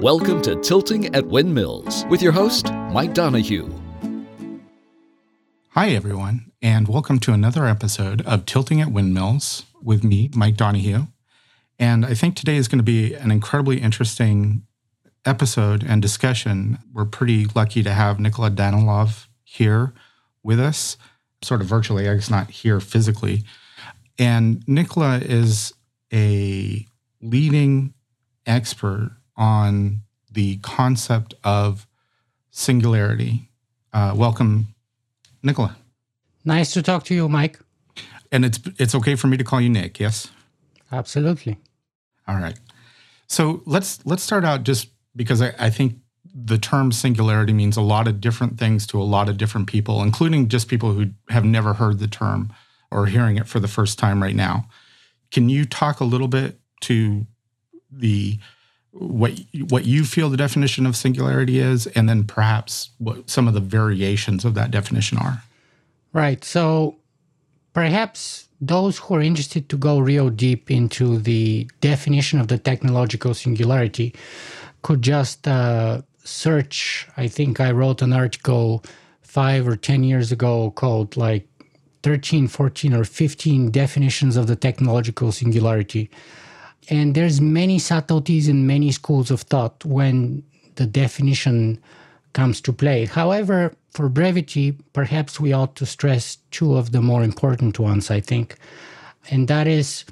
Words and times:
Welcome 0.00 0.40
to 0.42 0.54
Tilting 0.54 1.12
at 1.12 1.26
Windmills 1.26 2.04
with 2.08 2.22
your 2.22 2.30
host, 2.30 2.72
Mike 2.92 3.14
Donahue. 3.14 3.68
Hi, 5.70 5.88
everyone, 5.88 6.52
and 6.62 6.86
welcome 6.86 7.18
to 7.18 7.32
another 7.32 7.66
episode 7.66 8.24
of 8.24 8.46
Tilting 8.46 8.80
at 8.80 8.92
Windmills 8.92 9.64
with 9.82 10.04
me, 10.04 10.30
Mike 10.36 10.56
Donahue. 10.56 11.06
And 11.80 12.06
I 12.06 12.14
think 12.14 12.36
today 12.36 12.54
is 12.54 12.68
going 12.68 12.78
to 12.78 12.84
be 12.84 13.12
an 13.14 13.32
incredibly 13.32 13.80
interesting 13.80 14.62
episode 15.24 15.82
and 15.82 16.00
discussion. 16.00 16.78
We're 16.92 17.04
pretty 17.04 17.46
lucky 17.46 17.82
to 17.82 17.90
have 17.90 18.20
Nikola 18.20 18.52
Danaylov 18.52 19.26
here 19.42 19.94
with 20.44 20.60
us, 20.60 20.96
sort 21.42 21.60
of 21.60 21.66
virtually, 21.66 22.08
I 22.08 22.14
guess 22.14 22.30
not 22.30 22.50
here 22.50 22.78
physically. 22.78 23.42
And 24.16 24.62
Nikola 24.68 25.18
is 25.18 25.74
a 26.12 26.86
leading 27.20 27.94
expert 28.46 29.17
on 29.38 30.02
the 30.30 30.58
concept 30.58 31.34
of 31.44 31.86
singularity. 32.50 33.48
Uh, 33.92 34.12
welcome, 34.14 34.74
Nikola. 35.42 35.76
Nice 36.44 36.72
to 36.72 36.82
talk 36.82 37.04
to 37.04 37.14
you, 37.14 37.28
Mike. 37.28 37.58
And 38.30 38.44
it's 38.44 38.60
it's 38.78 38.94
okay 38.94 39.14
for 39.14 39.28
me 39.28 39.38
to 39.38 39.44
call 39.44 39.60
you 39.60 39.70
Nick, 39.70 39.98
yes? 39.98 40.30
Absolutely. 40.92 41.56
All 42.26 42.36
right. 42.36 42.58
So 43.26 43.62
let's 43.64 44.04
let's 44.04 44.22
start 44.22 44.44
out 44.44 44.64
just 44.64 44.88
because 45.16 45.40
I, 45.40 45.54
I 45.58 45.70
think 45.70 45.94
the 46.34 46.58
term 46.58 46.92
singularity 46.92 47.52
means 47.52 47.76
a 47.76 47.82
lot 47.82 48.06
of 48.06 48.20
different 48.20 48.58
things 48.58 48.86
to 48.88 49.00
a 49.00 49.04
lot 49.04 49.28
of 49.28 49.38
different 49.38 49.66
people, 49.66 50.02
including 50.02 50.48
just 50.48 50.68
people 50.68 50.92
who 50.92 51.10
have 51.30 51.44
never 51.44 51.74
heard 51.74 51.98
the 51.98 52.06
term 52.06 52.52
or 52.90 53.06
hearing 53.06 53.36
it 53.36 53.46
for 53.46 53.60
the 53.60 53.68
first 53.68 53.98
time 53.98 54.22
right 54.22 54.36
now. 54.36 54.68
Can 55.30 55.48
you 55.48 55.64
talk 55.64 56.00
a 56.00 56.04
little 56.04 56.28
bit 56.28 56.58
to 56.82 57.26
the 57.90 58.38
what 58.92 59.32
what 59.68 59.84
you 59.84 60.04
feel 60.04 60.30
the 60.30 60.36
definition 60.36 60.86
of 60.86 60.96
singularity 60.96 61.58
is, 61.58 61.86
and 61.88 62.08
then 62.08 62.24
perhaps 62.24 62.90
what 62.98 63.28
some 63.28 63.46
of 63.46 63.54
the 63.54 63.60
variations 63.60 64.44
of 64.44 64.54
that 64.54 64.70
definition 64.70 65.18
are? 65.18 65.42
Right. 66.12 66.42
So 66.44 66.96
perhaps 67.72 68.48
those 68.60 68.98
who 68.98 69.14
are 69.14 69.20
interested 69.20 69.68
to 69.68 69.76
go 69.76 69.98
real 69.98 70.30
deep 70.30 70.70
into 70.70 71.18
the 71.18 71.70
definition 71.80 72.40
of 72.40 72.48
the 72.48 72.58
technological 72.58 73.34
singularity 73.34 74.14
could 74.82 75.02
just 75.02 75.46
uh, 75.46 76.02
search. 76.24 77.06
I 77.16 77.28
think 77.28 77.60
I 77.60 77.70
wrote 77.70 78.02
an 78.02 78.12
article 78.12 78.84
five 79.22 79.68
or 79.68 79.76
10 79.76 80.02
years 80.04 80.32
ago 80.32 80.70
called 80.72 81.16
like 81.16 81.46
13, 82.02 82.48
14, 82.48 82.94
or 82.94 83.04
15 83.04 83.70
definitions 83.70 84.36
of 84.36 84.46
the 84.46 84.56
technological 84.56 85.30
singularity. 85.32 86.10
And 86.90 87.14
there's 87.14 87.40
many 87.40 87.78
subtleties 87.78 88.48
and 88.48 88.66
many 88.66 88.92
schools 88.92 89.30
of 89.30 89.42
thought 89.42 89.84
when 89.84 90.42
the 90.76 90.86
definition 90.86 91.80
comes 92.32 92.60
to 92.62 92.72
play. 92.72 93.04
However, 93.06 93.74
for 93.90 94.08
brevity, 94.08 94.76
perhaps 94.92 95.40
we 95.40 95.52
ought 95.52 95.74
to 95.76 95.86
stress 95.86 96.38
two 96.50 96.76
of 96.76 96.92
the 96.92 97.02
more 97.02 97.22
important 97.22 97.78
ones, 97.78 98.10
I 98.10 98.20
think. 98.20 98.56
And 99.30 99.48
that 99.48 99.66
is 99.66 100.04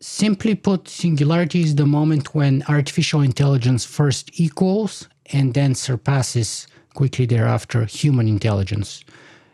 simply 0.00 0.54
put, 0.54 0.88
singularity 0.88 1.62
is 1.62 1.74
the 1.74 1.86
moment 1.86 2.34
when 2.34 2.62
artificial 2.68 3.20
intelligence 3.20 3.84
first 3.84 4.30
equals 4.40 5.08
and 5.32 5.54
then 5.54 5.74
surpasses 5.74 6.66
quickly 6.94 7.26
thereafter 7.26 7.84
human 7.84 8.28
intelligence. 8.28 9.04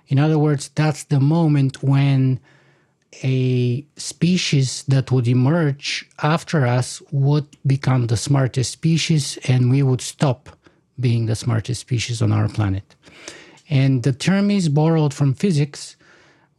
In 0.08 0.18
other 0.18 0.38
words, 0.38 0.70
that's 0.74 1.04
the 1.04 1.20
moment 1.20 1.82
when 1.82 2.40
a 3.22 3.84
species 3.96 4.84
that 4.88 5.10
would 5.12 5.28
emerge 5.28 6.08
after 6.22 6.66
us 6.66 7.02
would 7.10 7.46
become 7.66 8.06
the 8.06 8.16
smartest 8.16 8.72
species 8.72 9.38
and 9.44 9.70
we 9.70 9.82
would 9.82 10.00
stop 10.00 10.48
being 11.00 11.26
the 11.26 11.36
smartest 11.36 11.80
species 11.80 12.22
on 12.22 12.32
our 12.32 12.48
planet. 12.48 12.94
And 13.68 14.02
the 14.02 14.12
term 14.12 14.50
is 14.50 14.68
borrowed 14.68 15.14
from 15.14 15.34
physics 15.34 15.96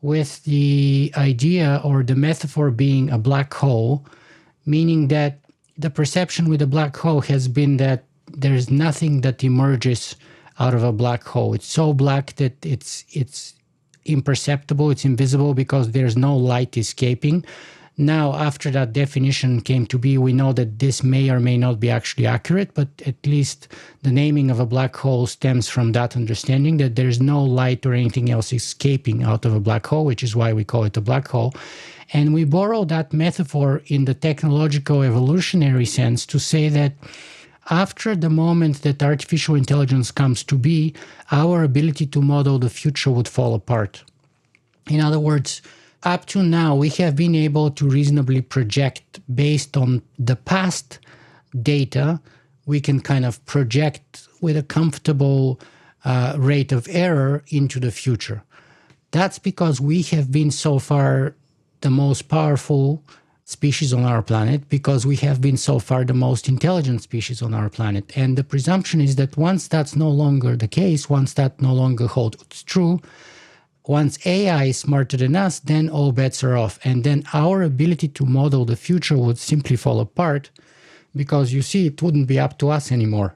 with 0.02 0.44
the 0.44 1.12
idea 1.18 1.82
or 1.84 2.04
the 2.04 2.16
metaphor 2.16 2.72
being 2.72 3.10
a 3.10 3.18
black 3.18 3.54
hole, 3.54 4.06
meaning 4.66 5.08
that 5.08 5.40
the 5.78 5.90
perception 5.90 6.50
with 6.50 6.62
a 6.62 6.68
black 6.68 6.96
hole 6.96 7.22
has 7.22 7.48
been 7.48 7.78
that 7.78 8.06
there's 8.28 8.70
nothing 8.70 9.22
that 9.22 9.44
emerges 9.44 10.16
out 10.60 10.74
of 10.74 10.84
a 10.84 10.92
black 10.92 11.24
hole. 11.24 11.54
It's 11.54 11.68
so 11.68 11.94
black 11.94 12.36
that 12.36 12.66
it's 12.66 13.06
it's 13.12 13.56
imperceptible, 14.06 14.92
it's 14.92 15.06
invisible 15.06 15.54
because 15.54 15.92
there's 15.92 16.16
no 16.18 16.36
light 16.36 16.78
escaping. 16.78 17.46
Now, 17.98 18.34
after 18.34 18.70
that 18.72 18.92
definition 18.92 19.62
came 19.62 19.86
to 19.88 19.98
be, 19.98 20.18
we 20.18 20.34
know 20.34 20.52
that 20.52 20.80
this 20.80 21.02
may 21.02 21.30
or 21.30 21.40
may 21.40 21.58
not 21.58 21.80
be 21.80 21.90
actually 21.90 22.26
accurate, 22.26 22.74
but 22.74 22.90
at 23.06 23.16
least 23.26 23.70
the 24.02 24.12
naming 24.12 24.52
of 24.52 24.60
a 24.60 24.66
black 24.66 24.98
hole 24.98 25.28
stems 25.28 25.70
from 25.70 25.94
that 25.94 26.18
understanding 26.18 26.76
that 26.78 26.98
there's 26.98 27.22
no 27.22 27.42
light 27.42 27.86
or 27.86 27.94
anything 27.94 28.30
else 28.30 28.52
escaping 28.52 29.24
out 29.24 29.46
of 29.46 29.56
a 29.56 29.62
black 29.62 29.88
hole, 29.88 30.04
which 30.04 30.24
is 30.24 30.36
why 30.36 30.52
we 30.52 30.66
call 30.66 30.84
it 30.84 30.98
a 30.98 31.02
black 31.02 31.30
hole. 31.30 31.54
And 32.12 32.34
we 32.34 32.44
borrow 32.44 32.84
that 32.84 33.14
metaphor 33.14 33.82
in 33.88 34.04
the 34.04 34.14
technological 34.14 35.02
evolutionary 35.02 35.86
sense 35.86 36.26
to 36.28 36.40
say 36.40 36.68
that 36.68 36.94
after 37.70 38.16
the 38.16 38.30
moment 38.30 38.82
that 38.84 39.02
artificial 39.02 39.56
intelligence 39.56 40.12
comes 40.12 40.44
to 40.44 40.56
be, 40.58 40.94
our 41.32 41.64
ability 41.64 42.06
to 42.08 42.22
model 42.22 42.60
the 42.60 42.70
future 42.70 43.12
would 43.12 43.28
fall 43.28 43.56
apart. 43.56 44.04
In 44.90 45.02
other 45.02 45.20
words, 45.20 45.62
up 46.04 46.26
to 46.28 46.44
now, 46.44 46.76
we 46.76 46.90
have 46.90 47.16
been 47.16 47.34
able 47.34 47.72
to 47.72 47.90
reasonably 47.90 48.42
project 48.42 49.20
based 49.34 49.76
on 49.76 50.04
the 50.20 50.36
past 50.36 51.00
data. 51.64 52.22
We 52.68 52.80
can 52.80 53.00
kind 53.00 53.26
of 53.26 53.44
project 53.46 54.28
with 54.42 54.56
a 54.56 54.64
comfortable 54.64 55.60
uh, 56.04 56.36
rate 56.38 56.72
of 56.72 56.88
error 56.90 57.44
into 57.48 57.80
the 57.80 57.92
future. 57.92 58.44
That's 59.10 59.40
because 59.40 59.82
we 59.82 60.04
have 60.04 60.32
been 60.32 60.52
so 60.52 60.78
far 60.78 61.36
the 61.82 61.90
most 61.90 62.24
powerful 62.24 63.04
species 63.46 63.94
on 63.94 64.04
our 64.04 64.24
planet 64.24 64.68
because 64.70 65.06
we 65.06 65.16
have 65.18 65.40
been 65.40 65.56
so 65.56 65.78
far 65.78 66.04
the 66.04 66.14
most 66.14 66.50
intelligent 66.50 67.04
species 67.04 67.42
on 67.44 67.54
our 67.54 67.70
planet. 67.70 68.12
And 68.18 68.38
the 68.38 68.44
presumption 68.44 69.00
is 69.00 69.16
that 69.18 69.38
once 69.38 69.68
that's 69.68 69.96
no 69.96 70.10
longer 70.10 70.58
the 70.58 70.68
case, 70.68 71.10
once 71.10 71.34
that 71.34 71.62
no 71.62 71.72
longer 71.72 72.08
holds 72.08 72.64
true, 72.64 73.00
once 73.88 74.18
AI 74.26 74.66
is 74.66 74.80
smarter 74.80 75.16
than 75.16 75.36
us, 75.36 75.60
then 75.60 75.90
all 75.90 76.12
bets 76.12 76.44
are 76.44 76.58
off. 76.58 76.80
And 76.84 77.04
then 77.04 77.24
our 77.34 77.62
ability 77.62 78.08
to 78.10 78.26
model 78.26 78.66
the 78.66 78.76
future 78.76 79.18
would 79.18 79.38
simply 79.38 79.76
fall 79.76 80.00
apart 80.00 80.50
because 81.16 81.54
you 81.54 81.62
see, 81.62 81.86
it 81.86 82.02
wouldn't 82.02 82.28
be 82.28 82.40
up 82.40 82.58
to 82.60 82.70
us 82.70 82.92
anymore. 82.92 83.36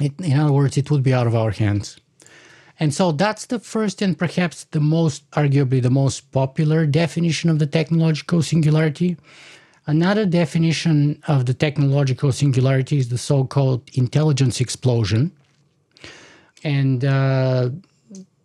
It, 0.00 0.12
in 0.20 0.36
other 0.36 0.52
words, 0.52 0.76
it 0.76 0.90
would 0.90 1.04
be 1.04 1.14
out 1.14 1.28
of 1.28 1.36
our 1.36 1.52
hands. 1.52 1.96
And 2.80 2.92
so 2.94 3.12
that's 3.12 3.46
the 3.46 3.58
first 3.58 4.02
and 4.02 4.18
perhaps 4.18 4.64
the 4.64 4.80
most, 4.80 5.30
arguably, 5.32 5.82
the 5.82 5.90
most 5.90 6.32
popular 6.32 6.86
definition 6.86 7.50
of 7.50 7.58
the 7.58 7.66
technological 7.66 8.42
singularity. 8.42 9.16
Another 9.86 10.24
definition 10.24 11.22
of 11.28 11.46
the 11.46 11.54
technological 11.54 12.32
singularity 12.32 12.98
is 12.98 13.08
the 13.08 13.18
so 13.18 13.44
called 13.44 13.82
intelligence 13.94 14.60
explosion. 14.60 15.32
And 16.64 17.04
uh, 17.04 17.70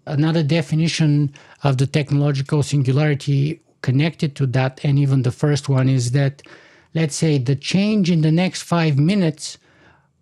another 0.05 0.43
definition 0.43 1.33
of 1.63 1.77
the 1.77 1.87
technological 1.87 2.63
singularity 2.63 3.61
connected 3.81 4.35
to 4.35 4.47
that, 4.47 4.81
and 4.83 4.97
even 4.97 5.21
the 5.21 5.31
first 5.31 5.69
one, 5.69 5.87
is 5.87 6.11
that, 6.11 6.41
let's 6.95 7.15
say, 7.15 7.37
the 7.37 7.55
change 7.55 8.09
in 8.09 8.21
the 8.21 8.31
next 8.31 8.63
five 8.63 8.97
minutes 8.97 9.57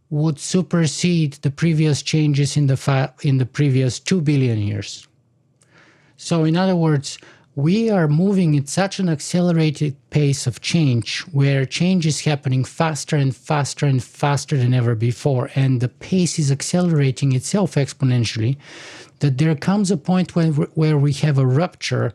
would 0.10 0.40
supersede 0.40 1.34
the 1.42 1.52
previous 1.52 2.02
changes 2.02 2.56
in 2.58 2.68
the 2.68 3.12
in 3.24 3.38
the 3.38 3.46
previous 3.46 4.00
2 4.00 4.22
billion 4.22 4.60
years. 4.60 5.08
So 6.18 6.44
in 6.44 6.56
other 6.56 6.76
words, 6.76 7.18
we 7.56 7.90
are 7.90 8.10
moving 8.10 8.58
at 8.58 8.68
such 8.68 9.00
an 9.00 9.08
accelerated 9.08 9.96
pace 10.10 10.46
of 10.46 10.60
change 10.60 11.22
where 11.32 11.66
change 11.66 12.06
is 12.06 12.20
happening 12.22 12.66
faster 12.66 13.16
and 13.16 13.34
faster 13.34 13.86
and 13.86 14.04
faster 14.04 14.58
than 14.58 14.74
ever 14.74 14.94
before 14.94 15.50
and 15.56 15.80
the 15.80 15.88
pace 15.88 16.38
is 16.38 16.52
accelerating 16.52 17.34
itself 17.34 17.76
exponentially 17.76 18.58
that 19.20 19.38
there 19.38 19.56
comes 19.56 19.90
a 19.90 19.96
point 19.96 20.36
when, 20.36 20.52
where 20.52 20.98
we 20.98 21.14
have 21.14 21.38
a 21.38 21.46
rupture 21.46 22.12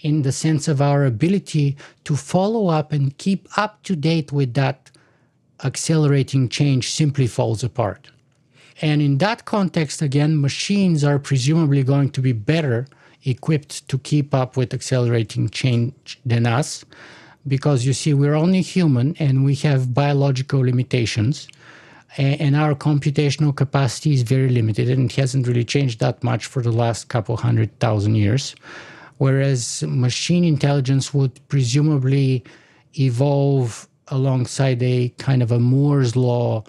in 0.00 0.22
the 0.22 0.30
sense 0.30 0.68
of 0.68 0.80
our 0.80 1.04
ability 1.04 1.76
to 2.04 2.14
follow 2.14 2.68
up 2.68 2.92
and 2.92 3.18
keep 3.18 3.48
up 3.58 3.82
to 3.82 3.96
date 3.96 4.30
with 4.30 4.54
that 4.54 4.92
accelerating 5.64 6.48
change 6.48 6.92
simply 6.92 7.26
falls 7.26 7.64
apart. 7.64 8.10
And 8.82 9.00
in 9.00 9.18
that 9.18 9.44
context, 9.44 10.02
again, 10.02 10.40
machines 10.40 11.04
are 11.04 11.18
presumably 11.18 11.82
going 11.82 12.10
to 12.10 12.20
be 12.20 12.32
better 12.32 12.86
equipped 13.24 13.88
to 13.88 13.98
keep 13.98 14.34
up 14.34 14.56
with 14.56 14.74
accelerating 14.74 15.48
change 15.48 16.20
than 16.26 16.46
us 16.46 16.84
because 17.46 17.86
you 17.86 17.92
see, 17.92 18.14
we're 18.14 18.34
only 18.34 18.62
human 18.62 19.14
and 19.18 19.44
we 19.44 19.54
have 19.56 19.94
biological 19.94 20.60
limitations. 20.60 21.48
And 22.16 22.54
our 22.54 22.74
computational 22.74 23.54
capacity 23.54 24.14
is 24.14 24.22
very 24.22 24.48
limited 24.48 24.88
and 24.88 25.10
it 25.10 25.16
hasn't 25.16 25.48
really 25.48 25.64
changed 25.64 25.98
that 26.00 26.22
much 26.22 26.46
for 26.46 26.62
the 26.62 26.70
last 26.70 27.08
couple 27.08 27.36
hundred 27.36 27.78
thousand 27.80 28.14
years. 28.14 28.54
Whereas 29.18 29.82
machine 29.82 30.44
intelligence 30.44 31.12
would 31.12 31.40
presumably 31.48 32.44
evolve 32.98 33.88
alongside 34.08 34.82
a 34.82 35.08
kind 35.18 35.42
of 35.42 35.50
a 35.50 35.58
Moore's 35.58 36.16
law 36.16 36.64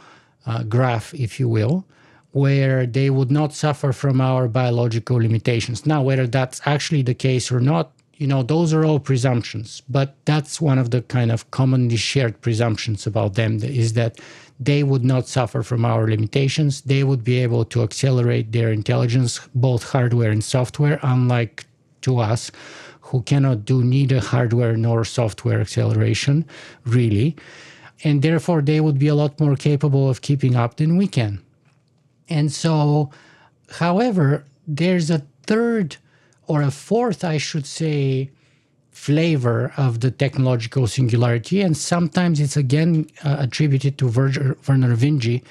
uh, 0.45 0.63
graph, 0.63 1.13
if 1.13 1.39
you 1.39 1.49
will, 1.49 1.85
where 2.31 2.85
they 2.85 3.09
would 3.09 3.31
not 3.31 3.53
suffer 3.53 3.93
from 3.93 4.19
our 4.19 4.47
biological 4.47 5.17
limitations. 5.17 5.85
Now, 5.85 6.01
whether 6.03 6.27
that's 6.27 6.61
actually 6.65 7.01
the 7.01 7.13
case 7.13 7.51
or 7.51 7.59
not, 7.59 7.91
you 8.17 8.27
know, 8.27 8.43
those 8.43 8.73
are 8.73 8.85
all 8.85 8.99
presumptions, 8.99 9.81
but 9.89 10.15
that's 10.25 10.61
one 10.61 10.77
of 10.77 10.91
the 10.91 11.01
kind 11.01 11.31
of 11.31 11.49
commonly 11.51 11.97
shared 11.97 12.39
presumptions 12.41 13.05
about 13.05 13.33
them 13.35 13.61
is 13.63 13.93
that 13.93 14.19
they 14.59 14.83
would 14.83 15.03
not 15.03 15.27
suffer 15.27 15.63
from 15.63 15.83
our 15.83 16.07
limitations. 16.07 16.81
They 16.81 17.03
would 17.03 17.23
be 17.23 17.39
able 17.39 17.65
to 17.65 17.83
accelerate 17.83 18.53
their 18.53 18.71
intelligence, 18.71 19.41
both 19.53 19.91
hardware 19.91 20.31
and 20.31 20.43
software, 20.43 20.99
unlike 21.03 21.65
to 22.01 22.19
us, 22.19 22.51
who 23.05 23.21
cannot 23.21 23.65
do 23.65 23.83
neither 23.83 24.19
hardware 24.19 24.75
nor 24.75 25.05
software 25.05 25.61
acceleration, 25.61 26.43
really. 26.85 27.35
And 28.03 28.21
therefore, 28.21 28.61
they 28.61 28.81
would 28.81 28.97
be 28.97 29.07
a 29.07 29.15
lot 29.15 29.39
more 29.39 29.55
capable 29.55 30.09
of 30.09 30.21
keeping 30.21 30.55
up 30.55 30.77
than 30.77 30.97
we 30.97 31.07
can. 31.07 31.39
And 32.29 32.51
so, 32.51 33.11
however, 33.69 34.43
there's 34.67 35.11
a 35.11 35.23
third 35.43 35.97
or 36.47 36.63
a 36.63 36.71
fourth, 36.71 37.23
I 37.23 37.37
should 37.37 37.67
say, 37.67 38.31
flavor 38.91 39.71
of 39.77 39.99
the 39.99 40.09
technological 40.09 40.87
singularity. 40.87 41.61
And 41.61 41.77
sometimes 41.77 42.39
it's 42.39 42.57
again 42.57 43.07
uh, 43.23 43.35
attributed 43.39 43.97
to 43.99 44.05
Vernor, 44.09 44.55
Vernor 44.63 44.95
Vinge, 44.95 45.43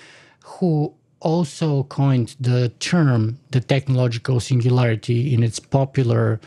who 0.43 0.93
also 1.21 1.85
coined 1.85 2.35
the 2.41 2.71
term 2.81 3.39
the 3.51 3.61
technological 3.61 4.41
singularity 4.41 5.33
in 5.33 5.43
its 5.43 5.61
popular 5.61 6.41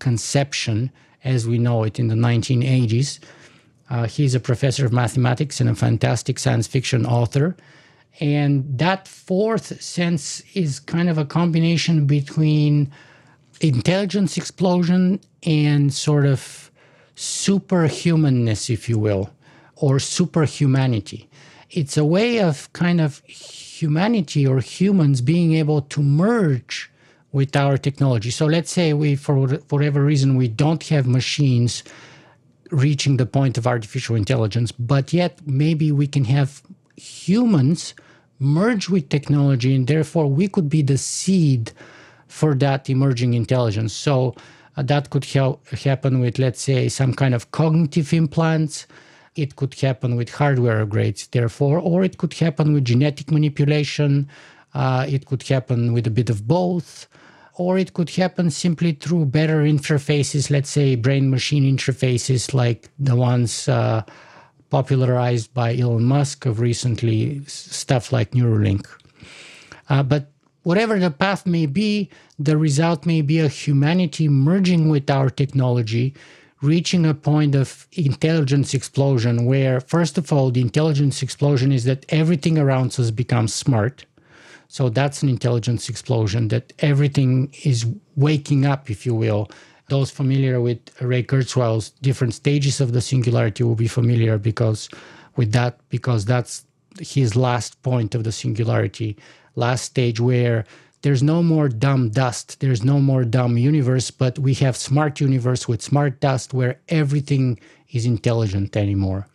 conception 0.00 0.90
as 1.22 1.46
we 1.46 1.58
know 1.58 1.84
it 1.84 1.98
in 1.98 2.08
the 2.08 2.14
1980s. 2.14 3.20
Uh, 3.88 4.06
he's 4.06 4.34
a 4.34 4.40
professor 4.40 4.84
of 4.84 4.92
mathematics 4.92 5.60
and 5.60 5.70
a 5.70 5.74
fantastic 5.74 6.38
science 6.38 6.66
fiction 6.66 7.06
author. 7.06 7.56
And 8.20 8.78
that 8.78 9.06
fourth 9.06 9.80
sense 9.82 10.42
is 10.54 10.80
kind 10.80 11.08
of 11.08 11.18
a 11.18 11.24
combination 11.24 12.06
between 12.06 12.90
intelligence 13.60 14.36
explosion 14.36 15.20
and 15.42 15.92
sort 15.92 16.26
of 16.26 16.70
superhumanness, 17.16 18.70
if 18.70 18.88
you 18.88 18.98
will, 18.98 19.30
or 19.76 19.96
superhumanity. 19.96 21.26
It's 21.70 21.96
a 21.96 22.04
way 22.04 22.40
of 22.40 22.72
kind 22.72 23.00
of 23.00 23.22
humanity 23.26 24.46
or 24.46 24.60
humans 24.60 25.20
being 25.20 25.54
able 25.54 25.82
to 25.82 26.02
merge 26.02 26.89
with 27.32 27.54
our 27.56 27.76
technology. 27.78 28.30
So 28.30 28.46
let's 28.46 28.72
say 28.72 28.92
we, 28.92 29.16
for 29.16 29.46
whatever 29.68 30.04
reason, 30.04 30.36
we 30.36 30.48
don't 30.48 30.82
have 30.88 31.06
machines 31.06 31.84
reaching 32.70 33.16
the 33.16 33.26
point 33.26 33.58
of 33.58 33.66
artificial 33.66 34.16
intelligence, 34.16 34.72
but 34.72 35.12
yet 35.12 35.40
maybe 35.46 35.92
we 35.92 36.06
can 36.06 36.24
have 36.24 36.62
humans 36.96 37.94
merge 38.38 38.88
with 38.88 39.08
technology, 39.08 39.74
and 39.74 39.86
therefore 39.86 40.26
we 40.26 40.48
could 40.48 40.68
be 40.68 40.82
the 40.82 40.96
seed 40.96 41.72
for 42.26 42.54
that 42.54 42.88
emerging 42.88 43.34
intelligence. 43.34 43.92
So 43.92 44.34
uh, 44.76 44.82
that 44.84 45.10
could 45.10 45.24
help, 45.24 45.68
happen 45.68 46.20
with, 46.20 46.38
let's 46.38 46.62
say, 46.62 46.88
some 46.88 47.12
kind 47.12 47.34
of 47.34 47.50
cognitive 47.50 48.12
implants. 48.12 48.86
It 49.36 49.56
could 49.56 49.74
happen 49.74 50.16
with 50.16 50.30
hardware 50.30 50.84
upgrades, 50.84 51.30
therefore, 51.30 51.78
or 51.78 52.02
it 52.02 52.18
could 52.18 52.34
happen 52.34 52.72
with 52.72 52.84
genetic 52.86 53.30
manipulation. 53.30 54.28
Uh, 54.72 55.04
it 55.08 55.26
could 55.26 55.42
happen 55.42 55.92
with 55.92 56.06
a 56.06 56.10
bit 56.10 56.30
of 56.30 56.46
both, 56.46 57.08
or 57.54 57.78
it 57.78 57.94
could 57.94 58.10
happen 58.10 58.50
simply 58.50 58.92
through 58.92 59.26
better 59.26 59.62
interfaces, 59.62 60.50
let's 60.50 60.70
say 60.70 60.94
brain 60.94 61.30
machine 61.30 61.64
interfaces 61.64 62.54
like 62.54 62.88
the 62.98 63.16
ones 63.16 63.68
uh, 63.68 64.02
popularized 64.70 65.52
by 65.52 65.76
Elon 65.76 66.04
Musk 66.04 66.46
of 66.46 66.60
recently, 66.60 67.44
stuff 67.46 68.12
like 68.12 68.30
Neuralink. 68.30 68.86
Uh, 69.88 70.02
but 70.02 70.30
whatever 70.62 70.98
the 70.98 71.10
path 71.10 71.44
may 71.44 71.66
be, 71.66 72.08
the 72.38 72.56
result 72.56 73.04
may 73.04 73.20
be 73.20 73.40
a 73.40 73.48
humanity 73.48 74.28
merging 74.28 74.88
with 74.88 75.10
our 75.10 75.28
technology, 75.28 76.14
reaching 76.62 77.04
a 77.04 77.14
point 77.14 77.54
of 77.54 77.86
intelligence 77.92 78.74
explosion 78.74 79.44
where, 79.44 79.80
first 79.80 80.18
of 80.18 80.32
all, 80.32 80.50
the 80.50 80.60
intelligence 80.60 81.22
explosion 81.22 81.72
is 81.72 81.84
that 81.84 82.06
everything 82.10 82.58
around 82.58 82.98
us 83.00 83.10
becomes 83.10 83.52
smart. 83.54 84.04
So 84.72 84.88
that's 84.88 85.20
an 85.24 85.28
intelligence 85.28 85.88
explosion, 85.88 86.46
that 86.48 86.72
everything 86.78 87.52
is 87.64 87.84
waking 88.14 88.64
up, 88.64 88.88
if 88.88 89.04
you 89.04 89.16
will. 89.16 89.50
Those 89.88 90.12
familiar 90.12 90.60
with 90.60 90.78
Ray 91.00 91.24
Kurzweil's 91.24 91.90
different 92.02 92.34
stages 92.34 92.80
of 92.80 92.92
the 92.92 93.00
singularity 93.00 93.64
will 93.64 93.74
be 93.74 93.88
familiar 93.88 94.38
because 94.38 94.88
with 95.34 95.50
that, 95.50 95.80
because 95.88 96.24
that's 96.24 96.64
his 97.00 97.34
last 97.34 97.82
point 97.82 98.14
of 98.14 98.22
the 98.22 98.30
singularity. 98.30 99.16
Last 99.56 99.82
stage 99.82 100.20
where 100.20 100.64
there's 101.02 101.22
no 101.22 101.42
more 101.42 101.68
dumb 101.68 102.10
dust 102.10 102.60
there's 102.60 102.84
no 102.84 103.00
more 103.00 103.24
dumb 103.24 103.56
universe 103.56 104.10
but 104.10 104.38
we 104.38 104.52
have 104.52 104.76
smart 104.76 105.18
universe 105.18 105.66
with 105.66 105.80
smart 105.80 106.20
dust 106.20 106.52
where 106.52 106.78
everything 106.90 107.58
is 107.90 108.06
intelligent 108.06 108.76
anymore. 108.76 109.26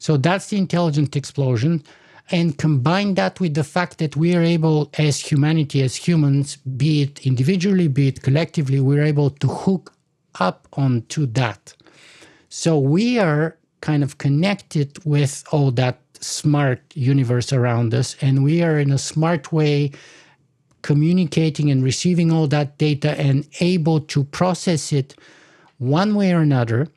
So 0.00 0.18
that's 0.18 0.48
the 0.48 0.58
intelligent 0.58 1.16
explosion 1.16 1.82
and 2.30 2.56
combine 2.58 3.14
that 3.14 3.40
with 3.40 3.54
the 3.54 3.64
fact 3.64 3.98
that 3.98 4.16
we 4.16 4.34
are 4.34 4.42
able 4.42 4.90
as 4.98 5.18
humanity 5.18 5.82
as 5.82 5.96
humans 5.96 6.56
be 6.56 7.02
it 7.02 7.26
individually 7.26 7.88
be 7.88 8.08
it 8.08 8.22
collectively 8.22 8.80
we're 8.80 9.04
able 9.04 9.30
to 9.30 9.48
hook 9.48 9.92
up 10.40 10.66
onto 10.74 11.26
that 11.26 11.74
so 12.48 12.78
we 12.78 13.18
are 13.18 13.56
kind 13.80 14.02
of 14.02 14.18
connected 14.18 14.98
with 15.04 15.44
all 15.50 15.70
that 15.72 15.98
smart 16.24 16.80
universe 16.94 17.52
around 17.52 17.92
us, 17.92 18.16
and 18.20 18.42
we 18.42 18.62
are 18.62 18.78
in 18.78 18.90
a 18.90 18.98
smart 18.98 19.52
way 19.52 19.90
communicating 20.82 21.70
and 21.70 21.84
receiving 21.84 22.32
all 22.32 22.46
that 22.48 22.78
data 22.78 23.18
and 23.20 23.46
able 23.60 24.00
to 24.00 24.24
process 24.24 24.92
it 24.92 25.14
one 25.78 26.14
way 26.14 26.32
or 26.32 26.40
another. 26.40 26.88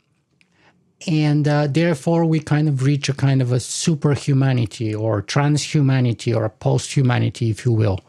And 1.07 1.47
uh, 1.47 1.67
therefore, 1.67 2.25
we 2.25 2.39
kind 2.39 2.67
of 2.67 2.83
reach 2.83 3.09
a 3.09 3.13
kind 3.13 3.41
of 3.41 3.51
a 3.51 3.59
superhumanity 3.59 4.99
or 4.99 5.21
transhumanity 5.21 6.35
or 6.35 6.45
a 6.45 6.49
post 6.49 6.95
humanity, 6.95 7.49
if 7.49 7.65
you 7.65 7.73
will. 7.73 7.99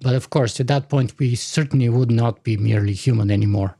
But 0.00 0.14
of 0.14 0.30
course, 0.30 0.60
at 0.60 0.68
that 0.68 0.88
point, 0.88 1.18
we 1.18 1.34
certainly 1.34 1.88
would 1.88 2.10
not 2.10 2.42
be 2.42 2.56
merely 2.56 2.94
human 2.94 3.30
anymore. 3.30 3.76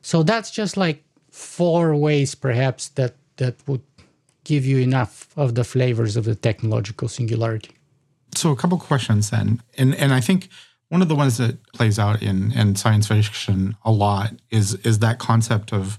So 0.00 0.22
that's 0.22 0.50
just 0.50 0.76
like 0.76 1.04
four 1.30 1.94
ways, 1.96 2.34
perhaps, 2.34 2.88
that, 2.90 3.16
that 3.36 3.56
would 3.66 3.82
give 4.44 4.64
you 4.64 4.78
enough 4.78 5.28
of 5.36 5.54
the 5.54 5.64
flavors 5.64 6.16
of 6.16 6.24
the 6.24 6.34
technological 6.34 7.08
singularity. 7.08 7.72
So 8.34 8.50
a 8.50 8.56
couple 8.56 8.78
questions 8.78 9.30
then. 9.30 9.60
And 9.76 9.94
and 9.96 10.12
I 10.12 10.20
think 10.20 10.48
one 10.88 11.02
of 11.02 11.08
the 11.08 11.14
ones 11.14 11.36
that 11.36 11.62
plays 11.72 11.98
out 11.98 12.22
in 12.22 12.52
in 12.52 12.76
science 12.76 13.08
fiction 13.08 13.76
a 13.84 13.92
lot 13.92 14.32
is 14.50 14.74
is 14.84 15.00
that 15.00 15.18
concept 15.18 15.72
of 15.72 15.98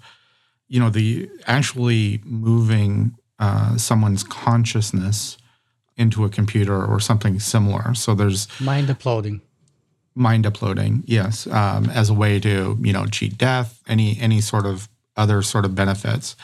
you 0.70 0.80
know 0.80 0.90
the 0.90 1.30
actually 1.48 2.22
moving 2.24 3.16
uh, 3.40 3.76
someone's 3.78 4.24
consciousness 4.24 5.38
into 5.98 6.24
a 6.24 6.30
computer 6.30 6.86
or 6.86 7.00
something 7.00 7.40
similar. 7.40 7.94
So 7.94 8.16
there's 8.16 8.48
mind 8.62 8.90
uploading. 8.90 9.42
Mind 10.16 10.46
uploading, 10.46 11.04
yes, 11.06 11.48
um, 11.48 11.90
as 11.90 12.10
a 12.10 12.14
way 12.14 12.40
to 12.40 12.78
you 12.82 12.94
know 12.94 13.06
cheat 13.08 13.38
death, 13.38 13.82
any 13.88 14.18
any 14.20 14.42
sort 14.42 14.66
of 14.66 14.88
other 15.18 15.42
sort 15.42 15.66
of 15.66 15.76
benefits. 15.76 16.36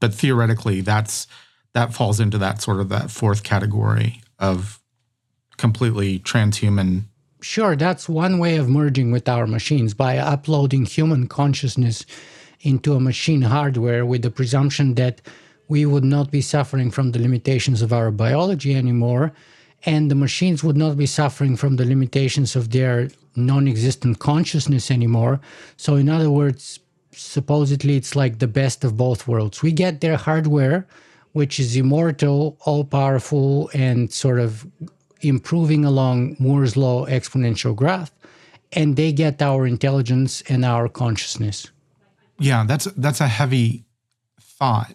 But 0.00 0.14
theoretically, 0.14 0.80
that's 0.80 1.26
that 1.74 1.94
falls 1.94 2.20
into 2.20 2.38
that 2.38 2.62
sort 2.62 2.80
of 2.80 2.88
that 2.90 3.10
fourth 3.10 3.42
category 3.42 4.22
of 4.38 4.80
completely 5.56 6.18
transhuman. 6.18 7.04
Sure, 7.40 7.74
that's 7.74 8.08
one 8.08 8.38
way 8.38 8.56
of 8.56 8.68
merging 8.68 9.10
with 9.10 9.28
our 9.28 9.46
machines 9.46 9.94
by 9.94 10.16
uploading 10.18 10.84
human 10.84 11.26
consciousness 11.26 12.04
into 12.62 12.94
a 12.94 13.00
machine 13.00 13.42
hardware 13.42 14.04
with 14.06 14.22
the 14.22 14.30
presumption 14.30 14.94
that 14.94 15.20
we 15.68 15.86
would 15.86 16.04
not 16.04 16.30
be 16.30 16.40
suffering 16.40 16.90
from 16.90 17.12
the 17.12 17.18
limitations 17.18 17.82
of 17.82 17.92
our 17.92 18.10
biology 18.10 18.74
anymore, 18.74 19.32
and 19.84 20.10
the 20.10 20.14
machines 20.14 20.62
would 20.62 20.76
not 20.76 20.96
be 20.96 21.06
suffering 21.06 21.56
from 21.56 21.76
the 21.76 21.84
limitations 21.84 22.54
of 22.56 22.70
their 22.70 23.08
non 23.36 23.66
existent 23.66 24.18
consciousness 24.18 24.90
anymore. 24.90 25.40
So, 25.76 25.96
in 25.96 26.08
other 26.08 26.30
words, 26.30 26.78
supposedly 27.12 27.96
it's 27.96 28.14
like 28.14 28.38
the 28.38 28.46
best 28.46 28.84
of 28.84 28.96
both 28.96 29.26
worlds. 29.26 29.62
We 29.62 29.72
get 29.72 30.00
their 30.00 30.16
hardware 30.16 30.86
which 31.32 31.58
is 31.58 31.76
immortal, 31.76 32.56
all 32.60 32.84
powerful, 32.84 33.70
and 33.74 34.12
sort 34.12 34.38
of 34.38 34.66
improving 35.20 35.84
along 35.84 36.36
Moore's 36.38 36.76
law 36.76 37.06
exponential 37.06 37.74
graph, 37.74 38.12
and 38.72 38.96
they 38.96 39.12
get 39.12 39.40
our 39.42 39.66
intelligence 39.66 40.42
and 40.48 40.64
our 40.64 40.88
consciousness. 40.88 41.70
Yeah, 42.42 42.64
that's 42.66 42.84
that's 42.96 43.20
a 43.20 43.28
heavy 43.28 43.84
thought. 44.40 44.94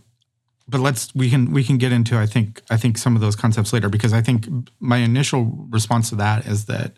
But 0.68 0.82
let's 0.82 1.14
we 1.16 1.30
can 1.30 1.52
we 1.52 1.64
can 1.64 1.78
get 1.78 1.92
into 1.92 2.18
I 2.18 2.26
think 2.26 2.62
I 2.70 2.78
think 2.78 2.98
some 2.98 3.16
of 3.16 3.22
those 3.22 3.36
concepts 3.36 3.72
later 3.74 3.90
because 3.90 4.14
I 4.14 4.22
think 4.22 4.48
my 4.80 4.98
initial 4.98 5.68
response 5.70 6.10
to 6.10 6.16
that 6.16 6.46
is 6.46 6.66
that 6.66 6.94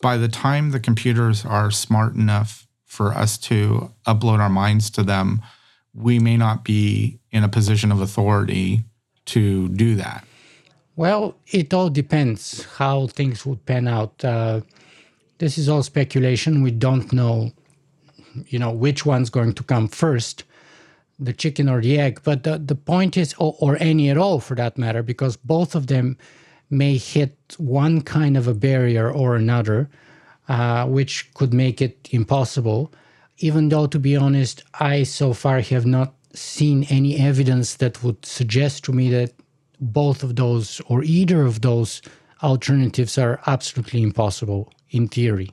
by 0.00 0.16
the 0.16 0.28
time 0.28 0.70
the 0.70 0.80
computers 0.80 1.44
are 1.44 1.70
smart 1.70 2.14
enough 2.14 2.66
for 2.86 3.12
us 3.12 3.36
to 3.38 3.92
upload 4.06 4.38
our 4.40 4.48
minds 4.48 4.90
to 4.90 5.02
them, 5.02 5.42
we 5.94 6.18
may 6.18 6.36
not 6.36 6.64
be 6.64 7.20
in 7.30 7.44
a 7.44 7.48
position 7.48 7.92
of 7.92 8.00
authority 8.00 8.84
to 9.26 9.68
do 9.68 9.94
that. 9.96 10.24
Well, 10.96 11.36
it 11.46 11.72
all 11.72 11.88
depends 11.88 12.64
how 12.76 13.06
things 13.06 13.46
would 13.46 13.64
pan 13.64 13.86
out. 13.86 14.24
Uh, 14.24 14.60
this 15.38 15.56
is 15.56 15.68
all 15.68 15.82
speculation. 15.82 16.62
We 16.62 16.70
don't 16.70 17.12
know, 17.12 17.52
you 18.48 18.58
know, 18.58 18.70
which 18.70 19.06
one's 19.06 19.30
going 19.30 19.52
to 19.54 19.62
come 19.62 19.88
first, 19.88 20.44
the 21.18 21.32
chicken 21.32 21.68
or 21.68 21.80
the 21.80 21.98
egg. 21.98 22.20
But 22.24 22.44
the, 22.44 22.58
the 22.58 22.74
point 22.74 23.16
is, 23.16 23.34
or, 23.38 23.54
or 23.60 23.76
any 23.80 24.10
at 24.10 24.16
all 24.16 24.40
for 24.40 24.54
that 24.56 24.78
matter, 24.78 25.02
because 25.02 25.36
both 25.36 25.74
of 25.74 25.86
them 25.86 26.16
may 26.70 26.96
hit 26.96 27.36
one 27.58 28.00
kind 28.00 28.36
of 28.36 28.46
a 28.46 28.54
barrier 28.54 29.10
or 29.10 29.36
another, 29.36 29.90
uh, 30.48 30.86
which 30.86 31.32
could 31.34 31.52
make 31.52 31.82
it 31.82 32.08
impossible. 32.10 32.92
Even 33.38 33.68
though, 33.68 33.86
to 33.86 33.98
be 33.98 34.16
honest, 34.16 34.62
I 34.78 35.02
so 35.02 35.32
far 35.32 35.60
have 35.60 35.86
not 35.86 36.14
seen 36.32 36.84
any 36.84 37.18
evidence 37.18 37.76
that 37.76 38.02
would 38.04 38.24
suggest 38.24 38.84
to 38.84 38.92
me 38.92 39.10
that 39.10 39.32
both 39.80 40.22
of 40.22 40.36
those 40.36 40.80
or 40.88 41.02
either 41.02 41.42
of 41.42 41.62
those 41.62 42.02
alternatives 42.42 43.18
are 43.18 43.40
absolutely 43.46 44.02
impossible 44.02 44.72
in 44.90 45.08
theory. 45.08 45.52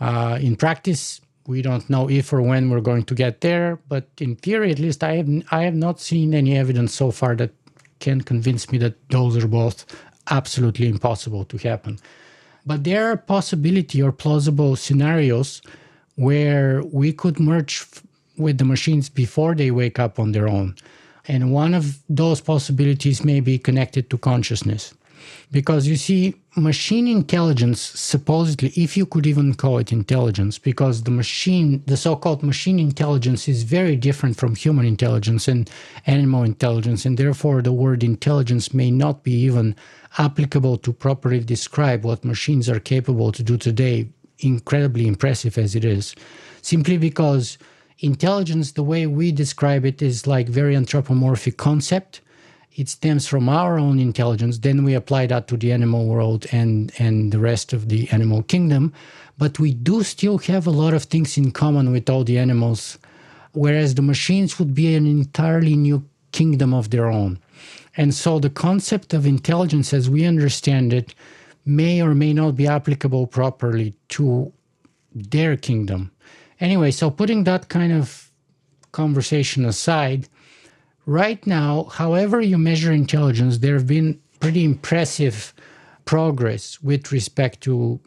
Uh, 0.00 0.38
in 0.40 0.56
practice, 0.56 1.20
we 1.48 1.62
don't 1.62 1.88
know 1.88 2.10
if 2.10 2.30
or 2.30 2.42
when 2.42 2.68
we're 2.68 2.82
going 2.82 3.04
to 3.04 3.14
get 3.14 3.40
there, 3.40 3.78
but 3.88 4.06
in 4.20 4.36
theory, 4.36 4.70
at 4.70 4.78
least, 4.78 5.02
I 5.02 5.16
have 5.16 5.28
I 5.50 5.62
have 5.62 5.74
not 5.74 5.98
seen 5.98 6.34
any 6.34 6.56
evidence 6.56 6.92
so 6.94 7.10
far 7.10 7.34
that 7.36 7.52
can 8.00 8.20
convince 8.20 8.70
me 8.70 8.76
that 8.78 8.96
those 9.08 9.34
are 9.42 9.48
both 9.48 9.86
absolutely 10.30 10.88
impossible 10.88 11.44
to 11.46 11.56
happen. 11.56 11.98
But 12.66 12.84
there 12.84 13.10
are 13.10 13.16
possibility 13.16 14.02
or 14.02 14.12
plausible 14.12 14.76
scenarios 14.76 15.62
where 16.16 16.82
we 16.92 17.14
could 17.14 17.40
merge 17.40 17.86
with 18.36 18.58
the 18.58 18.66
machines 18.66 19.08
before 19.08 19.54
they 19.54 19.70
wake 19.70 19.98
up 19.98 20.18
on 20.18 20.32
their 20.32 20.48
own. 20.48 20.76
And 21.28 21.52
one 21.52 21.72
of 21.72 21.98
those 22.10 22.42
possibilities 22.42 23.24
may 23.24 23.40
be 23.40 23.58
connected 23.58 24.10
to 24.10 24.18
consciousness. 24.18 24.92
Because 25.50 25.86
you 25.86 25.96
see, 25.96 26.34
machine 26.56 27.06
intelligence, 27.08 27.80
supposedly, 27.80 28.70
if 28.76 28.96
you 28.96 29.06
could 29.06 29.26
even 29.26 29.54
call 29.54 29.78
it 29.78 29.92
intelligence, 29.92 30.58
because 30.58 31.02
the 31.02 31.10
machine, 31.10 31.82
the 31.86 31.96
so 31.96 32.16
called 32.16 32.42
machine 32.42 32.78
intelligence, 32.78 33.48
is 33.48 33.62
very 33.62 33.96
different 33.96 34.36
from 34.36 34.54
human 34.54 34.86
intelligence 34.86 35.48
and 35.48 35.70
animal 36.06 36.42
intelligence. 36.42 37.04
And 37.06 37.16
therefore, 37.16 37.62
the 37.62 37.72
word 37.72 38.02
intelligence 38.02 38.74
may 38.74 38.90
not 38.90 39.22
be 39.22 39.32
even 39.32 39.74
applicable 40.18 40.78
to 40.78 40.92
properly 40.92 41.40
describe 41.40 42.04
what 42.04 42.24
machines 42.24 42.68
are 42.68 42.80
capable 42.80 43.32
to 43.32 43.42
do 43.42 43.56
today, 43.56 44.08
incredibly 44.38 45.06
impressive 45.06 45.58
as 45.58 45.74
it 45.74 45.84
is, 45.84 46.14
simply 46.62 46.96
because 46.96 47.58
intelligence, 48.00 48.72
the 48.72 48.82
way 48.82 49.06
we 49.06 49.32
describe 49.32 49.84
it, 49.84 50.00
is 50.00 50.26
like 50.26 50.48
very 50.48 50.76
anthropomorphic 50.76 51.56
concept. 51.56 52.20
It 52.74 52.88
stems 52.88 53.26
from 53.26 53.48
our 53.48 53.78
own 53.78 53.98
intelligence. 53.98 54.58
Then 54.58 54.84
we 54.84 54.94
apply 54.94 55.26
that 55.26 55.48
to 55.48 55.56
the 55.56 55.72
animal 55.72 56.06
world 56.06 56.46
and 56.52 56.92
and 56.98 57.32
the 57.32 57.38
rest 57.38 57.72
of 57.72 57.88
the 57.88 58.08
animal 58.10 58.42
kingdom. 58.42 58.92
But 59.36 59.58
we 59.58 59.74
do 59.74 60.02
still 60.02 60.38
have 60.38 60.66
a 60.66 60.70
lot 60.70 60.94
of 60.94 61.04
things 61.04 61.36
in 61.36 61.50
common 61.52 61.92
with 61.92 62.10
all 62.10 62.24
the 62.24 62.38
animals, 62.38 62.98
whereas 63.52 63.94
the 63.94 64.02
machines 64.02 64.58
would 64.58 64.74
be 64.74 64.94
an 64.94 65.06
entirely 65.06 65.76
new 65.76 66.04
kingdom 66.32 66.74
of 66.74 66.90
their 66.90 67.06
own. 67.06 67.38
And 67.96 68.14
so 68.14 68.38
the 68.38 68.50
concept 68.50 69.14
of 69.14 69.26
intelligence, 69.26 69.92
as 69.92 70.08
we 70.10 70.24
understand 70.24 70.92
it, 70.92 71.14
may 71.64 72.00
or 72.00 72.14
may 72.14 72.32
not 72.32 72.56
be 72.56 72.66
applicable 72.66 73.26
properly 73.26 73.94
to 74.10 74.52
their 75.14 75.56
kingdom. 75.56 76.10
Anyway, 76.60 76.90
so 76.90 77.10
putting 77.10 77.44
that 77.44 77.68
kind 77.68 77.92
of 77.92 78.30
conversation 78.92 79.64
aside, 79.64 80.28
right 81.08 81.44
now, 81.46 81.84
however 81.84 82.38
you 82.38 82.58
measure 82.58 82.92
intelligence, 82.92 83.58
there 83.58 83.74
have 83.74 83.86
been 83.86 84.20
pretty 84.40 84.62
impressive 84.62 85.54
progress 86.04 86.82
with 86.82 87.10
respect 87.10 87.62
to 87.62 87.98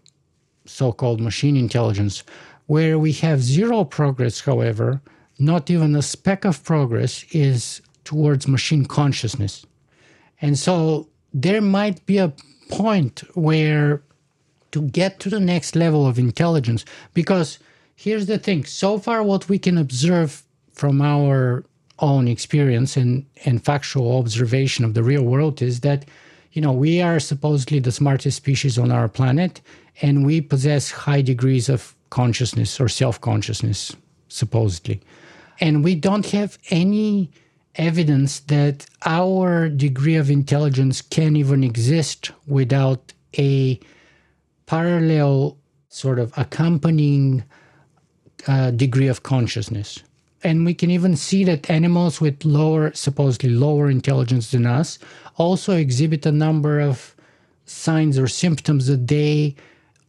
so 0.68 0.92
called 0.94 1.20
machine 1.20 1.58
intelligence. 1.58 2.24
Where 2.68 3.00
we 3.00 3.12
have 3.14 3.42
zero 3.42 3.84
progress, 3.86 4.42
however, 4.42 5.02
not 5.40 5.72
even 5.72 5.96
a 5.96 6.04
speck 6.04 6.46
of 6.46 6.64
progress, 6.64 7.26
is 7.32 7.82
towards 8.04 8.48
machine 8.48 8.86
consciousness. 8.86 9.66
And 10.40 10.58
so 10.58 11.10
there 11.34 11.62
might 11.62 12.06
be 12.06 12.20
a 12.20 12.34
point 12.70 13.24
where 13.34 14.04
to 14.74 14.84
get 14.84 15.20
to 15.22 15.30
the 15.30 15.40
next 15.40 15.76
level 15.76 16.06
of 16.06 16.20
intelligence, 16.20 16.86
because 17.16 17.58
here's 17.96 18.28
the 18.28 18.38
thing 18.38 18.64
so 18.64 19.00
far 19.00 19.24
what 19.24 19.50
we 19.50 19.58
can 19.58 19.80
observe 19.80 20.44
from 20.74 21.02
our 21.02 21.66
own 22.02 22.28
experience 22.28 22.98
and, 22.98 23.26
and 23.46 23.64
factual 23.64 24.18
observation 24.18 24.84
of 24.84 24.94
the 24.94 25.04
real 25.04 25.24
world 25.24 25.62
is 25.62 25.82
that 25.82 26.06
you 26.54 26.62
know 26.62 26.72
we 26.72 27.02
are 27.02 27.20
supposedly 27.20 27.80
the 27.80 27.92
smartest 27.92 28.38
species 28.38 28.78
on 28.78 28.92
our 28.92 29.08
planet 29.08 29.62
and 30.02 30.26
we 30.26 30.42
possess 30.42 30.92
high 30.92 31.22
degrees 31.22 31.70
of 31.70 31.96
consciousness 32.10 32.80
or 32.80 32.90
self-consciousness 32.90 33.96
supposedly 34.28 35.00
and 35.60 35.84
we 35.84 35.96
don't 35.96 36.26
have 36.32 36.58
any 36.70 37.32
evidence 37.76 38.42
that 38.42 38.86
our 39.06 39.70
degree 39.70 40.16
of 40.16 40.30
intelligence 40.30 41.02
can 41.02 41.36
even 41.36 41.64
exist 41.64 42.32
without 42.48 43.14
a 43.38 43.80
parallel 44.66 45.58
sort 45.90 46.20
of 46.20 46.34
accompanying 46.38 47.44
uh, 48.48 48.72
degree 48.72 49.08
of 49.08 49.24
consciousness. 49.24 50.00
And 50.44 50.66
we 50.66 50.74
can 50.74 50.90
even 50.90 51.16
see 51.16 51.44
that 51.46 51.70
animals 51.70 52.20
with 52.20 52.44
lower, 52.44 52.94
supposedly 52.94 53.50
lower 53.50 53.90
intelligence 53.90 54.52
than 54.52 54.66
us, 54.66 54.98
also 55.38 55.76
exhibit 55.76 56.26
a 56.26 56.32
number 56.32 56.80
of 56.80 57.16
signs 57.66 58.18
or 58.18 58.28
symptoms 58.28 58.88
that 58.88 59.08
they 59.08 59.56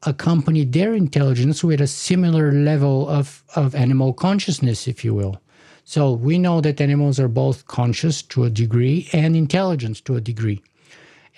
accompany 0.04 0.64
their 0.64 0.94
intelligence 0.94 1.62
with 1.62 1.80
a 1.80 1.86
similar 1.86 2.50
level 2.52 3.08
of, 3.08 3.44
of 3.54 3.74
animal 3.74 4.12
consciousness, 4.12 4.88
if 4.88 5.04
you 5.04 5.14
will. 5.14 5.40
So 5.84 6.12
we 6.12 6.38
know 6.38 6.60
that 6.60 6.80
animals 6.80 7.20
are 7.20 7.28
both 7.28 7.66
conscious 7.66 8.22
to 8.22 8.44
a 8.44 8.50
degree 8.50 9.08
and 9.12 9.36
intelligent 9.36 10.04
to 10.06 10.16
a 10.16 10.20
degree. 10.20 10.62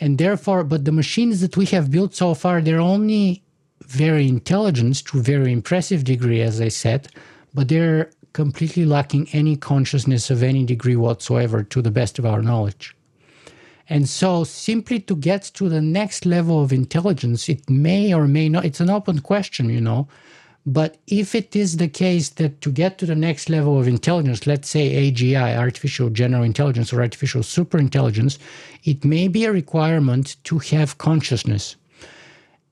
And 0.00 0.18
therefore, 0.18 0.64
but 0.64 0.84
the 0.84 0.92
machines 0.92 1.40
that 1.40 1.56
we 1.56 1.66
have 1.66 1.90
built 1.90 2.14
so 2.14 2.34
far, 2.34 2.60
they're 2.60 2.80
only 2.80 3.42
very 3.86 4.28
intelligent 4.28 5.04
to 5.06 5.20
very 5.20 5.52
impressive 5.52 6.04
degree, 6.04 6.40
as 6.40 6.60
I 6.60 6.68
said, 6.68 7.08
but 7.52 7.68
they're 7.68 8.10
completely 8.34 8.84
lacking 8.84 9.28
any 9.32 9.56
consciousness 9.56 10.30
of 10.30 10.42
any 10.42 10.64
degree 10.64 10.96
whatsoever, 10.96 11.62
to 11.62 11.80
the 11.80 11.90
best 11.90 12.18
of 12.18 12.26
our 12.26 12.42
knowledge. 12.42 12.94
And 13.88 14.08
so, 14.08 14.44
simply 14.44 15.00
to 15.00 15.16
get 15.16 15.42
to 15.54 15.68
the 15.68 15.80
next 15.80 16.26
level 16.26 16.62
of 16.62 16.72
intelligence, 16.72 17.48
it 17.48 17.68
may 17.70 18.12
or 18.12 18.26
may 18.26 18.48
not, 18.48 18.64
it's 18.64 18.80
an 18.80 18.90
open 18.90 19.20
question, 19.20 19.70
you 19.70 19.80
know. 19.80 20.08
But 20.66 20.96
if 21.06 21.34
it 21.34 21.54
is 21.54 21.76
the 21.76 21.88
case 21.88 22.30
that 22.30 22.62
to 22.62 22.72
get 22.72 22.96
to 22.98 23.06
the 23.06 23.14
next 23.14 23.50
level 23.50 23.78
of 23.78 23.86
intelligence, 23.86 24.46
let's 24.46 24.70
say 24.70 25.10
AGI, 25.10 25.58
artificial 25.58 26.08
general 26.08 26.42
intelligence 26.42 26.92
or 26.92 27.02
artificial 27.02 27.42
superintelligence, 27.42 28.38
it 28.84 29.04
may 29.04 29.28
be 29.28 29.44
a 29.44 29.52
requirement 29.52 30.36
to 30.44 30.58
have 30.58 30.96
consciousness. 30.96 31.76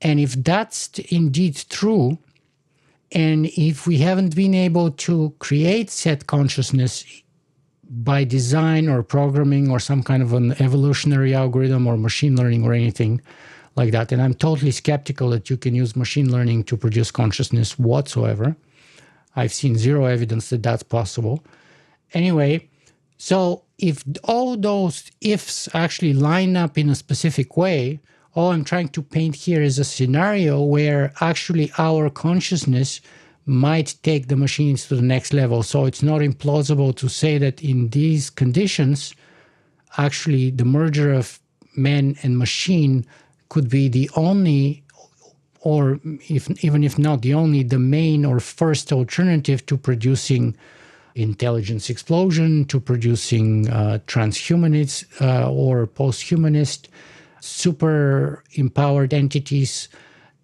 And 0.01 0.19
if 0.19 0.33
that's 0.33 0.89
indeed 1.09 1.63
true, 1.69 2.17
and 3.13 3.45
if 3.57 3.85
we 3.85 3.97
haven't 3.97 4.35
been 4.35 4.55
able 4.55 4.91
to 4.91 5.33
create 5.39 5.89
set 5.89 6.27
consciousness 6.27 7.05
by 7.89 8.23
design 8.23 8.89
or 8.89 9.03
programming 9.03 9.69
or 9.69 9.79
some 9.79 10.01
kind 10.01 10.23
of 10.23 10.33
an 10.33 10.51
evolutionary 10.61 11.33
algorithm 11.35 11.85
or 11.85 11.95
machine 11.95 12.35
learning 12.35 12.63
or 12.63 12.73
anything 12.73 13.21
like 13.75 13.91
that, 13.91 14.11
and 14.11 14.21
I'm 14.21 14.33
totally 14.33 14.71
skeptical 14.71 15.29
that 15.29 15.49
you 15.49 15.57
can 15.57 15.75
use 15.75 15.95
machine 15.95 16.31
learning 16.31 16.63
to 16.65 16.77
produce 16.77 17.11
consciousness 17.11 17.77
whatsoever. 17.77 18.55
I've 19.35 19.53
seen 19.53 19.77
zero 19.77 20.05
evidence 20.05 20.49
that 20.49 20.63
that's 20.63 20.83
possible. 20.83 21.43
Anyway, 22.13 22.69
so 23.17 23.63
if 23.77 24.03
all 24.23 24.57
those 24.57 25.11
ifs 25.21 25.69
actually 25.73 26.13
line 26.13 26.55
up 26.57 26.77
in 26.77 26.89
a 26.89 26.95
specific 26.95 27.57
way, 27.57 27.99
all 28.35 28.51
I'm 28.51 28.63
trying 28.63 28.89
to 28.89 29.01
paint 29.01 29.35
here 29.35 29.61
is 29.61 29.77
a 29.77 29.83
scenario 29.83 30.61
where 30.61 31.13
actually 31.21 31.71
our 31.77 32.09
consciousness 32.09 32.99
might 33.45 33.95
take 34.03 34.27
the 34.27 34.35
machines 34.35 34.87
to 34.87 34.95
the 34.95 35.01
next 35.01 35.33
level. 35.33 35.63
So 35.63 35.85
it's 35.85 36.01
not 36.01 36.21
implausible 36.21 36.95
to 36.95 37.09
say 37.09 37.37
that 37.37 37.61
in 37.61 37.89
these 37.89 38.29
conditions, 38.29 39.13
actually 39.97 40.49
the 40.49 40.65
merger 40.65 41.13
of 41.13 41.39
man 41.75 42.15
and 42.23 42.37
machine 42.37 43.05
could 43.49 43.69
be 43.69 43.87
the 43.87 44.09
only, 44.15 44.83
or 45.61 45.99
if, 46.03 46.49
even 46.63 46.83
if 46.83 46.97
not 46.97 47.21
the 47.21 47.33
only, 47.33 47.61
the 47.63 47.79
main 47.79 48.25
or 48.25 48.39
first 48.39 48.91
alternative 48.91 49.65
to 49.67 49.77
producing 49.77 50.55
intelligence 51.15 51.89
explosion, 51.89 52.65
to 52.65 52.79
producing 52.79 53.69
uh, 53.69 53.99
transhumanist 54.07 55.05
uh, 55.21 55.51
or 55.51 55.85
post-humanist 55.85 56.89
super 57.43 58.41
empowered 58.53 59.13
entities 59.13 59.89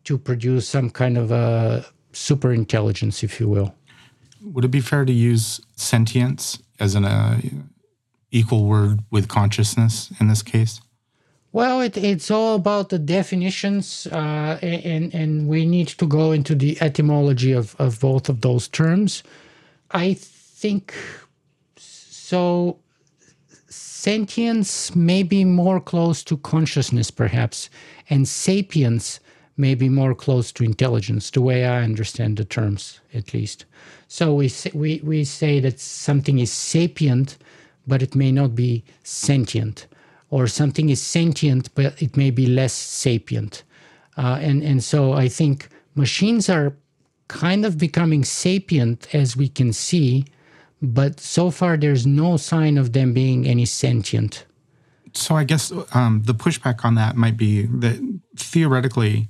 to 0.04 0.18
produce 0.18 0.68
some 0.68 0.90
kind 0.90 1.18
of 1.18 1.32
a 1.32 1.86
super 2.12 2.52
intelligence, 2.52 3.24
if 3.24 3.40
you 3.40 3.48
will. 3.48 3.74
Would 4.44 4.66
it 4.66 4.72
be 4.72 4.82
fair 4.82 5.06
to 5.06 5.14
use 5.14 5.62
sentience 5.78 6.60
as 6.80 6.96
an 6.96 7.06
uh, 7.06 7.40
equal 8.32 8.66
word 8.66 9.00
with 9.12 9.30
consciousness 9.30 10.12
in 10.20 10.28
this 10.28 10.42
case? 10.42 10.82
Well, 11.52 11.82
it, 11.82 11.98
it's 11.98 12.30
all 12.30 12.56
about 12.56 12.90
the 12.90 13.00
definitions, 13.00 14.08
uh, 14.12 14.60
and 14.62 15.14
and 15.16 15.48
we 15.48 15.66
need 15.66 15.88
to 15.88 16.06
go 16.06 16.32
into 16.32 16.54
the 16.54 16.80
etymology 16.82 17.54
of, 17.54 17.76
of 17.80 18.00
both 18.00 18.30
of 18.30 18.42
those 18.42 18.68
terms. 18.68 19.24
I 19.90 20.14
think 20.14 20.94
so. 21.76 22.78
Sentience 24.02 24.96
may 24.96 25.24
be 25.24 25.44
more 25.44 25.82
close 25.82 26.24
to 26.24 26.38
consciousness, 26.38 27.12
perhaps, 27.12 27.70
and 28.10 28.26
sapience 28.26 29.20
may 29.58 29.76
be 29.76 29.90
more 29.90 30.16
close 30.16 30.54
to 30.54 30.64
intelligence, 30.64 31.30
the 31.30 31.42
way 31.42 31.66
I 31.66 31.84
understand 31.84 32.38
the 32.38 32.46
terms, 32.46 33.02
at 33.14 33.34
least. 33.34 33.66
So 34.08 34.34
we 34.34 34.48
say, 34.48 34.72
we, 34.74 35.02
we 35.04 35.26
say 35.26 35.60
that 35.60 35.82
something 35.82 36.40
is 36.40 36.50
sapient, 36.50 37.38
but 37.88 38.02
it 38.02 38.16
may 38.16 38.32
not 38.32 38.56
be 38.56 38.86
sentient, 39.04 39.86
or 40.30 40.48
something 40.48 40.88
is 40.88 41.02
sentient, 41.02 41.76
but 41.76 42.02
it 42.02 42.16
may 42.16 42.32
be 42.32 42.46
less 42.46 42.72
sapient. 42.72 43.64
Uh, 44.16 44.40
and, 44.40 44.64
and 44.64 44.82
so 44.82 45.12
I 45.12 45.28
think 45.28 45.68
machines 45.94 46.50
are 46.50 46.74
kind 47.28 47.66
of 47.66 47.78
becoming 47.78 48.24
sapient 48.24 49.14
as 49.14 49.36
we 49.36 49.50
can 49.50 49.74
see, 49.74 50.24
but 50.82 51.20
so 51.20 51.52
far 51.52 51.78
there's 51.78 52.06
no 52.06 52.38
sign 52.38 52.78
of 52.78 52.94
them 52.94 53.14
being 53.14 53.48
any 53.48 53.66
sentient. 53.66 54.46
So 55.14 55.36
I 55.36 55.44
guess 55.44 55.72
um, 55.94 56.22
the 56.26 56.34
pushback 56.34 56.86
on 56.86 56.96
that 56.96 57.16
might 57.16 57.38
be 57.38 57.64
that 57.64 58.20
theoretically, 58.38 59.28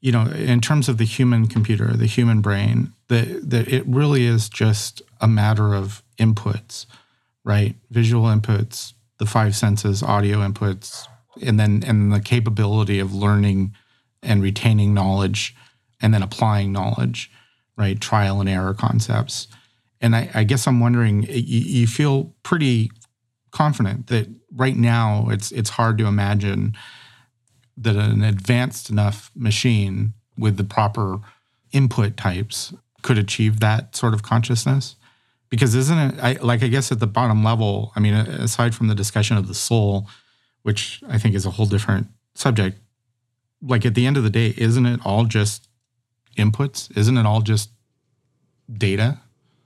you 0.00 0.12
know, 0.12 0.26
in 0.26 0.60
terms 0.60 0.88
of 0.88 0.98
the 0.98 1.04
human 1.04 1.46
computer, 1.46 1.96
the 1.96 2.06
human 2.06 2.40
brain, 2.40 2.92
that 3.08 3.50
that 3.50 3.68
it 3.68 3.84
really 3.86 4.26
is 4.26 4.48
just 4.48 5.02
a 5.20 5.28
matter 5.28 5.74
of 5.74 6.02
inputs, 6.18 6.86
right? 7.44 7.76
Visual 7.90 8.24
inputs, 8.24 8.94
the 9.18 9.26
five 9.26 9.54
senses, 9.54 10.02
audio 10.02 10.38
inputs, 10.38 11.06
and 11.40 11.58
then 11.58 11.82
and 11.86 12.12
the 12.12 12.20
capability 12.20 12.98
of 12.98 13.14
learning 13.14 13.74
and 14.22 14.42
retaining 14.42 14.92
knowledge 14.92 15.54
and 16.00 16.12
then 16.12 16.22
applying 16.22 16.72
knowledge, 16.72 17.30
right? 17.76 18.00
Trial 18.00 18.40
and 18.40 18.48
error 18.48 18.74
concepts. 18.74 19.46
And 20.00 20.16
I, 20.16 20.30
I 20.34 20.44
guess 20.44 20.66
I'm 20.66 20.80
wondering, 20.80 21.24
you, 21.24 21.60
you 21.60 21.86
feel 21.86 22.34
pretty 22.42 22.90
confident 23.50 24.06
that 24.06 24.28
right 24.54 24.76
now 24.76 25.28
it's 25.30 25.50
it's 25.52 25.70
hard 25.70 25.98
to 25.98 26.06
imagine 26.06 26.74
that 27.76 27.96
an 27.96 28.22
advanced 28.22 28.90
enough 28.90 29.30
machine 29.34 30.14
with 30.38 30.56
the 30.56 30.64
proper 30.64 31.18
input 31.72 32.16
types 32.16 32.72
could 33.02 33.18
achieve 33.18 33.60
that 33.60 33.96
sort 33.96 34.14
of 34.14 34.22
consciousness? 34.22 34.96
Because 35.48 35.74
isn't 35.74 35.98
it 35.98 36.14
I, 36.22 36.32
like 36.34 36.62
i 36.62 36.68
guess 36.68 36.92
at 36.92 37.00
the 37.00 37.08
bottom 37.08 37.42
level 37.42 37.92
i 37.96 38.00
mean 38.00 38.14
aside 38.14 38.72
from 38.72 38.86
the 38.86 38.94
discussion 38.94 39.36
of 39.36 39.48
the 39.48 39.54
soul 39.54 40.08
which 40.62 41.02
i 41.08 41.18
think 41.18 41.34
is 41.34 41.44
a 41.44 41.50
whole 41.50 41.66
different 41.66 42.06
subject 42.36 42.78
like 43.60 43.84
at 43.84 43.96
the 43.96 44.06
end 44.06 44.16
of 44.16 44.22
the 44.22 44.30
day 44.30 44.54
isn't 44.56 44.86
it 44.86 45.00
all 45.04 45.24
just 45.24 45.66
inputs? 46.36 46.96
Isn't 46.96 47.16
it 47.16 47.26
all 47.26 47.40
just 47.40 47.70
data 48.72 49.20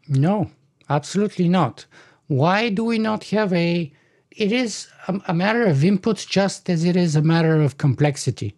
no 0.09 0.51
absolutely 0.89 1.49
not 1.49 1.87
why 2.27 2.69
do 2.69 2.85
we 2.85 2.99
not 2.99 3.25
have 3.25 3.53
a 3.53 3.93
it 4.37 4.53
is 4.53 4.89
a, 5.09 5.21
a, 5.29 5.35
matter 5.35 5.65
of 5.65 5.79
inputs 5.79 6.29
just 6.29 6.69
as 6.69 6.85
it 6.85 6.97
is 6.97 7.15
a 7.15 7.23
matter 7.23 7.61
of 7.61 7.79
complexity, 7.79 8.55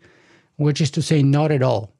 which 0.57 0.81
is 0.81 0.91
to 0.93 1.03
say, 1.03 1.23
not 1.23 1.51
at 1.51 1.63
all. 1.63 1.93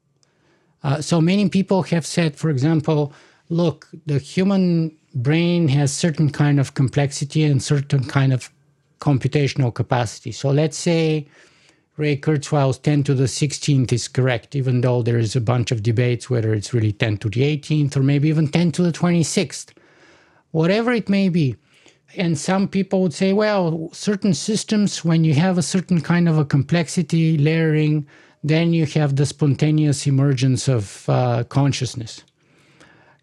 Uh, 0.83 1.01
so 1.01 1.21
many 1.21 1.47
people 1.49 1.83
have 1.83 2.05
said, 2.05 2.35
for 2.35 2.49
example, 2.49 3.13
look, 3.49 3.87
the 4.05 4.19
human 4.19 4.95
brain 5.13 5.67
has 5.67 5.93
certain 5.93 6.29
kind 6.31 6.59
of 6.59 6.73
complexity 6.73 7.43
and 7.43 7.61
certain 7.61 8.03
kind 8.03 8.33
of 8.33 8.51
computational 8.99 9.73
capacity. 9.73 10.31
So 10.31 10.49
let's 10.49 10.77
say 10.77 11.27
Ray 11.97 12.15
Kurzweil's 12.15 12.77
10 12.77 13.03
to 13.05 13.15
the 13.15 13.23
16th 13.23 13.91
is 13.91 14.07
correct, 14.07 14.55
even 14.55 14.81
though 14.81 15.01
there 15.01 15.17
is 15.17 15.35
a 15.35 15.41
bunch 15.41 15.71
of 15.71 15.81
debates 15.81 16.29
whether 16.29 16.53
it's 16.53 16.71
really 16.73 16.91
10 16.91 17.17
to 17.17 17.29
the 17.29 17.41
18th 17.41 17.97
or 17.97 18.03
maybe 18.03 18.29
even 18.29 18.47
10 18.47 18.71
to 18.73 18.83
the 18.83 18.91
26th. 18.91 19.71
Whatever 20.51 20.93
it 20.93 21.09
may 21.09 21.27
be, 21.27 21.55
and 22.15 22.37
some 22.37 22.67
people 22.67 23.01
would 23.01 23.15
say, 23.15 23.33
well, 23.33 23.89
certain 23.93 24.35
systems, 24.35 25.03
when 25.03 25.23
you 25.23 25.33
have 25.33 25.57
a 25.57 25.63
certain 25.63 25.99
kind 25.99 26.29
of 26.29 26.37
a 26.37 26.45
complexity 26.45 27.35
layering, 27.35 28.07
then 28.43 28.73
you 28.73 28.85
have 28.85 29.15
the 29.15 29.25
spontaneous 29.25 30.05
emergence 30.05 30.67
of 30.67 31.09
uh, 31.09 31.43
consciousness. 31.45 32.23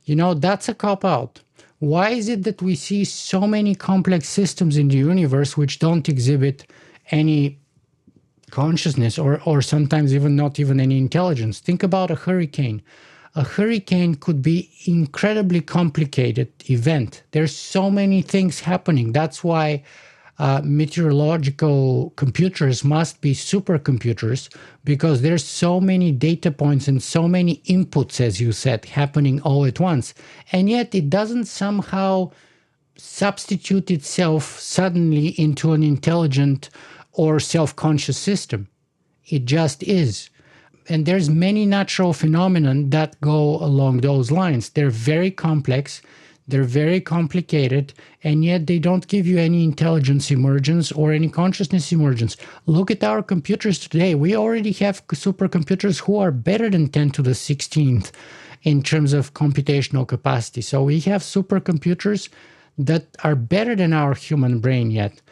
You 0.05 0.17
know, 0.17 0.35
that's 0.35 0.69
a 0.69 0.75
cop 0.75 1.05
out. 1.05 1.41
Why 1.79 2.11
is 2.11 2.29
it 2.29 2.43
that 2.43 2.61
we 2.61 2.75
see 2.75 3.05
so 3.05 3.47
many 3.47 3.75
complex 3.77 4.29
systems 4.29 4.77
in 4.77 4.89
the 4.89 4.97
universe 4.97 5.57
which 5.57 5.79
don't 5.79 6.09
exhibit 6.09 6.67
any 7.11 7.59
consciousness 8.62 9.19
or, 9.19 9.40
or 9.45 9.61
sometimes 9.62 10.14
even 10.14 10.37
not 10.37 10.61
even 10.61 10.79
any 10.81 10.97
intelligence? 10.99 11.61
Think 11.61 11.83
about 11.83 12.11
a 12.11 12.14
hurricane 12.27 12.83
a 13.35 13.43
hurricane 13.43 14.14
could 14.14 14.43
be 14.43 14.71
incredibly 14.87 15.61
complicated 15.61 16.53
event. 16.71 17.23
There's 17.33 17.55
so 17.55 17.90
many 17.90 18.23
things 18.23 18.61
happening. 18.61 19.12
That's 19.12 19.43
why 19.43 19.83
uh, 20.38 20.61
meteorological 20.64 22.12
computers 22.17 22.85
must 22.85 23.21
be 23.21 23.35
supercomputers 23.35 24.55
because 24.85 25.23
there's 25.23 25.45
so 25.45 25.81
many 25.81 26.12
data 26.12 26.51
points 26.51 26.87
and 26.88 27.03
so 27.03 27.27
many 27.27 27.57
inputs, 27.67 28.21
as 28.21 28.40
you 28.40 28.53
said, 28.53 28.85
happening 28.85 29.40
all 29.43 29.64
at 29.64 29.81
once. 29.81 30.14
And 30.53 30.69
yet 30.71 30.95
it 30.95 31.11
doesn't 31.11 31.47
somehow 31.47 32.31
substitute 32.97 33.90
itself 33.90 34.61
suddenly 34.61 35.29
into 35.40 35.73
an 35.73 35.83
intelligent 35.83 36.71
or 37.14 37.40
self-conscious 37.40 38.18
system. 38.18 38.68
It 39.27 39.46
just 39.46 39.83
is. 39.83 40.31
And 40.88 41.07
there's 41.07 41.31
many 41.31 41.64
natural 41.64 42.12
phenomenon 42.12 42.90
that 42.90 43.18
go 43.20 43.57
along 43.57 43.98
those 43.98 44.31
lines. 44.31 44.70
They're 44.70 44.90
very 44.90 45.31
complex 45.31 46.03
they're 46.46 46.64
very 46.64 47.00
complicated 47.00 47.94
and 48.22 48.44
yet 48.44 48.66
they 48.66 48.79
don't 48.79 49.09
give 49.09 49.27
you 49.27 49.38
any 49.38 49.64
intelligence 49.64 50.31
emergence 50.31 50.92
or 50.92 51.11
any 51.12 51.29
consciousness 51.29 51.90
emergence. 51.90 52.37
Look 52.66 52.90
at 52.90 53.03
our 53.03 53.22
computers 53.22 53.79
today. 53.79 54.14
We 54.14 54.37
already 54.37 54.72
have 54.72 55.07
supercomputers 55.09 56.00
who 56.00 56.18
are 56.18 56.31
better 56.31 56.68
than 56.68 56.88
10 56.88 57.11
to 57.12 57.22
the 57.22 57.31
16th 57.31 58.11
in 58.62 58.83
terms 58.83 59.14
of 59.14 59.33
computational 59.33 60.07
capacity. 60.07 60.61
So 60.61 60.83
we 60.83 61.00
have 61.00 61.22
supercomputers 61.22 62.29
that 62.77 63.07
are 63.22 63.37
better 63.37 63.74
than 63.74 63.92
our 63.94 64.14
human 64.14 64.59
brain 64.59 64.90
yet 64.90 65.22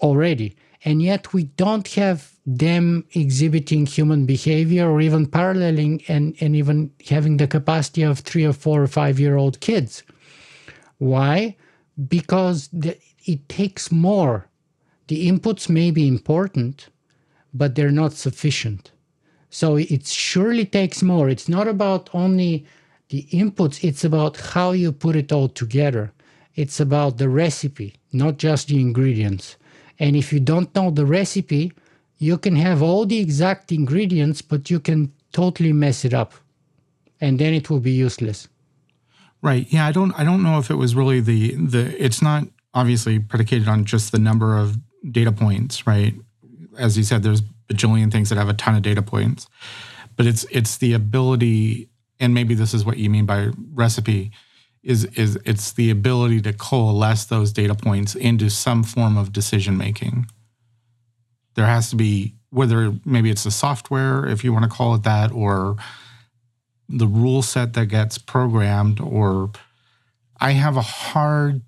already 0.00 0.56
and 0.84 1.02
yet 1.02 1.32
we 1.32 1.44
don't 1.44 1.88
have 1.94 2.34
them 2.46 3.04
exhibiting 3.12 3.86
human 3.86 4.26
behavior 4.26 4.90
or 4.90 5.00
even 5.00 5.26
paralleling 5.26 6.02
and, 6.08 6.36
and 6.40 6.54
even 6.54 6.90
having 7.08 7.38
the 7.38 7.46
capacity 7.46 8.02
of 8.02 8.18
three 8.18 8.44
or 8.44 8.52
four 8.52 8.82
or 8.82 8.86
five 8.86 9.18
year 9.18 9.36
old 9.36 9.60
kids. 9.60 10.02
Why? 10.98 11.56
Because 12.08 12.68
the, 12.68 12.98
it 13.24 13.48
takes 13.48 13.90
more. 13.90 14.48
The 15.08 15.26
inputs 15.28 15.68
may 15.68 15.90
be 15.90 16.06
important, 16.06 16.88
but 17.54 17.74
they're 17.74 17.90
not 17.90 18.12
sufficient. 18.12 18.90
So 19.48 19.76
it 19.76 20.06
surely 20.06 20.66
takes 20.66 21.02
more. 21.02 21.28
It's 21.28 21.48
not 21.48 21.68
about 21.68 22.10
only 22.12 22.66
the 23.08 23.22
inputs, 23.30 23.84
it's 23.84 24.02
about 24.02 24.36
how 24.36 24.72
you 24.72 24.90
put 24.90 25.14
it 25.14 25.30
all 25.30 25.48
together. 25.48 26.12
It's 26.54 26.80
about 26.80 27.18
the 27.18 27.28
recipe, 27.28 27.94
not 28.12 28.38
just 28.38 28.68
the 28.68 28.80
ingredients. 28.80 29.56
And 29.98 30.16
if 30.16 30.32
you 30.32 30.40
don't 30.40 30.74
know 30.74 30.90
the 30.90 31.06
recipe, 31.06 31.72
you 32.18 32.38
can 32.38 32.56
have 32.56 32.82
all 32.82 33.06
the 33.06 33.18
exact 33.18 33.72
ingredients, 33.72 34.42
but 34.42 34.70
you 34.70 34.80
can 34.80 35.12
totally 35.32 35.72
mess 35.72 36.04
it 36.04 36.14
up. 36.14 36.34
And 37.20 37.38
then 37.38 37.54
it 37.54 37.70
will 37.70 37.80
be 37.80 37.92
useless. 37.92 38.48
Right. 39.42 39.66
Yeah, 39.70 39.86
I 39.86 39.92
don't 39.92 40.12
I 40.18 40.24
don't 40.24 40.42
know 40.42 40.58
if 40.58 40.70
it 40.70 40.76
was 40.76 40.94
really 40.94 41.20
the 41.20 41.54
the 41.54 42.02
it's 42.02 42.22
not 42.22 42.44
obviously 42.72 43.18
predicated 43.18 43.68
on 43.68 43.84
just 43.84 44.10
the 44.10 44.18
number 44.18 44.56
of 44.56 44.78
data 45.10 45.32
points, 45.32 45.86
right? 45.86 46.14
As 46.78 46.96
you 46.96 47.04
said, 47.04 47.22
there's 47.22 47.42
bajillion 47.68 48.10
things 48.10 48.30
that 48.30 48.38
have 48.38 48.48
a 48.48 48.54
ton 48.54 48.74
of 48.74 48.82
data 48.82 49.02
points. 49.02 49.46
But 50.16 50.26
it's 50.26 50.44
it's 50.50 50.78
the 50.78 50.92
ability, 50.92 51.88
and 52.20 52.34
maybe 52.34 52.54
this 52.54 52.72
is 52.72 52.84
what 52.84 52.98
you 52.98 53.10
mean 53.10 53.26
by 53.26 53.50
recipe, 53.72 54.32
is 54.84 55.04
is 55.16 55.38
it's 55.44 55.72
the 55.72 55.90
ability 55.90 56.40
to 56.42 56.52
coalesce 56.52 57.24
those 57.24 57.52
data 57.52 57.74
points 57.74 58.14
into 58.14 58.50
some 58.50 58.84
form 58.84 59.16
of 59.16 59.32
decision 59.32 59.76
making. 59.76 60.26
There 61.54 61.66
has 61.66 61.90
to 61.90 61.96
be 61.96 62.34
whether 62.50 62.94
maybe 63.04 63.30
it's 63.30 63.44
the 63.44 63.50
software, 63.50 64.26
if 64.26 64.44
you 64.44 64.52
want 64.52 64.64
to 64.64 64.70
call 64.70 64.94
it 64.94 65.02
that, 65.02 65.32
or 65.32 65.76
the 66.88 67.06
rule 67.06 67.42
set 67.42 67.72
that 67.72 67.86
gets 67.86 68.18
programmed, 68.18 69.00
or 69.00 69.50
I 70.40 70.52
have 70.52 70.76
a 70.76 70.82
hard 70.82 71.62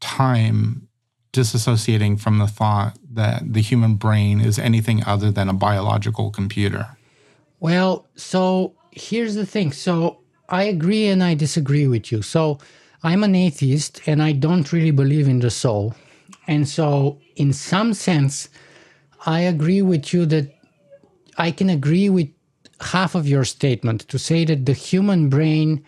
time 0.00 0.88
disassociating 1.32 2.18
from 2.18 2.38
the 2.38 2.46
thought 2.46 2.98
that 3.12 3.52
the 3.52 3.60
human 3.60 3.96
brain 3.96 4.40
is 4.40 4.58
anything 4.58 5.04
other 5.04 5.30
than 5.30 5.48
a 5.48 5.52
biological 5.52 6.30
computer. 6.30 6.96
Well, 7.60 8.06
so 8.16 8.74
here's 8.90 9.34
the 9.34 9.44
thing. 9.46 9.72
So 9.72 10.20
I 10.48 10.64
agree 10.64 11.06
and 11.08 11.22
I 11.22 11.34
disagree 11.34 11.86
with 11.86 12.12
you. 12.12 12.22
So 12.22 12.58
I'm 13.02 13.24
an 13.24 13.34
atheist 13.34 14.00
and 14.06 14.22
I 14.22 14.32
don't 14.32 14.72
really 14.72 14.90
believe 14.90 15.28
in 15.28 15.40
the 15.40 15.50
soul. 15.50 15.94
And 16.46 16.68
so, 16.68 17.18
in 17.34 17.52
some 17.52 17.92
sense, 17.92 18.48
I 19.26 19.40
agree 19.40 19.82
with 19.82 20.12
you 20.12 20.26
that 20.26 20.54
I 21.38 21.50
can 21.50 21.68
agree 21.68 22.08
with 22.08 22.28
half 22.80 23.14
of 23.14 23.26
your 23.26 23.44
statement 23.44 24.02
to 24.08 24.18
say 24.18 24.44
that 24.44 24.66
the 24.66 24.72
human 24.72 25.28
brain 25.28 25.84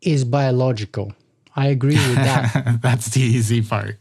is 0.00 0.24
biological. 0.24 1.12
I 1.56 1.68
agree 1.68 1.94
with 1.94 2.16
that. 2.16 2.78
That's 2.82 3.10
the 3.10 3.20
easy 3.20 3.62
part. 3.62 3.98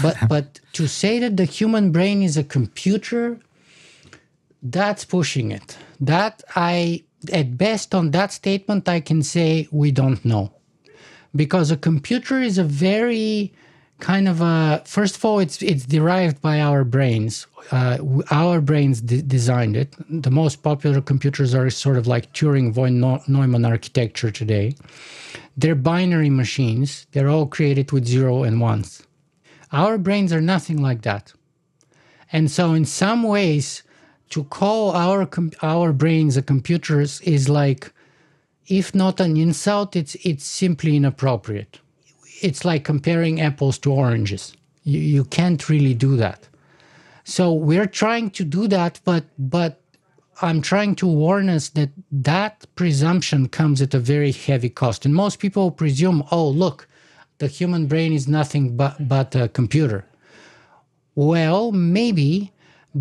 but 0.00 0.16
but 0.28 0.60
to 0.74 0.86
say 0.86 1.18
that 1.18 1.36
the 1.36 1.44
human 1.44 1.90
brain 1.90 2.22
is 2.22 2.36
a 2.36 2.44
computer, 2.44 3.40
that's 4.62 5.04
pushing 5.04 5.50
it. 5.50 5.76
That 6.00 6.44
I 6.54 7.04
at 7.32 7.58
best 7.58 7.94
on 7.94 8.10
that 8.12 8.32
statement 8.32 8.88
I 8.88 9.00
can 9.00 9.22
say 9.22 9.68
we 9.70 9.90
don't 9.90 10.24
know. 10.24 10.52
Because 11.34 11.70
a 11.70 11.76
computer 11.76 12.40
is 12.40 12.58
a 12.58 12.64
very 12.64 13.52
kind 14.00 14.28
of 14.28 14.40
a 14.40 14.82
first 14.86 15.16
of 15.16 15.24
all 15.24 15.40
it's 15.40 15.60
it's 15.62 15.84
derived 15.84 16.40
by 16.40 16.60
our 16.60 16.84
brains. 16.84 17.46
Uh, 17.70 17.98
our 18.30 18.60
brains 18.60 19.00
de- 19.00 19.22
designed 19.22 19.76
it. 19.76 19.94
The 20.08 20.30
most 20.30 20.62
popular 20.62 21.00
computers 21.00 21.54
are 21.54 21.68
sort 21.70 21.96
of 21.96 22.06
like 22.06 22.32
turing 22.32 22.72
von 22.72 23.00
neumann 23.26 23.64
architecture 23.64 24.30
today. 24.30 24.74
They're 25.56 25.74
binary 25.74 26.30
machines. 26.30 27.06
They're 27.12 27.28
all 27.28 27.46
created 27.46 27.92
with 27.92 28.06
zero 28.06 28.44
and 28.44 28.60
ones. 28.60 29.02
Our 29.72 29.98
brains 29.98 30.32
are 30.32 30.40
nothing 30.40 30.80
like 30.80 31.02
that. 31.02 31.32
And 32.32 32.50
so 32.50 32.72
in 32.72 32.84
some 32.84 33.22
ways 33.22 33.82
to 34.30 34.44
call 34.44 34.92
our 34.92 35.26
com- 35.26 35.52
our 35.62 35.92
brains 35.92 36.36
a 36.36 36.42
computers 36.42 37.20
is 37.22 37.48
like 37.48 37.92
if 38.66 38.94
not 38.94 39.20
an 39.20 39.36
insult 39.36 39.96
it's 39.96 40.14
it's 40.16 40.44
simply 40.44 40.96
inappropriate 40.96 41.80
it's 42.42 42.64
like 42.64 42.84
comparing 42.84 43.40
apples 43.40 43.78
to 43.78 43.92
oranges. 43.92 44.52
You, 44.84 45.00
you 45.00 45.24
can't 45.24 45.68
really 45.68 45.94
do 45.94 46.16
that. 46.16 46.48
So 47.24 47.52
we're 47.52 47.86
trying 47.86 48.30
to 48.30 48.44
do 48.44 48.68
that, 48.68 49.00
but 49.04 49.24
but 49.38 49.80
I'm 50.40 50.62
trying 50.62 50.94
to 50.96 51.06
warn 51.06 51.48
us 51.48 51.70
that 51.70 51.90
that 52.12 52.64
presumption 52.74 53.48
comes 53.48 53.82
at 53.82 53.94
a 53.94 53.98
very 53.98 54.32
heavy 54.32 54.70
cost. 54.70 55.04
And 55.04 55.14
most 55.14 55.40
people 55.40 55.70
presume, 55.70 56.22
oh, 56.30 56.48
look, 56.48 56.88
the 57.38 57.48
human 57.48 57.86
brain 57.86 58.12
is 58.12 58.28
nothing 58.28 58.76
but, 58.76 59.08
but 59.08 59.34
a 59.34 59.48
computer. 59.48 60.04
Well, 61.16 61.72
maybe, 61.72 62.52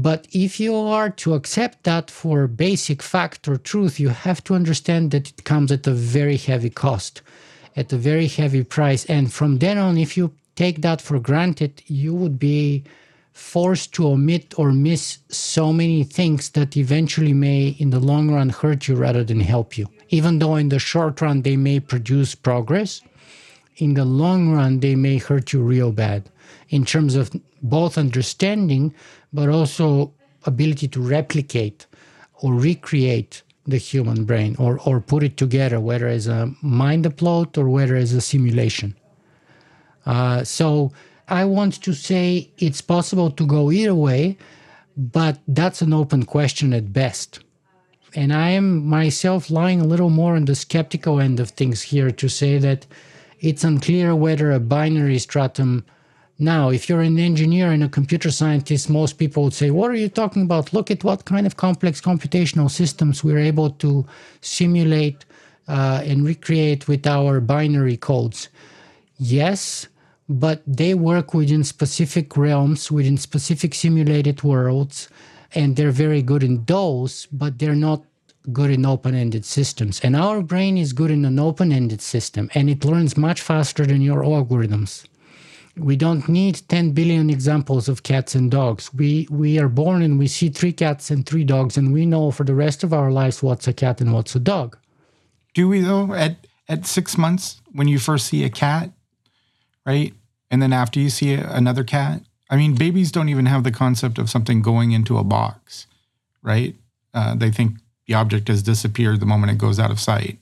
but 0.02 0.28
if 0.32 0.60
you 0.60 0.76
are 0.76 1.10
to 1.10 1.34
accept 1.34 1.84
that 1.84 2.12
for 2.12 2.48
basic 2.48 3.02
fact 3.02 3.48
or 3.48 3.58
truth, 3.58 4.00
you 4.00 4.10
have 4.10 4.44
to 4.46 4.54
understand 4.54 5.12
that 5.12 5.30
it 5.30 5.44
comes 5.44 5.72
at 5.72 5.88
a 5.88 5.92
very 5.92 6.38
heavy 6.38 6.70
cost 6.70 7.22
at 7.78 7.94
a 7.94 7.98
very 7.98 8.28
heavy 8.28 8.64
price. 8.64 9.06
And 9.06 9.32
from 9.32 9.60
then 9.60 9.78
on, 9.78 9.98
if 9.98 10.18
you 10.18 10.34
take 10.56 10.82
that 10.82 11.00
for 11.00 11.20
granted, 11.20 11.84
you 11.86 12.14
would 12.14 12.40
be 12.40 12.84
forced 13.32 13.94
to 13.94 14.08
omit 14.08 14.58
or 14.58 14.72
miss 14.72 15.20
so 15.30 15.72
many 15.72 16.04
things 16.04 16.50
that 16.50 16.76
eventually 16.76 17.34
may, 17.34 17.76
in 17.78 17.92
the 17.92 18.00
long 18.00 18.32
run, 18.32 18.50
hurt 18.50 18.88
you 18.88 18.96
rather 18.96 19.24
than 19.24 19.40
help 19.40 19.78
you. 19.78 19.88
Even 20.10 20.40
though 20.40 20.56
in 20.56 20.70
the 20.70 20.80
short 20.80 21.22
run 21.22 21.44
they 21.44 21.56
may 21.56 21.80
produce 21.80 22.34
progress, 22.34 23.02
in 23.78 23.94
the 23.94 24.06
long 24.06 24.52
run 24.52 24.80
they 24.80 24.96
may 24.96 25.18
hurt 25.18 25.54
you 25.54 25.62
real 25.62 25.92
bad 25.92 26.30
in 26.70 26.84
terms 26.84 27.16
of 27.16 27.30
both 27.62 27.98
understanding 27.98 28.94
but 29.34 29.50
also 29.50 30.14
ability 30.46 30.88
to 30.88 31.02
replicate 31.02 31.86
or 32.42 32.54
recreate 32.54 33.44
the 33.66 33.78
human 33.78 34.24
brain 34.24 34.56
or, 34.58 34.80
or 34.86 35.02
put 35.02 35.24
it 35.24 35.36
together, 35.36 35.80
whether 35.80 36.08
as 36.08 36.28
a 36.28 36.52
mind 36.62 37.06
upload 37.06 37.58
or 37.58 37.68
whether 37.70 37.96
as 37.96 38.14
a 38.14 38.22
simulation. 38.22 38.96
Uh, 40.06 40.44
so 40.44 40.92
I 41.28 41.44
want 41.44 41.82
to 41.84 41.94
say 41.94 42.50
it's 42.58 42.82
possible 42.82 43.30
to 43.32 43.46
go 43.46 43.72
either 43.72 43.94
way, 43.94 44.38
but 44.96 45.40
that's 45.48 45.82
an 45.82 45.94
open 45.94 46.24
question 46.24 46.74
at 46.74 46.94
best. 46.94 47.42
And 48.16 48.32
I 48.32 48.52
am 48.52 48.86
myself 48.86 49.50
lying 49.50 49.82
a 49.82 49.88
little 49.88 50.10
more 50.10 50.38
on 50.38 50.46
the 50.46 50.56
skeptical 50.56 51.20
end 51.20 51.42
of 51.42 51.50
things 51.50 51.82
here 51.82 52.10
to 52.10 52.30
say 52.30 52.58
that 52.58 52.88
it's 53.42 53.66
unclear 53.66 54.16
whether 54.16 54.52
a 54.52 54.60
binary 54.60 55.20
stratum 55.20 55.86
now, 56.40 56.70
if 56.70 56.88
you're 56.88 57.02
an 57.02 57.18
engineer 57.18 57.72
and 57.72 57.84
a 57.84 57.90
computer 57.90 58.30
scientist, 58.30 58.92
most 58.92 59.14
people 59.14 59.44
would 59.44 59.54
say, 59.54 59.72
What 59.72 59.90
are 59.90 59.96
you 59.96 60.08
talking 60.08 60.44
about? 60.44 60.72
Look 60.72 60.92
at 60.92 61.04
what 61.04 61.26
kind 61.26 61.48
of 61.48 61.58
complex 61.58 62.00
computational 62.00 62.70
systems 62.70 63.24
we're 63.24 63.40
able 63.40 63.72
to 63.72 64.06
simulate 64.42 65.26
uh, 65.68 66.02
and 66.06 66.24
recreate 66.24 66.88
with 66.88 67.08
our 67.08 67.40
binary 67.40 67.98
codes. 67.98 68.50
Yes, 69.18 69.88
but 70.30 70.62
they 70.68 70.94
work 70.94 71.34
within 71.34 71.64
specific 71.64 72.38
realms, 72.38 72.92
within 72.92 73.18
specific 73.18 73.74
simulated 73.74 74.44
worlds, 74.44 75.10
and 75.56 75.76
they're 75.76 75.92
very 75.92 76.22
good 76.22 76.44
in 76.44 76.64
those, 76.66 77.26
but 77.32 77.58
they're 77.58 77.74
not 77.74 78.04
good 78.54 78.70
in 78.70 78.86
open 78.86 79.16
ended 79.16 79.44
systems. 79.44 80.00
And 80.02 80.16
our 80.16 80.44
brain 80.44 80.78
is 80.78 80.94
good 80.94 81.10
in 81.10 81.26
an 81.26 81.40
open 81.40 81.72
ended 81.72 82.02
system, 82.02 82.52
and 82.54 82.70
it 82.70 82.86
learns 82.86 83.18
much 83.18 83.42
faster 83.42 83.88
than 83.88 84.02
your 84.02 84.22
algorithms. 84.22 85.08
We 85.78 85.96
don't 85.96 86.28
need 86.28 86.62
10 86.70 86.92
billion 86.92 87.30
examples 87.30 87.88
of 87.88 88.04
cats 88.04 88.36
and 88.36 88.50
dogs. 88.50 88.94
We 88.94 89.28
we 89.30 89.60
are 89.60 89.70
born 89.70 90.02
and 90.02 90.18
we 90.18 90.28
see 90.28 90.50
three 90.50 90.74
cats 90.74 91.12
and 91.12 91.26
three 91.26 91.44
dogs 91.44 91.78
and 91.78 91.94
we 91.94 92.06
know 92.06 92.32
for 92.32 92.44
the 92.44 92.56
rest 92.56 92.84
of 92.84 92.94
our 92.94 93.12
lives 93.12 93.44
what's 93.44 93.68
a 93.68 93.74
cat 93.74 94.02
and 94.02 94.14
what's 94.14 94.36
a 94.36 94.40
dog. 94.40 94.78
Do 95.54 95.68
we 95.68 95.82
though 95.82 96.14
at 96.14 96.48
at 96.70 96.86
6 96.86 97.18
months 97.18 97.62
when 97.72 97.88
you 97.88 97.98
first 98.00 98.28
see 98.28 98.44
a 98.44 98.50
cat, 98.50 98.92
right? 99.86 100.14
And 100.52 100.62
then 100.62 100.74
after 100.74 101.00
you 101.00 101.10
see 101.10 101.34
another 101.34 101.84
cat? 101.84 102.22
I 102.50 102.56
mean, 102.56 102.76
babies 102.76 103.12
don't 103.12 103.30
even 103.30 103.46
have 103.46 103.64
the 103.64 103.72
concept 103.72 104.18
of 104.18 104.30
something 104.30 104.62
going 104.62 104.92
into 104.92 105.18
a 105.18 105.24
box, 105.24 105.88
right? 106.42 106.76
Uh, 107.14 107.36
they 107.36 107.52
think 107.52 107.78
the 108.06 108.14
object 108.14 108.48
has 108.48 108.64
disappeared 108.64 109.20
the 109.20 109.26
moment 109.26 109.52
it 109.52 109.58
goes 109.58 109.80
out 109.80 109.92
of 109.92 110.00
sight. 110.00 110.40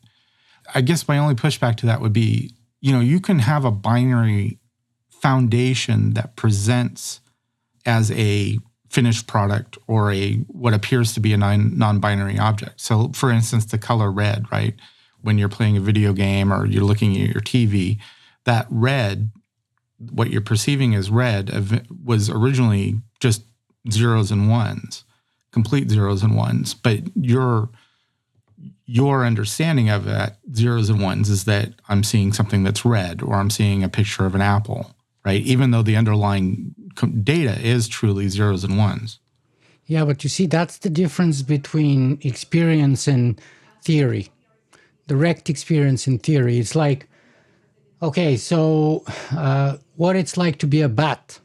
I 0.74 0.82
guess 0.82 1.08
my 1.08 1.18
only 1.18 1.36
pushback 1.36 1.78
to 1.78 1.86
that 1.88 2.02
would 2.02 2.14
be, 2.14 2.54
you 2.80 2.92
know, 2.92 3.00
you 3.00 3.20
can 3.20 3.40
have 3.40 3.66
a 3.66 3.72
binary 3.72 4.60
foundation 5.26 6.14
that 6.14 6.36
presents 6.36 7.20
as 7.84 8.12
a 8.12 8.60
finished 8.92 9.26
product 9.26 9.76
or 9.88 10.12
a 10.12 10.36
what 10.50 10.72
appears 10.72 11.14
to 11.14 11.20
be 11.20 11.34
a 11.34 11.38
non 11.38 12.00
binary 12.00 12.38
object. 12.38 12.80
So, 12.80 13.10
for 13.10 13.32
instance, 13.32 13.66
the 13.66 13.80
color 13.80 14.12
red, 14.12 14.46
right? 14.52 14.76
When 15.24 15.40
you're 15.40 15.50
playing 15.50 15.78
a 15.78 15.80
video 15.80 16.14
game 16.14 16.54
or 16.54 16.68
you're 16.68 16.84
looking 16.84 17.14
at 17.14 17.34
your 17.34 17.42
TV, 17.42 17.98
that 18.44 18.68
red, 18.70 19.32
what 20.12 20.30
you're 20.30 20.42
perceiving 20.42 20.94
as 20.94 21.10
red, 21.10 21.88
was 22.06 22.30
originally 22.30 23.02
just 23.20 23.42
zeros 23.90 24.30
and 24.30 24.48
ones, 24.48 25.06
complete 25.52 25.90
zeros 25.90 26.22
and 26.22 26.36
ones. 26.36 26.76
But 26.76 27.00
your 27.16 27.70
your 28.86 29.26
understanding 29.26 29.90
of 29.90 30.06
that 30.06 30.38
zeros 30.54 30.92
and 30.92 31.02
ones 31.02 31.32
is 31.32 31.46
that 31.46 31.74
I'm 31.90 32.04
seeing 32.04 32.32
something 32.32 32.64
that's 32.64 32.86
red 32.86 33.24
or 33.24 33.34
I'm 33.38 33.50
seeing 33.50 33.84
a 33.84 33.90
picture 33.90 34.28
of 34.28 34.36
an 34.36 34.42
apple 34.42 34.95
right? 35.26 35.42
Even 35.42 35.72
though 35.72 35.82
the 35.82 35.98
underlying 35.98 36.74
data 37.24 37.60
is 37.60 37.88
truly 37.88 38.30
zeros 38.30 38.64
and 38.64 38.78
ones. 38.78 39.20
Yeah, 39.88 40.06
but 40.06 40.24
you 40.24 40.30
see, 40.30 40.46
that's 40.46 40.78
the 40.78 40.90
difference 40.90 41.42
between 41.42 42.20
experience 42.22 43.08
and 43.08 43.40
theory. 43.84 44.30
Direct 45.08 45.50
experience 45.50 46.08
and 46.08 46.22
theory. 46.22 46.58
It's 46.58 46.76
like, 46.76 47.08
okay, 48.02 48.38
so 48.38 49.04
uh, 49.32 49.78
what 49.96 50.16
it's 50.16 50.38
like 50.38 50.58
to 50.60 50.68
be 50.68 50.82
a 50.82 50.90
bat. 50.90 51.40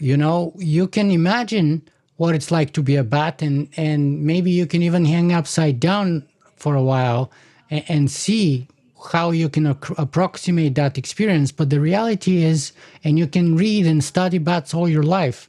You 0.00 0.16
know, 0.16 0.52
you 0.56 0.86
can 0.86 1.10
imagine 1.10 1.82
what 2.16 2.34
it's 2.34 2.50
like 2.50 2.72
to 2.74 2.82
be 2.82 2.96
a 2.96 3.04
bat, 3.04 3.42
and, 3.42 3.68
and 3.76 4.22
maybe 4.24 4.50
you 4.50 4.66
can 4.66 4.82
even 4.82 5.04
hang 5.04 5.32
upside 5.32 5.80
down 5.80 6.26
for 6.56 6.74
a 6.74 6.82
while 6.82 7.30
and, 7.70 7.84
and 7.88 8.10
see 8.10 8.68
how 9.12 9.30
you 9.30 9.48
can 9.48 9.66
approximate 9.66 10.74
that 10.74 10.98
experience. 10.98 11.52
But 11.52 11.70
the 11.70 11.80
reality 11.80 12.42
is, 12.42 12.72
and 13.04 13.18
you 13.18 13.26
can 13.26 13.56
read 13.56 13.86
and 13.86 14.02
study 14.02 14.38
bats 14.38 14.74
all 14.74 14.88
your 14.88 15.02
life, 15.02 15.48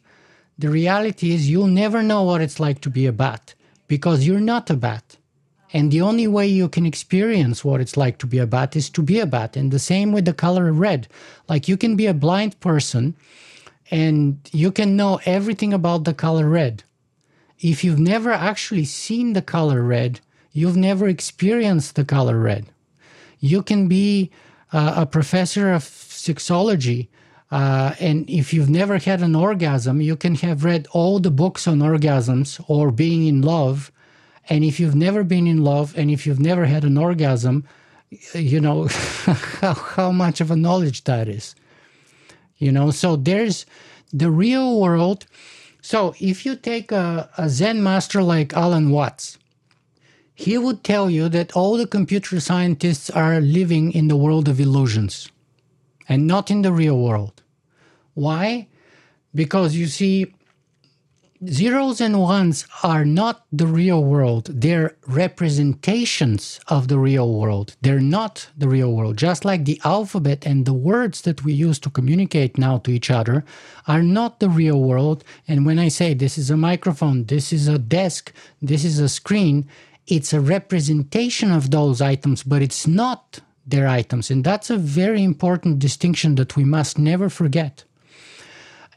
the 0.57 0.69
reality 0.69 1.33
is 1.33 1.49
you'll 1.49 1.67
never 1.67 2.03
know 2.03 2.23
what 2.23 2.41
it's 2.41 2.59
like 2.59 2.81
to 2.81 2.89
be 2.89 3.05
a 3.05 3.11
bat 3.11 3.53
because 3.87 4.27
you're 4.27 4.39
not 4.39 4.69
a 4.69 4.75
bat. 4.75 5.17
And 5.71 5.91
the 5.91 6.01
only 6.01 6.27
way 6.27 6.47
you 6.47 6.67
can 6.67 6.85
experience 6.85 7.63
what 7.63 7.79
it's 7.79 7.95
like 7.95 8.17
to 8.19 8.27
be 8.27 8.39
a 8.39 8.47
bat 8.47 8.75
is 8.75 8.89
to 8.91 9.01
be 9.01 9.19
a 9.19 9.25
bat. 9.25 9.55
And 9.55 9.71
the 9.71 9.79
same 9.79 10.11
with 10.11 10.25
the 10.25 10.33
color 10.33 10.71
red. 10.71 11.07
Like 11.47 11.67
you 11.67 11.77
can 11.77 11.95
be 11.95 12.07
a 12.07 12.13
blind 12.13 12.59
person 12.59 13.15
and 13.91 14.39
you 14.51 14.71
can 14.71 14.95
know 14.95 15.19
everything 15.25 15.73
about 15.73 16.03
the 16.03 16.13
color 16.13 16.49
red. 16.49 16.83
If 17.59 17.83
you've 17.83 17.99
never 17.99 18.31
actually 18.31 18.85
seen 18.85 19.33
the 19.33 19.41
color 19.41 19.81
red, 19.81 20.21
you've 20.51 20.77
never 20.77 21.07
experienced 21.07 21.95
the 21.95 22.05
color 22.05 22.39
red. 22.39 22.67
You 23.39 23.63
can 23.63 23.87
be 23.87 24.31
uh, 24.71 24.93
a 24.97 25.05
professor 25.05 25.71
of 25.73 25.83
sexology. 25.83 27.07
Uh, 27.51 27.95
and 27.99 28.29
if 28.29 28.53
you've 28.53 28.69
never 28.69 28.99
had 28.99 29.21
an 29.21 29.35
orgasm, 29.35 30.01
you 30.01 30.15
can 30.15 30.35
have 30.35 30.63
read 30.63 30.87
all 30.91 31.19
the 31.19 31.31
books 31.31 31.67
on 31.67 31.79
orgasms 31.79 32.63
or 32.67 32.91
being 32.91 33.25
in 33.25 33.41
love. 33.41 33.91
And 34.49 34.63
if 34.63 34.79
you've 34.79 34.95
never 34.95 35.23
been 35.23 35.47
in 35.47 35.63
love 35.63 35.97
and 35.97 36.11
if 36.11 36.27
you've 36.27 36.39
never 36.39 36.65
had 36.65 36.83
an 36.83 36.97
orgasm, 36.97 37.65
you 38.33 38.59
know 38.59 38.87
how, 39.61 40.11
much 40.11 40.41
of 40.41 40.51
a 40.51 40.55
knowledge 40.55 41.03
that 41.05 41.27
is. 41.27 41.55
You 42.57 42.71
know, 42.71 42.91
so 42.91 43.15
there's 43.15 43.65
the 44.11 44.31
real 44.31 44.79
world 44.79 45.25
So 45.81 46.13
if 46.19 46.45
you 46.45 46.55
take 46.55 46.91
a, 46.91 47.29
a 47.37 47.49
Zen 47.49 47.81
master 47.81 48.21
like 48.21 48.53
Alan 48.53 48.89
Watts, 48.91 49.37
he 50.39 50.57
would 50.57 50.85
tell 50.85 51.09
you 51.09 51.27
that 51.27 51.51
all 51.51 51.75
the 51.75 51.85
computer 51.85 52.39
scientists 52.39 53.09
are 53.09 53.41
living 53.41 53.91
in 53.91 54.07
the 54.07 54.15
world 54.15 54.47
of 54.47 54.57
illusions 54.57 55.29
and 56.07 56.25
not 56.25 56.49
in 56.49 56.61
the 56.61 56.71
real 56.71 56.97
world. 56.97 57.43
Why? 58.13 58.69
Because 59.35 59.75
you 59.75 59.87
see, 59.87 60.33
zeros 61.45 61.99
and 61.99 62.21
ones 62.21 62.65
are 62.83 63.03
not 63.03 63.45
the 63.51 63.67
real 63.67 64.01
world. 64.01 64.45
They're 64.45 64.95
representations 65.07 66.61
of 66.69 66.87
the 66.87 66.99
real 66.99 67.33
world. 67.33 67.75
They're 67.81 67.99
not 67.99 68.47
the 68.57 68.69
real 68.69 68.93
world. 68.93 69.17
Just 69.17 69.43
like 69.43 69.65
the 69.65 69.81
alphabet 69.83 70.47
and 70.47 70.65
the 70.65 70.73
words 70.73 71.23
that 71.23 71.43
we 71.43 71.51
use 71.51 71.79
to 71.79 71.89
communicate 71.89 72.57
now 72.57 72.77
to 72.79 72.91
each 72.91 73.11
other 73.11 73.43
are 73.87 74.01
not 74.01 74.39
the 74.39 74.49
real 74.49 74.81
world. 74.81 75.25
And 75.49 75.65
when 75.65 75.79
I 75.79 75.89
say 75.89 76.13
this 76.13 76.37
is 76.37 76.49
a 76.49 76.55
microphone, 76.55 77.25
this 77.25 77.51
is 77.51 77.67
a 77.67 77.77
desk, 77.77 78.31
this 78.61 78.85
is 78.85 78.99
a 78.99 79.09
screen, 79.09 79.67
it's 80.09 80.33
a 80.33 80.41
representation 80.41 81.51
of 81.51 81.69
those 81.69 82.01
items, 82.01 82.43
but 82.43 82.61
it's 82.61 82.87
not 82.87 83.39
their 83.65 83.87
items. 83.87 84.31
And 84.31 84.43
that's 84.43 84.69
a 84.69 84.77
very 84.77 85.23
important 85.23 85.79
distinction 85.79 86.35
that 86.35 86.55
we 86.55 86.65
must 86.65 86.97
never 86.97 87.29
forget. 87.29 87.83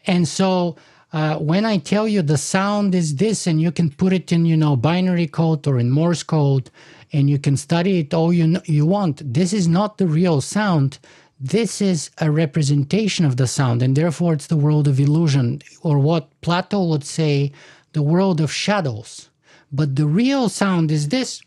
And 0.07 0.27
so 0.27 0.77
uh, 1.12 1.37
when 1.37 1.66
I 1.66 1.77
tell 1.77 2.09
you 2.09 2.22
the 2.22 2.38
sound 2.38 2.94
is 2.94 3.16
this, 3.16 3.46
and 3.46 3.61
you 3.61 3.70
can 3.70 3.90
put 3.90 4.14
it 4.14 4.33
in, 4.33 4.46
you 4.46 4.57
know, 4.57 4.75
binary 4.75 5.27
code 5.27 5.66
or 5.66 5.79
in 5.79 5.90
Morse 5.90 6.22
code, 6.22 6.70
and 7.12 7.29
you 7.29 7.38
can 7.38 7.59
study 7.59 7.98
it 7.98 8.14
all 8.14 8.33
you 8.33 8.61
you 8.64 8.87
want. 8.87 9.35
This 9.35 9.53
is 9.53 9.68
not 9.68 9.98
the 9.98 10.07
real 10.07 10.40
sound. 10.40 10.98
This 11.38 11.83
is 11.83 12.11
a 12.18 12.31
representation 12.31 13.27
of 13.27 13.37
the 13.37 13.46
sound, 13.46 13.83
and 13.83 13.94
therefore 13.94 14.33
it's 14.33 14.46
the 14.46 14.57
world 14.57 14.88
of 14.88 14.98
illusion, 14.98 15.61
or 15.83 15.98
what 15.98 16.31
Plato 16.40 16.83
would 16.85 17.05
say, 17.05 17.53
the 17.92 18.03
world 18.03 18.40
of 18.40 18.51
shadows. 18.51 19.29
But 19.73 19.97
the 19.97 20.07
real 20.07 20.49
sound 20.49 20.91
is 20.91 21.09
this. 21.09 21.43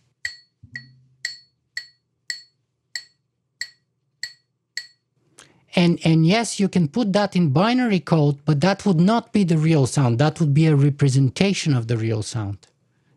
And, 5.75 5.99
and 6.05 6.25
yes, 6.25 6.59
you 6.59 6.69
can 6.69 6.87
put 6.87 7.11
that 7.13 7.35
in 7.35 7.49
binary 7.49 7.99
code, 7.99 8.39
but 8.45 8.61
that 8.61 8.85
would 8.85 8.99
not 8.99 9.33
be 9.33 9.43
the 9.43 9.57
real 9.57 9.85
sound. 9.85 10.19
That 10.19 10.39
would 10.39 10.53
be 10.53 10.67
a 10.67 10.75
representation 10.75 11.75
of 11.75 11.87
the 11.87 11.97
real 11.97 12.23
sound. 12.23 12.65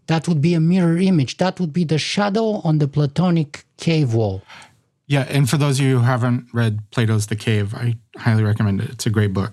That 0.08 0.26
would 0.26 0.40
be 0.40 0.54
a 0.54 0.60
mirror 0.60 0.98
image. 0.98 1.36
That 1.36 1.60
would 1.60 1.72
be 1.72 1.84
the 1.84 1.98
shadow 1.98 2.60
on 2.64 2.78
the 2.78 2.88
Platonic 2.88 3.64
cave 3.76 4.12
wall. 4.12 4.42
Yeah, 5.06 5.24
and 5.28 5.48
for 5.48 5.56
those 5.56 5.78
of 5.78 5.86
you 5.86 5.98
who 5.98 6.04
haven't 6.04 6.48
read 6.52 6.80
Plato's 6.90 7.28
The 7.28 7.36
Cave, 7.36 7.74
I 7.74 7.96
highly 8.16 8.42
recommend 8.42 8.80
it. 8.80 8.90
It's 8.90 9.06
a 9.06 9.10
great 9.10 9.32
book. 9.32 9.52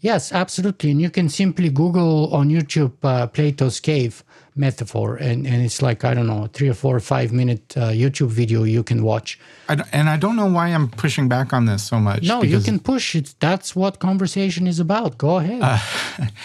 Yes, 0.00 0.32
absolutely. 0.32 0.92
And 0.92 1.00
you 1.00 1.10
can 1.10 1.28
simply 1.28 1.70
Google 1.70 2.32
on 2.32 2.48
YouTube 2.48 2.92
uh, 3.02 3.26
Plato's 3.26 3.80
Cave 3.80 4.22
metaphor, 4.58 5.16
and, 5.16 5.46
and 5.46 5.64
it's 5.64 5.80
like, 5.80 6.04
I 6.04 6.14
don't 6.14 6.26
know, 6.26 6.48
three 6.52 6.68
or 6.68 6.74
four 6.74 6.96
or 6.96 7.00
five 7.00 7.32
minute 7.32 7.76
uh, 7.76 7.90
YouTube 7.90 8.28
video 8.28 8.64
you 8.64 8.82
can 8.82 9.02
watch. 9.02 9.38
I 9.68 9.82
and 9.92 10.08
I 10.08 10.16
don't 10.16 10.36
know 10.36 10.46
why 10.46 10.68
I'm 10.68 10.88
pushing 10.88 11.28
back 11.28 11.52
on 11.52 11.66
this 11.66 11.82
so 11.82 11.98
much. 11.98 12.24
No, 12.24 12.42
you 12.42 12.60
can 12.60 12.78
push 12.78 13.14
it. 13.14 13.34
That's 13.40 13.76
what 13.76 13.98
conversation 13.98 14.66
is 14.66 14.80
about. 14.80 15.18
Go 15.18 15.38
ahead. 15.38 15.60
Uh, 15.62 15.78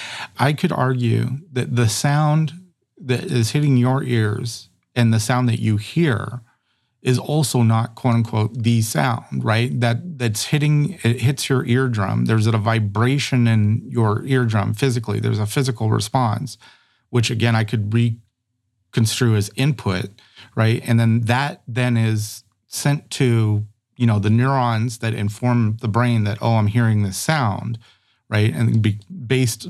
I 0.39 0.53
could 0.53 0.71
argue 0.71 1.39
that 1.51 1.75
the 1.75 1.89
sound 1.89 2.53
that 2.97 3.23
is 3.25 3.51
hitting 3.51 3.77
your 3.77 4.03
ears 4.03 4.69
and 4.95 5.13
the 5.13 5.19
sound 5.19 5.49
that 5.49 5.59
you 5.59 5.77
hear 5.77 6.41
is 7.03 7.19
also 7.19 7.61
not 7.61 7.95
quote 7.95 8.15
unquote 8.15 8.63
the 8.63 8.81
sound, 8.81 9.43
right? 9.43 9.79
That 9.81 10.17
that's 10.17 10.45
hitting 10.45 10.97
it 11.03 11.21
hits 11.21 11.49
your 11.49 11.65
eardrum. 11.65 12.25
There's 12.25 12.47
a 12.47 12.57
vibration 12.57 13.45
in 13.45 13.83
your 13.89 14.25
eardrum 14.25 14.73
physically. 14.73 15.19
There's 15.19 15.39
a 15.39 15.45
physical 15.45 15.89
response, 15.89 16.57
which 17.13 17.29
again 17.29 17.55
I 17.55 17.63
could 17.63 17.93
reconstrue 17.93 19.35
as 19.35 19.51
input, 19.55 20.09
right? 20.55 20.81
And 20.83 20.99
then 20.99 21.21
that 21.21 21.61
then 21.67 21.95
is 21.95 22.43
sent 22.65 23.11
to 23.11 23.67
you 23.97 24.07
know 24.07 24.17
the 24.17 24.31
neurons 24.31 24.97
that 24.97 25.13
inform 25.13 25.77
the 25.77 25.87
brain 25.87 26.23
that 26.23 26.39
oh 26.41 26.55
I'm 26.55 26.65
hearing 26.65 27.03
this 27.03 27.17
sound, 27.17 27.77
right? 28.29 28.51
And 28.51 28.81
be 28.81 28.99
based 29.27 29.67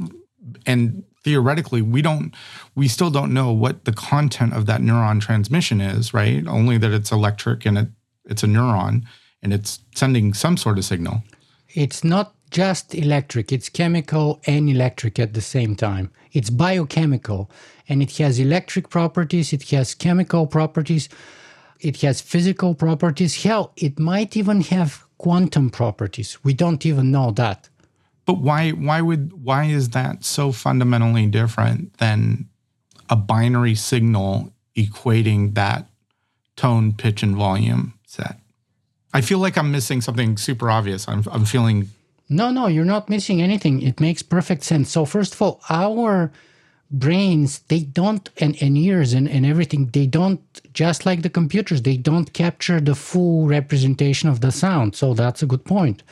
and 0.66 1.04
theoretically 1.26 1.82
we 1.82 2.02
don't 2.02 2.34
we 2.76 2.88
still 2.88 3.10
don't 3.10 3.34
know 3.34 3.52
what 3.52 3.84
the 3.84 3.92
content 3.92 4.54
of 4.54 4.66
that 4.66 4.80
neuron 4.80 5.20
transmission 5.22 5.80
is 5.80 6.14
right 6.14 6.46
only 6.48 6.78
that 6.78 6.92
it's 6.92 7.14
electric 7.14 7.66
and 7.66 7.78
it, 7.78 7.88
it's 8.26 8.44
a 8.44 8.48
neuron 8.48 9.04
and 9.42 9.54
it's 9.54 9.80
sending 9.96 10.34
some 10.34 10.58
sort 10.58 10.78
of 10.78 10.84
signal 10.84 11.24
it's 11.70 12.04
not 12.04 12.36
just 12.52 12.94
electric 12.94 13.54
it's 13.54 13.70
chemical 13.70 14.42
and 14.46 14.70
electric 14.70 15.18
at 15.18 15.34
the 15.34 15.42
same 15.42 15.78
time 15.78 16.12
it's 16.34 16.50
biochemical 16.50 17.50
and 17.88 18.02
it 18.02 18.18
has 18.18 18.40
electric 18.40 18.90
properties 18.90 19.54
it 19.54 19.64
has 19.70 19.96
chemical 19.96 20.46
properties 20.48 21.10
it 21.80 22.02
has 22.02 22.22
physical 22.22 22.76
properties 22.76 23.44
hell 23.44 23.72
it 23.78 24.00
might 24.00 24.36
even 24.36 24.62
have 24.62 25.06
quantum 25.18 25.70
properties 25.70 26.44
we 26.44 26.54
don't 26.54 26.86
even 26.86 27.12
know 27.12 27.32
that 27.32 27.70
but 28.26 28.40
why 28.40 28.72
why 28.72 29.02
would 29.02 29.44
why 29.44 29.66
is 29.66 29.90
that 29.90 30.24
so 30.24 30.52
fundamentally 30.52 31.28
different 31.28 31.98
than 31.98 32.48
a 33.10 33.16
binary 33.16 33.76
signal 33.76 34.54
equating 34.78 35.56
that 35.56 35.90
tone, 36.56 36.94
pitch, 36.94 37.22
and 37.22 37.36
volume 37.36 37.94
set? 38.08 38.40
I 39.14 39.22
feel 39.22 39.40
like 39.40 39.58
I'm 39.58 39.72
missing 39.72 40.02
something 40.02 40.38
super 40.38 40.72
obvious. 40.72 41.08
I'm 41.08 41.24
I'm 41.32 41.46
feeling 41.46 41.90
No, 42.36 42.52
no, 42.52 42.68
you're 42.68 42.86
not 42.86 43.10
missing 43.10 43.42
anything. 43.42 43.82
It 43.82 44.00
makes 44.00 44.22
perfect 44.22 44.64
sense. 44.64 44.92
So 44.92 45.06
first 45.06 45.34
of 45.34 45.42
all, 45.42 45.62
our 45.70 46.32
brains, 46.92 47.60
they 47.70 47.82
don't 47.82 48.30
and, 48.38 48.56
and 48.62 48.78
ears 48.78 49.14
and, 49.14 49.28
and 49.28 49.46
everything, 49.46 49.88
they 49.94 50.06
don't 50.06 50.42
just 50.74 51.06
like 51.06 51.22
the 51.22 51.30
computers, 51.30 51.82
they 51.82 51.98
don't 51.98 52.34
capture 52.34 52.80
the 52.80 52.96
full 52.96 53.48
representation 53.48 54.30
of 54.30 54.42
the 54.42 54.52
sound. 54.52 54.96
So 54.96 55.14
that's 55.14 55.44
a 55.44 55.48
good 55.48 55.66
point 55.66 56.04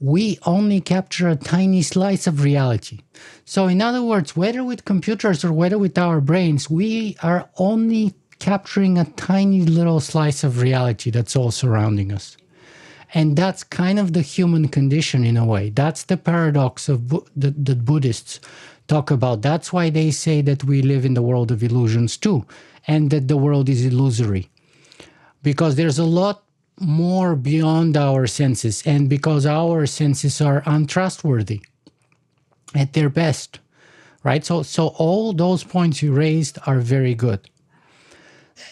we 0.00 0.38
only 0.44 0.80
capture 0.80 1.28
a 1.28 1.36
tiny 1.36 1.82
slice 1.82 2.26
of 2.26 2.42
reality. 2.42 3.00
So, 3.44 3.66
in 3.66 3.80
other 3.80 4.02
words, 4.02 4.36
whether 4.36 4.62
with 4.62 4.84
computers 4.84 5.44
or 5.44 5.52
whether 5.52 5.78
with 5.78 5.96
our 5.96 6.20
brains, 6.20 6.68
we 6.68 7.16
are 7.22 7.48
only 7.56 8.14
capturing 8.38 8.98
a 8.98 9.06
tiny 9.12 9.62
little 9.62 10.00
slice 10.00 10.44
of 10.44 10.60
reality 10.60 11.10
that's 11.10 11.34
all 11.34 11.50
surrounding 11.50 12.12
us. 12.12 12.36
And 13.14 13.36
that's 13.36 13.62
kind 13.62 13.98
of 13.98 14.12
the 14.12 14.22
human 14.22 14.68
condition 14.68 15.24
in 15.24 15.36
a 15.36 15.44
way. 15.44 15.70
That's 15.70 16.04
the 16.04 16.16
paradox 16.16 16.88
of 16.88 17.08
that, 17.36 17.64
that 17.64 17.84
Buddhists 17.84 18.40
talk 18.88 19.10
about. 19.10 19.42
That's 19.42 19.72
why 19.72 19.90
they 19.90 20.10
say 20.10 20.42
that 20.42 20.64
we 20.64 20.82
live 20.82 21.04
in 21.04 21.14
the 21.14 21.22
world 21.22 21.50
of 21.50 21.62
illusions 21.62 22.16
too, 22.16 22.46
and 22.86 23.10
that 23.10 23.28
the 23.28 23.36
world 23.36 23.68
is 23.68 23.84
illusory. 23.84 24.50
Because 25.42 25.76
there's 25.76 25.98
a 25.98 26.04
lot 26.04 26.42
more 26.78 27.34
beyond 27.36 27.96
our 27.96 28.26
senses 28.26 28.82
and 28.86 29.08
because 29.08 29.46
our 29.46 29.86
senses 29.86 30.40
are 30.40 30.62
untrustworthy 30.66 31.62
at 32.74 32.92
their 32.92 33.08
best 33.08 33.60
right 34.22 34.44
so 34.44 34.62
so 34.62 34.88
all 34.98 35.32
those 35.32 35.64
points 35.64 36.02
you 36.02 36.12
raised 36.12 36.58
are 36.66 36.80
very 36.80 37.14
good 37.14 37.48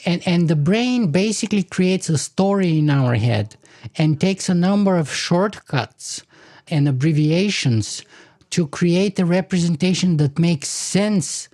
and 0.04 0.22
and 0.26 0.48
the 0.48 0.56
brain 0.56 1.10
basically 1.10 1.62
creates 1.62 2.10
a 2.10 2.18
story 2.18 2.78
in 2.78 2.90
our 2.90 3.14
head 3.14 3.56
and 3.96 4.20
takes 4.20 4.48
a 4.48 4.54
number 4.54 4.96
of 4.96 5.12
shortcuts 5.12 6.22
and 6.68 6.88
abbreviations 6.88 8.02
to 8.50 8.66
create 8.68 9.18
a 9.18 9.24
representation 9.24 10.16
that 10.18 10.38
makes 10.38 10.68
sense 10.68 11.48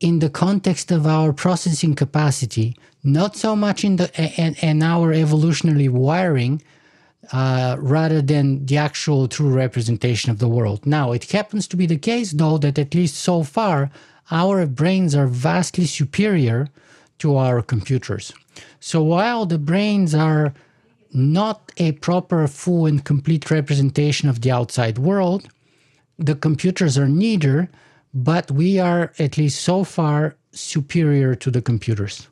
in 0.00 0.20
the 0.20 0.30
context 0.30 0.90
of 0.90 1.06
our 1.06 1.32
processing 1.32 1.94
capacity, 1.94 2.76
not 3.04 3.36
so 3.36 3.54
much 3.54 3.84
in 3.84 3.96
the 3.96 4.10
and, 4.40 4.56
and 4.62 4.82
our 4.82 5.12
evolutionary 5.12 5.88
wiring, 5.88 6.62
uh, 7.32 7.76
rather 7.78 8.22
than 8.22 8.64
the 8.66 8.76
actual 8.76 9.28
true 9.28 9.50
representation 9.50 10.30
of 10.30 10.38
the 10.38 10.48
world. 10.48 10.86
Now, 10.86 11.12
it 11.12 11.30
happens 11.30 11.68
to 11.68 11.76
be 11.76 11.86
the 11.86 11.98
case, 11.98 12.32
though, 12.32 12.58
that 12.58 12.78
at 12.78 12.94
least 12.94 13.16
so 13.16 13.42
far, 13.42 13.90
our 14.30 14.66
brains 14.66 15.14
are 15.14 15.26
vastly 15.26 15.86
superior 15.86 16.68
to 17.18 17.36
our 17.36 17.62
computers. 17.62 18.32
So 18.80 19.02
while 19.02 19.44
the 19.46 19.58
brains 19.58 20.14
are 20.14 20.54
not 21.12 21.72
a 21.76 21.92
proper, 21.92 22.46
full, 22.46 22.86
and 22.86 23.04
complete 23.04 23.50
representation 23.50 24.28
of 24.28 24.40
the 24.40 24.50
outside 24.50 24.98
world, 24.98 25.48
the 26.18 26.34
computers 26.34 26.96
are 26.98 27.08
neither 27.08 27.70
but 28.12 28.50
we 28.50 28.78
are 28.78 29.12
at 29.18 29.38
least 29.38 29.62
so 29.62 29.84
far 29.84 30.36
superior 30.52 31.34
to 31.36 31.50
the 31.50 31.62
computers. 31.62 32.28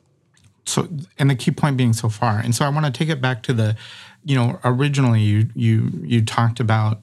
So, 0.65 0.87
and 1.17 1.29
the 1.29 1.35
key 1.35 1.51
point 1.51 1.77
being 1.77 1.93
so 1.93 2.09
far, 2.09 2.39
and 2.39 2.53
so 2.53 2.65
I 2.65 2.69
want 2.69 2.85
to 2.85 2.91
take 2.91 3.09
it 3.09 3.21
back 3.21 3.43
to 3.43 3.53
the, 3.53 3.75
you 4.23 4.35
know, 4.35 4.59
originally 4.63 5.21
you 5.21 5.49
you 5.55 5.89
you 6.03 6.23
talked 6.23 6.59
about 6.59 7.01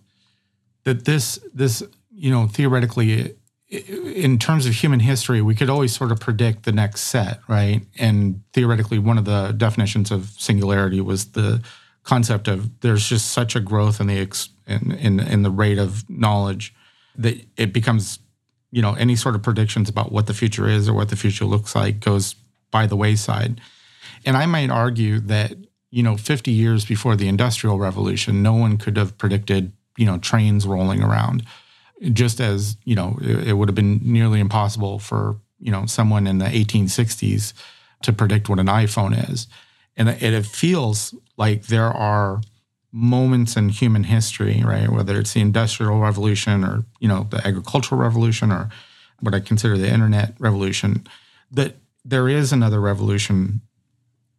that 0.85 1.05
this 1.05 1.41
this 1.53 1.83
you 2.13 2.31
know 2.31 2.47
theoretically 2.47 3.35
in 3.69 4.39
terms 4.39 4.67
of 4.67 4.75
human 4.75 5.01
history, 5.01 5.43
we 5.43 5.55
could 5.55 5.69
always 5.69 5.95
sort 5.95 6.13
of 6.13 6.21
predict 6.21 6.65
the 6.65 6.73
next 6.73 7.03
set, 7.03 7.41
right? 7.49 7.83
And 7.99 8.43
theoretically, 8.53 8.99
one 8.99 9.19
of 9.19 9.25
the 9.25 9.53
definitions 9.57 10.11
of 10.11 10.31
singularity 10.39 11.01
was 11.01 11.33
the 11.33 11.63
concept 12.05 12.47
of 12.47 12.81
there's 12.81 13.09
just 13.09 13.33
such 13.33 13.57
a 13.57 13.61
growth 13.61 14.01
in 14.01 14.07
the 14.07 14.19
in 14.67 14.93
in, 14.93 15.21
in 15.21 15.43
the 15.43 15.51
rate 15.51 15.79
of 15.79 16.09
knowledge 16.09 16.75
that 17.17 17.45
it 17.57 17.73
becomes 17.73 18.21
you 18.71 18.83
know, 18.83 18.95
any 18.95 19.17
sort 19.17 19.35
of 19.35 19.43
predictions 19.43 19.89
about 19.89 20.13
what 20.13 20.27
the 20.27 20.35
future 20.35 20.69
is 20.69 20.89
or 20.89 20.93
what 20.95 21.09
the 21.09 21.17
future 21.17 21.45
looks 21.45 21.75
like 21.75 22.01
goes 22.01 22.35
by 22.71 22.87
the 22.87 22.97
wayside. 22.97 23.61
And 24.25 24.37
I 24.37 24.47
might 24.47 24.71
argue 24.71 25.21
that, 25.21 25.55
you 25.91 26.03
know, 26.03 26.17
50 26.17 26.51
years 26.51 26.85
before 26.85 27.17
the 27.17 27.27
Industrial 27.27 27.79
Revolution, 27.79 28.43
no 28.43 28.55
one 28.55 28.77
could 28.77 28.97
have 28.97 29.17
predicted, 29.17 29.73
you 29.97 30.05
know, 30.05 30.19
trains 30.19 30.67
rolling 30.67 31.03
around. 31.03 31.45
Just 32.13 32.41
as, 32.41 32.77
you 32.85 32.95
know, 32.95 33.19
it, 33.21 33.49
it 33.49 33.53
would 33.55 33.69
have 33.69 33.75
been 33.75 34.01
nearly 34.03 34.41
impossible 34.41 34.99
for, 34.99 35.37
you 35.59 35.71
know, 35.73 35.87
someone 35.87 36.27
in 36.27 36.39
the 36.39 36.47
1860s 36.47 37.55
to 38.03 38.13
predict 38.13 38.49
what 38.49 38.59
an 38.59 38.67
iPhone 38.67 39.31
is. 39.31 39.47
And 39.97 40.09
it, 40.09 40.23
it 40.23 40.47
feels 40.47 41.15
like 41.37 41.67
there 41.67 41.91
are 41.91 42.41
moments 42.93 43.57
in 43.57 43.69
human 43.69 44.05
history, 44.05 44.63
right? 44.65 44.89
Whether 44.89 45.19
it's 45.19 45.35
the 45.35 45.41
Industrial 45.41 45.99
Revolution 45.99 46.65
or, 46.65 46.85
you 47.01 47.09
know, 47.09 47.27
the 47.31 47.47
Agricultural 47.47 48.01
Revolution 48.01 48.53
or 48.53 48.71
what 49.21 49.35
I 49.35 49.41
consider 49.41 49.77
the 49.77 49.93
Internet 49.93 50.35
Revolution, 50.39 51.07
that 51.51 51.77
there 52.05 52.29
is 52.29 52.53
another 52.53 52.81
revolution 52.81 53.61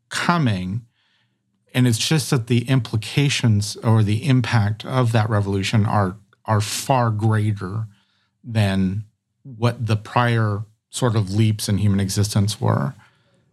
coming. 0.10 0.86
And 1.74 1.88
it's 1.88 1.98
just 1.98 2.30
that 2.30 2.48
the 2.48 2.68
implications 2.70 3.76
or 3.78 4.04
the 4.04 4.28
impact 4.28 4.86
of 4.86 5.12
that 5.12 5.30
revolution 5.30 5.86
are 5.86 6.18
are 6.48 6.62
far 6.62 7.10
greater 7.12 7.88
than 8.44 9.04
what 9.44 9.86
the 9.86 9.96
prior 9.96 10.64
sort 10.90 11.16
of 11.16 11.34
leaps 11.34 11.70
in 11.70 11.78
human 11.78 12.00
existence 12.00 12.60
were. 12.60 12.94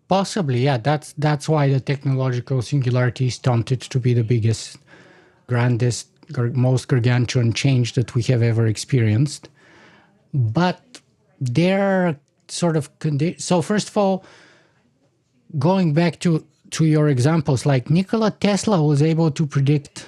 Possibly, 0.08 0.64
yeah. 0.64 0.78
That's 0.78 1.12
that's 1.18 1.48
why 1.48 1.68
the 1.72 1.80
technological 1.80 2.62
singularity 2.62 3.26
is 3.26 3.38
taunted 3.38 3.80
to 3.80 3.98
be 3.98 4.14
the 4.14 4.22
biggest, 4.22 4.78
grandest, 5.46 6.08
most 6.52 6.88
gargantuan 6.88 7.52
change 7.52 7.94
that 7.94 8.14
we 8.14 8.22
have 8.24 8.42
ever 8.42 8.66
experienced. 8.66 9.48
But 10.32 10.80
there 11.40 12.18
sort 12.48 12.76
of 12.76 12.96
condi- 12.98 13.40
so 13.40 13.62
first 13.62 13.88
of 13.88 13.96
all, 13.96 14.24
going 15.58 15.94
back 15.94 16.20
to 16.20 16.44
to 16.70 16.84
your 16.84 17.08
examples, 17.08 17.64
like 17.64 17.88
Nikola 17.88 18.30
Tesla 18.32 18.82
was 18.82 19.00
able 19.00 19.30
to 19.30 19.46
predict 19.46 20.06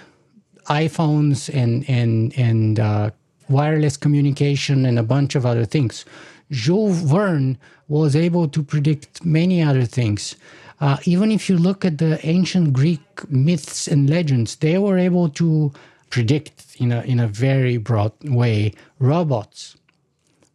iPhones 0.69 1.53
and 1.53 1.89
and 1.89 2.37
and 2.39 2.81
uh, 2.81 3.11
wireless 3.49 3.97
communication 3.97 4.87
and 4.87 4.99
a 4.99 5.03
bunch 5.03 5.35
of 5.35 5.47
other 5.47 5.65
things. 5.65 6.05
Jules 6.51 7.01
Verne 7.01 7.59
was 7.89 8.15
able 8.17 8.49
to 8.49 8.63
predict 8.63 9.25
many 9.25 9.63
other 9.63 9.85
things. 9.85 10.37
Uh, 10.81 10.99
even 11.05 11.31
if 11.31 11.49
you 11.49 11.57
look 11.57 11.85
at 11.85 11.99
the 11.99 12.25
ancient 12.27 12.73
Greek 12.73 13.01
myths 13.31 13.89
and 13.89 14.11
legends, 14.11 14.57
they 14.57 14.77
were 14.79 14.99
able 14.99 15.29
to 15.31 15.73
predict 16.11 16.77
in 16.79 16.93
a 16.93 17.01
in 17.03 17.19
a 17.21 17.29
very 17.29 17.79
broad 17.79 18.13
way 18.23 18.73
robots, 18.99 19.77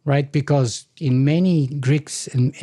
right? 0.04 0.30
Because 0.30 0.86
in 0.98 1.24
many 1.24 1.66
Greeks 1.66 2.28
and, 2.28 2.54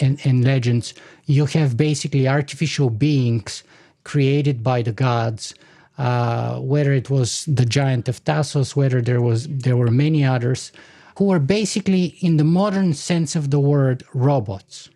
and, 0.00 0.20
and 0.24 0.44
legends, 0.44 0.94
you 1.26 1.46
have 1.46 1.76
basically 1.76 2.28
artificial 2.28 2.90
beings 2.90 3.64
created 4.04 4.62
by 4.62 4.82
the 4.82 4.92
gods. 4.92 5.54
Uh, 6.02 6.58
whether 6.58 6.92
it 6.92 7.08
was 7.10 7.44
the 7.44 7.64
giant 7.64 8.08
of 8.08 8.24
Talos, 8.24 8.74
whether 8.74 9.00
there 9.00 9.22
was 9.22 9.46
there 9.46 9.76
were 9.76 9.92
many 10.04 10.24
others, 10.24 10.72
who 11.16 11.26
were 11.26 11.38
basically, 11.38 12.16
in 12.20 12.38
the 12.38 12.50
modern 12.60 12.92
sense 12.92 13.36
of 13.36 13.50
the 13.50 13.60
word, 13.60 14.02
robots. 14.12 14.90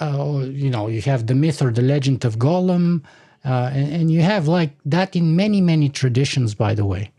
Uh, 0.00 0.44
you 0.44 0.68
know, 0.68 0.88
you 0.88 1.00
have 1.00 1.26
the 1.26 1.34
myth 1.34 1.62
or 1.62 1.70
the 1.72 1.80
legend 1.80 2.22
of 2.26 2.38
Golem, 2.38 3.02
uh, 3.46 3.70
and, 3.72 3.92
and, 3.94 4.10
you 4.10 4.20
have 4.20 4.46
like 4.46 4.72
that 4.84 5.16
in 5.16 5.36
many, 5.36 5.62
many 5.62 5.88
traditions, 5.88 6.54
by 6.54 6.74
the 6.74 6.84
way. 6.84 7.10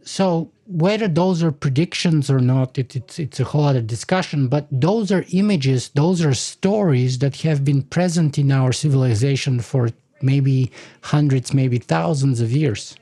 So 0.00 0.50
whether 0.66 1.08
those 1.08 1.42
are 1.42 1.52
predictions 1.52 2.30
or 2.30 2.40
not, 2.40 2.78
it, 2.78 2.96
it's 2.96 3.18
it's 3.18 3.38
a 3.38 3.44
whole 3.44 3.64
other 3.64 3.82
discussion. 3.82 4.48
But 4.48 4.66
those 4.70 5.12
are 5.12 5.26
images, 5.32 5.90
those 5.90 6.24
are 6.24 6.32
stories 6.32 7.18
that 7.18 7.42
have 7.42 7.66
been 7.66 7.82
present 7.82 8.38
in 8.38 8.50
our 8.50 8.72
civilization 8.72 9.60
for 9.60 9.90
maybe 10.22 10.70
hundreds, 11.02 11.54
maybe 11.54 11.78
thousands 11.78 12.40
of 12.40 12.52
years. 12.52 12.96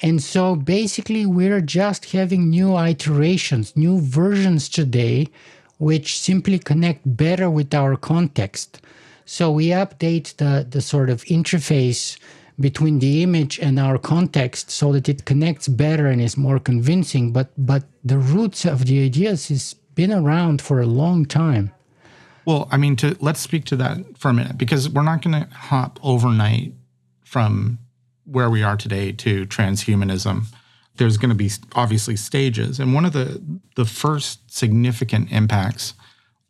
And 0.00 0.22
so 0.22 0.56
basically, 0.56 1.26
we're 1.26 1.60
just 1.60 2.10
having 2.10 2.50
new 2.50 2.76
iterations, 2.76 3.76
new 3.76 4.00
versions 4.00 4.68
today, 4.68 5.28
which 5.78 6.18
simply 6.18 6.58
connect 6.58 7.02
better 7.16 7.48
with 7.48 7.72
our 7.72 7.96
context. 7.96 8.80
So 9.24 9.52
we 9.52 9.68
update 9.68 10.36
the, 10.36 10.66
the 10.68 10.80
sort 10.80 11.08
of 11.08 11.22
interface 11.24 12.18
between 12.58 12.98
the 12.98 13.22
image 13.22 13.58
and 13.58 13.78
our 13.78 13.98
context 13.98 14.70
so 14.70 14.92
that 14.92 15.08
it 15.08 15.24
connects 15.24 15.68
better 15.68 16.06
and 16.06 16.20
is 16.20 16.36
more 16.36 16.58
convincing. 16.58 17.32
But 17.32 17.50
but 17.56 17.84
the 18.04 18.18
roots 18.18 18.64
of 18.64 18.86
the 18.86 19.04
ideas 19.04 19.48
has 19.48 19.74
been 19.94 20.12
around 20.12 20.60
for 20.60 20.80
a 20.80 20.86
long 20.86 21.24
time. 21.24 21.72
Well, 22.44 22.68
I 22.70 22.76
mean, 22.76 22.96
to 22.96 23.16
let's 23.20 23.40
speak 23.40 23.64
to 23.66 23.76
that 23.76 24.18
for 24.18 24.28
a 24.28 24.34
minute 24.34 24.58
because 24.58 24.88
we're 24.88 25.02
not 25.02 25.22
going 25.22 25.44
to 25.44 25.48
hop 25.54 25.98
overnight 26.02 26.74
from 27.24 27.78
where 28.24 28.50
we 28.50 28.62
are 28.62 28.76
today 28.76 29.12
to 29.12 29.46
transhumanism, 29.46 30.46
there's 30.96 31.16
going 31.16 31.30
to 31.30 31.34
be 31.34 31.50
obviously 31.74 32.16
stages. 32.16 32.78
And 32.78 32.94
one 32.94 33.04
of 33.04 33.12
the 33.12 33.42
the 33.76 33.84
first 33.84 34.50
significant 34.50 35.30
impacts 35.32 35.94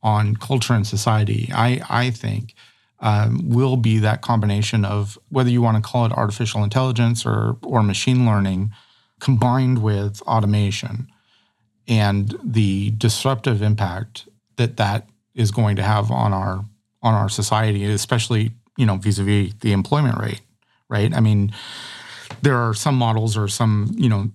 on 0.02 0.36
culture 0.36 0.74
and 0.74 0.86
society, 0.86 1.50
I 1.54 1.80
I 1.88 2.10
think, 2.10 2.54
um, 3.00 3.48
will 3.48 3.76
be 3.76 3.98
that 3.98 4.22
combination 4.22 4.84
of 4.84 5.18
whether 5.28 5.50
you 5.50 5.62
want 5.62 5.76
to 5.76 5.88
call 5.88 6.06
it 6.06 6.12
artificial 6.12 6.64
intelligence 6.64 7.24
or 7.24 7.56
or 7.62 7.82
machine 7.82 8.26
learning, 8.26 8.72
combined 9.20 9.82
with 9.82 10.22
automation, 10.22 11.08
and 11.86 12.34
the 12.42 12.90
disruptive 12.92 13.62
impact 13.62 14.28
that 14.56 14.76
that 14.78 15.06
is 15.34 15.50
going 15.50 15.76
to 15.76 15.82
have 15.82 16.10
on 16.10 16.32
our 16.32 16.64
on 17.02 17.14
our 17.14 17.28
society, 17.28 17.84
especially 17.84 18.52
you 18.76 18.86
know 18.86 18.96
vis-a-vis 18.96 19.52
the 19.60 19.72
employment 19.72 20.18
rate 20.18 20.40
right? 20.92 21.14
I 21.14 21.20
mean, 21.20 21.52
there 22.42 22.56
are 22.56 22.74
some 22.74 22.94
models 22.94 23.36
or 23.36 23.48
some, 23.48 23.94
you 23.96 24.10
know, 24.10 24.30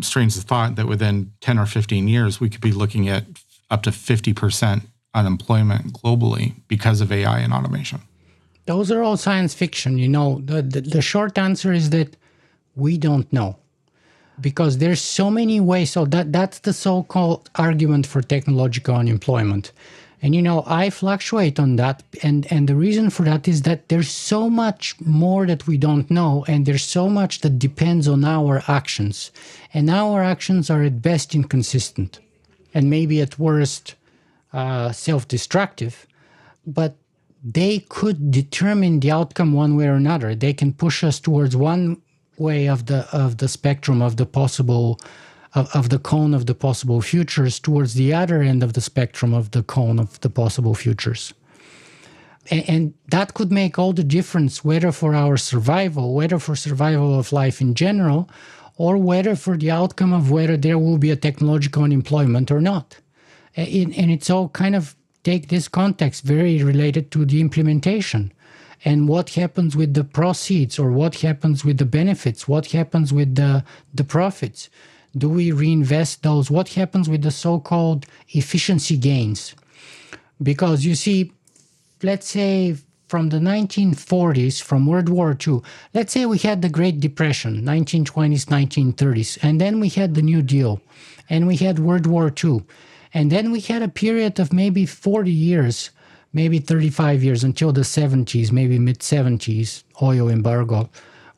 strains 0.00 0.38
of 0.38 0.44
thought 0.44 0.76
that 0.76 0.86
within 0.86 1.32
10 1.42 1.58
or 1.58 1.66
15 1.66 2.08
years, 2.08 2.40
we 2.40 2.48
could 2.48 2.62
be 2.62 2.72
looking 2.72 3.08
at 3.08 3.24
up 3.70 3.82
to 3.82 3.90
50% 3.90 4.86
unemployment 5.14 5.92
globally 5.92 6.54
because 6.66 7.00
of 7.02 7.12
AI 7.12 7.38
and 7.40 7.52
automation. 7.52 8.00
Those 8.64 8.90
are 8.90 9.02
all 9.02 9.16
science 9.16 9.54
fiction. 9.54 9.98
You 9.98 10.08
know, 10.08 10.40
the, 10.44 10.62
the, 10.62 10.80
the 10.80 11.02
short 11.02 11.36
answer 11.36 11.72
is 11.72 11.90
that 11.90 12.16
we 12.74 12.96
don't 12.96 13.30
know 13.32 13.56
because 14.40 14.78
there's 14.78 15.02
so 15.02 15.30
many 15.30 15.60
ways. 15.60 15.90
So 15.90 16.06
that, 16.06 16.32
that's 16.32 16.60
the 16.60 16.72
so-called 16.72 17.50
argument 17.56 18.06
for 18.06 18.22
technological 18.22 18.94
unemployment. 18.94 19.72
And 20.20 20.34
you 20.34 20.42
know, 20.42 20.64
I 20.66 20.90
fluctuate 20.90 21.60
on 21.60 21.76
that. 21.76 22.02
And, 22.22 22.46
and 22.50 22.68
the 22.68 22.74
reason 22.74 23.10
for 23.10 23.22
that 23.22 23.46
is 23.46 23.62
that 23.62 23.88
there's 23.88 24.10
so 24.10 24.50
much 24.50 25.00
more 25.00 25.46
that 25.46 25.66
we 25.66 25.76
don't 25.76 26.10
know, 26.10 26.44
and 26.48 26.66
there's 26.66 26.84
so 26.84 27.08
much 27.08 27.40
that 27.40 27.58
depends 27.58 28.08
on 28.08 28.24
our 28.24 28.62
actions. 28.66 29.30
And 29.72 29.88
our 29.88 30.22
actions 30.22 30.70
are 30.70 30.82
at 30.82 31.02
best 31.02 31.34
inconsistent 31.34 32.18
and 32.74 32.90
maybe 32.90 33.20
at 33.20 33.38
worst 33.38 33.94
uh, 34.52 34.92
self 34.92 35.28
destructive. 35.28 36.06
But 36.66 36.96
they 37.44 37.80
could 37.88 38.30
determine 38.30 39.00
the 39.00 39.12
outcome 39.12 39.52
one 39.52 39.76
way 39.76 39.86
or 39.86 39.94
another. 39.94 40.34
They 40.34 40.52
can 40.52 40.72
push 40.72 41.04
us 41.04 41.20
towards 41.20 41.54
one 41.56 42.02
way 42.36 42.68
of 42.68 42.86
the 42.86 43.08
of 43.12 43.38
the 43.38 43.48
spectrum 43.48 44.02
of 44.02 44.16
the 44.16 44.26
possible 44.26 45.00
of, 45.54 45.74
of 45.74 45.88
the 45.88 45.98
cone 45.98 46.34
of 46.34 46.46
the 46.46 46.54
possible 46.54 47.00
futures 47.00 47.58
towards 47.58 47.94
the 47.94 48.12
other 48.12 48.42
end 48.42 48.62
of 48.62 48.72
the 48.72 48.80
spectrum 48.80 49.34
of 49.34 49.50
the 49.50 49.62
cone 49.62 49.98
of 49.98 50.20
the 50.20 50.30
possible 50.30 50.74
futures. 50.74 51.32
And, 52.50 52.94
that 53.08 53.34
could 53.34 53.52
make 53.52 53.78
all 53.78 53.92
the 53.92 54.04
difference, 54.04 54.64
whether 54.64 54.90
for 54.90 55.14
our 55.14 55.36
survival, 55.36 56.14
whether 56.14 56.38
for 56.38 56.56
survival 56.56 57.18
of 57.18 57.32
life 57.32 57.60
in 57.60 57.74
general, 57.74 58.28
or 58.76 58.96
whether 58.96 59.36
for 59.36 59.56
the 59.56 59.70
outcome 59.70 60.14
of 60.14 60.30
whether 60.30 60.56
there 60.56 60.78
will 60.78 60.98
be 60.98 61.10
a 61.10 61.16
technological 61.16 61.82
unemployment 61.82 62.50
or 62.50 62.60
not. 62.60 62.96
And, 63.56 63.94
and 63.94 64.10
it's 64.10 64.30
all 64.30 64.48
kind 64.48 64.74
of 64.74 64.94
take 65.24 65.48
this 65.48 65.68
context 65.68 66.22
very 66.22 66.62
related 66.62 67.10
to 67.10 67.24
the 67.26 67.40
implementation 67.40 68.32
and 68.84 69.08
what 69.08 69.30
happens 69.30 69.76
with 69.76 69.94
the 69.94 70.04
proceeds 70.04 70.78
or 70.78 70.92
what 70.92 71.16
happens 71.16 71.64
with 71.64 71.78
the 71.78 71.84
benefits 71.84 72.46
what 72.46 72.66
happens 72.66 73.12
with 73.12 73.34
the 73.34 73.64
the 73.92 74.04
profits 74.04 74.70
do 75.16 75.28
we 75.28 75.52
reinvest 75.52 76.22
those? 76.22 76.50
What 76.50 76.68
happens 76.70 77.08
with 77.08 77.22
the 77.22 77.30
so 77.30 77.60
called 77.60 78.06
efficiency 78.30 78.96
gains? 78.96 79.54
Because 80.42 80.84
you 80.84 80.94
see, 80.94 81.32
let's 82.02 82.28
say 82.28 82.76
from 83.08 83.30
the 83.30 83.38
1940s, 83.38 84.62
from 84.62 84.86
World 84.86 85.08
War 85.08 85.36
II, 85.46 85.60
let's 85.94 86.12
say 86.12 86.26
we 86.26 86.38
had 86.38 86.60
the 86.60 86.68
Great 86.68 87.00
Depression, 87.00 87.62
1920s, 87.62 88.44
1930s, 88.44 89.38
and 89.42 89.60
then 89.60 89.80
we 89.80 89.88
had 89.88 90.14
the 90.14 90.22
New 90.22 90.42
Deal, 90.42 90.80
and 91.30 91.46
we 91.46 91.56
had 91.56 91.78
World 91.78 92.06
War 92.06 92.32
II, 92.44 92.64
and 93.14 93.32
then 93.32 93.50
we 93.50 93.60
had 93.60 93.82
a 93.82 93.88
period 93.88 94.38
of 94.38 94.52
maybe 94.52 94.84
40 94.84 95.30
years, 95.30 95.90
maybe 96.34 96.58
35 96.58 97.24
years 97.24 97.42
until 97.42 97.72
the 97.72 97.80
70s, 97.80 98.52
maybe 98.52 98.78
mid 98.78 98.98
70s, 98.98 99.84
oil 100.02 100.28
embargo, 100.28 100.90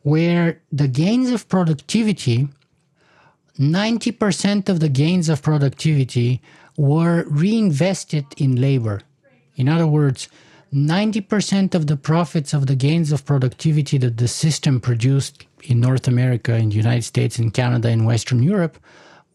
where 0.03 0.61
the 0.73 0.89
gains 0.89 1.31
of 1.31 1.47
productivity 1.47 2.49
90% 3.61 4.69
of 4.69 4.79
the 4.79 4.89
gains 4.89 5.29
of 5.29 5.43
productivity 5.43 6.41
were 6.77 7.25
reinvested 7.27 8.25
in 8.37 8.59
labor. 8.59 9.01
In 9.55 9.69
other 9.69 9.85
words, 9.85 10.27
90% 10.73 11.75
of 11.75 11.85
the 11.85 11.95
profits 11.95 12.53
of 12.53 12.65
the 12.65 12.75
gains 12.75 13.11
of 13.11 13.23
productivity 13.23 13.99
that 13.99 14.17
the 14.17 14.27
system 14.27 14.79
produced 14.79 15.45
in 15.63 15.79
North 15.79 16.07
America, 16.07 16.55
in 16.55 16.69
the 16.69 16.75
United 16.75 17.03
States, 17.03 17.37
in 17.37 17.51
Canada, 17.51 17.89
in 17.89 18.05
Western 18.05 18.41
Europe 18.41 18.79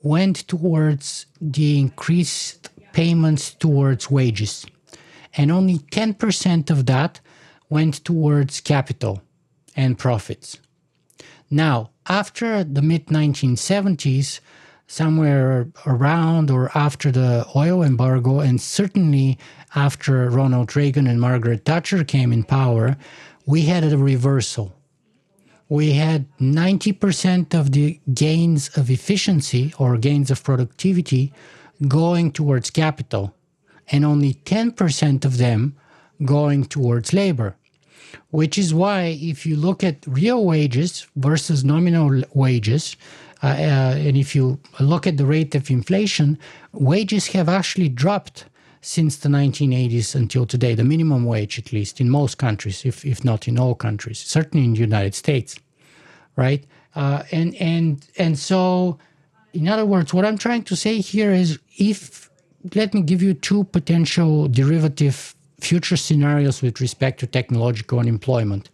went 0.03 0.37
towards 0.49 1.27
the 1.41 1.79
increased 1.79 2.69
payments 2.93 3.55
towards 3.55 4.11
wages. 4.11 4.67
And 5.37 5.53
only 5.53 5.79
10% 5.79 6.71
of 6.71 6.87
that 6.87 7.21
went 7.69 8.05
towards 8.05 8.61
capital 8.61 9.23
and 9.77 9.97
profits. 9.97 10.59
Now, 11.51 11.91
after 12.09 12.65
the 12.65 12.83
mid 12.83 13.07
1970s, 13.07 14.41
somewhere 14.87 15.69
around 15.87 16.51
or 16.51 16.71
after 16.77 17.11
the 17.11 17.47
oil 17.55 17.83
embargo, 17.83 18.41
and 18.41 18.61
certainly 18.61 19.39
after 19.75 20.29
Ronald 20.31 20.75
Reagan 20.77 21.07
and 21.07 21.21
Margaret 21.21 21.65
Thatcher 21.65 22.05
came 22.05 22.33
in 22.33 22.45
power, 22.45 22.97
we 23.47 23.63
had 23.63 23.85
a 23.85 23.99
reversal. 23.99 24.75
We 25.69 25.93
had 25.93 26.27
90% 26.39 27.55
of 27.55 27.73
the 27.73 28.01
gains 28.15 28.69
of 28.77 28.89
efficiency 28.91 29.75
or 29.79 29.99
gains 29.99 30.31
of 30.31 30.43
productivity 30.45 31.33
going 31.89 32.31
towards 32.33 32.71
capital, 32.71 33.35
and 33.89 34.05
only 34.05 34.35
10% 34.35 35.25
of 35.25 35.39
them 35.39 35.77
going 36.25 36.65
towards 36.65 37.13
labor 37.13 37.57
which 38.31 38.59
is 38.59 38.75
why 38.75 39.17
if 39.21 39.47
you 39.47 39.57
look 39.57 39.85
at 39.85 39.97
real 40.07 40.45
wages 40.45 41.07
versus 41.17 41.65
nominal 41.65 42.23
wages, 42.35 42.97
uh, 43.43 43.47
uh, 43.47 43.95
and 43.97 44.17
if 44.17 44.35
you 44.35 44.59
look 44.81 45.07
at 45.07 45.17
the 45.17 45.27
rate 45.27 45.55
of 45.55 45.71
inflation, 45.71 46.39
wages 46.73 47.29
have 47.29 47.49
actually 47.49 47.89
dropped 47.89 48.47
since 48.81 49.17
the 49.17 49.29
1980s 49.29 50.15
until 50.15 50.47
today, 50.47 50.75
the 50.75 50.85
minimum 50.85 51.25
wage 51.25 51.59
at 51.59 51.73
least 51.73 52.01
in 52.01 52.09
most 52.09 52.39
countries, 52.39 52.85
if, 52.85 53.05
if 53.05 53.25
not 53.25 53.49
in 53.49 53.59
all 53.59 53.75
countries, 53.75 54.19
certainly 54.21 54.65
in 54.65 54.75
the 54.75 54.81
United 54.81 55.15
States, 55.15 55.57
right? 56.37 56.65
Uh, 56.95 57.23
and 57.31 57.55
and 57.57 58.09
and 58.17 58.39
so, 58.39 58.99
in 59.53 59.69
other 59.69 59.85
words, 59.85 60.15
what 60.15 60.25
I'm 60.25 60.39
trying 60.39 60.63
to 60.65 60.77
say 60.77 61.01
here 61.01 61.31
is, 61.31 61.59
if 61.77 62.31
let 62.75 62.95
me 62.95 63.03
give 63.03 63.23
you 63.23 63.35
two 63.35 63.65
potential 63.65 64.49
derivative 64.49 65.36
future 65.59 65.97
scenarios 65.97 66.63
with 66.63 66.81
respect 66.81 67.21
to 67.21 67.27
technological 67.27 67.99
unemployment. 67.99 68.71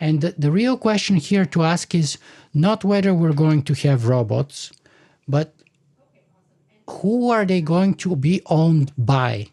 And 0.00 0.20
the, 0.20 0.34
the, 0.38 0.52
real 0.52 0.76
question 0.76 1.16
here 1.16 1.44
to 1.46 1.64
ask 1.64 1.94
is 1.94 2.18
not 2.54 2.84
whether 2.84 3.12
we're 3.12 3.32
going 3.32 3.62
to 3.64 3.74
have 3.74 4.06
robots, 4.06 4.70
but 5.26 5.54
who 6.88 7.30
are 7.30 7.44
they 7.44 7.60
going 7.60 7.94
to 7.94 8.14
be 8.14 8.40
owned 8.46 8.92
by? 8.96 9.48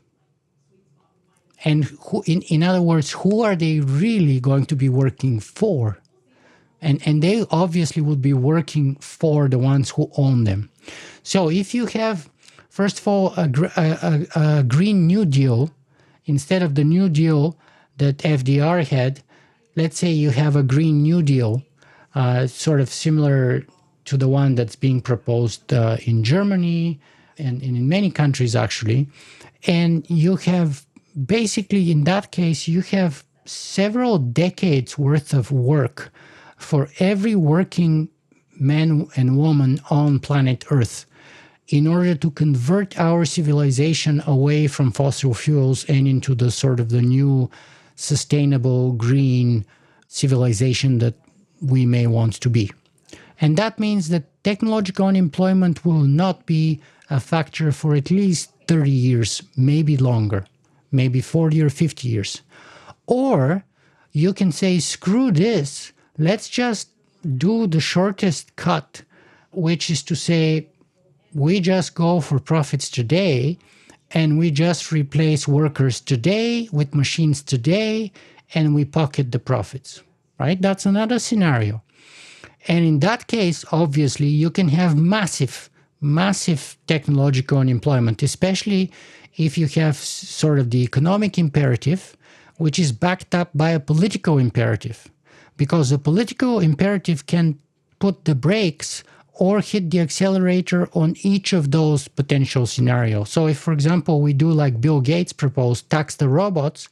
And 1.63 1.85
who, 1.85 2.23
in, 2.27 2.43
in 2.43 2.61
other 2.61 2.81
words, 2.81 3.11
who 3.11 3.41
are 3.41 3.55
they 3.55 3.79
really 3.79 4.39
going 4.39 4.65
to 4.67 4.75
be 4.75 4.87
working 4.87 5.39
for? 5.39 5.97
And, 6.81 7.01
and 7.05 7.23
they 7.23 7.43
obviously 7.49 8.03
would 8.03 8.21
be 8.21 8.33
working 8.33 8.95
for 8.97 9.47
the 9.47 9.57
ones 9.57 9.89
who 9.89 10.11
own 10.17 10.43
them. 10.43 10.69
So 11.23 11.49
if 11.49 11.73
you 11.73 11.87
have, 11.87 12.29
first 12.69 12.99
of 12.99 13.07
all, 13.07 13.33
a, 13.35 13.49
a, 13.75 14.27
a, 14.35 14.59
a 14.59 14.63
Green 14.63 15.07
New 15.07 15.25
Deal 15.25 15.71
instead 16.25 16.61
of 16.61 16.75
the 16.75 16.83
New 16.83 17.09
Deal 17.09 17.57
that 17.97 18.17
FDR 18.19 18.85
had, 18.87 19.21
let's 19.75 19.97
say 19.97 20.11
you 20.11 20.31
have 20.31 20.55
a 20.55 20.63
Green 20.63 21.01
New 21.01 21.21
Deal, 21.21 21.63
uh, 22.13 22.47
sort 22.47 22.81
of 22.81 22.89
similar 22.89 23.65
to 24.05 24.17
the 24.17 24.27
one 24.27 24.55
that's 24.55 24.75
being 24.75 25.01
proposed 25.01 25.73
uh, 25.73 25.97
in 26.05 26.23
Germany 26.23 26.99
and, 27.37 27.61
and 27.61 27.75
in 27.75 27.89
many 27.89 28.11
countries 28.11 28.55
actually. 28.55 29.07
And 29.67 30.09
you 30.09 30.35
have 30.37 30.85
basically, 31.25 31.91
in 31.91 32.03
that 32.03 32.31
case, 32.31 32.67
you 32.67 32.81
have 32.81 33.25
several 33.45 34.17
decades 34.17 34.97
worth 34.97 35.33
of 35.33 35.51
work 35.51 36.11
for 36.57 36.89
every 36.99 37.35
working 37.35 38.09
man 38.59 39.07
and 39.15 39.37
woman 39.37 39.81
on 39.89 40.19
planet 40.19 40.65
Earth 40.71 41.05
in 41.69 41.87
order 41.87 42.15
to 42.15 42.29
convert 42.31 42.97
our 42.99 43.25
civilization 43.25 44.21
away 44.27 44.67
from 44.67 44.91
fossil 44.91 45.33
fuels 45.33 45.83
and 45.85 46.07
into 46.07 46.35
the 46.35 46.51
sort 46.51 46.79
of 46.79 46.89
the 46.89 47.01
new 47.01 47.49
sustainable 47.95 48.91
green 48.93 49.65
civilization 50.07 50.99
that 50.99 51.15
we 51.61 51.85
may 51.85 52.05
want 52.05 52.33
to 52.33 52.49
be. 52.49 52.71
And 53.41 53.57
that 53.57 53.79
means 53.79 54.09
that 54.09 54.43
technological 54.43 55.07
unemployment 55.07 55.83
will 55.83 56.03
not 56.03 56.45
be 56.45 56.79
a 57.09 57.19
factor 57.19 57.71
for 57.71 57.95
at 57.95 58.11
least 58.11 58.51
30 58.67 58.89
years, 58.89 59.43
maybe 59.57 59.97
longer, 59.97 60.45
maybe 60.91 61.21
40 61.21 61.61
or 61.61 61.69
50 61.69 62.07
years. 62.07 62.41
Or 63.07 63.63
you 64.11 64.33
can 64.33 64.51
say, 64.51 64.79
screw 64.79 65.31
this, 65.31 65.91
let's 66.17 66.47
just 66.47 66.89
do 67.37 67.67
the 67.67 67.79
shortest 67.79 68.55
cut, 68.55 69.01
which 69.51 69.89
is 69.89 70.03
to 70.03 70.15
say, 70.15 70.67
we 71.35 71.59
just 71.59 71.95
go 71.95 72.21
for 72.21 72.39
profits 72.39 72.89
today 72.89 73.59
and 74.11 74.39
we 74.39 74.49
just 74.49 74.91
replace 74.93 75.47
workers 75.47 75.99
today 75.99 76.69
with 76.71 76.95
machines 76.95 77.43
today 77.43 78.11
and 78.53 78.73
we 78.73 78.85
pocket 78.85 79.33
the 79.33 79.39
profits, 79.39 80.01
right? 80.39 80.61
That's 80.61 80.85
another 80.85 81.19
scenario. 81.19 81.83
And 82.69 82.85
in 82.85 82.99
that 83.01 83.27
case, 83.27 83.65
obviously, 83.71 84.27
you 84.27 84.49
can 84.49 84.69
have 84.69 84.97
massive, 84.97 85.69
massive 85.99 86.77
technological 86.87 87.57
unemployment, 87.57 88.23
especially 88.23 88.91
if 89.35 89.57
you 89.57 89.67
have 89.67 89.97
sort 89.97 90.57
of 90.57 90.71
the 90.71 90.83
economic 90.83 91.37
imperative, 91.37 92.15
which 92.55 92.79
is 92.79 92.93
backed 92.93 93.35
up 93.35 93.49
by 93.53 93.71
a 93.71 93.79
political 93.79 94.37
imperative. 94.37 95.11
Because 95.57 95.89
the 95.89 95.99
political 95.99 96.59
imperative 96.59 97.25
can 97.25 97.59
put 97.99 98.23
the 98.23 98.35
brakes 98.35 99.03
or 99.37 99.59
hit 99.59 99.91
the 99.91 99.99
accelerator 99.99 100.87
on 100.93 101.15
each 101.21 101.51
of 101.51 101.71
those 101.71 102.07
potential 102.07 102.65
scenarios. 102.65 103.29
So, 103.29 103.47
if, 103.47 103.57
for 103.57 103.73
example, 103.73 104.21
we 104.21 104.33
do 104.33 104.49
like 104.51 104.79
Bill 104.79 105.01
Gates 105.01 105.33
proposed, 105.33 105.89
tax 105.89 106.15
the 106.15 106.29
robots, 106.29 106.87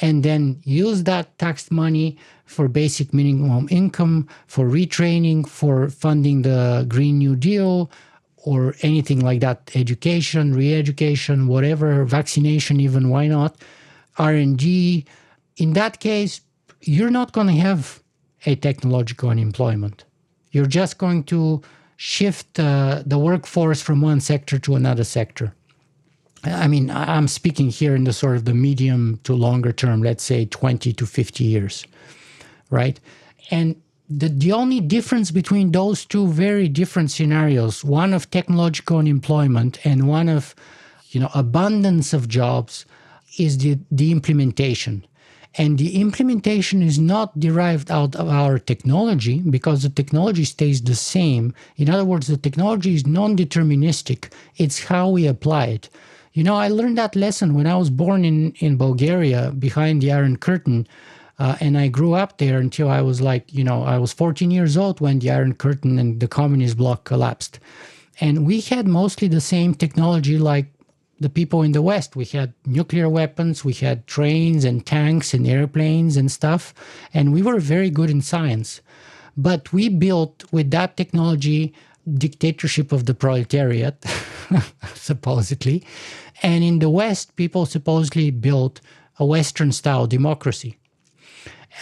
and 0.00 0.22
then 0.22 0.60
use 0.64 1.04
that 1.04 1.38
taxed 1.38 1.70
money 1.70 2.18
for 2.46 2.68
basic 2.68 3.14
minimum 3.14 3.68
income, 3.70 4.28
for 4.46 4.68
retraining, 4.68 5.46
for 5.48 5.88
funding 5.88 6.42
the 6.42 6.84
Green 6.88 7.18
New 7.18 7.36
Deal, 7.36 7.90
or 8.38 8.74
anything 8.82 9.20
like 9.20 9.40
that, 9.40 9.70
education, 9.74 10.54
re-education, 10.54 11.46
whatever, 11.46 12.04
vaccination, 12.04 12.80
even 12.80 13.08
why 13.08 13.26
not, 13.26 13.56
R&D. 14.16 15.04
In 15.56 15.72
that 15.74 16.00
case, 16.00 16.40
you're 16.80 17.10
not 17.10 17.32
going 17.32 17.48
to 17.48 17.52
have 17.52 18.02
a 18.46 18.54
technological 18.54 19.28
unemployment 19.28 20.04
you're 20.58 20.66
just 20.66 20.98
going 20.98 21.22
to 21.22 21.62
shift 21.96 22.58
uh, 22.58 23.04
the 23.06 23.16
workforce 23.16 23.80
from 23.80 24.00
one 24.02 24.20
sector 24.20 24.58
to 24.58 24.74
another 24.74 25.04
sector. 25.04 25.54
I 26.42 26.66
mean, 26.66 26.90
I'm 26.90 27.28
speaking 27.28 27.68
here 27.68 27.94
in 27.94 28.02
the 28.02 28.12
sort 28.12 28.34
of 28.34 28.44
the 28.44 28.54
medium 28.54 29.20
to 29.22 29.34
longer 29.34 29.72
term, 29.72 30.02
let's 30.02 30.24
say 30.24 30.46
20 30.46 30.92
to 30.92 31.06
50 31.06 31.44
years, 31.44 31.86
right? 32.70 32.98
And 33.52 33.80
the, 34.10 34.28
the 34.28 34.50
only 34.50 34.80
difference 34.80 35.30
between 35.30 35.70
those 35.70 36.04
two 36.04 36.26
very 36.26 36.68
different 36.68 37.12
scenarios, 37.12 37.84
one 37.84 38.12
of 38.12 38.28
technological 38.30 38.98
unemployment 38.98 39.84
and 39.86 40.08
one 40.08 40.28
of, 40.28 40.56
you 41.10 41.20
know, 41.20 41.30
abundance 41.34 42.12
of 42.12 42.26
jobs, 42.28 42.84
is 43.38 43.58
the, 43.58 43.78
the 43.92 44.10
implementation. 44.10 45.06
And 45.56 45.78
the 45.78 46.00
implementation 46.00 46.82
is 46.82 46.98
not 46.98 47.40
derived 47.40 47.90
out 47.90 48.14
of 48.14 48.28
our 48.28 48.58
technology 48.58 49.40
because 49.40 49.82
the 49.82 49.88
technology 49.88 50.44
stays 50.44 50.82
the 50.82 50.94
same. 50.94 51.54
In 51.76 51.88
other 51.88 52.04
words, 52.04 52.26
the 52.26 52.36
technology 52.36 52.94
is 52.94 53.06
non 53.06 53.36
deterministic, 53.36 54.30
it's 54.56 54.84
how 54.84 55.08
we 55.08 55.26
apply 55.26 55.66
it. 55.66 55.88
You 56.32 56.44
know, 56.44 56.54
I 56.54 56.68
learned 56.68 56.98
that 56.98 57.16
lesson 57.16 57.54
when 57.54 57.66
I 57.66 57.76
was 57.76 57.90
born 57.90 58.24
in, 58.24 58.52
in 58.60 58.76
Bulgaria 58.76 59.50
behind 59.50 60.02
the 60.02 60.12
Iron 60.12 60.36
Curtain. 60.36 60.86
Uh, 61.38 61.56
and 61.60 61.78
I 61.78 61.88
grew 61.88 62.14
up 62.14 62.38
there 62.38 62.58
until 62.58 62.88
I 62.90 63.00
was 63.00 63.20
like, 63.20 63.52
you 63.52 63.64
know, 63.64 63.84
I 63.84 63.98
was 63.98 64.12
14 64.12 64.50
years 64.50 64.76
old 64.76 65.00
when 65.00 65.20
the 65.20 65.30
Iron 65.30 65.54
Curtain 65.54 65.98
and 65.98 66.20
the 66.20 66.28
communist 66.28 66.76
bloc 66.76 67.04
collapsed. 67.04 67.58
And 68.20 68.44
we 68.46 68.60
had 68.60 68.86
mostly 68.86 69.28
the 69.28 69.40
same 69.40 69.74
technology 69.74 70.36
like 70.38 70.66
the 71.20 71.28
people 71.28 71.62
in 71.62 71.72
the 71.72 71.82
West. 71.82 72.16
We 72.16 72.24
had 72.24 72.54
nuclear 72.66 73.08
weapons, 73.08 73.64
we 73.64 73.72
had 73.72 74.06
trains 74.06 74.64
and 74.64 74.84
tanks 74.84 75.34
and 75.34 75.46
airplanes 75.46 76.16
and 76.16 76.30
stuff, 76.30 76.74
and 77.12 77.32
we 77.32 77.42
were 77.42 77.60
very 77.60 77.90
good 77.90 78.10
in 78.10 78.20
science. 78.20 78.80
But 79.36 79.72
we 79.72 79.88
built 79.88 80.44
with 80.52 80.70
that 80.72 80.96
technology 80.96 81.74
dictatorship 82.12 82.92
of 82.92 83.04
the 83.06 83.14
proletariat, 83.14 84.04
supposedly. 84.94 85.84
And 86.42 86.64
in 86.64 86.78
the 86.78 86.90
West, 86.90 87.36
people 87.36 87.66
supposedly 87.66 88.30
built 88.30 88.80
a 89.18 89.26
Western 89.26 89.72
style 89.72 90.06
democracy. 90.06 90.78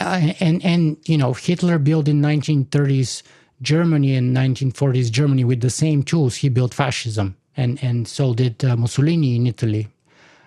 Uh, 0.00 0.32
and, 0.40 0.64
and, 0.64 0.96
you 1.06 1.16
know, 1.16 1.32
Hitler 1.32 1.78
built 1.78 2.08
in 2.08 2.20
1930s 2.20 3.22
Germany 3.62 4.14
in 4.14 4.34
1940s 4.34 5.10
Germany 5.10 5.44
with 5.44 5.60
the 5.60 5.70
same 5.70 6.02
tools 6.02 6.36
he 6.36 6.48
built 6.48 6.74
fascism, 6.74 7.36
and 7.56 7.82
and 7.82 8.06
so 8.08 8.34
did 8.34 8.64
uh, 8.64 8.76
Mussolini 8.76 9.36
in 9.36 9.46
Italy, 9.46 9.88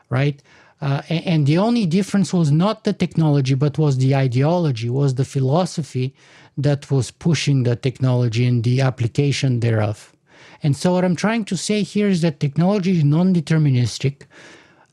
right? 0.09 0.41
Uh, 0.81 1.01
and, 1.09 1.25
and, 1.25 1.45
the 1.45 1.57
only 1.57 1.85
difference 1.85 2.33
was 2.33 2.51
not 2.51 2.85
the 2.85 2.93
technology, 2.93 3.53
but 3.53 3.77
was 3.77 3.97
the 3.97 4.15
ideology, 4.15 4.89
was 4.89 5.15
the 5.15 5.25
philosophy 5.25 6.15
that 6.57 6.89
was 6.89 7.11
pushing 7.11 7.63
the 7.63 7.75
technology 7.75 8.45
and 8.45 8.63
the 8.63 8.79
application 8.79 9.59
thereof. 9.59 10.13
And 10.63 10.77
so, 10.77 10.93
what 10.93 11.03
I'm 11.03 11.17
trying 11.17 11.43
to 11.45 11.57
say 11.57 11.83
here 11.83 12.07
is 12.07 12.21
that 12.21 12.39
technology 12.39 12.97
is 12.97 13.03
non 13.03 13.33
deterministic. 13.33 14.23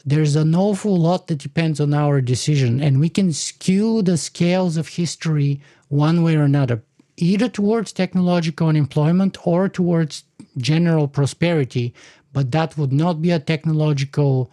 There's 0.04 0.36
an 0.36 0.54
awful 0.54 0.96
lot 0.96 1.26
that 1.26 1.38
depends 1.38 1.80
on 1.80 1.94
our 1.94 2.20
decision, 2.20 2.80
and 2.80 3.00
we 3.00 3.08
can 3.08 3.32
skew 3.32 4.02
the 4.02 4.16
scales 4.16 4.76
of 4.76 4.88
history 4.88 5.60
one 5.88 6.22
way 6.22 6.36
or 6.36 6.42
another, 6.42 6.82
either 7.16 7.48
towards 7.48 7.92
technological 7.92 8.68
unemployment 8.68 9.46
or 9.46 9.68
towards 9.68 10.24
general 10.58 11.08
prosperity, 11.08 11.94
but 12.32 12.50
that 12.52 12.76
would 12.76 12.92
not 12.92 13.22
be 13.22 13.30
a 13.30 13.38
technological 13.38 14.50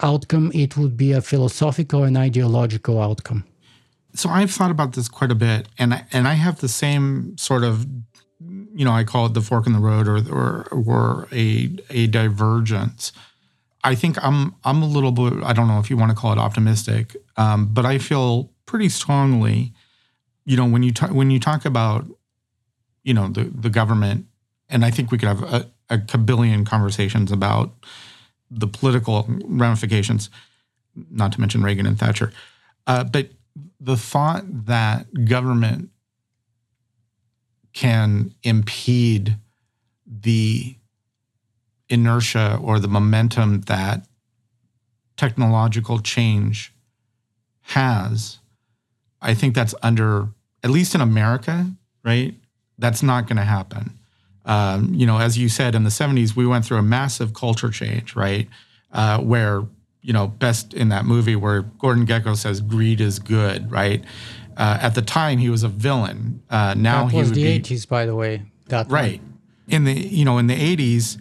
outcome, 0.00 0.50
it 0.54 0.76
would 0.76 0.96
be 0.96 1.12
a 1.12 1.20
philosophical 1.20 2.02
and 2.04 2.16
ideological 2.16 3.00
outcome. 3.00 3.44
So 4.14 4.28
I've 4.28 4.50
thought 4.50 4.70
about 4.70 4.92
this 4.92 5.08
quite 5.08 5.30
a 5.30 5.34
bit, 5.34 5.68
and 5.78 5.94
I, 5.94 6.04
and 6.12 6.28
I 6.28 6.34
have 6.34 6.60
the 6.60 6.68
same 6.68 7.36
sort 7.38 7.64
of, 7.64 7.86
you 8.74 8.84
know, 8.84 8.92
I 8.92 9.04
call 9.04 9.26
it 9.26 9.34
the 9.34 9.40
fork 9.40 9.66
in 9.66 9.72
the 9.72 9.78
road 9.78 10.06
or 10.06 10.18
or, 10.30 10.68
or 10.70 11.28
a 11.32 11.70
a 11.88 12.06
divergence. 12.08 13.12
I 13.84 13.94
think 13.94 14.22
I'm 14.22 14.54
I'm 14.64 14.82
a 14.82 14.86
little 14.86 15.12
bit 15.12 15.42
I 15.42 15.52
don't 15.52 15.68
know 15.68 15.78
if 15.78 15.88
you 15.88 15.96
want 15.96 16.10
to 16.10 16.16
call 16.16 16.32
it 16.32 16.38
optimistic, 16.38 17.16
um, 17.36 17.68
but 17.72 17.86
I 17.86 17.98
feel 17.98 18.50
pretty 18.66 18.90
strongly, 18.90 19.72
you 20.44 20.56
know, 20.56 20.66
when 20.66 20.82
you 20.82 20.92
talk 20.92 21.10
when 21.10 21.30
you 21.30 21.40
talk 21.40 21.64
about, 21.64 22.04
you 23.04 23.14
know, 23.14 23.28
the 23.28 23.44
the 23.44 23.70
government, 23.70 24.26
and 24.72 24.84
I 24.84 24.90
think 24.90 25.12
we 25.12 25.18
could 25.18 25.28
have 25.28 25.42
a, 25.42 25.70
a 25.90 26.18
billion 26.18 26.64
conversations 26.64 27.30
about 27.30 27.70
the 28.50 28.66
political 28.66 29.26
ramifications, 29.44 30.30
not 31.10 31.32
to 31.32 31.40
mention 31.40 31.62
Reagan 31.62 31.86
and 31.86 31.98
Thatcher. 31.98 32.32
Uh, 32.86 33.04
but 33.04 33.28
the 33.78 33.96
thought 33.96 34.44
that 34.66 35.26
government 35.26 35.90
can 37.74 38.34
impede 38.42 39.36
the 40.06 40.74
inertia 41.88 42.58
or 42.62 42.78
the 42.78 42.88
momentum 42.88 43.60
that 43.62 44.06
technological 45.16 46.00
change 46.00 46.72
has, 47.62 48.38
I 49.20 49.34
think 49.34 49.54
that's 49.54 49.74
under, 49.82 50.28
at 50.64 50.70
least 50.70 50.94
in 50.94 51.02
America, 51.02 51.70
right? 52.02 52.34
That's 52.78 53.02
not 53.02 53.26
going 53.26 53.36
to 53.36 53.44
happen 53.44 53.98
um, 54.44 54.92
you 54.92 55.06
know, 55.06 55.18
as 55.18 55.38
you 55.38 55.48
said, 55.48 55.74
in 55.74 55.84
the 55.84 55.90
70s, 55.90 56.34
we 56.34 56.46
went 56.46 56.64
through 56.64 56.78
a 56.78 56.82
massive 56.82 57.34
culture 57.34 57.70
change, 57.70 58.16
right? 58.16 58.48
Uh, 58.92 59.18
where, 59.18 59.62
you 60.02 60.12
know, 60.12 60.26
best 60.26 60.74
in 60.74 60.88
that 60.88 61.04
movie 61.04 61.36
where 61.36 61.62
Gordon 61.62 62.06
Gekko 62.06 62.36
says 62.36 62.60
greed 62.60 63.00
is 63.00 63.18
good, 63.18 63.70
right? 63.70 64.04
Uh, 64.56 64.78
at 64.82 64.94
the 64.94 65.02
time, 65.02 65.38
he 65.38 65.48
was 65.48 65.62
a 65.62 65.68
villain. 65.68 66.42
Uh, 66.50 66.74
now 66.76 67.06
that 67.06 67.14
was 67.14 67.32
the 67.32 67.58
be, 67.58 67.60
80s, 67.60 67.88
by 67.88 68.04
the 68.04 68.14
way. 68.14 68.42
That 68.66 68.90
right. 68.90 69.20
In 69.68 69.84
the, 69.84 69.92
you 69.92 70.24
know, 70.24 70.38
in 70.38 70.48
the 70.48 70.76
80s, 70.76 71.20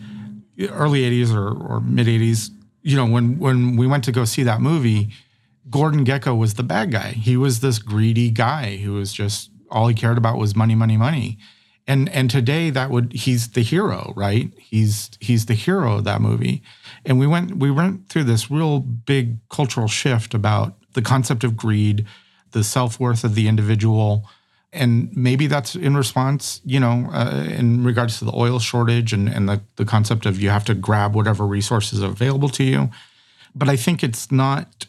early 0.72 1.02
80s 1.02 1.34
or, 1.34 1.50
or 1.50 1.80
mid 1.80 2.08
80s, 2.08 2.50
you 2.82 2.96
know, 2.96 3.06
when, 3.06 3.38
when 3.38 3.78
we 3.78 3.86
went 3.86 4.04
to 4.06 4.12
go 4.12 4.26
see 4.26 4.44
that 4.44 4.62
movie, 4.62 5.10
Gordon 5.70 6.04
Gekko 6.04 6.38
was 6.38 6.56
the 6.56 6.64
bad 6.64 6.92
guy. 6.92 7.12
He 7.12 7.38
was 7.38 7.60
this 7.60 7.78
greedy 7.78 8.32
guy 8.32 8.78
who 8.78 8.94
was 8.94 9.14
just, 9.14 9.52
all 9.70 9.88
he 9.88 9.94
cared 9.94 10.18
about 10.18 10.38
was 10.38 10.56
money, 10.56 10.76
money, 10.76 10.98
money 10.98 11.38
and 11.88 12.10
and 12.10 12.30
today 12.30 12.70
that 12.70 12.90
would 12.90 13.14
he's 13.14 13.50
the 13.50 13.62
hero 13.62 14.14
right? 14.16 14.52
He's 14.58 15.12
he's 15.20 15.46
the 15.46 15.54
hero 15.54 15.98
of 15.98 16.04
that 16.06 16.22
movie. 16.22 16.64
And 17.06 17.20
we 17.20 17.28
went 17.28 17.58
we 17.58 17.72
went 17.72 18.10
through 18.10 18.26
this 18.26 18.52
real 18.52 18.80
big 18.80 19.38
cultural 19.50 19.88
shift 19.88 20.34
about 20.34 20.76
the 20.94 21.02
concept 21.02 21.44
of 21.44 21.56
greed 21.56 22.06
the 22.52 22.64
self-worth 22.64 23.24
of 23.24 23.36
the 23.36 23.48
individual. 23.48 24.28
And 24.74 25.16
maybe 25.16 25.48
that's 25.48 25.76
in 25.76 25.96
response 25.98 26.62
you 26.64 26.80
know 26.80 27.10
uh, 27.12 27.46
in 27.48 27.84
regards 27.84 28.20
to 28.20 28.26
the 28.26 28.34
oil 28.36 28.60
shortage 28.60 29.14
and, 29.14 29.28
and 29.28 29.50
the, 29.50 29.62
the 29.76 29.86
concept 29.86 30.26
of 30.26 30.42
you 30.42 30.50
have 30.50 30.66
to 30.66 30.74
grab 30.74 31.16
whatever 31.16 31.46
resources 31.46 32.04
are 32.04 32.12
available 32.12 32.50
to 32.50 32.64
you. 32.64 32.90
But 33.54 33.68
i 33.68 33.76
think 33.76 34.04
it's 34.04 34.32
not 34.32 34.86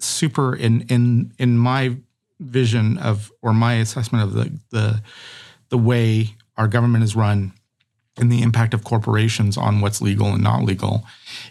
super 0.00 0.54
in 0.54 0.82
in 0.82 1.32
in 1.38 1.58
my 1.58 1.96
vision 2.40 2.98
of 2.98 3.32
or 3.42 3.52
my 3.52 3.74
assessment 3.74 4.24
of 4.24 4.32
the 4.32 4.58
the 4.70 5.02
the 5.68 5.78
way 5.78 6.34
our 6.56 6.68
government 6.68 7.04
is 7.04 7.16
run 7.16 7.52
and 8.16 8.30
the 8.30 8.42
impact 8.42 8.74
of 8.74 8.84
corporations 8.84 9.56
on 9.56 9.80
what's 9.80 10.00
legal 10.00 10.28
and 10.28 10.42
not 10.42 10.62
legal 10.62 11.04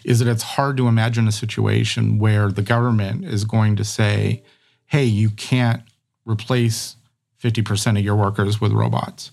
is 0.04 0.18
that 0.18 0.28
it's 0.28 0.42
hard 0.42 0.76
to 0.78 0.88
imagine 0.88 1.28
a 1.28 1.32
situation 1.32 2.18
where 2.18 2.50
the 2.50 2.62
government 2.62 3.24
is 3.24 3.44
going 3.44 3.76
to 3.76 3.84
say, 3.84 4.42
hey, 4.86 5.04
you 5.04 5.30
can't 5.30 5.82
replace 6.24 6.96
50% 7.42 7.98
of 7.98 8.04
your 8.04 8.16
workers 8.16 8.60
with 8.60 8.72
robots, 8.72 9.30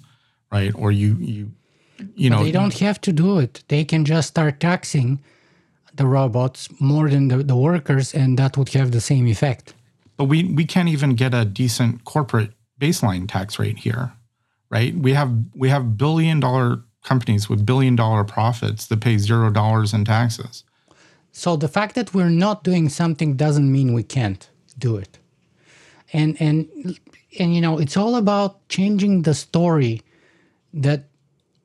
right? 0.51 0.73
Or 0.75 0.91
you, 0.91 1.15
you, 1.19 1.51
you 2.15 2.29
know. 2.29 2.39
But 2.39 2.43
they 2.43 2.51
don't 2.51 2.77
have 2.79 2.99
to 3.01 3.13
do 3.13 3.39
it. 3.39 3.63
They 3.69 3.85
can 3.85 4.03
just 4.03 4.27
start 4.27 4.59
taxing 4.59 5.21
the 5.93 6.05
robots 6.05 6.67
more 6.81 7.09
than 7.09 7.29
the, 7.29 7.37
the 7.37 7.55
workers, 7.55 8.13
and 8.13 8.37
that 8.39 8.57
would 8.57 8.69
have 8.69 8.91
the 8.91 9.01
same 9.01 9.27
effect. 9.27 9.73
But 10.17 10.25
we, 10.25 10.43
we 10.43 10.65
can't 10.65 10.89
even 10.89 11.15
get 11.15 11.33
a 11.33 11.45
decent 11.45 12.03
corporate 12.03 12.51
baseline 12.79 13.29
tax 13.29 13.57
rate 13.57 13.77
here 13.77 14.13
right? 14.71 14.95
We 14.95 15.13
have 15.13 15.31
we 15.53 15.69
have 15.69 15.97
billion 15.97 16.39
dollar 16.39 16.81
companies 17.03 17.49
with 17.49 17.65
billion 17.65 17.95
dollar 17.95 18.23
profits 18.23 18.87
that 18.87 19.01
pay 19.01 19.17
zero 19.17 19.51
dollars 19.51 19.93
in 19.93 20.05
taxes. 20.05 20.63
So 21.31 21.55
the 21.55 21.67
fact 21.67 21.95
that 21.95 22.13
we're 22.13 22.29
not 22.29 22.63
doing 22.63 22.89
something 22.89 23.35
doesn't 23.35 23.71
mean 23.71 23.93
we 23.93 24.03
can't 24.03 24.49
do 24.79 24.97
it. 24.97 25.19
And 26.13 26.35
and 26.41 26.67
and 27.37 27.53
you 27.55 27.61
know, 27.61 27.77
it's 27.77 27.97
all 27.97 28.15
about 28.15 28.67
changing 28.69 29.21
the 29.21 29.33
story 29.33 30.01
that 30.73 31.03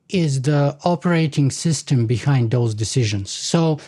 is 0.09 0.43
the 0.43 0.77
operating 0.83 1.51
system 1.51 2.05
behind 2.05 2.51
those 2.51 2.73
decisions. 2.73 3.29
So 3.29 3.79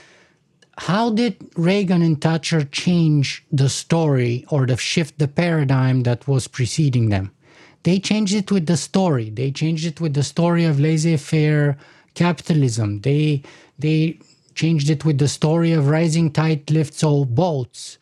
how 0.77 1.09
did 1.09 1.35
Reagan 1.55 2.01
and 2.01 2.19
Thatcher 2.19 2.63
change 2.63 3.45
the 3.51 3.69
story 3.69 4.45
or 4.49 4.65
the 4.65 4.77
shift 4.77 5.19
the 5.19 5.27
paradigm 5.27 6.03
that 6.03 6.27
was 6.27 6.47
preceding 6.47 7.09
them? 7.09 7.31
They 7.83 7.99
changed 7.99 8.35
it 8.35 8.51
with 8.51 8.65
the 8.65 8.77
story. 8.77 9.29
They 9.29 9.51
changed 9.51 9.85
it 9.85 10.01
with 10.01 10.13
the 10.13 10.23
story 10.23 10.65
of 10.65 10.79
laissez-faire 10.79 11.77
capitalism. 12.13 13.01
They 13.01 13.43
they 13.77 14.19
changed 14.53 14.89
it 14.89 15.05
with 15.05 15.17
the 15.19 15.27
story 15.27 15.71
of 15.71 15.87
rising 15.87 16.31
tide 16.31 16.69
lifts 16.69 17.03
all 17.03 17.25
boats. 17.25 17.97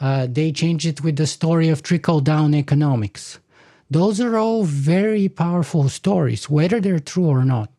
Uh, 0.00 0.26
they 0.30 0.52
changed 0.52 0.86
it 0.86 1.02
with 1.02 1.16
the 1.16 1.26
story 1.26 1.68
of 1.70 1.82
trickle 1.82 2.20
down 2.20 2.54
economics. 2.54 3.38
Those 3.90 4.20
are 4.20 4.36
all 4.36 4.64
very 4.64 5.28
powerful 5.28 5.88
stories, 5.88 6.50
whether 6.50 6.80
they're 6.80 6.98
true 6.98 7.26
or 7.26 7.44
not. 7.44 7.70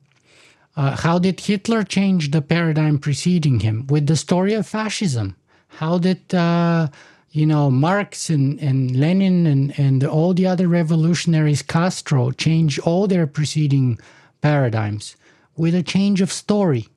Uh, 0.75 0.95
how 0.95 1.19
did 1.19 1.39
Hitler 1.41 1.83
change 1.83 2.31
the 2.31 2.41
paradigm 2.41 2.97
preceding 2.97 3.59
him? 3.59 3.85
With 3.87 4.07
the 4.07 4.15
story 4.15 4.53
of 4.53 4.65
fascism. 4.65 5.35
How 5.67 5.97
did 5.97 6.33
uh, 6.33 6.87
you 7.36 7.45
know, 7.45 7.69
Marx 7.69 8.29
and, 8.29 8.57
and 8.61 8.95
Lenin 8.95 9.45
and, 9.45 9.77
and 9.77 10.05
all 10.05 10.33
the 10.33 10.47
other 10.47 10.69
revolutionaries, 10.69 11.61
Castro, 11.61 12.31
changed 12.31 12.79
all 12.79 13.07
their 13.07 13.27
preceding 13.27 13.99
paradigms 14.39 15.17
with 15.57 15.75
a 15.75 15.83
change 15.83 16.21
of 16.21 16.31
story. 16.31 16.88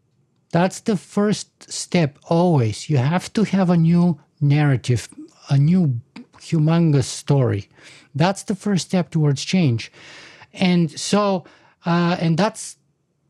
That's 0.53 0.79
the 0.79 0.97
first 0.97 1.71
step 1.71 2.21
always. 2.29 2.89
You 2.89 2.99
have 2.99 3.33
to 3.33 3.43
have 3.43 3.69
a 3.69 3.77
new 3.77 4.21
narrative, 4.41 5.09
a 5.51 5.59
new 5.59 6.01
humongous 6.39 7.05
story. 7.05 7.69
That's 8.15 8.45
the 8.45 8.55
first 8.55 8.87
step 8.87 9.11
towards 9.11 9.45
change. 9.45 9.91
And 10.55 10.89
so, 10.93 11.45
uh, 11.85 12.17
and 12.21 12.39
that's 12.39 12.77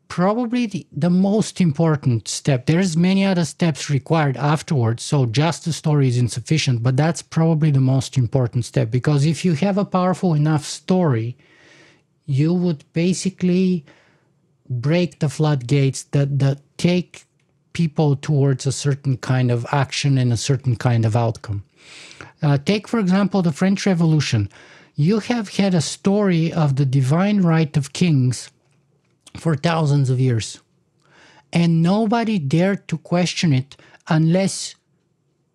probably 0.09 0.65
the, 0.65 0.85
the 0.91 1.09
most 1.09 1.61
important 1.61 2.27
step. 2.27 2.65
There's 2.65 2.97
many 2.97 3.23
other 3.23 3.45
steps 3.45 3.89
required 3.89 4.35
afterwards, 4.35 5.03
so 5.03 5.25
just 5.25 5.63
the 5.63 5.71
story 5.71 6.07
is 6.09 6.17
insufficient, 6.17 6.83
but 6.83 6.97
that's 6.97 7.21
probably 7.21 7.71
the 7.71 7.79
most 7.79 8.17
important 8.17 8.65
step 8.65 8.91
because 8.91 9.25
if 9.25 9.45
you 9.45 9.53
have 9.53 9.77
a 9.77 9.85
powerful 9.85 10.33
enough 10.33 10.65
story, 10.65 11.37
you 12.25 12.53
would 12.53 12.83
basically 12.93 13.85
break 14.69 15.19
the 15.19 15.29
floodgates 15.29 16.03
that, 16.03 16.39
that 16.39 16.59
take 16.77 17.25
people 17.73 18.15
towards 18.15 18.65
a 18.65 18.71
certain 18.71 19.15
kind 19.17 19.51
of 19.51 19.65
action 19.71 20.17
and 20.17 20.33
a 20.33 20.37
certain 20.37 20.75
kind 20.75 21.05
of 21.05 21.15
outcome. 21.15 21.63
Uh, 22.41 22.57
take, 22.57 22.87
for 22.87 22.99
example, 22.99 23.41
the 23.41 23.51
French 23.51 23.85
Revolution. 23.85 24.49
You 24.95 25.19
have 25.19 25.49
had 25.49 25.73
a 25.73 25.81
story 25.81 26.51
of 26.51 26.75
the 26.75 26.85
divine 26.85 27.41
right 27.41 27.75
of 27.77 27.93
kings 27.93 28.49
for 29.39 29.55
thousands 29.55 30.09
of 30.09 30.19
years. 30.19 30.59
And 31.51 31.81
nobody 31.81 32.37
dared 32.39 32.87
to 32.89 32.97
question 32.97 33.53
it 33.53 33.75
unless 34.07 34.75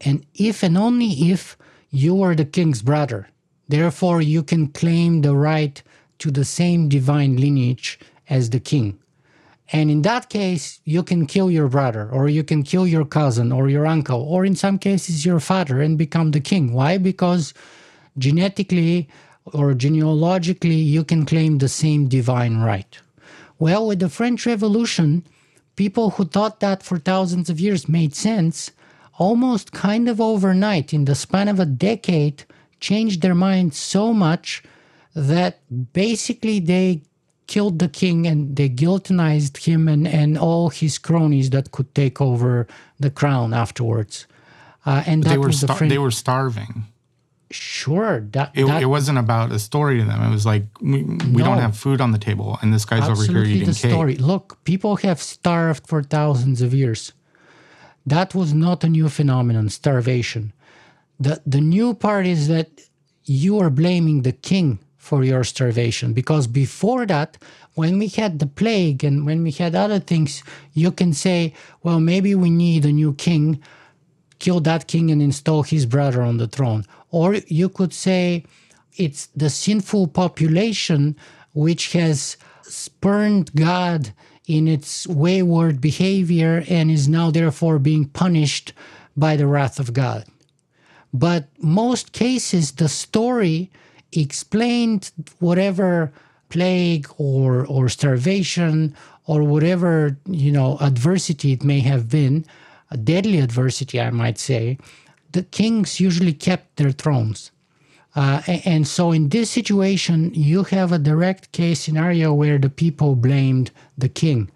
and 0.00 0.26
if 0.34 0.62
and 0.62 0.76
only 0.76 1.30
if 1.30 1.56
you 1.90 2.22
are 2.22 2.34
the 2.34 2.44
king's 2.44 2.82
brother. 2.82 3.28
Therefore, 3.68 4.20
you 4.20 4.42
can 4.42 4.68
claim 4.68 5.22
the 5.22 5.34
right 5.34 5.82
to 6.18 6.30
the 6.30 6.44
same 6.44 6.88
divine 6.88 7.36
lineage 7.36 7.98
as 8.28 8.50
the 8.50 8.60
king. 8.60 8.98
And 9.72 9.90
in 9.90 10.02
that 10.02 10.28
case, 10.28 10.80
you 10.84 11.02
can 11.02 11.26
kill 11.26 11.50
your 11.50 11.68
brother, 11.68 12.08
or 12.12 12.28
you 12.28 12.44
can 12.44 12.62
kill 12.62 12.86
your 12.86 13.04
cousin, 13.04 13.50
or 13.50 13.68
your 13.68 13.86
uncle, 13.86 14.20
or 14.20 14.44
in 14.44 14.54
some 14.54 14.78
cases, 14.78 15.24
your 15.24 15.40
father 15.40 15.80
and 15.80 15.96
become 15.96 16.32
the 16.32 16.40
king. 16.40 16.72
Why? 16.74 16.98
Because 16.98 17.54
genetically 18.18 19.08
or 19.46 19.74
genealogically, 19.74 20.74
you 20.74 21.04
can 21.04 21.24
claim 21.24 21.58
the 21.58 21.68
same 21.68 22.08
divine 22.08 22.58
right. 22.58 22.98
Well, 23.58 23.86
with 23.86 24.00
the 24.00 24.08
French 24.08 24.46
Revolution, 24.46 25.24
people 25.76 26.10
who 26.10 26.24
thought 26.24 26.60
that 26.60 26.82
for 26.82 26.98
thousands 26.98 27.48
of 27.50 27.60
years 27.60 27.88
made 27.88 28.14
sense 28.14 28.70
almost 29.16 29.72
kind 29.72 30.08
of 30.08 30.20
overnight, 30.20 30.92
in 30.92 31.04
the 31.04 31.14
span 31.14 31.48
of 31.48 31.60
a 31.60 31.66
decade, 31.66 32.44
changed 32.80 33.22
their 33.22 33.34
mind 33.34 33.74
so 33.74 34.12
much 34.12 34.62
that 35.14 35.60
basically 35.92 36.58
they 36.58 37.02
killed 37.46 37.78
the 37.78 37.88
king 37.88 38.26
and 38.26 38.56
they 38.56 38.68
guillotinized 38.68 39.64
him 39.64 39.86
and, 39.86 40.08
and 40.08 40.36
all 40.36 40.70
his 40.70 40.98
cronies 40.98 41.50
that 41.50 41.70
could 41.70 41.94
take 41.94 42.20
over 42.20 42.66
the 42.98 43.10
crown 43.10 43.54
afterwards. 43.54 44.26
Uh, 44.86 45.02
and 45.06 45.22
they 45.22 45.38
were 45.38 45.46
was 45.48 45.60
the 45.60 45.72
star- 45.72 45.88
they 45.88 45.98
were 45.98 46.10
starving. 46.10 46.84
Sure. 47.54 48.20
That, 48.32 48.50
It, 48.54 48.66
that 48.66 48.82
it 48.82 48.86
wasn't 48.86 49.18
about 49.18 49.52
a 49.52 49.58
story 49.58 49.98
to 50.00 50.04
them. 50.04 50.20
It 50.22 50.30
was 50.30 50.44
like 50.44 50.64
we, 50.80 51.02
we 51.36 51.42
don't 51.42 51.58
have 51.58 51.76
food 51.76 52.00
on 52.00 52.12
the 52.12 52.18
table, 52.18 52.58
and 52.60 52.72
this 52.72 52.84
guy's 52.84 53.08
over 53.08 53.24
here 53.24 53.44
eating 53.44 53.68
the 53.68 53.74
cake. 53.74 53.90
story. 53.92 54.16
Look, 54.16 54.62
people 54.64 54.96
have 54.96 55.20
starved 55.20 55.86
for 55.86 56.02
thousands 56.02 56.60
of 56.62 56.74
years. 56.74 57.12
That 58.06 58.34
was 58.34 58.52
not 58.52 58.84
a 58.84 58.88
new 58.88 59.08
phenomenon, 59.08 59.68
starvation. 59.70 60.52
The 61.18 61.40
the 61.46 61.60
new 61.60 61.94
part 61.94 62.26
is 62.26 62.48
that 62.48 62.68
you 63.24 63.58
are 63.58 63.70
blaming 63.70 64.22
the 64.22 64.32
king 64.32 64.78
for 64.98 65.22
your 65.24 65.44
starvation 65.44 66.12
because 66.12 66.46
before 66.46 67.06
that, 67.06 67.36
when 67.74 67.98
we 67.98 68.08
had 68.08 68.38
the 68.38 68.46
plague 68.46 69.04
and 69.04 69.26
when 69.26 69.42
we 69.42 69.50
had 69.50 69.74
other 69.74 70.00
things, 70.00 70.42
you 70.72 70.90
can 70.90 71.12
say, 71.12 71.52
well, 71.82 72.00
maybe 72.00 72.34
we 72.34 72.50
need 72.50 72.84
a 72.84 72.92
new 72.92 73.12
king, 73.14 73.60
kill 74.44 74.60
that 74.60 74.86
king 74.86 75.10
and 75.10 75.22
install 75.22 75.62
his 75.62 75.86
brother 75.86 76.20
on 76.20 76.36
the 76.36 76.46
throne. 76.46 76.84
Or 77.10 77.36
you 77.46 77.70
could 77.70 77.94
say 77.94 78.44
it's 78.94 79.26
the 79.34 79.48
sinful 79.48 80.08
population 80.08 81.16
which 81.54 81.92
has 81.92 82.36
spurned 82.62 83.54
God 83.54 84.12
in 84.46 84.68
its 84.68 85.06
wayward 85.06 85.80
behavior 85.80 86.62
and 86.68 86.90
is 86.90 87.08
now 87.08 87.30
therefore 87.30 87.78
being 87.78 88.04
punished 88.04 88.74
by 89.16 89.36
the 89.36 89.46
wrath 89.46 89.80
of 89.80 89.94
God. 89.94 90.24
But 91.14 91.48
most 91.58 92.12
cases, 92.12 92.72
the 92.72 92.88
story 92.88 93.70
explained 94.12 95.10
whatever 95.38 96.12
plague 96.50 97.06
or 97.16 97.66
or 97.66 97.88
starvation 97.88 98.94
or 99.26 99.42
whatever 99.42 100.18
you 100.26 100.52
know 100.52 100.76
adversity 100.80 101.52
it 101.52 101.64
may 101.64 101.80
have 101.80 102.10
been, 102.10 102.44
deadly 103.02 103.38
adversity, 103.38 104.00
I 104.00 104.10
might 104.10 104.38
say. 104.38 104.78
The 105.32 105.42
kings 105.42 106.00
usually 106.00 106.32
kept 106.32 106.76
their 106.76 106.92
thrones. 106.92 107.50
Uh, 108.14 108.42
and 108.64 108.86
so 108.86 109.10
in 109.10 109.28
this 109.28 109.50
situation, 109.50 110.32
you 110.34 110.62
have 110.64 110.92
a 110.92 110.98
direct 110.98 111.50
case 111.50 111.80
scenario 111.80 112.32
where 112.32 112.58
the 112.58 112.70
people 112.70 113.16
blamed 113.16 113.72
the 113.98 114.08
king 114.08 114.50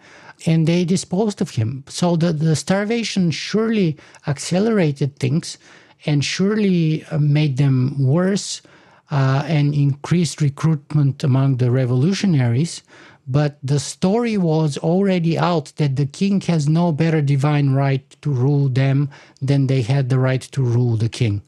and 0.47 0.67
they 0.67 0.85
disposed 0.85 1.41
of 1.41 1.51
him. 1.51 1.83
So 1.89 2.17
the, 2.17 2.33
the 2.33 2.55
starvation 2.55 3.31
surely 3.33 3.97
accelerated 4.27 5.19
things 5.19 5.59
and 6.07 6.25
surely 6.25 7.05
uh, 7.07 7.19
made 7.19 7.57
them 7.57 7.97
worse 7.99 8.63
uh, 9.11 9.43
and 9.47 9.75
increased 9.75 10.41
recruitment 10.41 11.25
among 11.25 11.57
the 11.57 11.71
revolutionaries. 11.71 12.83
But 13.31 13.59
the 13.63 13.79
story 13.79 14.39
was 14.39 14.79
already 14.79 15.39
out 15.39 15.75
that 15.77 15.97
the 15.97 16.07
king 16.07 16.41
has 16.43 16.67
no 16.67 16.93
better 16.93 17.21
divine 17.21 17.75
right 17.75 18.09
to 18.23 18.31
rule 18.31 18.71
them 18.71 19.11
than 19.43 19.67
they 19.67 19.83
had 19.83 20.09
the 20.09 20.19
right 20.19 20.41
to 20.41 20.63
rule 20.63 20.97
the 20.97 21.11
king. 21.11 21.43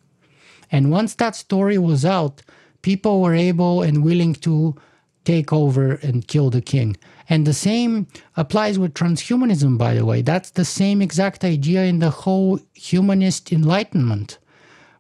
And 0.70 0.90
once 0.90 1.14
that 1.14 1.34
story 1.34 1.78
was 1.78 2.04
out, 2.04 2.42
people 2.82 3.22
were 3.22 3.34
able 3.34 3.82
and 3.82 4.04
willing 4.04 4.34
to 4.34 4.76
take 5.24 5.52
over 5.52 5.92
and 6.02 6.28
kill 6.28 6.50
the 6.50 6.60
king. 6.60 6.96
And 7.30 7.46
the 7.46 7.54
same 7.54 8.06
applies 8.36 8.78
with 8.78 8.94
transhumanism, 8.94 9.78
by 9.78 9.94
the 9.94 10.04
way. 10.04 10.20
That's 10.20 10.50
the 10.50 10.64
same 10.64 11.00
exact 11.00 11.44
idea 11.44 11.84
in 11.84 12.00
the 12.00 12.10
whole 12.10 12.60
humanist 12.74 13.52
enlightenment, 13.52 14.38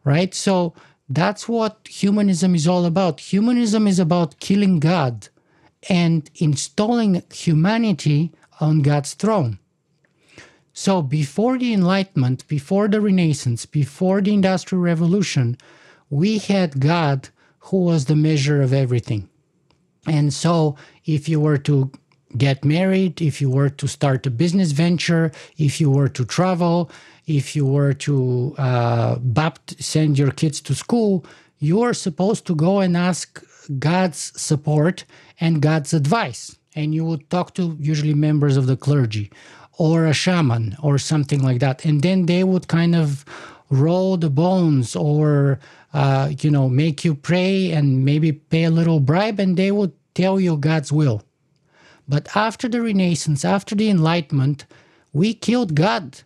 right? 0.04 0.32
So 0.34 0.72
that's 1.08 1.48
what 1.48 1.88
humanism 1.88 2.54
is 2.54 2.66
all 2.66 2.84
about. 2.86 3.20
Humanism 3.20 3.86
is 3.86 3.98
about 3.98 4.40
killing 4.40 4.80
God 4.80 5.28
and 5.88 6.30
installing 6.36 7.22
humanity 7.32 8.32
on 8.60 8.82
God's 8.82 9.14
throne. 9.14 9.58
So 10.72 11.02
before 11.02 11.58
the 11.58 11.72
Enlightenment, 11.72 12.46
before 12.48 12.88
the 12.88 13.00
Renaissance, 13.00 13.66
before 13.66 14.20
the 14.20 14.32
Industrial 14.32 14.82
Revolution, 14.82 15.56
we 16.10 16.38
had 16.38 16.80
God 16.80 17.28
who 17.58 17.84
was 17.84 18.06
the 18.06 18.16
measure 18.16 18.62
of 18.62 18.72
everything. 18.72 19.28
And 20.06 20.32
so 20.32 20.76
if 21.04 21.28
you 21.28 21.40
were 21.40 21.58
to 21.58 21.90
get 22.36 22.64
married, 22.64 23.20
if 23.20 23.40
you 23.40 23.50
were 23.50 23.68
to 23.68 23.86
start 23.88 24.26
a 24.26 24.30
business 24.30 24.72
venture, 24.72 25.32
if 25.58 25.80
you 25.80 25.90
were 25.90 26.08
to 26.08 26.24
travel, 26.24 26.90
if 27.26 27.54
you 27.54 27.66
were 27.66 27.92
to 27.92 28.54
uh, 28.56 29.16
bapt- 29.16 29.82
send 29.82 30.18
your 30.18 30.30
kids 30.30 30.60
to 30.62 30.74
school, 30.74 31.24
you 31.58 31.82
are 31.82 31.92
supposed 31.92 32.46
to 32.46 32.54
go 32.54 32.80
and 32.80 32.96
ask 32.96 33.44
God's 33.78 34.32
support 34.40 35.04
and 35.40 35.62
God's 35.62 35.92
advice. 35.92 36.56
And 36.74 36.94
you 36.94 37.04
would 37.04 37.28
talk 37.30 37.54
to 37.54 37.76
usually 37.80 38.14
members 38.14 38.56
of 38.56 38.66
the 38.66 38.76
clergy 38.76 39.30
or 39.78 40.06
a 40.06 40.12
shaman 40.12 40.76
or 40.82 40.98
something 40.98 41.42
like 41.42 41.60
that. 41.60 41.84
And 41.84 42.02
then 42.02 42.26
they 42.26 42.44
would 42.44 42.68
kind 42.68 42.94
of 42.94 43.24
roll 43.70 44.16
the 44.16 44.30
bones 44.30 44.94
or, 44.94 45.58
uh, 45.94 46.32
you 46.40 46.50
know, 46.50 46.68
make 46.68 47.04
you 47.04 47.14
pray 47.14 47.70
and 47.70 48.04
maybe 48.04 48.32
pay 48.32 48.64
a 48.64 48.70
little 48.70 49.00
bribe 49.00 49.40
and 49.40 49.56
they 49.56 49.70
would 49.70 49.92
tell 50.14 50.38
you 50.40 50.56
God's 50.56 50.92
will. 50.92 51.22
But 52.08 52.36
after 52.36 52.68
the 52.68 52.82
Renaissance, 52.82 53.44
after 53.44 53.74
the 53.74 53.88
Enlightenment, 53.88 54.66
we 55.12 55.32
killed 55.32 55.74
God. 55.74 56.20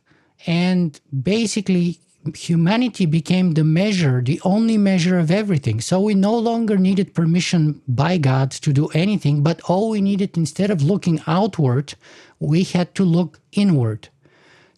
And 0.47 0.99
basically, 1.23 1.99
humanity 2.35 3.07
became 3.07 3.53
the 3.53 3.65
measure, 3.65 4.23
the 4.23 4.41
only 4.45 4.79
measure 4.79 5.19
of 5.19 5.31
everything. 5.31 5.81
So 5.81 6.01
we 6.01 6.15
no 6.15 6.37
longer 6.37 6.79
needed 6.79 7.15
permission 7.15 7.83
by 7.87 8.19
God 8.19 8.51
to 8.53 8.73
do 8.73 8.89
anything, 8.89 9.43
but 9.43 9.61
all 9.63 9.91
we 9.91 10.01
needed, 10.01 10.37
instead 10.37 10.71
of 10.71 10.83
looking 10.83 11.21
outward, 11.27 11.95
we 12.39 12.65
had 12.65 12.95
to 12.95 13.05
look 13.05 13.41
inward. 13.53 14.09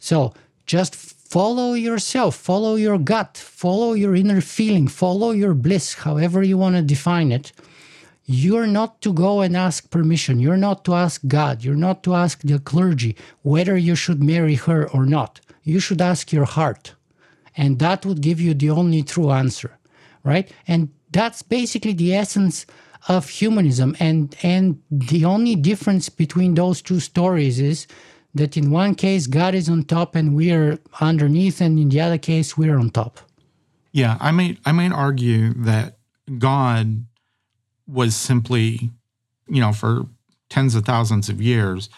So 0.01 0.35
just 0.67 0.95
follow 0.95 1.75
yourself, 1.75 2.35
follow 2.35 2.75
your 2.75 2.99
gut, 2.99 3.37
follow 3.37 3.93
your 3.93 4.17
inner 4.17 4.41
feeling, 4.41 4.89
follow 4.89 5.31
your 5.31 5.55
bliss, 5.55 5.95
however 5.95 6.43
you 6.43 6.59
want 6.59 6.77
to 6.77 6.83
define 6.83 7.31
it. 7.31 7.53
You're 8.25 8.67
not 8.67 9.01
to 9.03 9.13
go 9.13 9.41
and 9.41 9.57
ask 9.57 9.89
permission. 9.89 10.41
You're 10.41 10.57
not 10.57 10.85
to 10.87 10.95
ask 10.95 11.23
God. 11.29 11.63
You're 11.63 11.77
not 11.77 12.03
to 12.03 12.15
ask 12.15 12.41
the 12.43 12.59
clergy 12.59 13.15
whether 13.43 13.77
you 13.77 13.95
should 13.95 14.21
marry 14.21 14.57
her 14.57 14.91
or 14.91 15.07
not. 15.07 15.41
You 15.63 15.79
should 15.79 16.01
ask 16.01 16.33
your 16.33 16.45
heart. 16.45 16.96
And 17.57 17.79
that 17.79 18.05
would 18.05 18.21
give 18.21 18.41
you 18.41 18.55
the 18.55 18.71
only 18.71 19.03
true 19.03 19.31
answer, 19.31 19.79
right? 20.25 20.51
And 20.69 20.91
that's 21.11 21.43
basically 21.43 21.95
the 21.95 22.15
essence 22.15 22.67
of 23.09 23.29
humanism. 23.29 23.97
And, 23.99 24.37
and 24.43 24.81
the 24.91 25.25
only 25.25 25.55
difference 25.57 26.09
between 26.09 26.55
those 26.55 26.83
two 26.83 27.01
stories 27.01 27.61
is 27.61 27.87
that 28.35 28.57
in 28.57 28.71
one 28.71 28.95
case, 28.95 29.27
God 29.27 29.55
is 29.55 29.69
on 29.69 29.85
top 29.85 30.15
and 30.15 30.35
we 30.35 30.53
are 30.53 30.79
underneath, 31.01 31.61
and 31.61 31.79
in 31.79 31.89
the 31.89 32.01
other 32.01 32.19
case, 32.19 32.57
we're 32.57 32.79
on 32.79 32.91
top. 32.91 33.21
Yeah, 33.93 34.19
I 34.21 34.31
might 34.31 34.59
I 34.67 34.73
might 34.73 34.93
argue 34.93 35.55
that 35.55 35.97
God 36.39 37.07
was 37.87 38.15
simply, 38.15 38.91
you 39.49 39.61
know, 39.61 39.73
for 39.73 40.07
tens 40.51 40.75
of 40.75 40.85
thousands 40.85 41.31
of 41.31 41.41
years, 41.41 41.89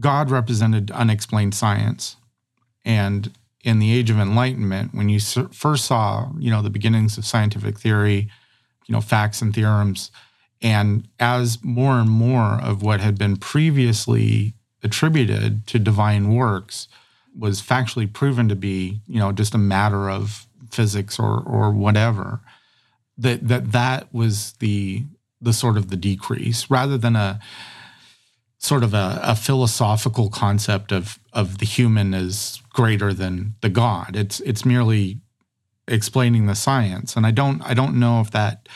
God 0.00 0.30
represented 0.30 0.90
unexplained 0.90 1.54
science. 1.54 2.16
And 2.84 3.32
in 3.64 3.78
the 3.78 3.92
age 3.92 4.10
of 4.10 4.18
enlightenment, 4.18 4.94
when 4.94 5.08
you 5.08 5.18
first 5.18 5.86
saw, 5.86 6.30
you 6.38 6.50
know, 6.50 6.60
the 6.60 6.70
beginnings 6.70 7.16
of 7.16 7.24
scientific 7.24 7.80
theory, 7.80 8.28
you 8.86 8.92
know, 8.92 9.00
facts 9.00 9.40
and 9.40 9.54
theorems, 9.54 10.10
and 10.60 11.08
as 11.18 11.64
more 11.64 11.98
and 11.98 12.10
more 12.10 12.60
of 12.62 12.82
what 12.82 13.00
had 13.00 13.18
been 13.18 13.36
previously 13.36 14.54
attributed 14.82 15.66
to 15.66 15.78
divine 15.78 16.34
works 16.34 16.88
was 17.36 17.62
factually 17.62 18.10
proven 18.10 18.48
to 18.48 18.54
be, 18.54 19.00
you 19.06 19.18
know, 19.18 19.32
just 19.32 19.54
a 19.54 19.58
matter 19.58 20.10
of 20.10 20.46
physics 20.70 21.18
or 21.18 21.40
or 21.40 21.70
whatever, 21.72 22.40
that 23.16 23.48
that 23.48 23.72
that 23.72 24.12
was 24.12 24.52
the 24.60 25.04
the 25.40 25.54
sort 25.54 25.78
of 25.78 25.88
the 25.88 25.96
decrease 25.96 26.70
rather 26.70 26.98
than 26.98 27.16
a 27.16 27.40
sort 28.58 28.82
of 28.82 28.94
a, 28.94 29.20
a 29.22 29.34
philosophical 29.34 30.28
concept 30.28 30.92
of 30.92 31.18
of 31.32 31.58
the 31.58 31.66
human 31.66 32.12
as 32.12 32.60
greater 32.74 33.14
than 33.14 33.54
the 33.62 33.70
god. 33.70 34.16
It's 34.16 34.40
it's 34.40 34.66
merely 34.66 35.20
explaining 35.88 36.44
the 36.46 36.54
science, 36.54 37.16
and 37.16 37.26
I 37.26 37.30
don't 37.30 37.62
I 37.62 37.72
don't 37.72 37.98
know 37.98 38.20
if 38.20 38.30
that 38.32 38.68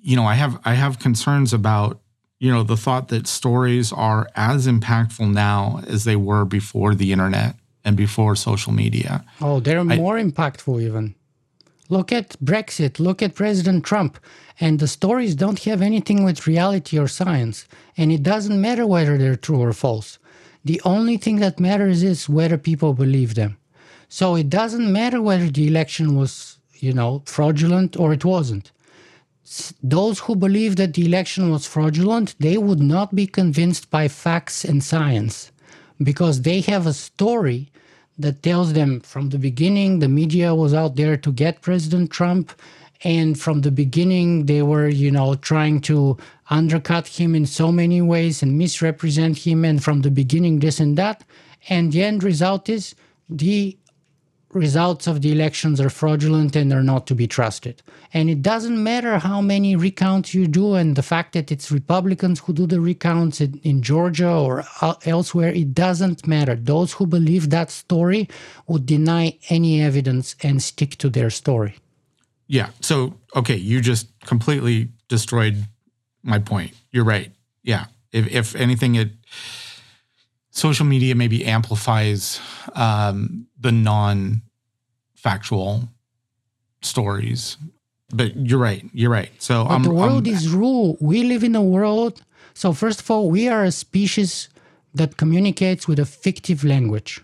you 0.00 0.16
know, 0.16 0.24
I 0.24 0.34
have 0.34 0.60
I 0.64 0.74
have 0.74 0.98
concerns 0.98 1.52
about 1.52 2.00
you 2.38 2.50
know 2.50 2.62
the 2.62 2.76
thought 2.76 3.08
that 3.08 3.26
stories 3.26 3.92
are 3.92 4.28
as 4.34 4.66
impactful 4.66 5.32
now 5.32 5.82
as 5.86 6.04
they 6.04 6.16
were 6.16 6.44
before 6.44 6.94
the 6.94 7.12
internet 7.12 7.56
and 7.84 7.96
before 7.96 8.36
social 8.36 8.72
media. 8.72 9.24
Oh, 9.40 9.60
they're 9.60 9.80
I, 9.80 9.96
more 9.96 10.18
impactful 10.18 10.82
even. 10.82 11.14
Look 11.88 12.12
at 12.12 12.36
Brexit, 12.38 13.00
look 13.00 13.20
at 13.20 13.34
President 13.34 13.84
Trump, 13.84 14.18
and 14.60 14.78
the 14.78 14.86
stories 14.86 15.34
don't 15.34 15.64
have 15.64 15.82
anything 15.82 16.22
with 16.22 16.46
reality 16.46 16.98
or 16.98 17.08
science, 17.08 17.66
and 17.96 18.12
it 18.12 18.22
doesn't 18.22 18.60
matter 18.60 18.86
whether 18.86 19.18
they're 19.18 19.34
true 19.34 19.60
or 19.60 19.72
false. 19.72 20.18
The 20.64 20.80
only 20.84 21.16
thing 21.16 21.36
that 21.36 21.60
matters 21.60 22.02
is 22.02 22.28
whether 22.28 22.58
people 22.58 22.92
believe 22.92 23.34
them. 23.34 23.56
So 24.08 24.34
it 24.34 24.50
doesn't 24.50 24.92
matter 24.92 25.22
whether 25.22 25.48
the 25.48 25.66
election 25.66 26.16
was, 26.16 26.58
you 26.74 26.92
know, 26.92 27.22
fraudulent 27.26 27.96
or 27.96 28.12
it 28.12 28.24
wasn't. 28.24 28.72
Those 29.82 30.20
who 30.20 30.36
believe 30.36 30.76
that 30.76 30.94
the 30.94 31.06
election 31.06 31.50
was 31.50 31.66
fraudulent, 31.66 32.34
they 32.38 32.56
would 32.56 32.80
not 32.80 33.14
be 33.14 33.26
convinced 33.26 33.90
by 33.90 34.08
facts 34.08 34.64
and 34.64 34.82
science 34.82 35.50
because 36.02 36.42
they 36.42 36.60
have 36.62 36.86
a 36.86 36.92
story 36.92 37.70
that 38.18 38.42
tells 38.42 38.74
them 38.74 39.00
from 39.00 39.30
the 39.30 39.38
beginning 39.38 39.98
the 39.98 40.08
media 40.08 40.54
was 40.54 40.74
out 40.74 40.96
there 40.96 41.16
to 41.16 41.32
get 41.32 41.62
President 41.62 42.10
Trump. 42.10 42.52
And 43.02 43.38
from 43.40 43.62
the 43.62 43.70
beginning, 43.70 44.46
they 44.46 44.62
were, 44.62 44.88
you 44.88 45.10
know, 45.10 45.34
trying 45.34 45.80
to 45.82 46.18
undercut 46.50 47.06
him 47.06 47.34
in 47.34 47.46
so 47.46 47.72
many 47.72 48.02
ways 48.02 48.42
and 48.42 48.58
misrepresent 48.58 49.38
him. 49.38 49.64
And 49.64 49.82
from 49.82 50.02
the 50.02 50.10
beginning, 50.10 50.58
this 50.58 50.80
and 50.80 50.98
that. 50.98 51.24
And 51.68 51.92
the 51.92 52.02
end 52.02 52.22
result 52.22 52.68
is 52.68 52.94
the 53.28 53.76
results 54.52 55.06
of 55.06 55.22
the 55.22 55.30
elections 55.30 55.80
are 55.80 55.90
fraudulent 55.90 56.56
and 56.56 56.72
are 56.72 56.82
not 56.82 57.06
to 57.06 57.14
be 57.14 57.26
trusted. 57.26 57.82
And 58.12 58.28
it 58.28 58.42
doesn't 58.42 58.82
matter 58.82 59.18
how 59.18 59.40
many 59.40 59.76
recounts 59.76 60.34
you 60.34 60.46
do, 60.46 60.74
and 60.74 60.96
the 60.96 61.02
fact 61.02 61.34
that 61.34 61.52
it's 61.52 61.70
Republicans 61.70 62.40
who 62.40 62.52
do 62.52 62.66
the 62.66 62.80
recounts 62.80 63.40
in, 63.40 63.60
in, 63.62 63.82
Georgia 63.82 64.30
or 64.30 64.64
elsewhere, 65.04 65.50
it 65.50 65.72
doesn't 65.72 66.26
matter. 66.26 66.56
Those 66.56 66.94
who 66.94 67.06
believe 67.06 67.50
that 67.50 67.70
story 67.70 68.28
would 68.66 68.86
deny 68.86 69.38
any 69.48 69.80
evidence 69.80 70.34
and 70.42 70.62
stick 70.62 70.96
to 70.98 71.08
their 71.08 71.30
story. 71.30 71.76
Yeah. 72.50 72.70
So, 72.80 73.14
okay, 73.36 73.54
you 73.54 73.80
just 73.80 74.08
completely 74.26 74.88
destroyed 75.06 75.64
my 76.24 76.40
point. 76.40 76.72
You're 76.90 77.04
right. 77.04 77.30
Yeah. 77.62 77.84
If, 78.10 78.26
if 78.26 78.56
anything, 78.56 78.96
it 78.96 79.10
social 80.50 80.84
media 80.84 81.14
maybe 81.14 81.46
amplifies 81.46 82.40
um, 82.74 83.46
the 83.60 83.70
non 83.70 84.42
factual 85.14 85.88
stories. 86.82 87.56
But 88.12 88.36
you're 88.36 88.58
right. 88.58 88.84
You're 88.92 89.12
right. 89.12 89.30
So 89.38 89.64
but 89.64 89.84
the 89.84 89.94
world 89.94 90.26
I'm, 90.26 90.34
is 90.34 90.48
rule. 90.48 90.96
We 91.00 91.22
live 91.22 91.44
in 91.44 91.54
a 91.54 91.62
world. 91.62 92.20
So 92.54 92.72
first 92.72 93.00
of 93.00 93.08
all, 93.12 93.30
we 93.30 93.48
are 93.48 93.62
a 93.62 93.70
species 93.70 94.48
that 94.92 95.16
communicates 95.16 95.86
with 95.86 96.00
a 96.00 96.04
fictive 96.04 96.64
language. 96.64 97.22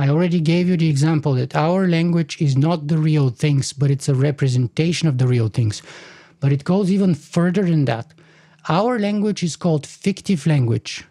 I 0.00 0.08
already 0.08 0.40
gave 0.40 0.66
you 0.66 0.78
the 0.78 0.88
example 0.88 1.34
that 1.34 1.54
our 1.54 1.86
language 1.86 2.40
is 2.40 2.56
not 2.56 2.88
the 2.88 2.96
real 2.96 3.28
things, 3.28 3.74
but 3.74 3.90
it's 3.90 4.08
a 4.08 4.14
representation 4.14 5.08
of 5.08 5.18
the 5.18 5.26
real 5.26 5.48
things. 5.48 5.82
But 6.40 6.52
it 6.52 6.64
goes 6.64 6.90
even 6.90 7.14
further 7.14 7.64
than 7.64 7.84
that. 7.84 8.14
Our 8.66 8.98
language 8.98 9.42
is 9.42 9.56
called 9.56 9.86
fictive 9.86 10.46
language. 10.46 11.04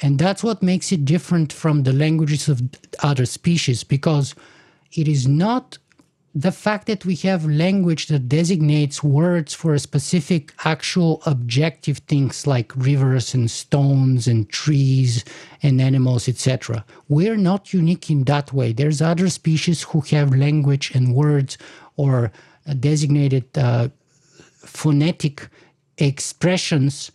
And 0.00 0.18
that's 0.18 0.42
what 0.42 0.62
makes 0.62 0.92
it 0.92 1.04
different 1.04 1.52
from 1.52 1.82
the 1.82 1.92
languages 1.92 2.48
of 2.48 2.62
other 3.02 3.26
species 3.26 3.84
because 3.84 4.34
it 4.92 5.08
is 5.08 5.28
not 5.28 5.76
the 6.34 6.52
fact 6.52 6.86
that 6.86 7.04
we 7.04 7.14
have 7.16 7.44
language 7.44 8.06
that 8.06 8.28
designates 8.28 9.02
words 9.02 9.52
for 9.52 9.76
specific 9.76 10.52
actual 10.64 11.22
objective 11.26 11.98
things 11.98 12.46
like 12.46 12.72
rivers 12.74 13.34
and 13.34 13.50
stones 13.50 14.26
and 14.26 14.48
trees 14.48 15.24
and 15.62 15.80
animals 15.80 16.28
etc 16.28 16.84
we're 17.08 17.36
not 17.36 17.72
unique 17.74 18.10
in 18.10 18.24
that 18.24 18.52
way 18.52 18.72
there's 18.72 19.02
other 19.02 19.28
species 19.28 19.82
who 19.82 20.00
have 20.00 20.34
language 20.34 20.90
and 20.94 21.14
words 21.14 21.58
or 21.96 22.32
designated 22.80 23.46
uh, 23.58 23.88
phonetic 24.64 25.48
expressions 25.98 27.10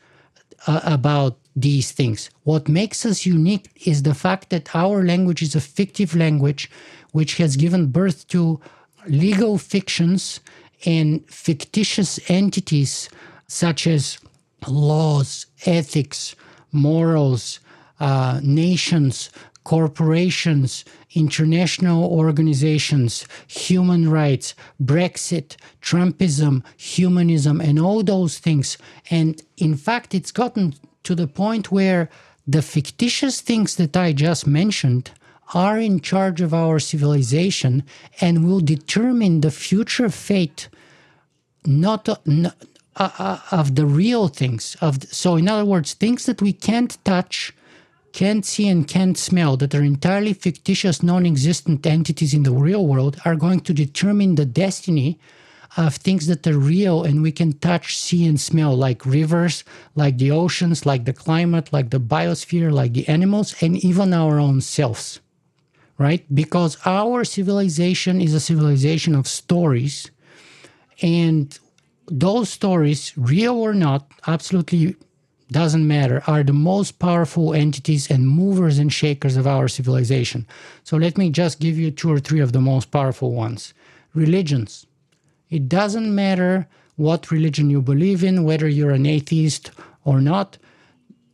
uh, 0.67 0.81
about 0.83 1.37
these 1.55 1.91
things. 1.91 2.29
What 2.43 2.69
makes 2.69 3.05
us 3.05 3.25
unique 3.25 3.69
is 3.85 4.03
the 4.03 4.13
fact 4.13 4.49
that 4.51 4.75
our 4.75 5.03
language 5.03 5.41
is 5.41 5.55
a 5.55 5.61
fictive 5.61 6.15
language 6.15 6.69
which 7.13 7.37
has 7.37 7.55
given 7.55 7.87
birth 7.87 8.27
to 8.27 8.59
legal 9.07 9.57
fictions 9.57 10.39
and 10.85 11.25
fictitious 11.29 12.19
entities 12.29 13.09
such 13.47 13.87
as 13.87 14.19
laws, 14.67 15.45
ethics, 15.65 16.35
morals, 16.71 17.59
uh, 17.99 18.39
nations, 18.43 19.29
corporations, 19.63 20.85
international 21.13 22.05
organizations, 22.05 23.27
human 23.47 24.09
rights, 24.09 24.55
Brexit, 24.81 25.57
Trumpism, 25.81 26.63
humanism, 26.77 27.59
and 27.59 27.79
all 27.79 28.01
those 28.03 28.39
things. 28.39 28.77
And 29.09 29.41
in 29.57 29.75
fact, 29.75 30.13
it's 30.13 30.31
gotten 30.31 30.75
to 31.03 31.15
the 31.15 31.27
point 31.27 31.71
where 31.71 32.09
the 32.47 32.61
fictitious 32.61 33.41
things 33.41 33.75
that 33.75 33.97
I 33.97 34.13
just 34.13 34.47
mentioned 34.47 35.11
are 35.53 35.79
in 35.79 35.99
charge 35.99 36.41
of 36.41 36.53
our 36.53 36.79
civilization 36.79 37.83
and 38.21 38.45
will 38.45 38.59
determine 38.59 39.41
the 39.41 39.51
future 39.51 40.09
fate 40.09 40.69
not, 41.65 42.07
uh, 42.07 42.51
uh, 42.95 43.39
of 43.51 43.75
the 43.75 43.85
real 43.85 44.27
things 44.27 44.75
of 44.81 44.99
the, 45.01 45.07
so 45.07 45.35
in 45.35 45.47
other 45.47 45.65
words 45.65 45.93
things 45.93 46.25
that 46.25 46.41
we 46.41 46.53
can't 46.53 47.03
touch 47.05 47.53
can't 48.13 48.45
see 48.45 48.67
and 48.67 48.87
can't 48.87 49.17
smell 49.17 49.57
that 49.57 49.75
are 49.75 49.83
entirely 49.83 50.33
fictitious 50.33 51.03
non-existent 51.03 51.85
entities 51.85 52.33
in 52.33 52.43
the 52.43 52.51
real 52.51 52.87
world 52.87 53.19
are 53.25 53.35
going 53.35 53.59
to 53.59 53.73
determine 53.73 54.35
the 54.35 54.45
destiny 54.45 55.19
of 55.75 55.95
things 55.95 56.25
that 56.27 56.47
are 56.47 56.57
real 56.57 57.03
and 57.03 57.21
we 57.21 57.31
can 57.31 57.53
touch, 57.59 57.97
see, 57.97 58.25
and 58.25 58.39
smell, 58.39 58.75
like 58.75 59.05
rivers, 59.05 59.63
like 59.95 60.17
the 60.17 60.31
oceans, 60.31 60.85
like 60.85 61.05
the 61.05 61.13
climate, 61.13 61.71
like 61.71 61.91
the 61.91 61.99
biosphere, 61.99 62.71
like 62.71 62.93
the 62.93 63.07
animals, 63.07 63.55
and 63.61 63.77
even 63.83 64.13
our 64.13 64.39
own 64.39 64.61
selves, 64.61 65.19
right? 65.97 66.25
Because 66.33 66.77
our 66.85 67.23
civilization 67.23 68.21
is 68.21 68.33
a 68.33 68.39
civilization 68.39 69.15
of 69.15 69.27
stories. 69.27 70.11
And 71.01 71.57
those 72.07 72.49
stories, 72.49 73.13
real 73.17 73.55
or 73.55 73.73
not, 73.73 74.11
absolutely 74.27 74.95
doesn't 75.51 75.87
matter, 75.87 76.21
are 76.27 76.43
the 76.43 76.53
most 76.53 76.99
powerful 76.99 77.53
entities 77.53 78.11
and 78.11 78.27
movers 78.27 78.79
and 78.79 78.91
shakers 78.91 79.37
of 79.37 79.47
our 79.47 79.67
civilization. 79.67 80.45
So 80.83 80.97
let 80.97 81.17
me 81.17 81.29
just 81.29 81.59
give 81.59 81.77
you 81.77 81.89
two 81.91 82.11
or 82.11 82.19
three 82.19 82.41
of 82.41 82.51
the 82.51 82.61
most 82.61 82.91
powerful 82.91 83.33
ones 83.33 83.73
religions 84.13 84.87
it 85.49 85.69
doesn't 85.69 86.13
matter 86.13 86.67
what 86.95 87.31
religion 87.31 87.69
you 87.69 87.81
believe 87.81 88.23
in, 88.23 88.43
whether 88.43 88.67
you're 88.67 88.91
an 88.91 89.05
atheist 89.05 89.71
or 90.03 90.19
not. 90.19 90.57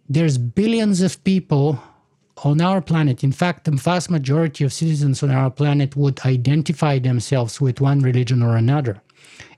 There's 0.07 0.37
billions 0.37 1.01
of 1.01 1.23
people 1.23 1.81
on 2.43 2.59
our 2.59 2.81
planet. 2.81 3.23
In 3.23 3.31
fact, 3.31 3.63
the 3.63 3.71
vast 3.71 4.09
majority 4.09 4.63
of 4.63 4.73
citizens 4.73 5.23
on 5.23 5.31
our 5.31 5.49
planet 5.49 5.95
would 5.95 6.19
identify 6.25 6.99
themselves 6.99 7.61
with 7.61 7.81
one 7.81 8.01
religion 8.01 8.43
or 8.43 8.57
another. 8.57 9.01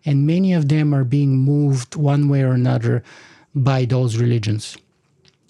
And 0.06 0.28
many 0.28 0.54
of 0.54 0.70
them 0.70 0.94
are 0.94 1.04
being 1.04 1.38
moved 1.38 1.96
one 1.96 2.30
way 2.30 2.44
or 2.44 2.54
another 2.54 3.04
by 3.56 3.86
those 3.86 4.18
religions. 4.18 4.78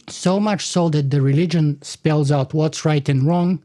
So 0.07 0.39
much 0.39 0.65
so 0.65 0.89
that 0.89 1.09
the 1.09 1.21
religion 1.21 1.81
spells 1.81 2.31
out 2.31 2.53
what's 2.53 2.85
right 2.85 3.07
and 3.09 3.27
wrong, 3.27 3.61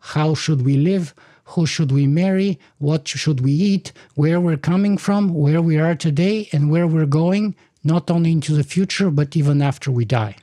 how 0.00 0.34
should 0.34 0.62
we 0.62 0.76
live, 0.76 1.14
who 1.44 1.66
should 1.66 1.92
we 1.92 2.06
marry, 2.06 2.58
what 2.78 3.06
should 3.06 3.42
we 3.42 3.52
eat, 3.52 3.92
where 4.14 4.40
we're 4.40 4.56
coming 4.56 4.96
from, 4.98 5.34
where 5.34 5.62
we 5.62 5.78
are 5.78 5.94
today, 5.94 6.48
and 6.52 6.70
where 6.70 6.86
we're 6.86 7.06
going, 7.06 7.54
not 7.84 8.10
only 8.10 8.32
into 8.32 8.54
the 8.54 8.64
future, 8.64 9.10
but 9.10 9.36
even 9.36 9.62
after 9.62 9.90
we 9.90 10.04
die. 10.04 10.36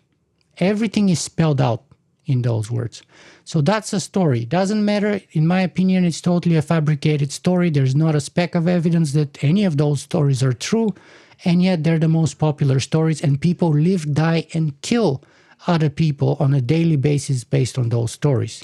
Everything 0.60 1.10
is 1.10 1.20
spelled 1.20 1.60
out 1.60 1.84
in 2.32 2.42
those 2.42 2.72
words. 2.72 3.04
So 3.44 3.62
that's 3.62 3.94
a 3.94 4.00
story. 4.00 4.46
Doesn't 4.46 4.86
matter, 4.86 5.22
in 5.32 5.46
my 5.48 5.62
opinion, 5.62 6.06
it's 6.06 6.22
totally 6.22 6.56
a 6.56 6.62
fabricated 6.62 7.32
story. 7.32 7.70
There's 7.70 7.96
not 7.96 8.16
a 8.16 8.22
speck 8.22 8.56
of 8.56 8.68
evidence 8.68 9.14
that 9.14 9.44
any 9.44 9.66
of 9.66 9.78
those 9.78 10.02
stories 10.02 10.42
are 10.42 10.54
true, 10.54 10.96
and 11.44 11.62
yet 11.62 11.84
they're 11.84 12.00
the 12.00 12.08
most 12.08 12.36
popular 12.40 12.80
stories, 12.80 13.22
and 13.22 13.42
people 13.42 13.70
live, 13.70 14.14
die, 14.14 14.48
and 14.54 14.80
kill 14.82 15.24
other 15.68 15.90
people 15.90 16.38
on 16.40 16.54
a 16.54 16.62
daily 16.62 16.96
basis 16.96 17.44
based 17.44 17.78
on 17.78 17.90
those 17.90 18.12
stories. 18.12 18.64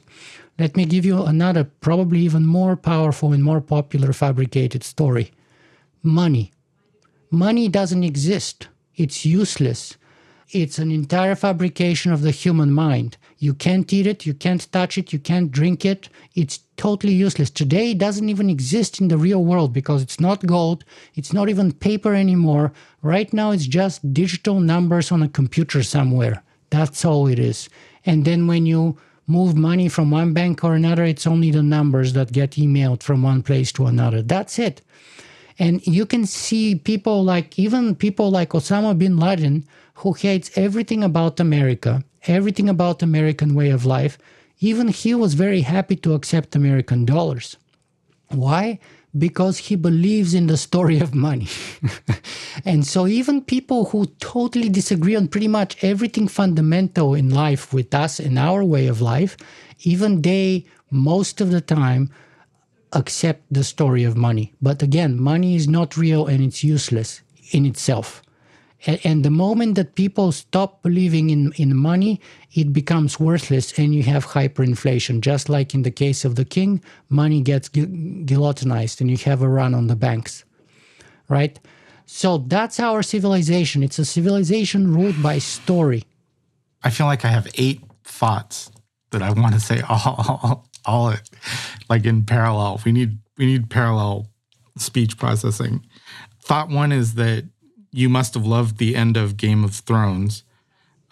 Let 0.57 0.75
me 0.75 0.85
give 0.85 1.05
you 1.05 1.23
another, 1.23 1.63
probably 1.63 2.21
even 2.21 2.45
more 2.45 2.75
powerful 2.75 3.33
and 3.33 3.43
more 3.43 3.61
popular 3.61 4.13
fabricated 4.13 4.83
story 4.83 5.31
money. 6.03 6.51
Money 7.29 7.67
doesn't 7.67 8.03
exist, 8.03 8.69
it's 8.95 9.25
useless. 9.25 9.97
It's 10.51 10.79
an 10.79 10.91
entire 10.91 11.35
fabrication 11.35 12.13
of 12.13 12.21
the 12.21 12.31
human 12.31 12.71
mind. 12.71 13.17
You 13.39 13.53
can't 13.53 13.91
eat 13.93 14.07
it, 14.07 14.25
you 14.25 14.33
can't 14.33 14.71
touch 14.71 14.97
it, 14.97 15.13
you 15.13 15.19
can't 15.19 15.51
drink 15.51 15.85
it. 15.85 16.09
It's 16.35 16.59
totally 16.75 17.13
useless. 17.13 17.49
Today, 17.49 17.91
it 17.91 17.99
doesn't 17.99 18.29
even 18.29 18.49
exist 18.49 18.99
in 18.99 19.09
the 19.09 19.17
real 19.17 19.43
world 19.43 19.73
because 19.73 20.01
it's 20.01 20.19
not 20.19 20.45
gold, 20.45 20.83
it's 21.15 21.33
not 21.33 21.49
even 21.49 21.71
paper 21.71 22.13
anymore. 22.15 22.73
Right 23.01 23.31
now, 23.31 23.51
it's 23.51 23.67
just 23.67 24.13
digital 24.13 24.59
numbers 24.59 25.11
on 25.11 25.21
a 25.21 25.29
computer 25.29 25.83
somewhere. 25.83 26.43
That's 26.69 27.05
all 27.05 27.27
it 27.27 27.39
is. 27.39 27.69
And 28.05 28.25
then 28.25 28.47
when 28.47 28.65
you 28.65 28.97
move 29.27 29.55
money 29.55 29.89
from 29.89 30.09
one 30.09 30.33
bank 30.33 30.63
or 30.63 30.73
another, 30.73 31.03
it's 31.03 31.27
only 31.27 31.51
the 31.51 31.61
numbers 31.61 32.13
that 32.13 32.31
get 32.31 32.51
emailed 32.51 33.03
from 33.03 33.21
one 33.21 33.43
place 33.43 33.71
to 33.73 33.85
another. 33.85 34.21
That's 34.21 34.57
it. 34.57 34.81
And 35.59 35.85
you 35.85 36.05
can 36.05 36.25
see 36.25 36.75
people 36.75 37.23
like, 37.23 37.57
even 37.59 37.95
people 37.95 38.31
like 38.31 38.49
Osama 38.49 38.97
bin 38.97 39.17
Laden, 39.17 39.65
who 39.95 40.13
hates 40.13 40.55
everything 40.55 41.03
about 41.03 41.39
America, 41.39 42.03
everything 42.29 42.69
about 42.69 43.03
American 43.03 43.55
way 43.55 43.69
of 43.69 43.85
life. 43.85 44.17
Even 44.59 44.87
he 44.87 45.13
was 45.13 45.33
very 45.33 45.61
happy 45.61 45.95
to 45.97 46.13
accept 46.13 46.55
American 46.55 47.05
dollars. 47.05 47.57
Why? 48.29 48.79
Because 49.17 49.57
he 49.57 49.75
believes 49.75 50.33
in 50.33 50.47
the 50.47 50.57
story 50.57 50.99
of 50.99 51.15
money. 51.15 51.47
and 52.65 52.85
so, 52.85 53.07
even 53.07 53.41
people 53.41 53.85
who 53.85 54.07
totally 54.19 54.69
disagree 54.69 55.15
on 55.15 55.27
pretty 55.27 55.47
much 55.47 55.81
everything 55.83 56.27
fundamental 56.27 57.15
in 57.15 57.29
life 57.29 57.73
with 57.73 57.93
us 57.93 58.19
and 58.19 58.37
our 58.37 58.63
way 58.63 58.87
of 58.87 59.01
life, 59.01 59.37
even 59.81 60.21
they, 60.21 60.65
most 60.91 61.39
of 61.39 61.51
the 61.51 61.61
time, 61.61 62.09
accept 62.93 63.43
the 63.51 63.63
story 63.63 64.03
of 64.03 64.17
money. 64.17 64.53
But 64.61 64.81
again, 64.81 65.19
money 65.19 65.55
is 65.55 65.67
not 65.67 65.97
real 65.97 66.27
and 66.27 66.43
it's 66.43 66.63
useless 66.63 67.21
in 67.51 67.65
itself. 67.65 68.21
And, 68.85 69.25
the 69.25 69.31
moment 69.31 69.75
that 69.75 69.95
people 69.95 70.31
stop 70.31 70.83
believing 70.83 71.31
in, 71.31 71.51
in 71.53 71.75
money, 71.75 72.21
it 72.53 72.71
becomes 72.71 73.19
worthless 73.19 73.77
and 73.77 73.93
you 73.93 74.03
have 74.03 74.27
hyperinflation. 74.27 75.21
Just 75.21 75.49
like 75.49 75.73
in 75.73 75.81
the 75.81 75.91
case 75.91 76.23
of 76.23 76.35
the 76.35 76.45
king, 76.45 76.83
money 77.09 77.41
gets 77.41 77.69
guillotinized 77.69 79.01
and 79.01 79.09
you 79.09 79.17
have 79.17 79.41
a 79.41 79.49
run 79.49 79.73
on 79.73 79.87
the 79.87 79.95
banks, 79.95 80.45
right? 81.27 81.59
So 82.05 82.37
that's 82.37 82.79
our 82.79 83.01
civilization. 83.01 83.83
It's 83.83 83.99
a 83.99 84.05
civilization 84.05 84.93
ruled 84.93 85.21
by 85.23 85.39
story. 85.39 86.03
I 86.83 86.91
feel 86.91 87.07
like 87.07 87.25
I 87.25 87.29
have 87.29 87.47
eight 87.55 87.81
thoughts 88.03 88.71
that 89.11 89.21
I 89.21 89.31
want 89.31 89.55
to 89.55 89.59
say 89.59 89.81
all, 89.89 90.67
all 90.85 91.13
like 91.89 92.05
in 92.05 92.23
parallel. 92.23 92.79
We 92.85 92.91
need 92.91 93.17
we 93.37 93.45
need 93.45 93.69
parallel 93.69 94.27
speech 94.77 95.17
processing. 95.17 95.85
Thought 96.41 96.69
one 96.69 96.91
is 96.91 97.15
that 97.15 97.45
you 97.97 98.09
must 98.09 98.35
have 98.35 98.45
loved 98.45 98.77
the 98.77 98.95
end 98.95 99.17
of 99.17 99.37
Game 99.37 99.63
of 99.63 99.73
Thrones. 99.73 100.43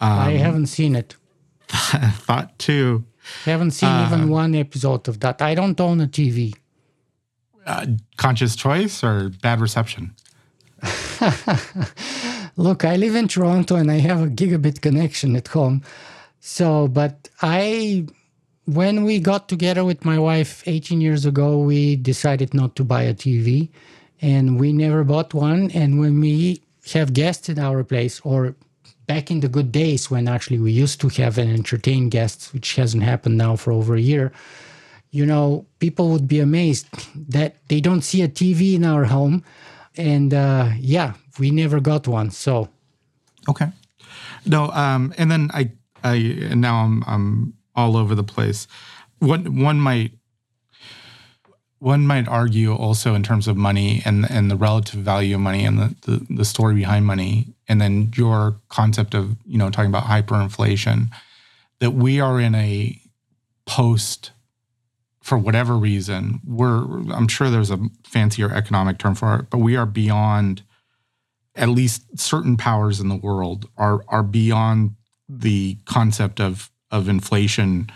Um, 0.00 0.18
I 0.18 0.30
haven't 0.32 0.66
seen 0.66 0.94
it. 0.94 1.16
thought 1.68 2.56
too. 2.60 3.04
I 3.44 3.50
haven't 3.50 3.72
seen 3.72 3.88
uh, 3.88 4.06
even 4.06 4.30
one 4.30 4.54
episode 4.54 5.08
of 5.08 5.18
that. 5.18 5.42
I 5.42 5.56
don't 5.56 5.80
own 5.80 6.00
a 6.00 6.06
TV. 6.06 6.54
Uh, 7.66 7.86
conscious 8.16 8.54
choice 8.54 9.02
or 9.02 9.30
bad 9.42 9.60
reception? 9.60 10.14
Look, 12.56 12.84
I 12.84 12.94
live 12.94 13.16
in 13.16 13.26
Toronto 13.26 13.74
and 13.74 13.90
I 13.90 13.98
have 13.98 14.22
a 14.22 14.28
gigabit 14.28 14.80
connection 14.80 15.34
at 15.34 15.48
home. 15.48 15.82
So, 16.38 16.86
but 16.86 17.28
I 17.42 18.06
when 18.66 19.02
we 19.02 19.18
got 19.18 19.48
together 19.48 19.84
with 19.84 20.04
my 20.04 20.20
wife 20.20 20.62
18 20.66 21.00
years 21.00 21.26
ago, 21.26 21.58
we 21.58 21.96
decided 21.96 22.54
not 22.54 22.76
to 22.76 22.84
buy 22.84 23.02
a 23.02 23.14
TV 23.14 23.70
and 24.22 24.60
we 24.60 24.72
never 24.72 25.02
bought 25.02 25.34
one. 25.34 25.72
And 25.72 25.98
when 25.98 26.20
we 26.20 26.62
have 26.92 27.12
guests 27.12 27.48
at 27.48 27.58
our 27.58 27.82
place, 27.84 28.20
or 28.24 28.54
back 29.06 29.30
in 29.30 29.40
the 29.40 29.48
good 29.48 29.72
days 29.72 30.10
when 30.10 30.28
actually 30.28 30.58
we 30.58 30.72
used 30.72 31.00
to 31.00 31.08
have 31.08 31.38
and 31.38 31.50
entertain 31.50 32.08
guests, 32.08 32.52
which 32.52 32.74
hasn't 32.76 33.02
happened 33.02 33.38
now 33.38 33.56
for 33.56 33.72
over 33.72 33.94
a 33.94 34.00
year, 34.00 34.32
you 35.10 35.24
know, 35.24 35.66
people 35.78 36.10
would 36.10 36.28
be 36.28 36.40
amazed 36.40 36.86
that 37.30 37.56
they 37.68 37.80
don't 37.80 38.02
see 38.02 38.22
a 38.22 38.28
TV 38.28 38.74
in 38.74 38.84
our 38.84 39.04
home. 39.04 39.42
And 39.96 40.34
uh, 40.34 40.70
yeah, 40.78 41.14
we 41.38 41.50
never 41.50 41.80
got 41.80 42.06
one. 42.06 42.30
So, 42.30 42.68
okay. 43.48 43.68
No, 44.44 44.70
um, 44.70 45.14
and 45.16 45.30
then 45.30 45.50
I, 45.54 45.70
I, 46.04 46.18
now 46.54 46.84
I'm, 46.84 47.02
I'm 47.06 47.54
all 47.74 47.96
over 47.96 48.14
the 48.14 48.24
place. 48.24 48.66
One 49.18 49.62
one 49.62 49.80
might 49.80 50.12
one 51.78 52.06
might 52.06 52.26
argue 52.26 52.74
also 52.74 53.14
in 53.14 53.22
terms 53.22 53.46
of 53.48 53.56
money 53.56 54.02
and 54.04 54.28
and 54.30 54.50
the 54.50 54.56
relative 54.56 55.00
value 55.00 55.34
of 55.34 55.40
money 55.40 55.64
and 55.64 55.78
the, 55.78 55.94
the, 56.02 56.26
the 56.30 56.44
story 56.44 56.74
behind 56.74 57.06
money, 57.06 57.54
and 57.68 57.80
then 57.80 58.12
your 58.16 58.56
concept 58.68 59.14
of 59.14 59.36
you 59.44 59.58
know 59.58 59.70
talking 59.70 59.90
about 59.90 60.04
hyperinflation, 60.04 61.08
that 61.80 61.92
we 61.92 62.20
are 62.20 62.40
in 62.40 62.54
a 62.54 63.00
post 63.66 64.30
for 65.26 65.36
whatever 65.36 65.76
reason 65.76 66.40
we're 66.46 66.84
i'm 67.10 67.26
sure 67.26 67.50
there's 67.50 67.72
a 67.72 67.80
fancier 68.04 68.52
economic 68.54 68.96
term 68.96 69.12
for 69.12 69.34
it 69.34 69.50
but 69.50 69.58
we 69.58 69.74
are 69.74 69.84
beyond 69.84 70.62
at 71.56 71.68
least 71.68 72.16
certain 72.16 72.56
powers 72.56 73.00
in 73.00 73.08
the 73.08 73.16
world 73.16 73.68
are 73.76 74.04
are 74.06 74.22
beyond 74.22 74.94
the 75.28 75.76
concept 75.84 76.40
of 76.40 76.70
of 76.92 77.08
inflation 77.08 77.90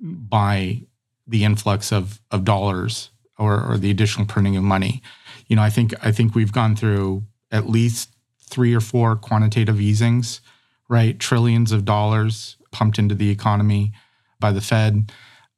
by 0.00 0.80
the 1.26 1.42
influx 1.42 1.92
of 1.92 2.20
of 2.30 2.44
dollars 2.44 3.10
or, 3.38 3.72
or 3.72 3.78
the 3.78 3.90
additional 3.90 4.26
printing 4.26 4.56
of 4.56 4.62
money. 4.62 5.02
You 5.46 5.56
know, 5.56 5.62
I 5.62 5.70
think 5.70 5.94
I 6.04 6.12
think 6.12 6.34
we've 6.34 6.52
gone 6.52 6.76
through 6.76 7.24
at 7.50 7.68
least 7.68 8.10
three 8.40 8.74
or 8.74 8.80
four 8.80 9.16
quantitative 9.16 9.80
easings, 9.80 10.40
right? 10.88 11.18
Trillions 11.18 11.72
of 11.72 11.84
dollars 11.84 12.56
pumped 12.72 12.98
into 12.98 13.14
the 13.14 13.30
economy 13.30 13.92
by 14.40 14.52
the 14.52 14.60
Fed. 14.60 15.12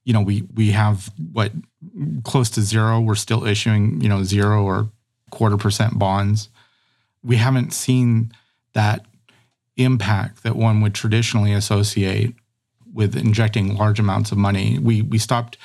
You 0.05 0.13
know, 0.13 0.21
we 0.21 0.43
we 0.55 0.71
have 0.71 1.11
what 1.33 1.53
close 2.25 2.51
to 2.51 2.63
zero. 2.63 3.01
We're 3.01 3.15
still 3.15 3.45
issuing, 3.45 4.01
you 4.01 4.09
know, 4.09 4.23
zero 4.25 4.65
or 4.65 4.91
quarter 5.31 5.57
percent 5.57 5.99
bonds. 5.99 6.49
We 7.23 7.37
haven't 7.37 7.73
seen 7.73 8.33
that 8.75 9.07
impact 9.77 10.43
that 10.43 10.57
one 10.57 10.81
would 10.81 10.95
traditionally 10.95 11.53
associate 11.53 12.35
with 12.93 13.17
injecting 13.17 13.77
large 13.77 14.01
amounts 14.01 14.33
of 14.33 14.39
money. 14.39 14.79
We 14.79 15.03
we 15.03 15.19
stopped. 15.19 15.57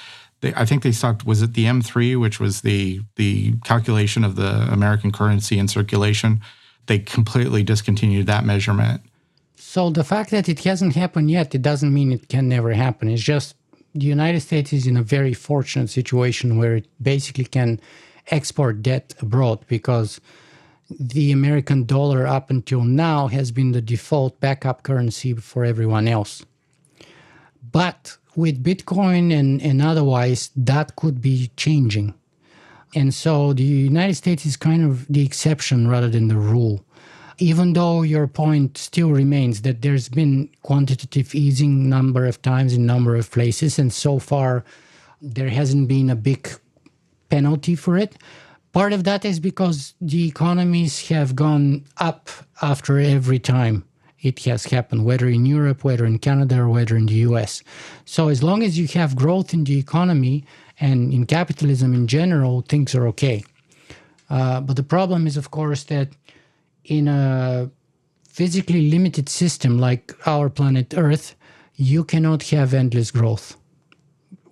They, 0.44 0.54
I 0.56 0.66
think 0.66 0.84
they 0.84 0.92
stopped. 0.92 1.26
Was 1.26 1.42
it 1.42 1.54
the 1.54 1.66
M3, 1.66 2.20
which 2.20 2.38
was 2.40 2.62
the 2.62 3.02
the 3.16 3.54
calculation 3.64 4.26
of 4.26 4.36
the 4.36 4.52
American 4.78 5.12
currency 5.12 5.58
in 5.58 5.68
circulation? 5.70 6.42
They 6.88 7.00
completely 7.00 7.64
discontinued 7.64 8.28
that 8.28 8.44
measurement. 8.44 9.02
So 9.56 9.90
the 9.90 10.04
fact 10.04 10.32
that 10.32 10.50
it 10.50 10.60
hasn't 10.66 10.96
happened 10.96 11.32
yet, 11.32 11.56
it 11.56 11.62
doesn't 11.62 11.94
mean 11.94 12.12
it 12.12 12.28
can 12.28 12.50
never 12.50 12.74
happen. 12.74 13.08
It's 13.08 13.24
just 13.24 13.56
the 13.96 14.06
United 14.06 14.42
States 14.42 14.74
is 14.74 14.86
in 14.86 14.98
a 14.98 15.02
very 15.02 15.34
fortunate 15.34 15.90
situation 15.90 16.58
where 16.58 16.76
it 16.76 16.88
basically 17.02 17.46
can 17.46 17.80
export 18.28 18.84
debt 18.84 19.16
abroad 19.22 19.60
because 19.68 20.20
the 21.00 21.32
American 21.32 21.86
dollar 21.86 22.28
up 22.28 22.50
until 22.50 22.84
now 22.84 23.28
has 23.28 23.52
been 23.52 23.72
the 23.72 23.82
default 23.82 24.42
backup 24.42 24.84
currency 24.84 25.34
for 25.34 25.64
everyone 25.64 26.08
else. 26.08 26.44
But 27.72 28.18
with 28.36 28.64
Bitcoin 28.64 29.38
and, 29.38 29.62
and 29.62 29.82
otherwise, 29.82 30.50
that 30.56 30.96
could 30.96 31.22
be 31.22 31.52
changing. 31.58 32.14
And 32.96 33.14
so 33.14 33.54
the 33.54 33.64
United 33.64 34.16
States 34.16 34.46
is 34.46 34.58
kind 34.58 34.84
of 34.84 35.08
the 35.08 35.26
exception 35.26 35.88
rather 35.88 36.10
than 36.10 36.28
the 36.28 36.38
rule. 36.38 36.86
Even 37.40 37.74
though 37.74 38.04
your 38.04 38.28
point 38.28 38.78
still 38.78 39.10
remains 39.10 39.64
that 39.64 39.82
there's 39.82 40.08
been 40.08 40.50
quantitative 40.62 41.34
easing 41.34 41.90
number 41.90 42.26
of 42.28 42.42
times 42.42 42.74
in 42.74 42.86
number 42.86 43.16
of 43.16 43.32
places, 43.32 43.80
and 43.80 43.92
so 43.92 44.20
far 44.20 44.64
there 45.22 45.50
hasn't 45.50 45.88
been 45.88 46.10
a 46.10 46.16
big 46.16 46.48
penalty 47.30 47.76
for 47.76 47.98
it. 47.98 48.16
Part 48.72 48.94
of 48.94 49.04
that 49.06 49.26
is 49.26 49.40
because 49.40 49.96
the 50.00 50.28
economies 50.28 51.08
have 51.10 51.36
gone 51.36 51.86
up 51.98 52.30
after 52.62 53.00
every 53.00 53.40
time 53.40 53.84
it 54.24 54.40
has 54.46 54.66
happened, 54.66 55.06
whether 55.06 55.28
in 55.28 55.46
Europe, 55.46 55.84
whether 55.84 56.06
in 56.06 56.18
Canada, 56.18 56.62
or 56.62 56.70
whether 56.70 56.96
in 56.96 57.06
the 57.06 57.20
US. 57.30 57.62
So, 58.06 58.30
as 58.30 58.42
long 58.42 58.64
as 58.64 58.80
you 58.80 58.88
have 59.00 59.16
growth 59.16 59.54
in 59.54 59.66
the 59.66 59.78
economy 59.78 60.46
and 60.80 61.14
in 61.14 61.26
capitalism 61.26 61.94
in 61.94 62.08
general, 62.08 62.62
things 62.62 62.96
are 62.96 63.06
okay. 63.08 63.44
Uh, 64.30 64.62
but 64.62 64.78
the 64.78 64.84
problem 64.84 65.28
is, 65.28 65.38
of 65.38 65.52
course, 65.52 65.84
that 65.84 66.08
in 66.86 67.08
a 67.08 67.70
physically 68.28 68.90
limited 68.90 69.30
system 69.30 69.78
like 69.78 70.14
our 70.26 70.50
planet 70.50 70.94
Earth, 70.98 71.36
you 71.76 72.04
cannot 72.04 72.44
have 72.44 72.74
endless 72.74 73.12
growth. 73.12 73.58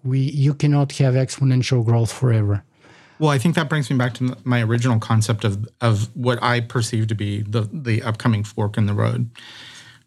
We, 0.03 0.19
you 0.19 0.53
cannot 0.53 0.91
have 0.93 1.13
exponential 1.13 1.84
growth 1.84 2.11
forever. 2.11 2.63
Well, 3.22 3.30
I 3.30 3.38
think 3.38 3.53
that 3.53 3.69
brings 3.69 3.88
me 3.91 3.97
back 3.97 4.15
to 4.15 4.36
my 4.45 4.63
original 4.63 4.97
concept 4.97 5.43
of 5.43 5.69
of 5.80 6.09
what 6.15 6.41
I 6.41 6.59
perceive 6.59 7.05
to 7.05 7.13
be 7.13 7.43
the 7.43 7.69
the 7.72 8.01
upcoming 8.01 8.43
fork 8.43 8.80
in 8.80 8.88
the 8.88 8.95
road. 8.95 9.30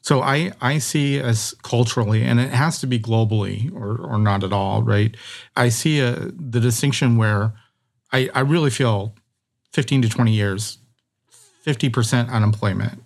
So 0.01 0.21
I 0.21 0.51
I 0.61 0.79
see 0.79 1.21
as 1.21 1.55
culturally, 1.63 2.25
and 2.25 2.41
it 2.41 2.51
has 2.51 2.81
to 2.81 2.89
be 2.89 2.99
globally 2.99 3.73
or 3.73 3.99
or 3.99 4.19
not 4.19 4.43
at 4.43 4.53
all, 4.53 4.83
right? 4.83 5.17
I 5.55 5.69
see 5.69 6.01
a, 6.01 6.17
the 6.17 6.59
distinction 6.59 7.17
where 7.17 7.53
I 8.13 8.31
I 8.35 8.41
really 8.41 8.71
feel 8.71 9.15
15 9.75 10.03
to 10.03 10.09
20 10.09 10.33
years, 10.33 10.79
50% 11.65 12.31
unemployment, 12.31 13.01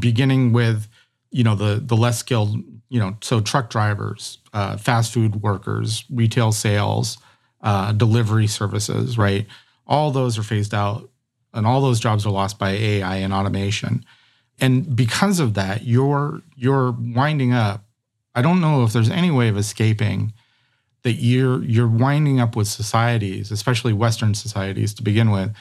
beginning 0.00 0.52
with 0.52 0.88
you 1.30 1.44
know 1.44 1.54
the 1.54 1.80
the 1.80 1.96
less 1.96 2.18
skilled 2.18 2.56
you 2.88 2.98
know 2.98 3.16
so 3.20 3.40
truck 3.40 3.70
drivers 3.70 4.38
uh, 4.52 4.76
fast 4.76 5.12
food 5.14 5.42
workers 5.42 6.04
retail 6.10 6.50
sales 6.50 7.18
uh, 7.62 7.92
delivery 7.92 8.46
services 8.46 9.16
right? 9.18 9.46
All 9.86 10.10
those 10.10 10.38
are 10.38 10.42
phased 10.42 10.74
out 10.74 11.10
and 11.54 11.66
all 11.66 11.80
those 11.80 12.00
jobs 12.00 12.24
are 12.26 12.30
lost 12.30 12.58
by 12.58 12.70
ai 12.70 13.16
and 13.16 13.32
automation. 13.32 14.04
And 14.60 14.94
because 14.94 15.40
of 15.40 15.54
that 15.54 15.84
you're 15.84 16.42
you're 16.56 16.92
winding 16.92 17.52
up 17.52 17.84
i 18.34 18.42
don't 18.42 18.60
know 18.60 18.84
if 18.84 18.92
there's 18.92 19.10
any 19.10 19.30
way 19.30 19.48
of 19.48 19.56
escaping 19.56 20.32
that 21.02 21.14
you're 21.14 21.62
you're 21.64 21.88
winding 21.88 22.38
up 22.40 22.54
with 22.54 22.68
societies 22.68 23.50
especially 23.50 23.92
western 23.92 24.34
societies 24.34 24.94
to 24.94 25.02
begin 25.02 25.30
with. 25.30 25.54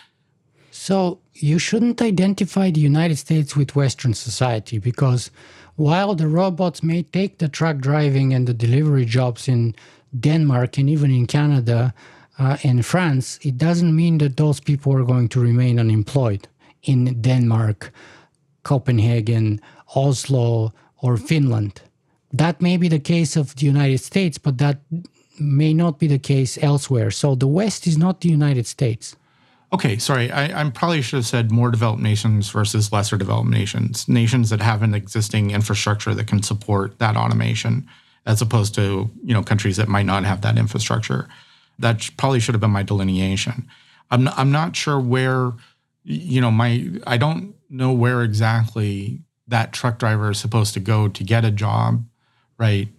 So 0.72 1.20
you 1.36 1.60
shouldn't 1.60 2.02
identify 2.02 2.72
the 2.72 2.80
United 2.80 3.18
States 3.18 3.56
with 3.56 3.76
Western 3.76 4.14
society 4.14 4.80
because 4.80 5.30
while 5.76 6.16
the 6.16 6.28
robots 6.28 6.82
may 6.82 7.04
take 7.04 7.38
the 7.38 7.48
truck 7.48 7.78
driving 7.78 8.34
and 8.34 8.48
the 8.48 8.54
delivery 8.54 9.06
jobs 9.06 9.48
in 9.48 9.76
Denmark 10.20 10.78
and 10.78 10.90
even 10.90 11.12
in 11.12 11.28
Canada 11.28 11.94
uh, 12.40 12.58
and 12.64 12.86
France, 12.86 13.40
it 13.44 13.58
doesn't 13.58 13.96
mean 13.96 14.18
that 14.20 14.38
those 14.38 14.60
people 14.60 14.94
are 14.94 15.04
going 15.04 15.30
to 15.30 15.40
remain 15.40 15.80
unemployed 15.80 16.48
in 16.84 17.22
Denmark, 17.22 17.92
Copenhagen, 18.64 19.62
Oslo, 19.96 20.74
or 21.02 21.18
Finland. 21.18 21.82
That 22.34 22.62
may 22.62 22.78
be 22.78 22.88
the 22.88 23.00
case 23.00 23.36
of 23.36 23.56
the 23.56 23.66
United 23.66 24.00
States, 24.00 24.38
but 24.38 24.58
that 24.58 24.80
may 25.40 25.74
not 25.74 26.00
be 26.00 26.08
the 26.08 26.20
case 26.20 26.58
elsewhere. 26.62 27.12
So 27.12 27.36
the 27.36 27.48
West 27.48 27.88
is 27.88 27.98
not 27.98 28.22
the 28.22 28.30
United 28.30 28.68
States. 28.68 29.16
Okay, 29.74 29.98
sorry. 29.98 30.30
I, 30.32 30.62
I, 30.62 30.70
probably 30.70 31.02
should 31.02 31.18
have 31.18 31.26
said 31.26 31.50
more 31.50 31.72
developed 31.72 32.02
nations 32.02 32.50
versus 32.50 32.92
lesser 32.92 33.18
developed 33.18 33.50
nations. 33.50 34.08
Nations 34.08 34.50
that 34.50 34.62
have 34.62 34.84
an 34.84 34.94
existing 34.94 35.52
infrastructure 35.52 36.14
that 36.14 36.28
can 36.28 36.44
support 36.44 37.00
that 37.00 37.16
automation, 37.16 37.88
as 38.26 38.42
opposed 38.42 38.76
to 38.76 39.10
you 39.24 39.34
know 39.34 39.44
countries 39.44 39.78
that 39.78 39.88
might 39.88 40.06
not 40.06 40.24
have 40.26 40.42
that 40.42 40.58
infrastructure. 40.58 41.28
That 41.80 42.10
probably 42.18 42.40
should 42.40 42.54
have 42.54 42.62
been 42.62 42.72
my 42.72 42.84
delineation. 42.84 43.68
I'm 44.12 44.26
not, 44.26 44.38
I'm 44.38 44.52
not 44.52 44.76
sure 44.76 45.00
where, 45.00 45.54
you 46.04 46.42
know, 46.42 46.52
my 46.52 46.90
I 47.08 47.18
don't 47.18 47.56
know 47.70 47.92
where 47.92 48.22
exactly 48.22 49.22
that 49.48 49.74
truck 49.74 49.98
driver 49.98 50.32
is 50.32 50.40
supposed 50.40 50.74
to 50.74 50.80
go 50.80 51.08
to 51.08 51.24
get 51.24 51.46
a 51.46 51.52
job, 51.52 52.06
right? 52.58 52.90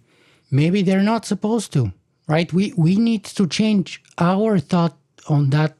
Maybe 0.51 0.81
they're 0.81 1.03
not 1.03 1.25
supposed 1.25 1.71
to, 1.73 1.93
right? 2.27 2.51
We 2.51 2.73
we 2.75 2.95
need 2.95 3.23
to 3.25 3.47
change 3.47 4.03
our 4.17 4.59
thought 4.59 4.97
on 5.29 5.51
that 5.51 5.75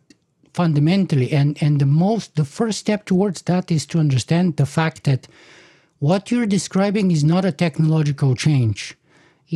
fundamentally 0.53 1.31
and 1.31 1.61
and 1.61 1.81
the 1.81 1.85
most 1.85 2.35
the 2.35 2.45
first 2.45 2.79
step 2.79 3.05
towards 3.05 3.41
that 3.43 3.71
is 3.71 3.85
to 3.87 3.99
understand 3.99 4.57
the 4.57 4.65
fact 4.65 5.03
that 5.03 5.27
what 5.99 6.29
you're 6.29 6.45
describing 6.45 7.09
is 7.11 7.23
not 7.23 7.45
a 7.45 7.51
technological 7.51 8.35
change 8.35 8.95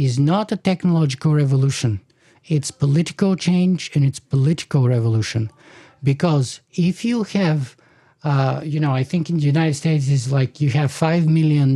is 0.05 0.13
not 0.19 0.51
a 0.51 0.57
technological 0.69 1.33
revolution 1.33 1.99
it's 2.45 2.71
political 2.71 3.35
change 3.35 3.91
and 3.93 4.05
it's 4.05 4.19
political 4.19 4.87
revolution 4.87 5.43
because 6.03 6.61
if 6.73 7.03
you 7.03 7.23
have 7.23 7.75
uh, 8.23 8.61
you 8.63 8.79
know 8.79 8.93
i 9.01 9.03
think 9.03 9.29
in 9.29 9.37
the 9.37 9.49
united 9.55 9.77
states 9.83 10.07
is 10.17 10.31
like 10.31 10.61
you 10.61 10.69
have 10.69 10.91
5 10.91 11.27
million 11.27 11.69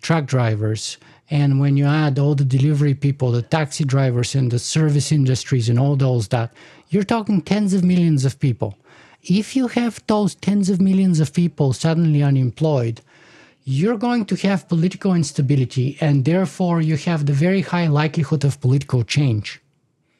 truck 0.00 0.24
drivers 0.26 0.98
and 1.30 1.60
when 1.60 1.76
you 1.76 1.86
add 1.86 2.18
all 2.18 2.34
the 2.34 2.44
delivery 2.56 2.94
people 2.94 3.30
the 3.32 3.42
taxi 3.42 3.84
drivers 3.84 4.34
and 4.34 4.50
the 4.50 4.58
service 4.58 5.12
industries 5.12 5.68
and 5.68 5.78
all 5.78 5.96
those 5.96 6.28
that 6.28 6.52
you're 6.92 7.02
talking 7.04 7.40
tens 7.40 7.72
of 7.72 7.82
millions 7.82 8.26
of 8.26 8.38
people. 8.38 8.76
If 9.22 9.56
you 9.56 9.68
have 9.68 10.02
those 10.08 10.34
tens 10.34 10.68
of 10.68 10.78
millions 10.78 11.20
of 11.20 11.32
people 11.32 11.72
suddenly 11.72 12.22
unemployed, 12.22 13.00
you're 13.64 13.98
going 13.98 14.24
to 14.26 14.36
have 14.36 14.68
political 14.68 15.14
instability, 15.14 15.96
and 16.00 16.24
therefore 16.24 16.80
you 16.80 16.96
have 16.96 17.26
the 17.26 17.32
very 17.32 17.62
high 17.62 17.86
likelihood 17.86 18.44
of 18.44 18.60
political 18.60 19.02
change. 19.04 19.60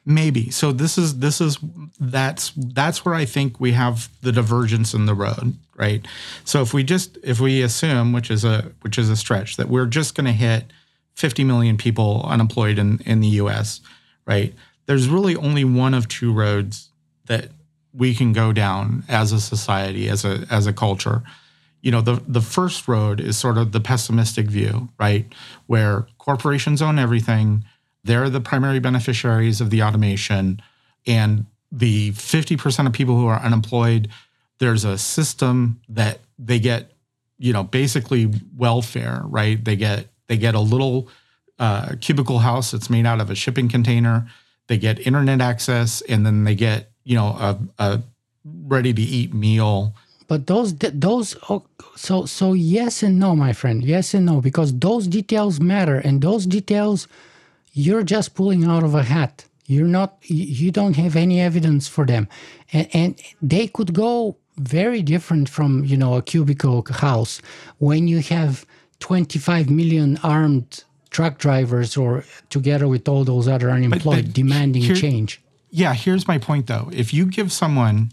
Maybe. 0.05 0.49
So 0.49 0.71
this 0.71 0.97
is 0.97 1.19
this 1.19 1.39
is 1.39 1.57
that's 1.99 2.51
that's 2.55 3.05
where 3.05 3.15
I 3.15 3.25
think 3.25 3.59
we 3.59 3.71
have 3.71 4.09
the 4.21 4.33
divergence 4.33 4.93
in 4.93 5.05
the 5.05 5.13
road, 5.13 5.55
right? 5.77 6.05
So 6.43 6.61
if 6.61 6.73
we 6.73 6.83
just 6.83 7.17
if 7.23 7.39
we 7.39 7.61
assume, 7.61 8.11
which 8.11 8.29
is 8.29 8.43
a 8.43 8.71
which 8.81 8.97
is 8.97 9.09
a 9.09 9.15
stretch, 9.15 9.55
that 9.57 9.69
we're 9.69 9.85
just 9.85 10.15
going 10.15 10.25
to 10.25 10.33
hit 10.33 10.65
50 11.15 11.43
million 11.45 11.77
people 11.77 12.25
unemployed 12.25 12.77
in 12.77 12.99
in 13.05 13.21
the 13.21 13.27
U.S., 13.27 13.79
right? 14.25 14.53
there's 14.85 15.07
really 15.07 15.35
only 15.35 15.63
one 15.63 15.93
of 15.93 16.07
two 16.07 16.33
roads 16.33 16.89
that 17.25 17.49
we 17.93 18.13
can 18.13 18.33
go 18.33 18.51
down 18.51 19.03
as 19.07 19.31
a 19.31 19.39
society, 19.39 20.09
as 20.09 20.25
a 20.25 20.45
as 20.49 20.67
a 20.67 20.73
culture. 20.73 21.23
You 21.83 21.91
know, 21.91 22.01
the 22.01 22.23
the 22.27 22.41
first 22.41 22.87
road 22.87 23.21
is 23.21 23.37
sort 23.37 23.59
of 23.59 23.71
the 23.71 23.79
pessimistic 23.79 24.47
view, 24.47 24.89
right? 24.99 25.31
Where 25.67 26.07
corporations 26.17 26.81
own 26.81 26.97
everything, 26.97 27.63
they're 28.03 28.29
the 28.29 28.41
primary 28.41 28.79
beneficiaries 28.79 29.61
of 29.61 29.69
the 29.69 29.83
automation, 29.83 30.59
and 31.05 31.45
the 31.71 32.11
50% 32.13 32.87
of 32.87 32.93
people 32.93 33.15
who 33.15 33.27
are 33.27 33.39
unemployed, 33.39 34.09
there's 34.59 34.85
a 34.85 34.97
system 34.97 35.81
that 35.89 36.19
they 36.39 36.59
get, 36.59 36.91
you 37.37 37.53
know, 37.53 37.63
basically 37.63 38.31
welfare, 38.55 39.21
right? 39.25 39.63
They 39.63 39.75
get 39.75 40.07
they 40.27 40.37
get 40.37 40.55
a 40.55 40.59
little 40.59 41.09
uh, 41.59 41.95
cubicle 42.01 42.39
house 42.39 42.71
that's 42.71 42.89
made 42.89 43.05
out 43.05 43.21
of 43.21 43.29
a 43.29 43.35
shipping 43.35 43.69
container 43.69 44.25
they 44.67 44.77
get 44.77 45.05
internet 45.05 45.41
access, 45.41 46.01
and 46.01 46.25
then 46.25 46.43
they 46.43 46.55
get 46.55 46.91
you 47.03 47.15
know 47.15 47.27
a, 47.27 47.59
a 47.79 48.01
ready 48.43 48.93
to 48.93 49.01
eat 49.01 49.33
meal. 49.33 49.95
But 50.27 50.47
those 50.47 50.75
those 50.77 51.35
oh, 51.49 51.63
so 51.95 52.25
so 52.25 52.53
yes 52.53 53.03
and 53.03 53.19
no, 53.19 53.35
my 53.35 53.53
friend. 53.53 53.83
Yes 53.83 54.13
and 54.13 54.25
no, 54.25 54.41
because 54.41 54.77
those 54.77 55.07
details 55.07 55.59
matter, 55.59 55.97
and 55.97 56.21
those 56.21 56.45
details 56.45 57.07
you're 57.73 58.03
just 58.03 58.35
pulling 58.35 58.63
out 58.65 58.83
of 58.83 58.95
a 58.95 59.03
hat. 59.03 59.45
You're 59.65 59.87
not. 59.87 60.17
You 60.23 60.71
don't 60.71 60.95
have 60.95 61.15
any 61.15 61.39
evidence 61.39 61.87
for 61.87 62.05
them, 62.05 62.27
and, 62.71 62.87
and 62.93 63.21
they 63.41 63.67
could 63.67 63.93
go 63.93 64.37
very 64.57 65.01
different 65.01 65.49
from 65.49 65.83
you 65.85 65.97
know 65.97 66.15
a 66.15 66.21
cubicle 66.21 66.85
house 66.89 67.41
when 67.79 68.07
you 68.07 68.19
have 68.19 68.65
25 68.99 69.69
million 69.69 70.19
armed 70.21 70.83
truck 71.09 71.37
drivers 71.37 71.97
or 71.97 72.25
together 72.49 72.87
with 72.87 73.07
all 73.07 73.23
those 73.23 73.47
other 73.47 73.69
unemployed 73.69 74.03
but, 74.03 74.25
but 74.25 74.33
demanding 74.33 74.81
here, 74.81 74.95
change. 74.95 75.41
Yeah, 75.69 75.93
here's 75.93 76.27
my 76.27 76.37
point 76.37 76.67
though. 76.67 76.89
If 76.91 77.13
you 77.13 77.25
give 77.25 77.51
someone 77.51 78.11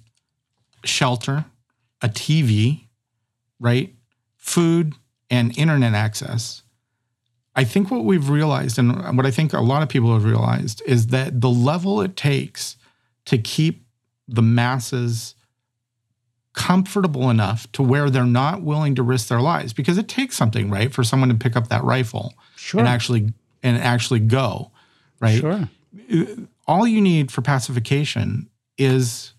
shelter, 0.84 1.44
a 2.02 2.08
TV, 2.08 2.86
right, 3.58 3.94
food, 4.36 4.94
and 5.30 5.56
internet 5.56 5.94
access, 5.94 6.62
I 7.54 7.64
think 7.64 7.90
what 7.90 8.04
we've 8.04 8.28
realized, 8.28 8.78
and 8.78 9.16
what 9.16 9.26
I 9.26 9.30
think 9.30 9.52
a 9.52 9.60
lot 9.60 9.82
of 9.82 9.88
people 9.88 10.12
have 10.12 10.24
realized, 10.24 10.82
is 10.86 11.08
that 11.08 11.40
the 11.40 11.50
level 11.50 12.00
it 12.00 12.16
takes 12.16 12.76
to 13.26 13.38
keep 13.38 13.84
the 14.26 14.42
masses 14.42 15.34
comfortable 16.52 17.30
enough 17.30 17.70
to 17.72 17.82
where 17.82 18.10
they're 18.10 18.24
not 18.24 18.62
willing 18.62 18.94
to 18.96 19.02
risk 19.02 19.28
their 19.28 19.40
lives 19.40 19.72
because 19.72 19.98
it 19.98 20.08
takes 20.08 20.36
something 20.36 20.68
right 20.68 20.92
for 20.92 21.04
someone 21.04 21.28
to 21.28 21.34
pick 21.34 21.54
up 21.54 21.68
that 21.68 21.82
rifle 21.84 22.34
sure. 22.56 22.80
and 22.80 22.88
actually 22.88 23.32
and 23.62 23.76
actually 23.78 24.18
go 24.18 24.70
right? 25.20 25.38
Sure. 25.38 25.68
All 26.66 26.86
you 26.86 27.00
need 27.00 27.30
for 27.30 27.42
pacification 27.42 28.48
is 28.78 29.34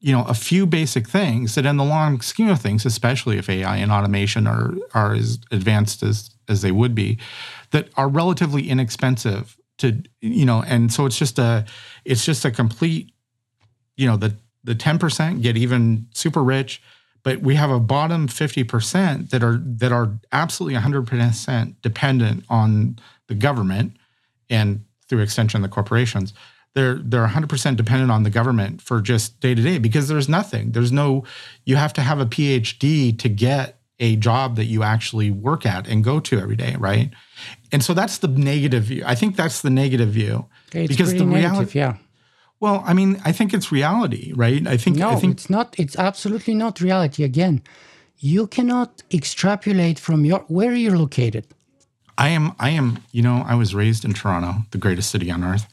you 0.00 0.12
know 0.12 0.24
a 0.24 0.34
few 0.34 0.66
basic 0.66 1.08
things 1.08 1.54
that 1.54 1.66
in 1.66 1.76
the 1.76 1.84
long 1.84 2.20
scheme 2.20 2.48
of 2.48 2.60
things 2.60 2.84
especially 2.86 3.38
if 3.38 3.48
ai 3.48 3.76
and 3.76 3.90
automation 3.90 4.46
are 4.46 4.74
are 4.94 5.14
as 5.14 5.38
advanced 5.50 6.02
as 6.02 6.30
as 6.48 6.62
they 6.62 6.70
would 6.70 6.94
be 6.94 7.18
that 7.70 7.88
are 7.96 8.08
relatively 8.08 8.68
inexpensive 8.68 9.56
to 9.78 10.02
you 10.20 10.44
know 10.44 10.62
and 10.62 10.92
so 10.92 11.06
it's 11.06 11.18
just 11.18 11.38
a 11.38 11.64
it's 12.04 12.24
just 12.24 12.44
a 12.44 12.50
complete 12.50 13.12
you 13.96 14.06
know 14.06 14.16
the 14.16 14.34
the 14.66 14.74
10% 14.74 15.42
get 15.42 15.56
even 15.56 16.08
super 16.12 16.42
rich, 16.42 16.82
but 17.22 17.40
we 17.40 17.54
have 17.54 17.70
a 17.70 17.80
bottom 17.80 18.28
50% 18.28 19.30
that 19.30 19.42
are 19.42 19.58
that 19.64 19.92
are 19.92 20.12
absolutely 20.32 20.78
100% 20.78 21.74
dependent 21.80 22.44
on 22.48 22.98
the 23.28 23.34
government 23.34 23.96
and 24.50 24.84
through 25.08 25.20
extension 25.20 25.62
the 25.62 25.68
corporations. 25.68 26.34
They're 26.76 26.96
they're 26.96 27.26
100% 27.26 27.76
dependent 27.76 28.10
on 28.10 28.22
the 28.22 28.28
government 28.28 28.82
for 28.82 29.00
just 29.00 29.40
day 29.40 29.54
to 29.54 29.62
day 29.62 29.78
because 29.78 30.08
there's 30.08 30.28
nothing. 30.28 30.72
There's 30.72 30.92
no 30.92 31.24
you 31.64 31.76
have 31.76 31.94
to 31.94 32.02
have 32.02 32.20
a 32.20 32.26
PhD 32.26 33.18
to 33.18 33.28
get 33.30 33.78
a 33.98 34.16
job 34.16 34.56
that 34.56 34.66
you 34.66 34.82
actually 34.82 35.30
work 35.30 35.64
at 35.64 35.88
and 35.88 36.04
go 36.04 36.20
to 36.20 36.38
every 36.38 36.54
day, 36.54 36.76
right? 36.78 37.10
And 37.72 37.82
so 37.82 37.94
that's 37.94 38.18
the 38.18 38.28
negative 38.28 38.84
view. 38.84 39.02
I 39.06 39.14
think 39.14 39.36
that's 39.36 39.62
the 39.62 39.70
negative 39.70 40.10
view. 40.10 40.44
Okay, 40.68 40.86
because 40.86 41.14
the 41.14 41.24
reality, 41.24 41.78
yeah. 41.78 41.96
Well, 42.60 42.82
I 42.86 42.92
mean, 42.92 43.22
I 43.24 43.32
think 43.32 43.54
it's 43.54 43.72
reality, 43.72 44.34
right? 44.34 44.66
I 44.66 44.76
think 44.76 44.98
no, 44.98 45.08
I 45.08 45.16
think 45.16 45.32
it's 45.32 45.48
not. 45.48 45.74
It's 45.78 45.96
absolutely 45.96 46.54
not 46.54 46.82
reality. 46.82 47.24
Again, 47.24 47.62
you 48.18 48.46
cannot 48.46 49.02
extrapolate 49.10 49.98
from 49.98 50.26
your 50.26 50.40
where 50.48 50.74
you're 50.74 50.98
located. 50.98 51.46
I 52.18 52.28
am. 52.28 52.52
I 52.58 52.68
am. 52.70 52.98
You 53.12 53.22
know, 53.22 53.44
I 53.46 53.54
was 53.54 53.74
raised 53.74 54.04
in 54.04 54.12
Toronto, 54.12 54.52
the 54.72 54.78
greatest 54.78 55.10
city 55.10 55.30
on 55.30 55.42
earth, 55.42 55.66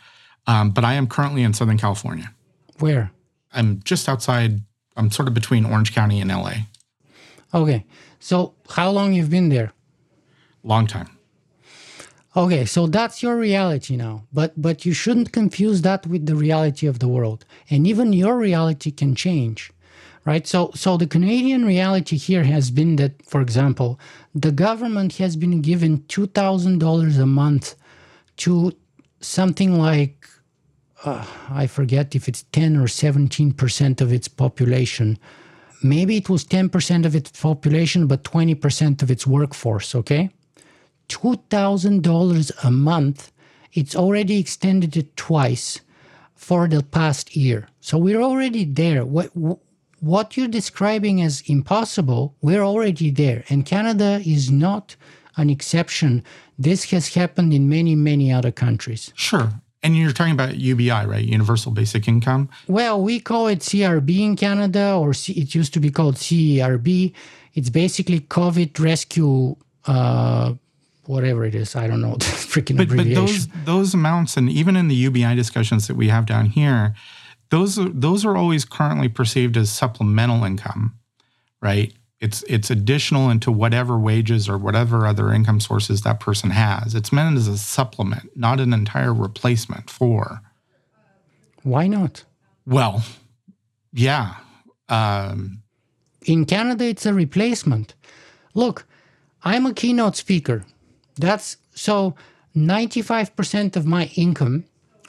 um, 0.48 0.72
but 0.72 0.84
I 0.84 0.94
am 0.94 1.08
currently 1.08 1.44
in 1.44 1.54
Southern 1.54 1.78
California. 1.78 2.34
Where? 2.80 3.12
I'm 3.54 3.82
just 3.84 4.10
outside. 4.10 4.62
I'm 4.96 5.12
sort 5.12 5.28
of 5.28 5.34
between 5.34 5.66
Orange 5.66 5.94
County 5.94 6.20
and 6.22 6.30
LA. 6.30 6.54
Okay, 7.54 7.86
so 8.20 8.56
how 8.70 8.90
long 8.90 9.14
you've 9.14 9.30
been 9.30 9.50
there? 9.50 9.74
long 10.64 10.88
time. 10.88 11.10
Okay, 12.36 12.66
so 12.66 12.88
that's 12.88 13.22
your 13.22 13.38
reality 13.38 13.96
now. 13.96 14.24
But 14.34 14.60
but 14.60 14.86
you 14.86 14.94
shouldn't 14.94 15.32
confuse 15.32 15.82
that 15.84 16.08
with 16.08 16.26
the 16.26 16.36
reality 16.36 16.88
of 16.88 17.00
the 17.00 17.08
world. 17.08 17.46
And 17.70 17.86
even 17.86 18.14
your 18.14 18.38
reality 18.38 18.92
can 18.92 19.14
change. 19.14 19.72
Right? 20.26 20.48
So 20.48 20.72
so 20.74 20.98
the 20.98 21.06
Canadian 21.06 21.66
reality 21.66 22.18
here 22.18 22.44
has 22.46 22.72
been 22.72 22.96
that 22.96 23.24
for 23.26 23.42
example, 23.42 24.00
the 24.34 24.52
government 24.52 25.18
has 25.18 25.36
been 25.36 25.62
given 25.62 26.00
$2000 26.00 27.20
a 27.20 27.26
month 27.26 27.76
to 28.38 28.72
something 29.20 29.80
like 29.80 30.23
uh, 31.04 31.26
I 31.50 31.68
forget 31.68 32.16
if 32.16 32.28
it's 32.28 32.44
10 32.52 32.78
or 32.78 32.86
17% 32.86 34.02
of 34.02 34.14
its 34.14 34.28
population. 34.28 35.18
Maybe 35.84 36.16
it 36.18 36.30
was 36.30 36.46
10% 36.46 37.06
of 37.06 37.16
its 37.16 37.32
population, 37.42 38.08
but 38.08 38.24
20% 38.24 39.02
of 39.02 39.12
its 39.12 39.28
workforce, 39.28 39.94
okay? 39.96 40.30
$2,000 41.10 42.64
a 42.64 42.72
month, 42.72 43.32
it's 43.74 43.96
already 43.96 44.40
extended 44.40 44.96
it 44.96 45.16
twice 45.18 45.82
for 46.36 46.68
the 46.68 46.84
past 46.84 47.36
year. 47.36 47.68
So 47.82 47.98
we're 47.98 48.22
already 48.22 48.64
there. 48.64 49.06
What, 49.06 49.32
what 50.00 50.38
you're 50.38 50.48
describing 50.48 51.22
as 51.22 51.44
impossible, 51.48 52.36
we're 52.42 52.64
already 52.64 53.10
there. 53.12 53.44
And 53.50 53.66
Canada 53.66 54.22
is 54.26 54.50
not 54.50 54.96
an 55.36 55.50
exception. 55.50 56.24
This 56.58 56.92
has 56.92 57.14
happened 57.14 57.54
in 57.54 57.68
many, 57.68 57.96
many 57.96 58.32
other 58.32 58.52
countries. 58.52 59.12
Sure. 59.16 59.52
And 59.84 59.98
you're 59.98 60.14
talking 60.14 60.34
about 60.34 60.56
UBI, 60.56 61.06
right? 61.06 61.26
Universal 61.26 61.74
Basic 61.74 62.08
Income? 62.08 62.50
Well, 62.68 63.02
we 63.02 63.20
call 63.20 63.48
it 63.48 63.60
CRB 63.60 64.22
in 64.22 64.36
Canada, 64.38 64.96
or 64.96 65.14
C- 65.14 65.34
it 65.34 65.54
used 65.54 65.74
to 65.74 65.82
be 65.82 65.92
called 65.92 66.16
CERB. 66.16 67.14
It's 67.54 67.70
basically 67.70 68.22
COVID 68.22 68.80
rescue 68.80 69.56
uh, 69.86 70.54
whatever 71.06 71.44
it 71.46 71.56
is. 71.56 71.76
I 71.76 71.88
don't 71.88 72.02
know 72.02 72.16
the 72.18 72.26
freaking 72.26 72.78
but, 72.78 72.84
abbreviation. 72.84 73.16
But 73.16 73.66
those 73.66 73.66
those 73.66 73.94
amounts, 73.94 74.38
and 74.38 74.50
even 74.50 74.76
in 74.76 74.88
the 74.88 74.96
UBI 74.96 75.36
discussions 75.36 75.88
that 75.88 75.96
we 75.96 76.10
have 76.10 76.26
down 76.26 76.48
here, 76.48 76.96
those 77.50 77.78
those 77.78 78.26
are 78.26 78.38
always 78.38 78.66
currently 78.66 79.10
perceived 79.10 79.58
as 79.58 79.72
supplemental 79.72 80.44
income, 80.44 80.98
right? 81.62 81.94
It's 82.24 82.42
it's 82.48 82.72
additional 82.72 83.30
into 83.30 83.52
whatever 83.52 84.00
wages 84.00 84.48
or 84.48 84.58
whatever 84.58 85.06
other 85.06 85.34
income 85.34 85.60
sources 85.60 86.04
that 86.04 86.22
person 86.22 86.52
has. 86.52 86.96
It's 86.96 87.12
meant 87.12 87.36
as 87.36 87.50
a 87.50 87.58
supplement, 87.58 88.38
not 88.38 88.62
an 88.62 88.72
entire 88.72 89.14
replacement 89.14 89.90
for. 89.90 90.42
Why 91.64 91.88
not? 91.88 92.24
Well, 92.66 93.04
yeah. 93.92 94.36
Um, 94.88 95.64
in 96.26 96.46
Canada, 96.46 96.86
it's 96.86 97.06
a 97.06 97.14
replacement. 97.14 97.94
Look, 98.54 98.86
I'm 99.44 99.66
a 99.66 99.74
keynote 99.74 100.16
speaker. 100.16 100.64
That's 101.18 101.58
so 101.76 102.16
95% 102.56 103.76
of 103.76 103.86
my 103.86 104.10
income 104.16 104.64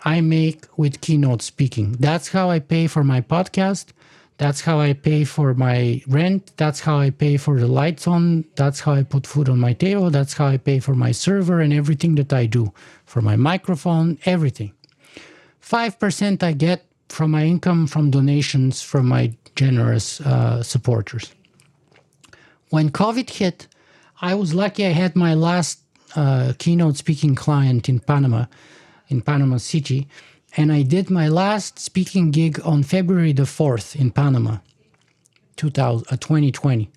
I 0.05 0.21
make 0.21 0.67
with 0.77 1.01
keynote 1.01 1.43
speaking. 1.43 1.93
That's 1.93 2.31
how 2.31 2.51
I 2.51 2.59
pay 2.59 2.89
for 2.89 3.05
my 3.05 3.21
podcast. 3.21 3.93
That's 4.37 4.61
how 4.61 4.81
I 4.81 4.95
pay 4.95 5.25
for 5.25 5.55
my 5.55 6.03
rent. 6.09 6.53
That's 6.57 6.81
how 6.81 6.99
I 6.99 7.11
pay 7.11 7.37
for 7.37 7.59
the 7.61 7.69
lights 7.69 8.09
on. 8.09 8.45
That's 8.57 8.81
how 8.81 8.93
I 8.93 9.05
put 9.05 9.27
food 9.27 9.49
on 9.49 9.61
my 9.61 9.75
table. 9.75 10.11
That's 10.11 10.35
how 10.35 10.47
I 10.47 10.57
pay 10.57 10.81
for 10.81 10.95
my 10.95 11.13
server 11.13 11.61
and 11.61 11.73
everything 11.73 12.17
that 12.17 12.33
I 12.33 12.47
do 12.47 12.73
for 13.07 13.23
my 13.23 13.37
microphone, 13.37 14.19
everything. 14.25 14.73
5% 15.63 16.43
I 16.43 16.53
get 16.53 16.85
from 17.09 17.31
my 17.31 17.45
income 17.45 17.87
from 17.87 18.11
donations 18.11 18.83
from 18.83 19.07
my 19.07 19.33
generous 19.55 20.21
uh, 20.21 20.63
supporters. 20.63 21.33
When 22.71 22.91
COVID 22.91 23.31
hit, 23.31 23.69
I 24.21 24.35
was 24.35 24.53
lucky 24.53 24.85
I 24.85 24.91
had 24.91 25.15
my 25.15 25.35
last 25.35 25.79
uh, 26.17 26.55
keynote 26.59 26.97
speaking 26.97 27.37
client 27.37 27.89
in 27.89 28.01
Panama, 28.01 28.47
in 29.09 29.23
Panama 29.23 29.59
City, 29.59 30.09
and 30.57 30.73
I 30.73 30.83
did 30.83 31.11
my 31.11 31.29
last 31.29 31.79
speaking 31.79 32.31
gig 32.31 32.61
on 32.65 32.83
February 32.83 33.33
the 33.33 33.43
4th 33.43 33.97
in 33.97 34.11
Panama, 34.11 34.59
2000, 35.57 36.07
uh, 36.11 36.17
2020. 36.17 36.91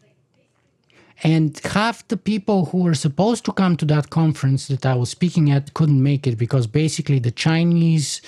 And 1.24 1.60
half 1.64 2.08
the 2.08 2.18
people 2.18 2.66
who 2.66 2.84
were 2.84 2.94
supposed 2.94 3.44
to 3.46 3.52
come 3.52 3.76
to 3.78 3.86
that 3.86 4.12
conference 4.12 4.68
that 4.68 4.86
I 4.86 4.94
was 4.94 5.10
speaking 5.10 5.50
at 5.50 5.74
couldn't 5.74 6.02
make 6.02 6.28
it 6.28 6.38
because 6.38 6.68
basically 6.68 7.18
the 7.18 7.32
Chinese 7.32 8.22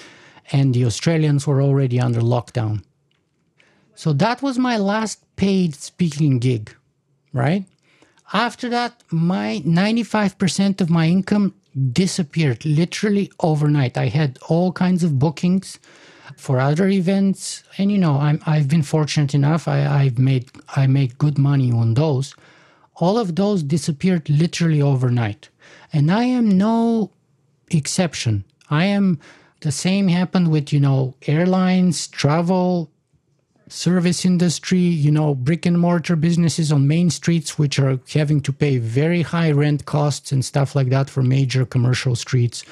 and 0.52 0.74
the 0.74 0.86
Australians 0.86 1.46
were 1.46 1.62
already 1.62 2.00
under 2.00 2.22
lockdown. 2.22 2.84
So 3.94 4.14
that 4.14 4.42
was 4.42 4.58
my 4.58 4.78
last 4.78 5.24
paid 5.36 5.76
speaking 5.76 6.40
gig, 6.40 6.74
right? 7.32 7.66
After 8.34 8.70
that, 8.70 9.04
my 9.12 9.62
95% 9.66 10.82
of 10.82 10.90
my 10.90 11.08
income 11.08 11.54
disappeared 11.92 12.66
literally 12.66 13.32
overnight. 13.40 13.98
I 13.98 14.08
had 14.08 14.40
all 14.48 14.72
kinds 14.72 15.04
of 15.04 15.20
bookings 15.20 15.80
for 16.38 16.60
other 16.60 16.88
events, 16.88 17.64
and 17.78 17.92
you 17.92 17.98
know, 17.98 18.18
I'm 18.18 18.42
I've 18.46 18.68
been 18.68 18.84
fortunate 18.84 19.34
enough. 19.34 19.68
I, 19.68 19.86
I've 19.86 20.18
made 20.20 20.50
I 20.76 20.88
made 20.88 21.18
good 21.18 21.38
money 21.38 21.72
on 21.72 21.94
those. 21.94 22.36
All 22.96 23.18
of 23.18 23.36
those 23.36 23.64
disappeared 23.64 24.30
literally 24.30 24.82
overnight, 24.82 25.50
and 25.94 26.12
I 26.12 26.24
am 26.24 26.58
no 26.58 27.12
exception. 27.72 28.46
I 28.70 28.86
am 28.86 29.20
the 29.62 29.72
same 29.72 30.08
happened 30.08 30.50
with 30.52 30.72
you 30.72 30.80
know 30.80 31.16
airlines, 31.28 32.08
travel, 32.08 32.92
service 33.70 34.26
industry, 34.26 34.80
you 34.80 35.12
know, 35.12 35.36
brick 35.36 35.66
and 35.66 35.80
mortar 35.80 36.16
businesses 36.16 36.72
on 36.72 36.88
main 36.88 37.10
streets, 37.10 37.58
which 37.58 37.80
are 37.80 38.00
having 38.14 38.42
to 38.42 38.52
pay 38.52 38.78
very 38.78 39.22
high 39.22 39.52
rent 39.52 39.86
costs 39.86 40.32
and 40.32 40.44
stuff 40.44 40.76
like 40.76 40.90
that 40.90 41.10
for 41.10 41.24
major 41.24 41.66
commercial 41.66 42.16
streets, 42.16 42.64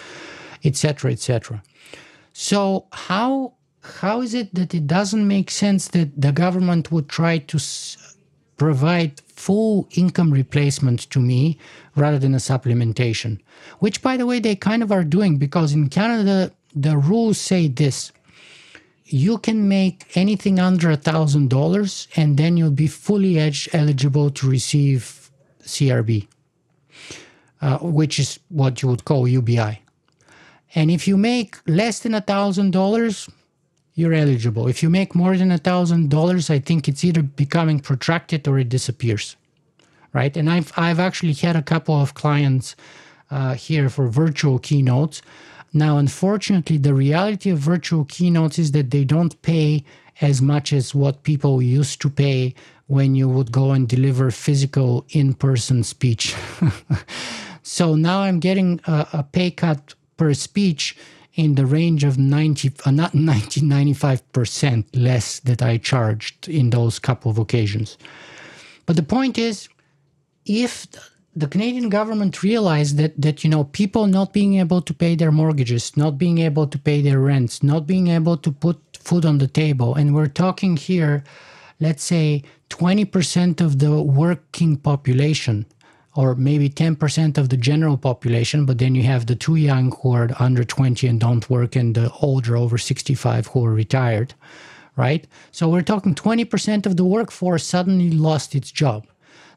etc., 0.64 1.12
etc. 1.12 1.64
So 2.34 2.86
how 2.92 3.54
how 4.02 4.22
is 4.22 4.34
it 4.34 4.54
that 4.54 4.74
it 4.74 4.86
doesn't 4.86 5.28
make 5.28 5.50
sense 5.50 5.88
that 5.90 6.20
the 6.20 6.32
government 6.34 6.92
would 6.92 7.08
try 7.08 7.38
to 7.38 7.58
s- 7.58 8.18
provide 8.58 9.22
full 9.28 9.88
income 9.92 10.32
replacement 10.32 11.10
to 11.12 11.20
me 11.20 11.58
rather 11.96 12.20
than 12.20 12.34
a 12.34 12.38
supplementation? 12.38 13.40
Which, 13.80 14.02
by 14.02 14.18
the 14.18 14.26
way, 14.26 14.40
they 14.40 14.56
kind 14.56 14.84
of 14.84 14.92
are 14.92 15.06
doing 15.06 15.38
because 15.38 15.72
in 15.72 15.90
Canada 15.90 16.52
the 16.76 16.98
rules 16.98 17.38
say 17.40 17.68
this 17.68 18.12
you 19.10 19.38
can 19.38 19.68
make 19.68 20.06
anything 20.16 20.60
under 20.60 20.92
a 20.92 20.98
thousand 20.98 21.50
dollars 21.50 22.08
and 22.16 22.38
then 22.38 22.58
you'll 22.58 22.72
be 22.72 22.88
fully 22.88 23.40
edge 23.40 23.70
eligible 23.74 24.30
to 24.30 24.50
receive 24.50 25.30
crb 25.64 26.28
uh, 27.62 27.78
which 27.80 28.20
is 28.20 28.40
what 28.50 28.82
you 28.82 28.90
would 28.90 29.06
call 29.06 29.28
ubi 29.28 29.82
and 30.76 30.92
if 30.92 31.08
you 31.08 31.18
make 31.18 31.58
less 31.68 32.00
than 32.00 32.14
a 32.14 32.22
thousand 32.22 32.72
dollars 32.72 33.30
you're 33.98 34.14
eligible. 34.14 34.68
If 34.68 34.84
you 34.84 34.92
make 34.92 35.16
more 35.16 35.36
than 35.36 35.52
a 35.52 35.58
thousand 35.58 36.10
dollars 36.10 36.50
i 36.50 36.60
think 36.60 36.88
it's 36.88 37.04
either 37.04 37.24
becoming 37.24 37.80
protracted 37.80 38.48
or 38.48 38.60
it 38.60 38.70
disappears 38.70 39.36
right? 40.14 40.36
And 40.38 40.50
i've, 40.50 40.72
I've 40.78 41.00
actually 41.00 41.34
had 41.34 41.56
a 41.56 41.62
couple 41.64 41.96
of 41.96 42.14
clients 42.14 42.76
uh, 43.32 43.56
here 43.56 43.90
for 43.90 44.08
virtual 44.08 44.60
keynotes 44.60 45.22
now, 45.74 45.98
unfortunately, 45.98 46.78
the 46.78 46.94
reality 46.94 47.50
of 47.50 47.60
virtual 47.60 48.06
keynotes 48.06 48.58
is 48.58 48.72
that 48.72 48.92
they 48.92 49.04
don't 49.04 49.40
pay 49.42 49.84
as 50.22 50.42
much 50.42 50.74
as 50.74 50.96
what 50.96 51.24
people 51.24 51.62
used 51.62 52.02
to 52.02 52.10
pay 52.10 52.56
when 52.88 53.16
you 53.16 53.28
would 53.28 53.52
go 53.52 53.72
and 53.72 53.88
deliver 53.88 54.32
physical 54.32 55.06
in 55.10 55.34
person 55.34 55.84
speech. 55.84 56.36
so 57.64 57.96
now 57.96 58.22
I'm 58.22 58.40
getting 58.40 58.80
a, 58.88 59.08
a, 59.14 59.24
pay 59.24 59.52
cut 59.52 59.94
per 60.16 60.34
speech 60.34 60.98
in 61.36 61.56
the 61.56 61.66
range 61.66 62.04
of 62.04 62.18
90, 62.18 62.72
uh, 62.86 62.92
not 62.92 63.14
90, 63.14 63.62
95% 63.62 64.86
less 64.94 65.40
that 65.42 65.62
I 65.62 65.78
charged 65.78 66.48
in 66.48 66.72
those 66.72 66.98
couple 66.98 67.30
of 67.30 67.38
occasions. 67.38 67.98
But 68.86 68.96
the 68.96 69.04
point 69.04 69.38
is, 69.38 69.70
if 70.46 70.88
the 71.38 71.48
Canadian 71.48 71.90
government 71.90 72.42
realized 72.42 72.98
that 72.98 73.14
that 73.22 73.44
you 73.44 73.50
know 73.50 73.64
people 73.66 74.08
not 74.08 74.34
being 74.34 74.56
able 74.56 74.82
to 74.82 74.94
pay 74.94 75.14
their 75.16 75.32
mortgages, 75.32 75.96
not 75.96 76.18
being 76.18 76.40
able 76.40 76.66
to 76.66 76.80
pay 76.80 77.00
their 77.02 77.20
rents, 77.20 77.62
not 77.62 77.86
being 77.86 78.08
able 78.08 78.38
to 78.38 78.52
put 78.52 78.78
food 79.08 79.24
on 79.24 79.38
the 79.38 79.48
table, 79.48 79.94
and 79.94 80.16
we're 80.16 80.34
talking 80.46 80.76
here, 80.76 81.24
let's 81.80 82.04
say, 82.04 82.44
20% 82.70 83.62
of 83.62 83.78
the 83.80 84.02
working 84.02 84.76
population, 84.78 85.66
or 86.16 86.34
maybe 86.36 86.70
10% 86.70 87.38
of 87.38 87.50
the 87.50 87.58
general 87.58 87.98
population, 87.98 88.66
but 88.66 88.80
then 88.80 88.96
you 88.96 89.04
have 89.04 89.28
the 89.28 89.36
too 89.36 89.56
young 89.56 89.92
who 90.02 90.14
are 90.14 90.30
under 90.40 90.64
20 90.64 91.08
and 91.08 91.20
don't 91.20 91.50
work, 91.50 91.76
and 91.76 91.94
the 91.94 92.12
older 92.22 92.58
over 92.58 92.78
65 92.78 93.48
who 93.48 93.64
are 93.64 93.74
retired, 93.74 94.34
right? 94.96 95.28
So 95.52 95.70
we're 95.70 95.84
talking 95.84 96.16
20% 96.16 96.86
of 96.88 96.98
the 96.98 97.06
workforce 97.06 97.64
suddenly 97.64 98.10
lost 98.10 98.56
its 98.56 98.72
job. 98.72 99.06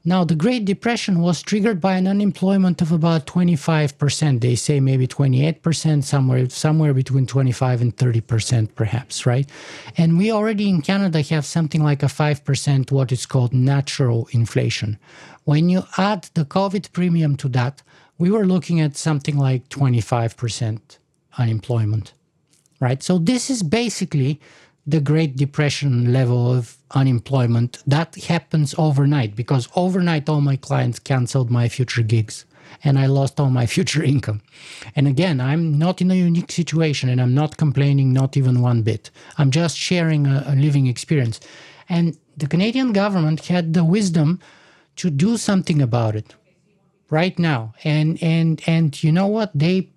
Now, 0.03 0.25
the 0.25 0.35
Great 0.35 0.65
Depression 0.65 1.21
was 1.21 1.43
triggered 1.43 1.79
by 1.79 1.97
an 1.97 2.07
unemployment 2.07 2.81
of 2.81 2.91
about 2.91 3.27
25%. 3.27 4.41
They 4.41 4.55
say 4.55 4.81
maybe 4.81 5.07
28%, 5.07 6.05
somewhere 6.05 6.49
somewhere 6.49 6.95
between 6.95 7.27
25 7.27 7.83
and 7.83 7.95
30% 7.95 8.75
perhaps, 8.75 9.27
right? 9.27 9.47
And 9.99 10.17
we 10.17 10.33
already 10.33 10.71
in 10.71 10.81
Canada 10.81 11.21
have 11.21 11.45
something 11.45 11.85
like 11.85 12.03
a 12.03 12.07
5% 12.07 12.91
what 12.91 13.13
is 13.13 13.27
called 13.27 13.53
natural 13.53 14.27
inflation. 14.33 14.99
When 15.45 15.69
you 15.69 15.83
add 15.99 16.31
the 16.33 16.47
COVID 16.47 16.93
premium 16.93 17.37
to 17.37 17.49
that, 17.51 17.83
we 18.17 18.31
were 18.31 18.47
looking 18.47 18.81
at 18.81 18.97
something 18.97 19.37
like 19.37 19.69
25% 19.69 20.81
unemployment, 21.37 22.15
right? 22.81 23.03
So 23.03 23.19
this 23.19 23.51
is 23.51 23.63
basically 23.63 24.41
the 24.87 25.01
Great 25.01 25.37
Depression 25.37 26.13
level 26.13 26.53
of 26.53 26.77
unemployment. 26.93 27.83
That 27.87 28.15
happens 28.17 28.75
overnight 28.79 29.37
because 29.37 29.69
overnight 29.77 30.29
all 30.29 30.41
my 30.41 30.57
clients 30.57 30.99
canceled 30.99 31.51
my 31.51 31.69
future 31.69 32.03
gigs 32.03 32.45
and 32.83 32.99
I 32.99 33.07
lost 33.07 33.39
all 33.39 33.51
my 33.51 33.67
future 33.77 34.03
income. 34.03 34.41
And 34.97 35.07
again, 35.07 35.41
I'm 35.41 35.79
not 35.79 36.01
in 36.01 36.11
a 36.11 36.15
unique 36.15 36.53
situation 36.53 37.09
and 37.09 37.21
I'm 37.21 37.35
not 37.35 37.57
complaining, 37.57 38.13
not 38.13 38.37
even 38.37 38.61
one 38.63 38.83
bit. 38.83 39.11
I'm 39.39 39.51
just 39.51 39.77
sharing 39.77 40.27
a, 40.27 40.45
a 40.47 40.55
living 40.55 40.87
experience. 40.87 41.41
And 41.89 42.17
the 42.37 42.47
Canadian 42.47 42.93
government 42.93 43.47
had 43.47 43.75
the 43.75 43.85
wisdom 43.85 44.41
to 44.97 45.11
do 45.11 45.37
something 45.37 45.83
about 45.83 46.17
it 46.17 46.35
right 47.11 47.39
now. 47.39 47.75
And 47.85 48.23
and 48.23 48.63
and 48.67 49.03
you 49.03 49.13
know 49.13 49.27
what? 49.27 49.51
They 49.55 49.91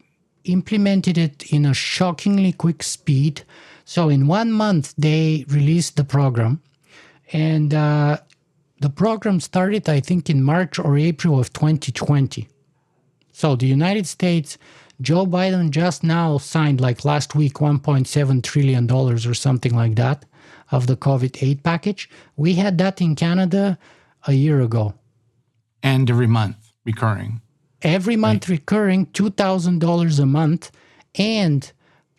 implemented 0.44 1.18
it 1.18 1.52
in 1.54 1.66
a 1.66 1.74
shockingly 1.74 2.52
quick 2.52 2.84
speed 2.84 3.44
so 3.86 4.10
in 4.10 4.28
one 4.28 4.52
month, 4.52 4.94
they 4.98 5.46
released 5.48 5.98
the 5.98 6.04
program, 6.04 6.62
and 7.32 7.74
uh, 7.74 8.18
the 8.80 8.90
program 8.90 9.40
started, 9.40 9.88
I 9.90 10.00
think, 10.00 10.30
in 10.30 10.44
March 10.44 10.80
or 10.80 10.98
April 10.98 11.40
of 11.40 11.54
2020. 11.54 12.48
So 13.32 13.56
the 13.56 13.66
United 13.66 14.08
States, 14.08 14.58
Joe 15.02 15.26
Biden 15.26 15.70
just 15.70 16.04
now 16.04 16.38
signed, 16.38 16.80
like 16.80 17.04
last 17.04 17.36
week, 17.36 17.56
1.7 17.56 18.44
trillion 18.44 18.88
dollars 18.88 19.26
or 19.26 19.34
something 19.34 19.76
like 19.76 19.96
that 19.96 20.26
of 20.72 20.88
the 20.88 20.96
COVID 20.96 21.42
aid 21.42 21.64
package. 21.64 22.10
We 22.36 22.56
had 22.56 22.78
that 22.78 23.02
in 23.02 23.16
Canada 23.16 23.78
a 24.28 24.34
year 24.34 24.62
ago. 24.62 24.94
And 25.82 26.10
every 26.10 26.28
month 26.28 26.58
recurring. 26.86 27.42
Every 27.82 28.16
month 28.16 28.50
right. 28.50 28.60
recurring, 28.60 29.08
$2,000 29.08 30.20
a 30.20 30.26
month. 30.26 30.72
And 31.16 31.72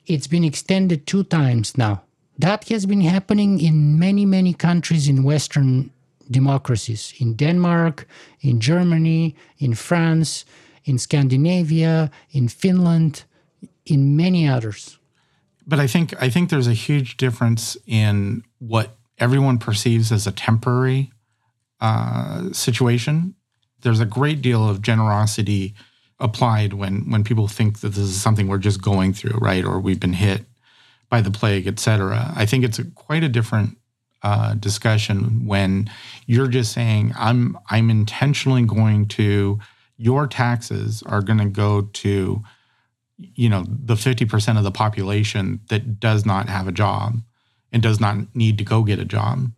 it's 0.07 0.27
been 0.27 0.45
extended 0.45 1.07
two 1.07 1.25
times 1.25 1.77
now. 1.77 2.03
That 2.39 2.69
has 2.69 2.87
been 2.87 3.03
happening 3.03 3.61
in 3.61 3.99
many, 3.99 4.27
many 4.27 4.55
countries 4.55 5.09
in 5.09 5.23
Western 5.23 5.91
democracies 6.31 7.15
in 7.19 7.35
Denmark, 7.35 8.07
in 8.41 8.61
Germany, 8.61 9.37
in 9.59 9.75
France, 9.75 10.45
in 10.85 10.99
Scandinavia, 10.99 12.11
in 12.31 12.49
Finland, 12.49 13.25
in 13.85 14.17
many 14.17 14.49
others. 14.49 14.99
But 15.67 15.81
I 15.81 15.87
think 15.87 16.15
I 16.23 16.31
think 16.31 16.51
there's 16.51 16.67
a 16.67 16.75
huge 16.75 17.17
difference 17.17 17.77
in 17.87 18.43
what 18.59 18.97
everyone 19.19 19.59
perceives 19.59 20.13
as 20.13 20.27
a 20.27 20.33
temporary 20.33 21.11
uh, 21.81 22.53
situation. 22.53 23.35
There's 23.81 24.01
a 24.01 24.07
great 24.07 24.43
deal 24.43 24.69
of 24.69 24.83
generosity 24.83 25.75
applied 26.25 26.73
when 26.73 27.11
when 27.11 27.23
people 27.23 27.47
think 27.47 27.81
that 27.81 27.91
this 27.91 28.09
is 28.15 28.21
something 28.21 28.49
we're 28.49 28.67
just 28.71 28.83
going 28.83 29.13
through, 29.13 29.39
right, 29.39 29.65
or 29.65 29.79
we've 29.79 30.01
been 30.01 30.15
hit 30.15 30.41
by 31.09 31.21
the 31.21 31.31
plague, 31.31 31.67
et 31.69 31.79
cetera. 31.79 32.33
I 32.35 32.47
think 32.47 32.65
it's 32.65 32.81
a, 32.81 32.85
quite 32.85 33.23
a 33.23 33.29
different 33.29 33.77
uh, 34.23 34.55
discussion 34.55 35.47
when 35.47 35.91
you're 36.27 36.49
just 36.49 36.73
saying, 36.73 37.13
"I'm 37.17 37.57
I'm 37.71 37.91
intentionally 37.91 38.65
going 38.65 39.07
to." 39.09 39.61
Your 39.97 40.27
taxes 40.27 41.05
are 41.07 41.23
going 41.23 41.39
to 41.39 41.45
go 41.65 41.83
to, 41.83 42.43
you 43.17 43.49
know, 43.49 43.65
the 43.69 43.97
fifty 43.97 44.25
percent 44.25 44.59
of 44.59 44.65
the 44.65 44.73
population 44.73 45.61
that 45.69 46.01
does 46.01 46.27
not 46.27 46.49
have 46.49 46.67
a 46.67 46.73
job 46.73 47.23
and 47.73 47.81
does 47.81 48.01
not 48.01 48.17
need 48.35 48.59
to 48.59 48.65
go 48.65 48.83
get 48.83 48.99
a 48.99 49.05
job. 49.05 49.53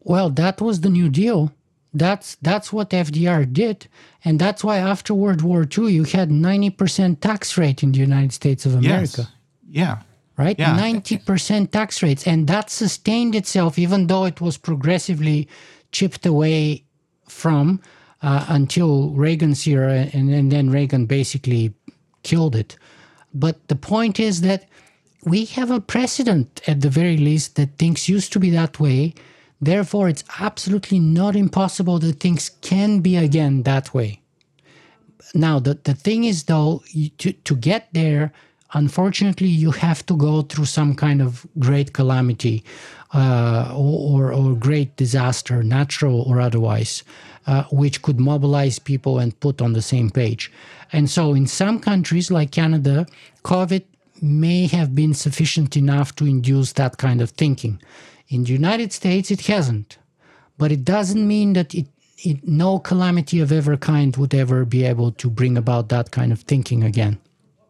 Well, 0.00 0.30
that 0.30 0.60
was 0.60 0.80
the 0.80 0.90
New 0.90 1.08
Deal. 1.08 1.52
That's 1.98 2.36
that's 2.36 2.72
what 2.72 2.90
FDR 2.90 3.50
did, 3.52 3.88
and 4.24 4.38
that's 4.38 4.62
why 4.62 4.78
after 4.78 5.14
World 5.14 5.42
War 5.42 5.66
II 5.66 5.92
you 5.92 6.04
had 6.04 6.30
ninety 6.30 6.70
percent 6.70 7.22
tax 7.22 7.56
rate 7.56 7.82
in 7.82 7.92
the 7.92 7.98
United 7.98 8.32
States 8.32 8.66
of 8.66 8.74
America. 8.74 9.22
Yes. 9.22 9.32
Yeah. 9.68 9.98
Right, 10.38 10.58
ninety 10.58 11.14
yeah. 11.14 11.22
percent 11.24 11.72
tax 11.72 12.02
rates, 12.02 12.26
and 12.26 12.46
that 12.46 12.68
sustained 12.68 13.34
itself 13.34 13.78
even 13.78 14.06
though 14.06 14.26
it 14.26 14.38
was 14.38 14.58
progressively 14.58 15.48
chipped 15.92 16.26
away 16.26 16.84
from 17.26 17.80
uh, 18.20 18.44
until 18.48 19.10
Reagan's 19.10 19.66
era, 19.66 20.10
and, 20.12 20.28
and 20.30 20.52
then 20.52 20.68
Reagan 20.68 21.06
basically 21.06 21.72
killed 22.22 22.54
it. 22.54 22.76
But 23.32 23.68
the 23.68 23.76
point 23.76 24.20
is 24.20 24.42
that 24.42 24.68
we 25.24 25.46
have 25.46 25.70
a 25.70 25.80
precedent, 25.80 26.60
at 26.66 26.82
the 26.82 26.90
very 26.90 27.16
least, 27.16 27.56
that 27.56 27.78
things 27.78 28.08
used 28.08 28.32
to 28.34 28.38
be 28.38 28.50
that 28.50 28.78
way 28.78 29.14
Therefore, 29.60 30.08
it's 30.08 30.24
absolutely 30.38 31.00
not 31.00 31.34
impossible 31.34 31.98
that 32.00 32.20
things 32.20 32.50
can 32.60 33.00
be 33.00 33.16
again 33.16 33.62
that 33.62 33.94
way. 33.94 34.20
Now, 35.34 35.58
the, 35.58 35.74
the 35.74 35.94
thing 35.94 36.24
is, 36.24 36.44
though, 36.44 36.82
to, 37.18 37.32
to 37.32 37.56
get 37.56 37.88
there, 37.92 38.32
unfortunately, 38.74 39.48
you 39.48 39.70
have 39.70 40.04
to 40.06 40.16
go 40.16 40.42
through 40.42 40.66
some 40.66 40.94
kind 40.94 41.22
of 41.22 41.46
great 41.58 41.92
calamity 41.92 42.64
uh, 43.14 43.72
or, 43.74 44.32
or 44.32 44.54
great 44.54 44.96
disaster, 44.96 45.62
natural 45.62 46.22
or 46.22 46.40
otherwise, 46.40 47.02
uh, 47.46 47.64
which 47.72 48.02
could 48.02 48.20
mobilize 48.20 48.78
people 48.78 49.18
and 49.18 49.38
put 49.40 49.62
on 49.62 49.72
the 49.72 49.82
same 49.82 50.10
page. 50.10 50.52
And 50.92 51.08
so, 51.10 51.34
in 51.34 51.46
some 51.46 51.80
countries 51.80 52.30
like 52.30 52.50
Canada, 52.50 53.06
COVID 53.44 53.84
may 54.22 54.66
have 54.66 54.94
been 54.94 55.14
sufficient 55.14 55.76
enough 55.76 56.14
to 56.16 56.26
induce 56.26 56.72
that 56.74 56.98
kind 56.98 57.20
of 57.20 57.30
thinking. 57.30 57.80
In 58.28 58.44
the 58.44 58.52
United 58.52 58.92
States, 58.92 59.30
it 59.30 59.42
hasn't. 59.46 59.98
But 60.58 60.72
it 60.72 60.84
doesn't 60.84 61.26
mean 61.26 61.52
that 61.52 61.74
it, 61.74 61.86
it, 62.18 62.46
no 62.46 62.78
calamity 62.78 63.40
of 63.40 63.52
ever 63.52 63.76
kind 63.76 64.16
would 64.16 64.34
ever 64.34 64.64
be 64.64 64.84
able 64.84 65.12
to 65.12 65.30
bring 65.30 65.56
about 65.56 65.88
that 65.90 66.10
kind 66.10 66.32
of 66.32 66.40
thinking 66.40 66.82
again. 66.82 67.18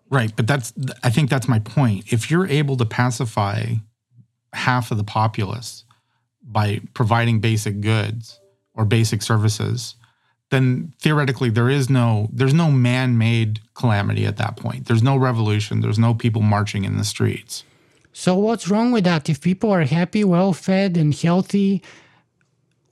Right. 0.09 0.33
But 0.35 0.47
that's, 0.47 0.73
I 1.03 1.11
think 1.11 1.31
that's 1.31 1.49
my 1.49 1.59
point. 1.59 2.13
If 2.13 2.31
you're 2.31 2.47
able 2.47 2.77
to 2.77 2.85
pacify 2.85 3.75
half 4.53 4.91
of 4.91 4.97
the 4.97 5.05
populace 5.05 5.85
by 6.43 6.81
providing 6.95 7.41
basic 7.41 7.81
goods 7.81 8.41
or 8.75 8.85
basic 8.85 9.23
services, 9.23 9.97
then 10.51 10.93
theoretically 11.01 11.51
there 11.51 11.69
is 11.69 11.91
no 11.91 12.29
there's 12.33 12.55
no 12.55 12.71
man-made 12.71 13.61
calamity 13.75 14.27
at 14.27 14.37
that 14.37 14.57
point. 14.57 14.87
There's 14.87 15.03
no 15.03 15.17
revolution, 15.17 15.81
there's 15.81 15.99
no 15.99 16.15
people 16.15 16.43
marching 16.43 16.85
in 16.85 16.97
the 16.97 17.05
streets. 17.05 17.65
So 18.19 18.35
what's 18.35 18.69
wrong 18.69 18.93
with 18.93 19.05
that? 19.05 19.29
If 19.29 19.43
people 19.43 19.71
are 19.71 19.83
happy, 19.83 20.25
well 20.25 20.55
fed, 20.55 20.97
and 20.97 21.15
healthy, 21.15 21.83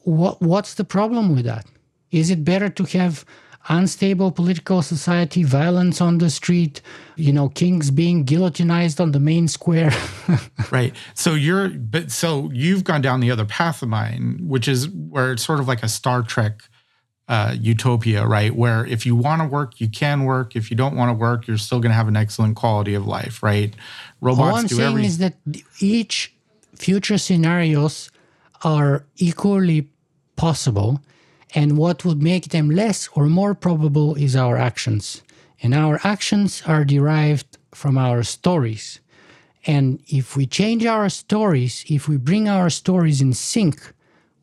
what 0.00 0.42
what's 0.42 0.74
the 0.74 0.84
problem 0.84 1.34
with 1.34 1.46
that? 1.46 1.64
Is 2.10 2.28
it 2.28 2.44
better 2.44 2.68
to 2.68 2.84
have 2.98 3.24
unstable 3.70 4.30
political 4.30 4.82
society, 4.82 5.42
violence 5.42 6.02
on 6.02 6.18
the 6.18 6.28
street, 6.28 6.82
you 7.16 7.32
know, 7.32 7.48
kings 7.48 7.90
being 7.90 8.26
guillotinized 8.26 9.00
on 9.00 9.12
the 9.12 9.18
main 9.18 9.48
square. 9.48 9.90
right. 10.70 10.94
So 11.14 11.32
you're, 11.32 11.70
but 11.70 12.10
so 12.10 12.50
you've 12.52 12.84
gone 12.84 13.00
down 13.00 13.20
the 13.20 13.30
other 13.30 13.46
path 13.46 13.80
of 13.80 13.88
mine, 13.88 14.40
which 14.42 14.68
is 14.68 14.90
where 14.90 15.32
it's 15.32 15.42
sort 15.42 15.58
of 15.58 15.66
like 15.66 15.82
a 15.82 15.88
Star 15.88 16.22
Trek 16.22 16.60
uh, 17.28 17.54
utopia, 17.58 18.26
right? 18.26 18.54
Where 18.54 18.84
if 18.86 19.06
you 19.06 19.16
want 19.16 19.40
to 19.42 19.48
work, 19.48 19.80
you 19.80 19.88
can 19.88 20.24
work. 20.24 20.56
If 20.56 20.70
you 20.70 20.76
don't 20.76 20.96
want 20.96 21.08
to 21.08 21.14
work, 21.14 21.46
you're 21.46 21.58
still 21.58 21.80
going 21.80 21.90
to 21.90 21.96
have 21.96 22.08
an 22.08 22.16
excellent 22.16 22.56
quality 22.56 22.94
of 22.94 23.06
life, 23.06 23.42
right? 23.42 23.74
Robots 24.20 24.50
All 24.50 24.56
I'm 24.56 24.68
saying 24.68 24.90
every- 24.90 25.06
is 25.06 25.18
that 25.18 25.34
each 25.80 26.34
future 26.76 27.18
scenarios 27.18 28.10
are 28.62 29.04
equally 29.16 29.88
possible, 30.36 31.00
and 31.54 31.78
what 31.78 32.04
would 32.04 32.22
make 32.22 32.48
them 32.48 32.70
less 32.70 33.08
or 33.14 33.26
more 33.26 33.54
probable 33.54 34.14
is 34.16 34.34
our 34.36 34.56
actions. 34.56 35.22
And 35.62 35.72
our 35.72 36.00
actions 36.04 36.62
are 36.66 36.84
derived 36.84 37.56
from 37.72 37.96
our 37.96 38.22
stories. 38.22 39.00
And 39.66 40.02
if 40.08 40.36
we 40.36 40.46
change 40.46 40.84
our 40.84 41.08
stories, 41.08 41.84
if 41.88 42.06
we 42.06 42.18
bring 42.18 42.48
our 42.48 42.68
stories 42.68 43.22
in 43.22 43.32
sync 43.32 43.93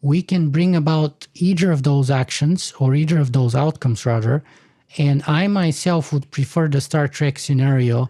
we 0.01 0.21
can 0.21 0.49
bring 0.49 0.75
about 0.75 1.27
either 1.35 1.71
of 1.71 1.83
those 1.83 2.09
actions 2.09 2.73
or 2.79 2.95
either 2.95 3.19
of 3.19 3.33
those 3.33 3.55
outcomes 3.55 4.05
rather. 4.05 4.43
And 4.97 5.23
i 5.27 5.47
myself 5.47 6.11
would 6.11 6.29
prefer 6.31 6.67
the 6.67 6.81
star 6.81 7.07
trek 7.07 7.39
scenario 7.39 8.09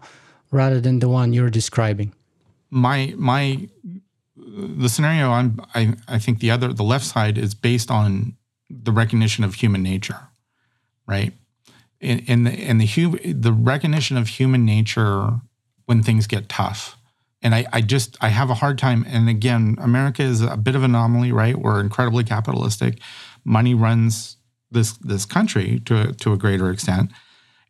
rather 0.51 0.81
than 0.81 0.99
the 0.99 1.09
one 1.09 1.33
you're 1.33 1.49
describing. 1.49 2.13
My 2.69 3.13
my 3.17 3.67
the 4.35 4.89
scenario 4.89 5.29
i'm 5.29 5.61
i, 5.75 5.93
I 6.07 6.17
think 6.17 6.39
the 6.39 6.51
other 6.51 6.73
the 6.73 6.83
left 6.83 7.05
side 7.05 7.37
is 7.37 7.53
based 7.53 7.91
on 7.91 8.35
the 8.69 8.91
recognition 8.91 9.43
of 9.43 9.53
human 9.53 9.83
nature 9.83 10.31
right? 11.11 11.33
In, 11.99 12.19
in 12.19 12.43
the 12.45 12.51
in 12.51 12.77
the 12.79 12.85
hu- 12.85 13.33
the 13.33 13.51
recognition 13.51 14.17
of 14.17 14.27
human 14.27 14.65
nature 14.65 15.39
when 15.85 16.01
things 16.01 16.25
get 16.25 16.49
tough 16.49 16.97
and 17.41 17.55
I, 17.55 17.65
I 17.73 17.81
just 17.81 18.17
I 18.21 18.29
have 18.29 18.49
a 18.49 18.55
hard 18.55 18.77
time. 18.77 19.05
And 19.07 19.27
again, 19.27 19.75
America 19.79 20.23
is 20.23 20.41
a 20.41 20.57
bit 20.57 20.75
of 20.75 20.83
an 20.83 20.91
anomaly, 20.91 21.31
right? 21.31 21.57
We're 21.57 21.79
incredibly 21.79 22.23
capitalistic, 22.23 22.99
money 23.43 23.73
runs 23.73 24.37
this 24.69 24.93
this 24.97 25.25
country 25.25 25.79
to 25.85 26.13
to 26.13 26.33
a 26.33 26.37
greater 26.37 26.69
extent. 26.69 27.11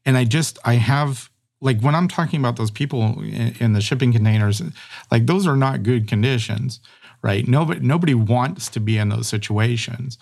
And 0.05 0.17
I 0.17 0.25
just 0.25 0.59
I 0.65 0.75
have 0.75 1.29
like 1.61 1.79
when 1.81 1.95
I'm 1.95 2.07
talking 2.07 2.39
about 2.39 2.57
those 2.57 2.71
people 2.71 3.21
in, 3.21 3.55
in 3.59 3.73
the 3.73 3.81
shipping 3.81 4.11
containers, 4.11 4.61
like 5.09 5.25
those 5.25 5.47
are 5.47 5.55
not 5.55 5.83
good 5.83 6.07
conditions, 6.07 6.79
right? 7.21 7.47
Nobody 7.47 7.79
nobody 7.79 8.13
wants 8.13 8.69
to 8.69 8.79
be 8.79 8.97
in 8.97 9.09
those 9.09 9.27
situations. 9.27 10.17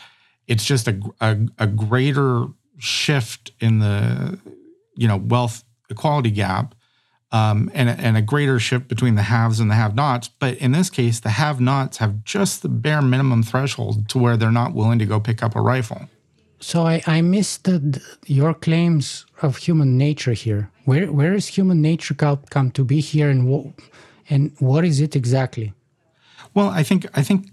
It's 0.47 0.65
just 0.65 0.87
a, 0.87 0.99
a, 1.21 1.37
a 1.59 1.67
greater 1.67 2.47
shift 2.77 3.51
in 3.59 3.79
the 3.79 4.39
you 4.95 5.07
know 5.07 5.17
wealth 5.17 5.63
equality 5.89 6.31
gap 6.31 6.75
um, 7.31 7.69
and, 7.73 7.89
and 7.89 8.17
a 8.17 8.21
greater 8.21 8.59
shift 8.59 8.87
between 8.87 9.15
the 9.15 9.23
haves 9.23 9.59
and 9.59 9.69
the 9.69 9.75
have-nots. 9.75 10.29
But 10.39 10.57
in 10.57 10.71
this 10.71 10.89
case, 10.89 11.19
the 11.19 11.29
have-nots 11.29 11.97
have 11.97 12.23
just 12.23 12.61
the 12.61 12.69
bare 12.69 13.01
minimum 13.01 13.43
threshold 13.43 14.09
to 14.09 14.17
where 14.17 14.37
they're 14.37 14.51
not 14.51 14.73
willing 14.73 14.99
to 14.99 15.05
go 15.05 15.19
pick 15.19 15.43
up 15.43 15.55
a 15.55 15.61
rifle. 15.61 16.09
So 16.59 16.85
I, 16.85 17.01
I 17.07 17.21
missed 17.21 17.63
the, 17.63 18.01
your 18.25 18.53
claims 18.53 19.25
of 19.41 19.57
human 19.57 19.97
nature 19.97 20.33
here. 20.33 20.69
Where 20.85 21.11
where 21.11 21.33
is 21.33 21.47
human 21.47 21.81
nature 21.81 22.15
come 22.15 22.71
to 22.71 22.83
be 22.83 22.99
here, 22.99 23.29
and 23.29 23.47
what 23.47 23.67
and 24.29 24.51
what 24.59 24.83
is 24.83 24.99
it 24.99 25.15
exactly? 25.15 25.73
Well, 26.53 26.69
I 26.69 26.83
think 26.83 27.05
I 27.13 27.23
think 27.23 27.47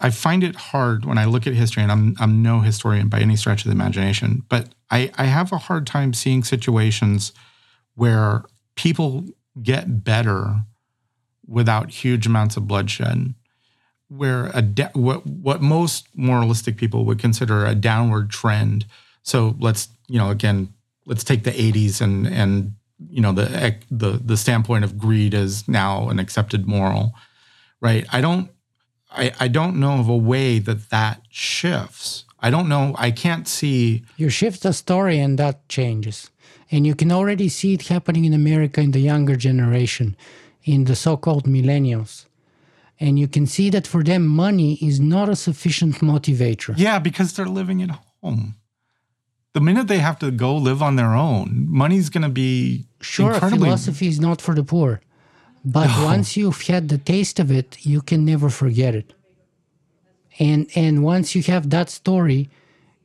I 0.00 0.10
find 0.10 0.42
it 0.42 0.56
hard 0.56 1.04
when 1.04 1.18
I 1.18 1.26
look 1.26 1.46
at 1.46 1.54
history, 1.54 1.82
and 1.82 1.92
I'm 1.92 2.16
I'm 2.18 2.42
no 2.42 2.60
historian 2.60 3.08
by 3.08 3.20
any 3.20 3.36
stretch 3.36 3.64
of 3.64 3.66
the 3.66 3.76
imagination, 3.76 4.42
but 4.48 4.70
I, 4.90 5.12
I 5.16 5.24
have 5.24 5.52
a 5.52 5.58
hard 5.58 5.86
time 5.86 6.14
seeing 6.14 6.44
situations 6.44 7.32
where 7.94 8.44
people 8.76 9.24
get 9.62 10.04
better 10.04 10.62
without 11.46 11.90
huge 11.90 12.26
amounts 12.26 12.56
of 12.56 12.66
bloodshed 12.68 13.34
where 14.08 14.50
a 14.54 14.62
de- 14.62 14.90
what 14.94 15.26
what 15.26 15.60
most 15.60 16.08
moralistic 16.14 16.76
people 16.76 17.04
would 17.04 17.18
consider 17.18 17.66
a 17.66 17.74
downward 17.74 18.30
trend. 18.30 18.86
So 19.22 19.56
let's 19.58 19.88
you 20.06 20.18
know 20.18 20.30
again 20.30 20.72
let's 21.06 21.24
take 21.24 21.44
the 21.44 21.50
80s 21.50 22.00
and 22.00 22.26
and 22.26 22.72
you 23.10 23.20
know 23.20 23.32
the 23.32 23.76
the 23.90 24.12
the 24.24 24.36
standpoint 24.36 24.84
of 24.84 24.96
greed 24.98 25.34
is 25.34 25.66
now 25.68 26.08
an 26.08 26.18
accepted 26.18 26.66
moral 26.66 27.14
right? 27.80 28.06
I 28.12 28.20
don't 28.20 28.50
i 29.10 29.32
i 29.38 29.48
don't 29.48 29.78
know 29.78 29.98
of 30.00 30.08
a 30.08 30.16
way 30.16 30.58
that 30.58 30.90
that 30.90 31.22
shifts. 31.30 32.24
I 32.38 32.50
don't 32.50 32.68
know 32.68 32.94
i 32.98 33.10
can't 33.10 33.48
see 33.48 34.04
you 34.16 34.28
shift 34.28 34.62
the 34.62 34.72
story 34.72 35.18
and 35.18 35.38
that 35.38 35.68
changes 35.68 36.30
and 36.70 36.86
you 36.86 36.94
can 36.94 37.12
already 37.12 37.48
see 37.48 37.74
it 37.74 37.88
happening 37.88 38.24
in 38.24 38.34
America 38.34 38.80
in 38.80 38.90
the 38.90 39.00
younger 39.00 39.36
generation, 39.36 40.16
in 40.64 40.84
the 40.84 40.96
so 40.96 41.16
called 41.16 41.44
millennials. 41.44 42.26
And 42.98 43.18
you 43.18 43.28
can 43.28 43.46
see 43.46 43.70
that 43.70 43.86
for 43.86 44.02
them, 44.02 44.26
money 44.26 44.78
is 44.80 44.98
not 44.98 45.28
a 45.28 45.36
sufficient 45.36 45.96
motivator. 45.96 46.74
Yeah, 46.76 46.98
because 46.98 47.34
they're 47.34 47.46
living 47.46 47.82
at 47.82 47.90
home. 48.22 48.56
The 49.52 49.60
minute 49.60 49.88
they 49.88 49.98
have 49.98 50.18
to 50.18 50.30
go 50.30 50.56
live 50.56 50.82
on 50.82 50.96
their 50.96 51.14
own, 51.14 51.66
money's 51.68 52.08
going 52.10 52.22
to 52.22 52.28
be 52.28 52.86
sure. 53.00 53.34
Incredibly... 53.34 53.66
Philosophy 53.66 54.08
is 54.08 54.20
not 54.20 54.40
for 54.40 54.54
the 54.54 54.62
poor, 54.62 55.00
but 55.64 55.86
no. 55.86 56.04
once 56.04 56.36
you've 56.36 56.60
had 56.62 56.88
the 56.88 56.98
taste 56.98 57.38
of 57.38 57.50
it, 57.50 57.78
you 57.80 58.00
can 58.02 58.24
never 58.24 58.50
forget 58.50 58.94
it. 58.94 59.14
And 60.38 60.68
and 60.74 61.02
once 61.02 61.34
you 61.34 61.42
have 61.44 61.70
that 61.70 61.88
story, 61.88 62.50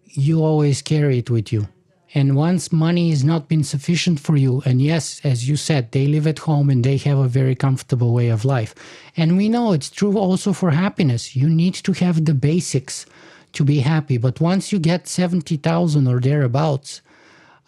you 0.05 0.43
always 0.43 0.81
carry 0.81 1.19
it 1.19 1.29
with 1.29 1.53
you. 1.53 1.69
And 2.13 2.35
once 2.35 2.73
money 2.73 3.09
has 3.09 3.23
not 3.23 3.47
been 3.47 3.63
sufficient 3.63 4.19
for 4.19 4.35
you, 4.35 4.61
and 4.65 4.81
yes, 4.81 5.21
as 5.23 5.47
you 5.47 5.55
said, 5.55 5.91
they 5.91 6.07
live 6.07 6.27
at 6.27 6.39
home 6.39 6.69
and 6.69 6.83
they 6.83 6.97
have 6.97 7.17
a 7.17 7.27
very 7.27 7.55
comfortable 7.55 8.13
way 8.13 8.27
of 8.27 8.43
life. 8.43 8.75
And 9.15 9.37
we 9.37 9.47
know 9.47 9.71
it's 9.71 9.89
true 9.89 10.17
also 10.17 10.51
for 10.51 10.71
happiness. 10.71 11.35
You 11.35 11.49
need 11.49 11.73
to 11.75 11.93
have 11.93 12.25
the 12.25 12.33
basics 12.33 13.05
to 13.53 13.63
be 13.63 13.79
happy. 13.79 14.17
But 14.17 14.41
once 14.41 14.73
you 14.73 14.79
get 14.79 15.07
70,000 15.07 16.07
or 16.07 16.19
thereabouts, 16.19 17.01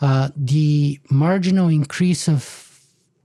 uh, 0.01 0.29
the 0.35 0.99
marginal 1.09 1.69
increase 1.69 2.27
of 2.27 2.43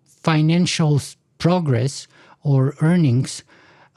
financial 0.06 1.00
progress 1.38 2.06
or 2.44 2.74
earnings 2.80 3.42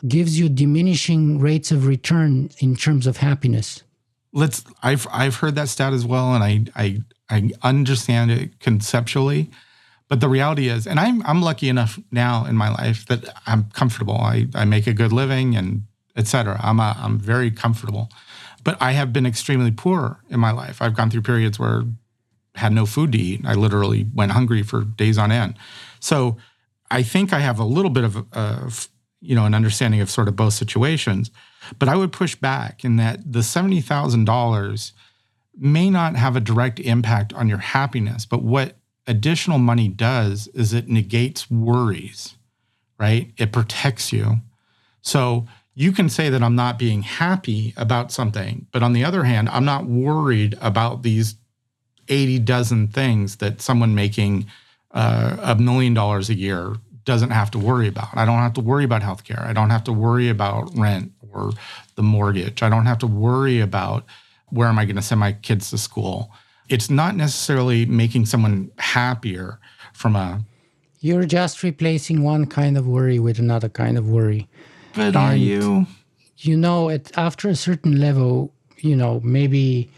gives 0.08 0.40
you 0.40 0.50
diminishing 0.50 1.40
rates 1.40 1.72
of 1.72 1.86
return 1.86 2.50
in 2.60 2.76
terms 2.76 3.06
of 3.06 3.18
happiness 3.18 3.84
let's 4.34 4.64
I've 4.82 5.08
I've 5.12 5.36
heard 5.36 5.56
that 5.56 5.70
stat 5.70 5.94
as 5.94 6.06
well, 6.06 6.34
and 6.34 6.44
I 6.44 6.66
I 6.76 7.02
I 7.30 7.52
understand 7.64 8.32
it 8.32 8.60
conceptually. 8.60 9.50
But 10.08 10.20
the 10.20 10.28
reality 10.28 10.68
is, 10.68 10.88
and 10.88 11.00
I'm 11.00 11.26
I'm 11.26 11.42
lucky 11.42 11.70
enough 11.70 12.00
now 12.12 12.46
in 12.46 12.58
my 12.58 12.70
life 12.70 13.06
that 13.08 13.24
I'm 13.48 13.70
comfortable. 13.72 14.18
I, 14.18 14.48
I 14.54 14.66
make 14.66 14.88
a 14.88 14.94
good 14.94 15.14
living 15.14 15.56
and 15.56 15.84
etc. 16.16 16.60
I'm 16.62 16.80
a, 16.80 16.98
I'm 17.00 17.18
very 17.18 17.52
comfortable. 17.52 18.10
But 18.64 18.80
I 18.82 18.92
have 18.92 19.12
been 19.12 19.26
extremely 19.26 19.72
poor 19.72 20.20
in 20.30 20.40
my 20.40 20.52
life. 20.52 20.82
I've 20.82 20.96
gone 20.96 21.10
through 21.10 21.24
periods 21.24 21.58
where 21.58 21.84
I 22.56 22.60
had 22.60 22.74
no 22.74 22.86
food 22.86 23.14
to 23.14 23.18
eat. 23.18 23.42
I 23.46 23.54
literally 23.54 24.08
went 24.14 24.34
hungry 24.34 24.62
for 24.62 24.84
days 24.84 25.18
on 25.18 25.32
end. 25.32 25.56
So 26.00 26.38
I 26.92 27.02
think 27.02 27.34
I 27.34 27.40
have 27.40 27.58
a 27.58 27.64
little 27.64 27.90
bit 27.90 28.04
of, 28.04 28.26
of 28.34 28.90
you 29.22 29.36
know 29.36 29.46
an 29.46 29.54
understanding 29.54 30.02
of 30.02 30.10
sort 30.10 30.28
of 30.28 30.36
both 30.36 30.54
situations. 30.54 31.32
But 31.78 31.90
I 31.90 31.96
would 31.96 32.12
push 32.12 32.36
back 32.36 32.84
in 32.84 32.96
that 32.98 33.32
the 33.32 33.40
$70,000 33.40 34.92
may 35.58 35.90
not 35.90 36.16
have 36.16 36.36
a 36.36 36.40
direct 36.40 36.80
impact 36.80 37.34
on 37.34 37.48
your 37.48 37.60
happiness, 37.60 38.26
but 38.26 38.42
what 38.42 38.76
additional 39.08 39.60
money 39.60 39.88
does 39.88 40.48
is 40.50 40.74
it 40.74 40.88
negates 40.88 41.52
worries, 41.52 42.36
right? 42.98 43.32
It 43.38 43.52
protects 43.52 44.12
you. 44.12 44.38
So 45.02 45.48
you 45.74 45.92
can 45.92 46.10
say 46.10 46.30
that 46.30 46.44
I'm 46.44 46.56
not 46.56 46.80
being 46.80 47.02
happy 47.02 47.74
about 47.78 48.12
something, 48.12 48.68
but 48.72 48.84
on 48.84 48.94
the 48.94 49.04
other 49.04 49.24
hand, 49.24 49.50
I'm 49.50 49.66
not 49.66 49.86
worried 49.86 50.58
about 50.62 51.04
these 51.04 51.36
80 52.08 52.40
dozen 52.40 52.88
things 52.88 53.38
that 53.38 53.62
someone 53.62 53.96
making 53.96 54.48
uh, 54.92 55.38
a 55.42 55.56
million 55.56 55.94
dollars 55.94 56.30
a 56.30 56.36
year 56.36 56.76
doesn't 57.06 57.32
have 57.32 57.52
to 57.52 57.60
worry 57.60 57.88
about. 57.88 58.10
I 58.14 58.26
don't 58.26 58.40
have 58.40 58.54
to 58.54 58.62
worry 58.62 58.84
about 58.84 59.02
healthcare. 59.02 59.46
I 59.46 59.54
don't 59.54 59.70
have 59.70 59.84
to 59.86 59.94
worry 59.94 60.30
about 60.30 60.70
rent 60.76 61.12
or 61.32 61.52
the 61.96 62.04
mortgage. 62.04 62.62
I 62.62 62.70
don't 62.70 62.86
have 62.86 63.00
to 63.00 63.08
worry 63.08 63.60
about 63.60 64.06
where 64.50 64.68
am 64.68 64.78
I 64.78 64.86
going 64.86 64.98
to 64.98 65.02
send 65.02 65.20
my 65.20 65.34
kids 65.34 65.70
to 65.72 65.78
school. 65.78 66.32
It's 66.70 66.90
not 66.90 67.16
necessarily 67.16 67.86
making 67.86 68.26
someone 68.26 68.72
happier 68.78 69.60
from 69.94 70.16
a. 70.16 70.42
You're 71.00 71.26
just 71.26 71.64
replacing 71.64 72.24
one 72.24 72.46
kind 72.46 72.78
of 72.78 72.88
worry 72.88 73.20
with 73.20 73.40
another 73.40 73.70
kind 73.70 73.98
of 73.98 74.10
worry. 74.10 74.48
But 74.94 75.08
and, 75.08 75.16
are 75.16 75.36
you? 75.36 75.88
You 76.38 76.58
know, 76.58 76.90
at, 76.90 77.18
after 77.18 77.50
a 77.50 77.56
certain 77.56 78.00
level, 78.00 78.54
you 78.78 78.96
know, 78.96 79.20
maybe 79.24 79.90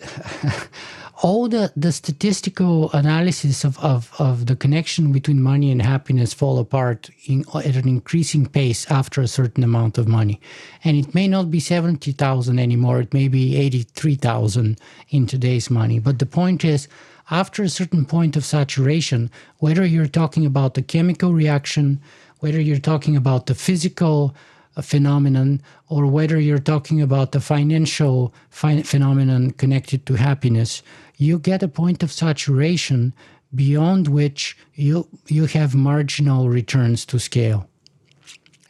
all 1.22 1.48
the, 1.48 1.70
the 1.76 1.92
statistical 1.92 2.90
analysis 2.92 3.62
of, 3.62 3.78
of, 3.80 4.10
of 4.18 4.46
the 4.46 4.56
connection 4.56 5.12
between 5.12 5.42
money 5.42 5.70
and 5.70 5.82
happiness 5.82 6.32
fall 6.32 6.58
apart 6.58 7.10
in, 7.26 7.44
at 7.54 7.76
an 7.76 7.86
increasing 7.86 8.46
pace 8.46 8.90
after 8.90 9.20
a 9.20 9.28
certain 9.28 9.62
amount 9.62 9.98
of 9.98 10.08
money. 10.08 10.40
And 10.82 10.96
it 10.96 11.14
may 11.14 11.28
not 11.28 11.50
be 11.50 11.60
70,000 11.60 12.58
anymore, 12.58 13.00
it 13.00 13.12
may 13.12 13.28
be 13.28 13.56
83,000 13.56 14.78
in 15.10 15.26
today's 15.26 15.70
money. 15.70 15.98
But 15.98 16.18
the 16.20 16.26
point 16.26 16.64
is, 16.64 16.88
after 17.30 17.62
a 17.62 17.68
certain 17.68 18.06
point 18.06 18.34
of 18.36 18.44
saturation, 18.44 19.30
whether 19.58 19.84
you're 19.84 20.06
talking 20.06 20.46
about 20.46 20.74
the 20.74 20.82
chemical 20.82 21.34
reaction, 21.34 22.00
whether 22.38 22.60
you're 22.60 22.78
talking 22.78 23.14
about 23.14 23.46
the 23.46 23.54
physical 23.54 24.34
uh, 24.76 24.82
phenomenon 24.82 25.60
or 25.88 26.06
whether 26.06 26.40
you're 26.40 26.58
talking 26.58 27.02
about 27.02 27.32
the 27.32 27.40
financial 27.40 28.32
fi- 28.48 28.82
phenomenon 28.82 29.50
connected 29.50 30.06
to 30.06 30.14
happiness, 30.14 30.82
you 31.20 31.38
get 31.38 31.62
a 31.62 31.68
point 31.68 32.02
of 32.02 32.10
saturation 32.10 33.12
beyond 33.54 34.08
which 34.08 34.56
you 34.74 35.06
you 35.28 35.46
have 35.46 35.74
marginal 35.74 36.48
returns 36.48 37.04
to 37.06 37.18
scale. 37.18 37.68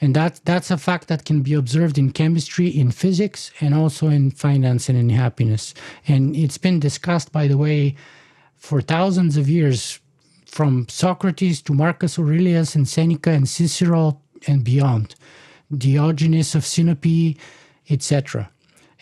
And 0.02 0.16
that, 0.16 0.40
that's 0.46 0.70
a 0.70 0.78
fact 0.78 1.08
that 1.08 1.26
can 1.26 1.42
be 1.42 1.52
observed 1.52 1.98
in 1.98 2.12
chemistry, 2.12 2.68
in 2.68 2.90
physics, 2.90 3.50
and 3.60 3.74
also 3.74 4.08
in 4.08 4.30
finance 4.30 4.88
and 4.88 4.96
in 4.96 5.10
happiness. 5.10 5.74
And 6.08 6.34
it's 6.34 6.56
been 6.56 6.80
discussed, 6.80 7.32
by 7.32 7.46
the 7.46 7.58
way, 7.58 7.96
for 8.56 8.80
thousands 8.80 9.36
of 9.36 9.46
years, 9.46 10.00
from 10.46 10.88
Socrates 10.88 11.60
to 11.62 11.74
Marcus 11.74 12.18
Aurelius 12.18 12.74
and 12.74 12.88
Seneca 12.88 13.30
and 13.30 13.46
Cicero 13.46 14.18
and 14.46 14.64
beyond. 14.64 15.14
Diogenes 15.76 16.54
of 16.54 16.62
Sinope, 16.62 17.38
etc. 17.90 18.50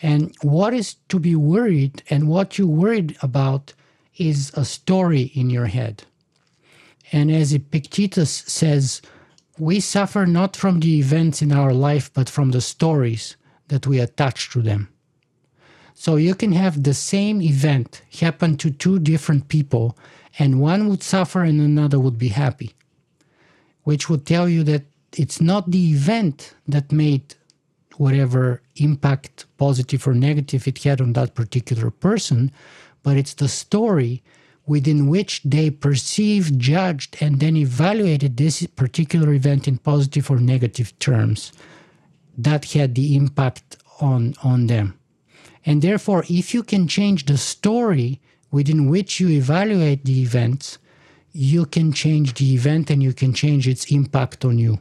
And 0.01 0.33
what 0.41 0.73
is 0.73 0.95
to 1.09 1.19
be 1.19 1.35
worried 1.35 2.03
and 2.09 2.27
what 2.27 2.57
you're 2.57 2.67
worried 2.67 3.17
about 3.21 3.73
is 4.17 4.51
a 4.55 4.65
story 4.65 5.31
in 5.33 5.49
your 5.49 5.65
head. 5.65 6.03
And 7.11 7.31
as 7.31 7.53
Epictetus 7.53 8.29
says, 8.29 9.01
we 9.57 9.79
suffer 9.79 10.25
not 10.25 10.55
from 10.55 10.79
the 10.79 10.99
events 10.99 11.41
in 11.41 11.51
our 11.51 11.73
life, 11.73 12.11
but 12.13 12.29
from 12.29 12.51
the 12.51 12.61
stories 12.61 13.35
that 13.67 13.87
we 13.87 13.99
attach 13.99 14.51
to 14.51 14.61
them. 14.61 14.89
So 15.93 16.15
you 16.15 16.33
can 16.33 16.53
have 16.53 16.83
the 16.83 16.93
same 16.93 17.41
event 17.41 18.01
happen 18.19 18.55
to 18.57 18.71
two 18.71 18.99
different 18.99 19.49
people, 19.49 19.97
and 20.37 20.61
one 20.61 20.87
would 20.87 21.03
suffer 21.03 21.43
and 21.43 21.59
another 21.59 21.99
would 21.99 22.17
be 22.17 22.29
happy, 22.29 22.73
which 23.83 24.09
would 24.09 24.25
tell 24.25 24.47
you 24.47 24.63
that 24.63 24.83
it's 25.17 25.41
not 25.41 25.71
the 25.71 25.91
event 25.91 26.55
that 26.67 26.91
made 26.93 27.35
whatever 27.97 28.61
impact, 28.81 29.45
positive 29.57 30.07
or 30.07 30.13
negative, 30.13 30.67
it 30.67 30.83
had 30.83 31.01
on 31.01 31.13
that 31.13 31.35
particular 31.35 31.89
person, 31.89 32.51
but 33.03 33.17
it's 33.17 33.33
the 33.33 33.47
story 33.47 34.23
within 34.65 35.07
which 35.07 35.41
they 35.43 35.69
perceived, 35.69 36.59
judged, 36.59 37.17
and 37.19 37.39
then 37.39 37.57
evaluated 37.57 38.37
this 38.37 38.65
particular 38.67 39.33
event 39.33 39.67
in 39.67 39.77
positive 39.79 40.29
or 40.29 40.37
negative 40.37 40.97
terms 40.99 41.51
that 42.37 42.65
had 42.73 42.93
the 42.93 43.15
impact 43.15 43.77
on, 43.99 44.35
on 44.43 44.67
them. 44.67 44.97
And 45.65 45.81
therefore, 45.81 46.23
if 46.29 46.53
you 46.53 46.63
can 46.63 46.87
change 46.87 47.25
the 47.25 47.37
story 47.37 48.21
within 48.51 48.89
which 48.89 49.19
you 49.19 49.29
evaluate 49.29 50.05
the 50.05 50.21
events, 50.21 50.77
you 51.31 51.65
can 51.65 51.91
change 51.91 52.35
the 52.35 52.53
event 52.53 52.89
and 52.89 53.03
you 53.03 53.13
can 53.13 53.33
change 53.33 53.67
its 53.67 53.91
impact 53.91 54.45
on 54.45 54.57
you. 54.57 54.79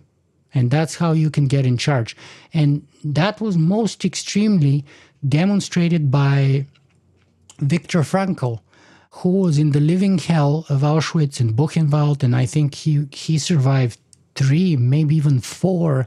And 0.55 0.71
that's 0.71 0.97
how 0.97 1.13
you 1.13 1.31
can 1.31 1.47
get 1.47 1.67
in 1.67 1.77
charge. 1.77 2.17
And 2.55 2.87
that 3.05 3.41
was 3.41 3.57
most 3.57 4.05
extremely 4.05 4.85
demonstrated 5.27 6.11
by 6.11 6.67
Viktor 7.59 8.01
Frankl, 8.01 8.61
who 9.11 9.41
was 9.41 9.59
in 9.59 9.73
the 9.73 9.81
living 9.81 10.19
hell 10.19 10.65
of 10.69 10.81
Auschwitz 10.83 11.41
and 11.41 11.55
Buchenwald. 11.55 12.23
And 12.23 12.35
I 12.35 12.47
think 12.47 12.75
he, 12.75 13.07
he 13.13 13.39
survived 13.39 13.99
three, 14.35 14.77
maybe 14.77 15.17
even 15.17 15.41
four 15.41 16.07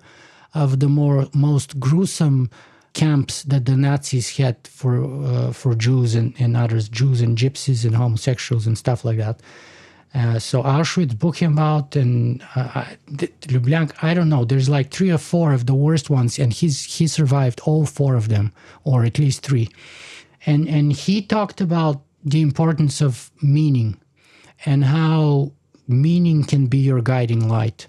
of 0.53 0.79
the 0.79 0.89
more 0.89 1.27
most 1.33 1.79
gruesome 1.79 2.49
camps 2.93 3.43
that 3.43 3.65
the 3.65 3.77
Nazis 3.77 4.37
had 4.37 4.57
for 4.67 5.03
uh, 5.03 5.53
for 5.53 5.75
Jews 5.75 6.15
and, 6.15 6.33
and 6.39 6.57
others, 6.57 6.89
Jews 6.89 7.21
and 7.21 7.37
gypsies 7.37 7.85
and 7.85 7.95
homosexuals 7.95 8.67
and 8.67 8.77
stuff 8.77 9.05
like 9.05 9.17
that. 9.17 9.39
Uh, 10.13 10.37
so 10.37 10.61
Auschwitz, 10.61 11.15
Buchenwald, 11.15 11.95
and 11.95 12.43
uh, 12.55 12.85
Lubyanka, 13.47 13.93
I 14.01 14.13
don't 14.13 14.27
know. 14.27 14.43
There's 14.43 14.67
like 14.67 14.91
three 14.91 15.09
or 15.09 15.17
four 15.17 15.53
of 15.53 15.67
the 15.67 15.73
worst 15.73 16.09
ones, 16.09 16.37
and 16.37 16.51
he's 16.51 16.83
he 16.83 17.07
survived 17.07 17.61
all 17.63 17.85
four 17.85 18.15
of 18.15 18.27
them, 18.27 18.51
or 18.83 19.05
at 19.05 19.19
least 19.19 19.41
three. 19.41 19.69
And 20.45 20.67
and 20.67 20.91
he 20.91 21.21
talked 21.21 21.61
about 21.61 22.01
the 22.25 22.41
importance 22.41 22.99
of 22.99 23.31
meaning, 23.41 23.97
and 24.65 24.83
how 24.83 25.53
meaning 25.87 26.43
can 26.43 26.67
be 26.67 26.79
your 26.79 27.01
guiding 27.01 27.47
light. 27.47 27.87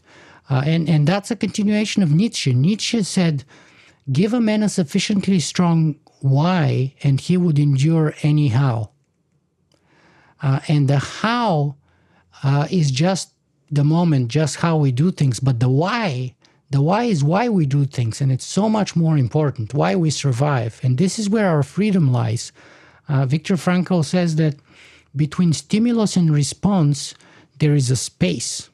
Uh, 0.49 0.63
and 0.65 0.89
and 0.89 1.09
that's 1.09 1.33
a 1.33 1.37
continuation 1.37 2.05
of 2.05 2.13
Nietzsche. 2.13 2.55
Nietzsche 2.55 3.03
said, 3.03 3.43
"Give 4.13 4.33
a 4.33 4.41
man 4.41 4.63
a 4.63 4.69
sufficiently 4.69 5.41
strong 5.41 5.97
why, 6.21 6.95
and 7.03 7.21
he 7.21 7.37
would 7.37 7.59
endure 7.59 8.15
anyhow." 8.23 8.91
Uh, 10.41 10.61
and 10.69 10.87
the 10.87 10.99
how 10.99 11.77
uh, 12.43 12.67
is 12.71 12.91
just 12.91 13.33
the 13.71 13.85
moment, 13.85 14.29
just 14.29 14.57
how 14.57 14.77
we 14.77 14.93
do 14.93 15.11
things. 15.11 15.41
But 15.41 15.61
the 15.61 15.69
why, 15.69 16.35
the 16.71 16.83
why 16.83 17.05
is 17.05 17.25
why 17.25 17.49
we 17.49 17.67
do 17.67 17.85
things, 17.85 18.21
and 18.21 18.31
it's 18.31 18.45
so 18.45 18.69
much 18.69 18.95
more 18.97 19.17
important. 19.17 19.75
Why 19.75 19.95
we 19.95 20.11
survive, 20.11 20.81
and 20.83 20.99
this 20.99 21.19
is 21.19 21.31
where 21.31 21.49
our 21.49 21.63
freedom 21.63 22.13
lies. 22.13 22.53
Uh, 23.09 23.27
Viktor 23.27 23.55
Frankl 23.57 24.05
says 24.05 24.37
that 24.37 24.57
between 25.15 25.53
stimulus 25.53 26.17
and 26.17 26.33
response, 26.33 27.15
there 27.59 27.75
is 27.75 27.91
a 27.91 27.97
space, 27.97 28.71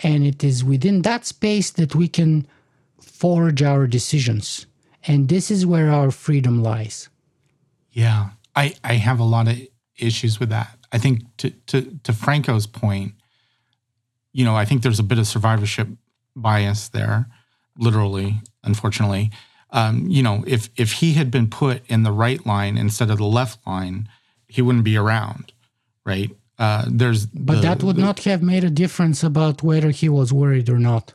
and 0.00 0.24
it 0.24 0.44
is 0.44 0.64
within 0.64 1.02
that 1.02 1.26
space 1.26 1.70
that 1.70 1.94
we 1.94 2.08
can 2.08 2.46
forge 3.00 3.62
our 3.62 3.86
decisions. 3.86 4.66
And 5.06 5.28
this 5.28 5.50
is 5.50 5.66
where 5.66 5.90
our 5.90 6.10
freedom 6.10 6.62
lies. 6.62 7.08
Yeah, 7.92 8.30
I, 8.54 8.74
I 8.84 8.94
have 8.94 9.20
a 9.20 9.24
lot 9.24 9.48
of 9.48 9.60
issues 9.96 10.40
with 10.40 10.48
that. 10.50 10.78
I 10.92 10.98
think 10.98 11.22
to 11.38 11.50
to 11.50 11.98
to 12.02 12.12
Frankl's 12.12 12.66
point, 12.66 13.14
you 14.32 14.44
know, 14.44 14.54
I 14.54 14.64
think 14.64 14.82
there's 14.82 14.98
a 14.98 15.04
bit 15.04 15.18
of 15.18 15.26
survivorship 15.26 15.88
bias 16.36 16.88
there, 16.88 17.26
literally, 17.78 18.40
unfortunately. 18.62 19.30
Um, 19.70 20.06
you 20.08 20.22
know, 20.22 20.44
if 20.46 20.68
if 20.76 20.92
he 20.92 21.14
had 21.14 21.30
been 21.30 21.48
put 21.48 21.82
in 21.88 22.02
the 22.02 22.12
right 22.12 22.44
line 22.46 22.76
instead 22.76 23.10
of 23.10 23.18
the 23.18 23.24
left 23.24 23.66
line, 23.66 24.08
he 24.46 24.60
wouldn't 24.60 24.84
be 24.84 24.96
around, 24.96 25.52
right? 26.04 26.30
Uh, 26.58 26.84
there's 26.86 27.26
but 27.26 27.56
the, 27.56 27.60
that 27.62 27.82
would 27.82 27.96
the, 27.96 28.02
not 28.02 28.20
have 28.20 28.42
made 28.42 28.64
a 28.64 28.70
difference 28.70 29.24
about 29.24 29.62
whether 29.62 29.90
he 29.90 30.08
was 30.08 30.32
worried 30.32 30.68
or 30.68 30.78
not. 30.78 31.14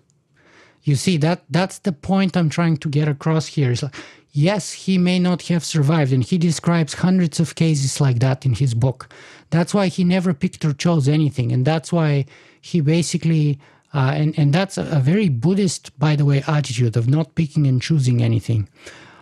You 0.84 0.96
see 0.96 1.18
that 1.18 1.44
that's 1.50 1.80
the 1.80 1.92
point 1.92 2.36
I'm 2.36 2.50
trying 2.50 2.78
to 2.78 2.90
get 2.90 3.08
across 3.08 3.48
here. 3.48 3.76
like, 3.82 3.94
yes, 4.32 4.72
he 4.72 4.98
may 4.98 5.20
not 5.20 5.44
have 5.44 5.64
survived, 5.64 6.12
and 6.12 6.24
he 6.24 6.38
describes 6.38 6.96
hundreds 6.96 7.40
of 7.40 7.56
cases 7.56 8.02
like 8.02 8.20
that 8.20 8.46
in 8.46 8.54
his 8.54 8.74
book. 8.74 9.10
That's 9.50 9.74
why 9.74 9.88
he 9.88 10.04
never 10.04 10.34
picked 10.34 10.66
or 10.66 10.74
chose 10.74 11.08
anything, 11.08 11.52
and 11.52 11.66
that's 11.66 11.92
why 11.92 12.26
he 12.62 12.82
basically 12.82 13.60
uh, 13.94 14.12
and 14.16 14.38
and 14.38 14.54
that's 14.54 14.78
a, 14.78 14.84
a 14.92 15.00
very 15.00 15.30
Buddhist, 15.30 15.98
by 15.98 16.16
the 16.16 16.26
way, 16.26 16.44
attitude 16.48 16.98
of 16.98 17.08
not 17.08 17.36
picking 17.36 17.66
and 17.68 17.82
choosing 17.82 18.22
anything. 18.22 18.68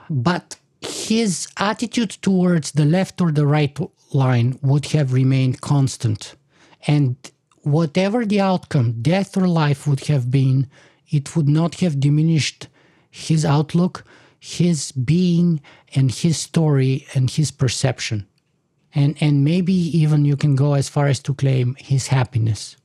But 0.10 0.58
his 0.82 1.48
attitude 1.58 2.12
towards 2.22 2.72
the 2.72 2.86
left 2.86 3.22
or 3.22 3.32
the 3.32 3.48
right 3.48 3.78
line 4.14 4.60
would 4.62 4.88
have 4.88 5.14
remained 5.14 5.62
constant, 5.62 6.36
and 6.88 7.16
whatever 7.62 8.26
the 8.26 8.42
outcome, 8.42 9.02
death 9.02 9.38
or 9.38 9.48
life, 9.48 9.88
would 9.88 10.06
have 10.06 10.32
been, 10.32 10.68
it 11.10 11.36
would 11.36 11.48
not 11.48 11.76
have 11.76 12.00
diminished 12.00 12.68
his 13.10 13.46
outlook, 13.46 14.04
his 14.40 14.92
being, 14.92 15.62
and 15.94 16.12
his 16.12 16.38
story 16.38 17.06
and 17.14 17.30
his 17.30 17.52
perception 17.52 18.28
and 18.96 19.16
and 19.22 19.44
maybe 19.44 19.74
even 19.74 20.26
you 20.26 20.38
can 20.38 20.56
go 20.56 20.74
as 20.74 20.90
far 20.90 21.08
as 21.08 21.20
to 21.20 21.34
claim 21.34 21.76
his 21.78 22.08
happiness. 22.08 22.78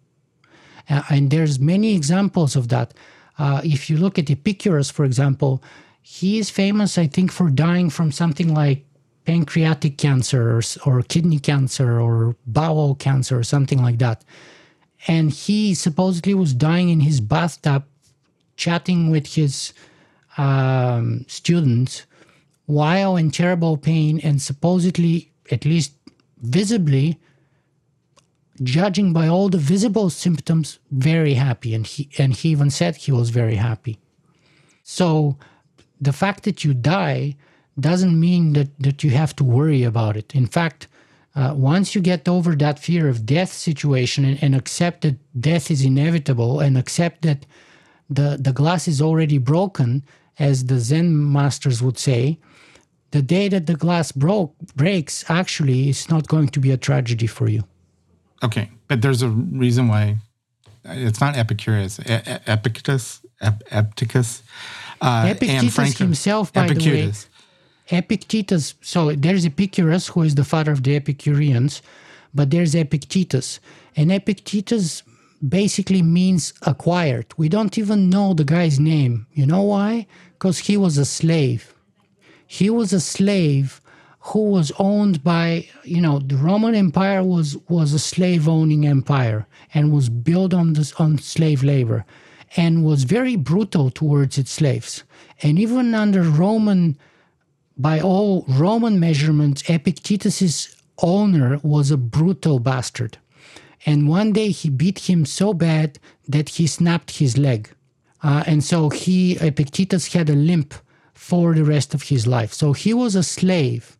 Uh, 0.88 1.02
and 1.08 1.30
there's 1.30 1.60
many 1.60 1.94
examples 1.94 2.56
of 2.56 2.68
that. 2.68 2.92
Uh, 3.38 3.60
if 3.64 3.88
you 3.88 3.96
look 3.96 4.18
at 4.18 4.28
Epicurus, 4.28 4.90
for 4.90 5.04
example, 5.04 5.62
he 6.02 6.38
is 6.38 6.50
famous, 6.50 6.98
I 6.98 7.06
think, 7.06 7.30
for 7.30 7.48
dying 7.48 7.90
from 7.90 8.10
something 8.10 8.52
like 8.52 8.84
pancreatic 9.24 9.96
cancer 9.98 10.56
or, 10.56 10.62
or 10.84 11.02
kidney 11.02 11.38
cancer 11.38 12.00
or 12.00 12.34
bowel 12.46 12.96
cancer 12.96 13.38
or 13.38 13.44
something 13.44 13.80
like 13.80 13.98
that. 13.98 14.24
And 15.06 15.30
he 15.30 15.74
supposedly 15.74 16.34
was 16.34 16.52
dying 16.52 16.88
in 16.88 17.00
his 17.00 17.20
bathtub, 17.20 17.84
chatting 18.56 19.10
with 19.10 19.34
his 19.34 19.72
um, 20.36 21.24
students 21.28 22.06
while 22.66 23.16
in 23.16 23.30
terrible 23.30 23.76
pain 23.76 24.20
and 24.20 24.40
supposedly, 24.40 25.30
at 25.50 25.64
least 25.64 25.92
visibly, 26.40 27.18
judging 28.62 29.12
by 29.12 29.26
all 29.28 29.48
the 29.48 29.58
visible 29.58 30.10
symptoms, 30.10 30.78
very 30.90 31.34
happy. 31.34 31.74
And 31.74 31.86
he, 31.86 32.10
and 32.18 32.34
he 32.34 32.50
even 32.50 32.70
said 32.70 32.96
he 32.96 33.12
was 33.12 33.30
very 33.30 33.56
happy. 33.56 33.98
So 34.82 35.36
the 36.00 36.12
fact 36.12 36.44
that 36.44 36.64
you 36.64 36.74
die 36.74 37.36
doesn't 37.78 38.18
mean 38.18 38.52
that, 38.54 38.68
that 38.80 39.04
you 39.04 39.10
have 39.10 39.34
to 39.36 39.44
worry 39.44 39.82
about 39.82 40.16
it. 40.16 40.34
In 40.34 40.46
fact, 40.46 40.88
uh, 41.34 41.54
once 41.56 41.94
you 41.94 42.00
get 42.00 42.28
over 42.28 42.56
that 42.56 42.78
fear 42.78 43.08
of 43.08 43.24
death 43.24 43.52
situation 43.52 44.24
and, 44.24 44.42
and, 44.42 44.54
accept 44.54 45.02
that 45.02 45.16
death 45.40 45.70
is 45.70 45.84
inevitable 45.84 46.58
and 46.58 46.76
accept 46.76 47.22
that 47.22 47.46
the, 48.08 48.36
the 48.40 48.52
glass 48.52 48.88
is 48.88 49.00
already 49.00 49.38
broken, 49.38 50.02
as 50.40 50.64
the 50.64 50.80
Zen 50.80 51.32
masters 51.32 51.80
would 51.82 51.98
say, 51.98 52.40
the 53.10 53.22
day 53.22 53.48
that 53.48 53.66
the 53.66 53.74
glass 53.74 54.12
broke 54.12 54.54
breaks 54.76 55.24
actually 55.28 55.88
is 55.88 56.08
not 56.08 56.28
going 56.28 56.48
to 56.48 56.60
be 56.60 56.70
a 56.70 56.76
tragedy 56.76 57.26
for 57.26 57.48
you. 57.48 57.64
Okay 58.42 58.70
but 58.90 59.02
there's 59.02 59.22
a 59.22 59.28
reason 59.28 59.86
why 59.86 60.16
it's 60.84 61.20
not 61.20 61.36
epicurus 61.36 62.00
e- 62.00 62.22
epictetus 62.46 63.20
Ep- 63.40 63.62
epictetus 63.70 64.42
uh, 65.00 65.32
epictetus 65.34 65.96
himself 65.96 66.52
by 66.52 66.64
epictetus. 66.66 67.24
the 67.24 67.28
way. 67.94 67.98
Epictetus. 67.98 68.74
So 68.82 69.12
there's 69.12 69.46
epicurus 69.46 70.08
who 70.08 70.22
is 70.22 70.34
the 70.34 70.44
father 70.44 70.72
of 70.72 70.82
the 70.82 70.94
epicureans 70.94 71.80
but 72.34 72.50
there's 72.50 72.74
epictetus. 72.74 73.60
And 73.96 74.12
epictetus 74.12 75.02
basically 75.48 76.02
means 76.02 76.52
acquired. 76.62 77.26
We 77.36 77.48
don't 77.48 77.76
even 77.78 78.10
know 78.10 78.34
the 78.34 78.44
guy's 78.44 78.78
name. 78.78 79.26
You 79.32 79.46
know 79.46 79.62
why? 79.62 80.06
Because 80.34 80.58
he 80.58 80.76
was 80.76 80.98
a 80.98 81.04
slave 81.04 81.74
he 82.52 82.68
was 82.68 82.92
a 82.92 82.98
slave 82.98 83.80
who 84.18 84.42
was 84.50 84.72
owned 84.76 85.22
by 85.22 85.68
you 85.84 86.00
know 86.00 86.18
the 86.18 86.36
roman 86.36 86.74
empire 86.74 87.22
was 87.22 87.56
was 87.68 87.92
a 87.92 87.98
slave 88.12 88.48
owning 88.48 88.84
empire 88.84 89.46
and 89.72 89.92
was 89.92 90.08
built 90.08 90.52
on 90.52 90.72
this 90.72 90.92
on 90.94 91.16
slave 91.16 91.62
labor 91.62 92.04
and 92.56 92.84
was 92.84 93.04
very 93.04 93.36
brutal 93.36 93.88
towards 93.88 94.36
its 94.36 94.50
slaves. 94.50 95.04
And 95.44 95.60
even 95.60 95.94
under 95.94 96.22
roman 96.22 96.98
by 97.78 98.00
all 98.00 98.44
roman 98.48 98.98
measurements 98.98 99.62
epictetus's 99.70 100.74
owner 100.98 101.60
was 101.62 101.92
a 101.92 101.96
brutal 101.96 102.58
bastard. 102.58 103.16
And 103.86 104.08
one 104.08 104.32
day 104.32 104.50
he 104.50 104.70
beat 104.70 104.98
him 105.08 105.24
so 105.24 105.54
bad 105.54 106.00
that 106.26 106.48
he 106.48 106.66
snapped 106.66 107.18
his 107.18 107.38
leg. 107.38 107.70
Uh, 108.24 108.42
and 108.44 108.64
so 108.64 108.88
he 108.88 109.36
epictetus 109.38 110.12
had 110.12 110.28
a 110.28 110.34
limp 110.34 110.74
for 111.20 111.54
the 111.54 111.62
rest 111.62 111.92
of 111.92 112.04
his 112.04 112.26
life. 112.26 112.50
So 112.50 112.72
he 112.72 112.94
was 112.94 113.14
a 113.14 113.22
slave. 113.22 113.98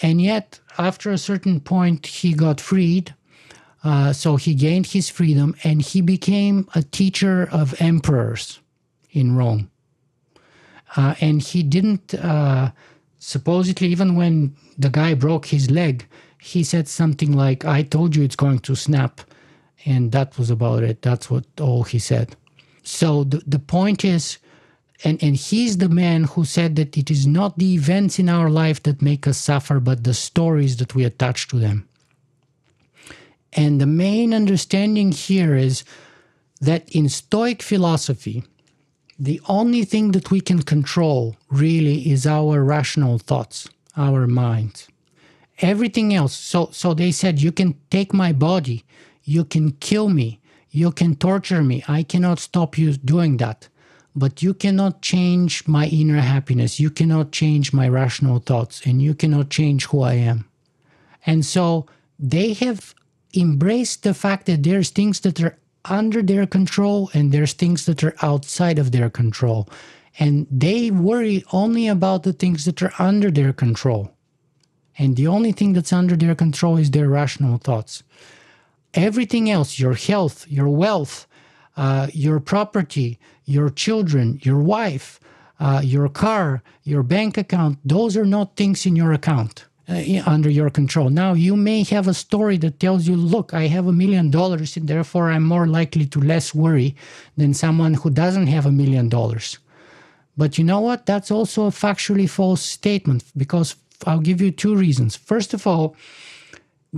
And 0.00 0.22
yet, 0.22 0.60
after 0.78 1.10
a 1.10 1.18
certain 1.18 1.60
point, 1.60 2.06
he 2.06 2.32
got 2.32 2.60
freed. 2.60 3.12
Uh, 3.82 4.12
so 4.12 4.36
he 4.36 4.54
gained 4.54 4.86
his 4.86 5.10
freedom 5.10 5.56
and 5.64 5.82
he 5.82 6.00
became 6.00 6.68
a 6.76 6.82
teacher 6.82 7.48
of 7.50 7.74
emperors 7.80 8.60
in 9.10 9.36
Rome. 9.36 9.68
Uh, 10.96 11.16
and 11.20 11.42
he 11.42 11.64
didn't, 11.64 12.14
uh, 12.14 12.70
supposedly, 13.18 13.88
even 13.88 14.14
when 14.14 14.54
the 14.78 14.90
guy 14.90 15.14
broke 15.14 15.46
his 15.46 15.72
leg, 15.72 16.06
he 16.38 16.62
said 16.62 16.86
something 16.86 17.32
like, 17.32 17.64
I 17.64 17.82
told 17.82 18.14
you 18.14 18.22
it's 18.22 18.36
going 18.36 18.60
to 18.60 18.76
snap. 18.76 19.20
And 19.84 20.12
that 20.12 20.38
was 20.38 20.50
about 20.50 20.84
it. 20.84 21.02
That's 21.02 21.28
what 21.28 21.44
all 21.60 21.82
he 21.82 21.98
said. 21.98 22.36
So 22.84 23.24
the, 23.24 23.42
the 23.44 23.58
point 23.58 24.04
is, 24.04 24.38
and, 25.02 25.22
and 25.22 25.36
he's 25.36 25.78
the 25.78 25.88
man 25.88 26.24
who 26.24 26.44
said 26.44 26.76
that 26.76 26.96
it 26.96 27.10
is 27.10 27.26
not 27.26 27.58
the 27.58 27.74
events 27.74 28.18
in 28.18 28.28
our 28.28 28.50
life 28.50 28.82
that 28.82 29.00
make 29.00 29.26
us 29.26 29.38
suffer, 29.38 29.80
but 29.80 30.04
the 30.04 30.14
stories 30.14 30.76
that 30.76 30.94
we 30.94 31.04
attach 31.04 31.48
to 31.48 31.58
them. 31.58 31.88
And 33.52 33.80
the 33.80 33.86
main 33.86 34.34
understanding 34.34 35.12
here 35.12 35.56
is 35.56 35.84
that 36.60 36.88
in 36.90 37.08
Stoic 37.08 37.62
philosophy, 37.62 38.44
the 39.18 39.40
only 39.48 39.84
thing 39.84 40.12
that 40.12 40.30
we 40.30 40.40
can 40.40 40.62
control 40.62 41.36
really 41.50 42.10
is 42.10 42.26
our 42.26 42.62
rational 42.62 43.18
thoughts, 43.18 43.68
our 43.96 44.26
minds. 44.26 44.88
Everything 45.60 46.14
else, 46.14 46.34
so, 46.34 46.68
so 46.72 46.94
they 46.94 47.10
said, 47.10 47.42
you 47.42 47.52
can 47.52 47.74
take 47.90 48.14
my 48.14 48.32
body, 48.32 48.84
you 49.24 49.44
can 49.44 49.72
kill 49.72 50.08
me, 50.08 50.40
you 50.70 50.90
can 50.90 51.16
torture 51.16 51.62
me, 51.62 51.84
I 51.88 52.02
cannot 52.02 52.38
stop 52.38 52.78
you 52.78 52.92
doing 52.94 53.38
that. 53.38 53.68
But 54.14 54.42
you 54.42 54.54
cannot 54.54 55.02
change 55.02 55.66
my 55.68 55.86
inner 55.86 56.20
happiness, 56.20 56.80
you 56.80 56.90
cannot 56.90 57.32
change 57.32 57.72
my 57.72 57.88
rational 57.88 58.40
thoughts, 58.40 58.82
and 58.84 59.00
you 59.00 59.14
cannot 59.14 59.50
change 59.50 59.86
who 59.86 60.02
I 60.02 60.14
am. 60.14 60.48
And 61.24 61.44
so 61.46 61.86
they 62.18 62.54
have 62.54 62.94
embraced 63.34 64.02
the 64.02 64.14
fact 64.14 64.46
that 64.46 64.62
there's 64.62 64.90
things 64.90 65.20
that 65.20 65.40
are 65.40 65.56
under 65.84 66.22
their 66.22 66.46
control 66.46 67.10
and 67.14 67.32
there's 67.32 67.52
things 67.52 67.86
that 67.86 68.02
are 68.04 68.14
outside 68.22 68.78
of 68.78 68.92
their 68.92 69.08
control. 69.08 69.68
And 70.18 70.46
they 70.50 70.90
worry 70.90 71.44
only 71.52 71.86
about 71.88 72.24
the 72.24 72.32
things 72.32 72.64
that 72.64 72.82
are 72.82 72.92
under 72.98 73.30
their 73.30 73.52
control. 73.52 74.12
And 74.98 75.16
the 75.16 75.28
only 75.28 75.52
thing 75.52 75.72
that's 75.72 75.92
under 75.92 76.16
their 76.16 76.34
control 76.34 76.76
is 76.76 76.90
their 76.90 77.08
rational 77.08 77.58
thoughts. 77.58 78.02
Everything 78.92 79.48
else, 79.48 79.78
your 79.78 79.94
health, 79.94 80.46
your 80.48 80.68
wealth, 80.68 81.26
uh, 81.76 82.08
your 82.12 82.40
property, 82.40 83.18
your 83.44 83.70
children, 83.70 84.38
your 84.42 84.60
wife, 84.60 85.20
uh, 85.58 85.80
your 85.84 86.08
car, 86.08 86.62
your 86.84 87.02
bank 87.02 87.36
account, 87.36 87.78
those 87.84 88.16
are 88.16 88.24
not 88.24 88.56
things 88.56 88.86
in 88.86 88.96
your 88.96 89.12
account 89.12 89.66
uh, 89.88 90.02
under 90.26 90.48
your 90.48 90.70
control. 90.70 91.10
Now, 91.10 91.34
you 91.34 91.56
may 91.56 91.82
have 91.84 92.08
a 92.08 92.14
story 92.14 92.56
that 92.58 92.80
tells 92.80 93.06
you, 93.06 93.16
look, 93.16 93.52
I 93.52 93.66
have 93.66 93.86
a 93.86 93.92
million 93.92 94.30
dollars, 94.30 94.76
and 94.76 94.88
therefore 94.88 95.30
I'm 95.30 95.44
more 95.44 95.66
likely 95.66 96.06
to 96.06 96.20
less 96.20 96.54
worry 96.54 96.96
than 97.36 97.54
someone 97.54 97.94
who 97.94 98.10
doesn't 98.10 98.46
have 98.46 98.66
a 98.66 98.72
million 98.72 99.08
dollars. 99.08 99.58
But 100.36 100.56
you 100.56 100.64
know 100.64 100.80
what? 100.80 101.06
That's 101.06 101.30
also 101.30 101.66
a 101.66 101.70
factually 101.70 102.28
false 102.28 102.62
statement 102.62 103.24
because 103.36 103.76
I'll 104.06 104.20
give 104.20 104.40
you 104.40 104.50
two 104.50 104.74
reasons. 104.74 105.16
First 105.16 105.52
of 105.52 105.66
all, 105.66 105.94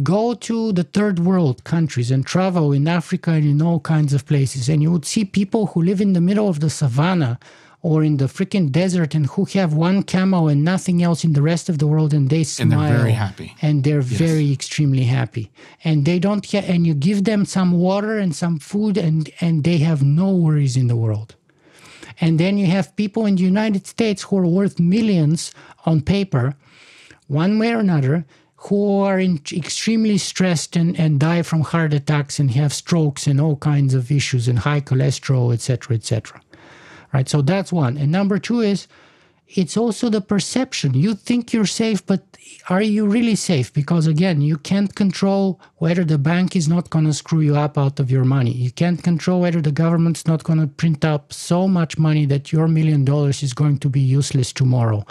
go 0.03 0.35
to 0.35 0.73
the 0.73 0.85
third 0.85 1.19
world 1.19 1.65
countries 1.65 2.11
and 2.11 2.27
travel 2.27 2.73
in 2.73 2.89
Africa 2.89 3.33
and 3.33 3.45
in 3.45 3.61
all 3.61 3.81
kinds 3.81 4.15
of 4.15 4.27
places, 4.27 4.69
and 4.69 4.83
you 4.83 4.91
would 4.91 5.05
see 5.05 5.25
people 5.25 5.67
who 5.67 5.83
live 5.83 6.01
in 6.01 6.15
the 6.15 6.21
middle 6.21 6.49
of 6.49 6.61
the 6.61 6.71
savannah 6.71 7.39
or 7.83 8.05
in 8.05 8.17
the 8.17 8.27
freaking 8.27 8.71
desert 8.71 9.15
and 9.15 9.27
who 9.27 9.45
have 9.47 9.75
one 9.75 10.05
camel 10.05 10.49
and 10.49 10.65
nothing 10.65 11.03
else 11.03 11.25
in 11.25 11.33
the 11.33 11.43
rest 11.43 11.69
of 11.69 11.79
the 11.79 11.87
world 11.87 12.15
and 12.15 12.31
they 12.31 12.45
smile 12.45 12.73
and 12.73 12.81
they're 12.81 12.99
very 12.99 13.13
happy. 13.13 13.57
And 13.61 13.85
they're 13.85 13.97
yes. 13.97 14.07
very 14.07 14.53
extremely 14.53 15.03
happy. 15.03 15.51
And 15.83 16.05
they 16.05 16.21
don't 16.21 16.47
get 16.47 16.65
and 16.65 16.87
you 16.87 16.95
give 16.95 17.25
them 17.25 17.45
some 17.45 17.73
water 17.73 18.19
and 18.19 18.35
some 18.35 18.61
food 18.61 18.97
and 18.97 19.29
and 19.41 19.65
they 19.65 19.79
have 19.79 20.03
no 20.03 20.31
worries 20.31 20.77
in 20.77 20.87
the 20.87 20.97
world. 20.97 21.35
And 22.21 22.39
then 22.39 22.57
you 22.57 22.67
have 22.67 22.95
people 22.95 23.27
in 23.27 23.35
the 23.35 23.43
united 23.43 23.87
states 23.89 24.23
who 24.23 24.39
are 24.39 24.47
worth 24.47 24.79
millions 24.79 25.53
on 25.85 26.03
paper 26.03 26.55
one 27.27 27.59
way 27.59 27.73
or 27.73 27.81
another 27.81 28.25
who 28.65 29.01
are 29.01 29.21
extremely 29.21 30.19
stressed 30.19 30.77
and, 30.77 30.99
and 30.99 31.19
die 31.19 31.43
from 31.43 31.61
heart 31.63 31.93
attacks 31.93 32.39
and 32.39 32.53
have 32.53 32.73
strokes 32.73 33.27
and 33.27 33.41
all 33.41 33.57
kinds 33.57 33.95
of 33.95 34.11
issues 34.11 34.49
and 34.49 34.61
high 34.61 34.81
cholesterol 34.81 35.53
etc 35.53 35.97
etc 35.97 36.41
right? 37.13 37.29
So 37.29 37.43
that's 37.43 37.73
one. 37.73 37.97
And 37.97 38.11
number 38.11 38.39
two 38.39 38.61
is 38.61 38.89
it's 39.49 39.77
also 39.77 40.09
the 40.09 40.21
perception. 40.21 40.95
You 40.95 41.15
think 41.15 41.53
you're 41.53 41.67
safe, 41.67 42.05
but 42.07 42.23
are 42.71 42.81
you 42.81 43.07
really 43.07 43.35
safe? 43.35 43.73
Because 43.73 44.07
again, 44.07 44.41
you 44.41 44.57
can't 44.57 44.95
control 44.95 45.61
whether 45.77 46.05
the 46.05 46.17
bank 46.17 46.57
is 46.57 46.69
not 46.69 46.89
going 46.89 47.05
to 47.05 47.13
screw 47.13 47.41
you 47.41 47.57
up 47.57 47.77
out 47.77 48.01
of 48.01 48.11
your 48.11 48.25
money. 48.25 48.53
You 48.53 48.71
can't 48.71 49.03
control 49.03 49.43
whether 49.43 49.61
the 49.61 49.73
government's 49.73 50.27
not 50.27 50.45
going 50.45 50.61
to 50.61 50.67
print 50.67 51.05
up 51.05 51.33
so 51.33 51.69
much 51.69 51.99
money 51.99 52.25
that 52.27 52.51
your 52.51 52.67
million 52.67 53.05
dollars 53.05 53.43
is 53.43 53.53
going 53.53 53.79
to 53.81 53.91
be 53.91 54.01
useless 54.01 54.53
tomorrow. 54.53 55.05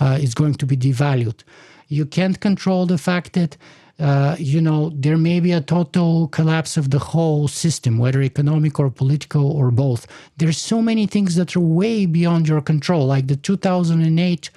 Uh, 0.00 0.18
it's 0.20 0.34
going 0.34 0.54
to 0.54 0.66
be 0.66 0.76
devalued. 0.76 1.42
You 1.88 2.06
can't 2.06 2.40
control 2.40 2.86
the 2.86 2.98
fact 2.98 3.32
that 3.32 3.56
uh, 3.98 4.36
you 4.38 4.60
know, 4.60 4.92
there 4.94 5.16
may 5.16 5.40
be 5.40 5.50
a 5.50 5.60
total 5.60 6.28
collapse 6.28 6.76
of 6.76 6.90
the 6.90 7.00
whole 7.00 7.48
system, 7.48 7.98
whether 7.98 8.22
economic 8.22 8.78
or 8.78 8.90
political 8.90 9.50
or 9.50 9.72
both. 9.72 10.06
There's 10.36 10.58
so 10.58 10.80
many 10.80 11.06
things 11.06 11.34
that 11.34 11.56
are 11.56 11.60
way 11.60 12.06
beyond 12.06 12.46
your 12.46 12.60
control, 12.60 13.06
like 13.06 13.26
the 13.26 13.34
2008, 13.34 14.50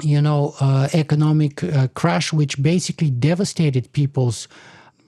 you 0.00 0.22
know, 0.22 0.54
uh, 0.60 0.88
economic 0.94 1.62
uh, 1.62 1.88
crash, 1.88 2.32
which 2.32 2.62
basically 2.62 3.10
devastated 3.10 3.92
people's 3.92 4.48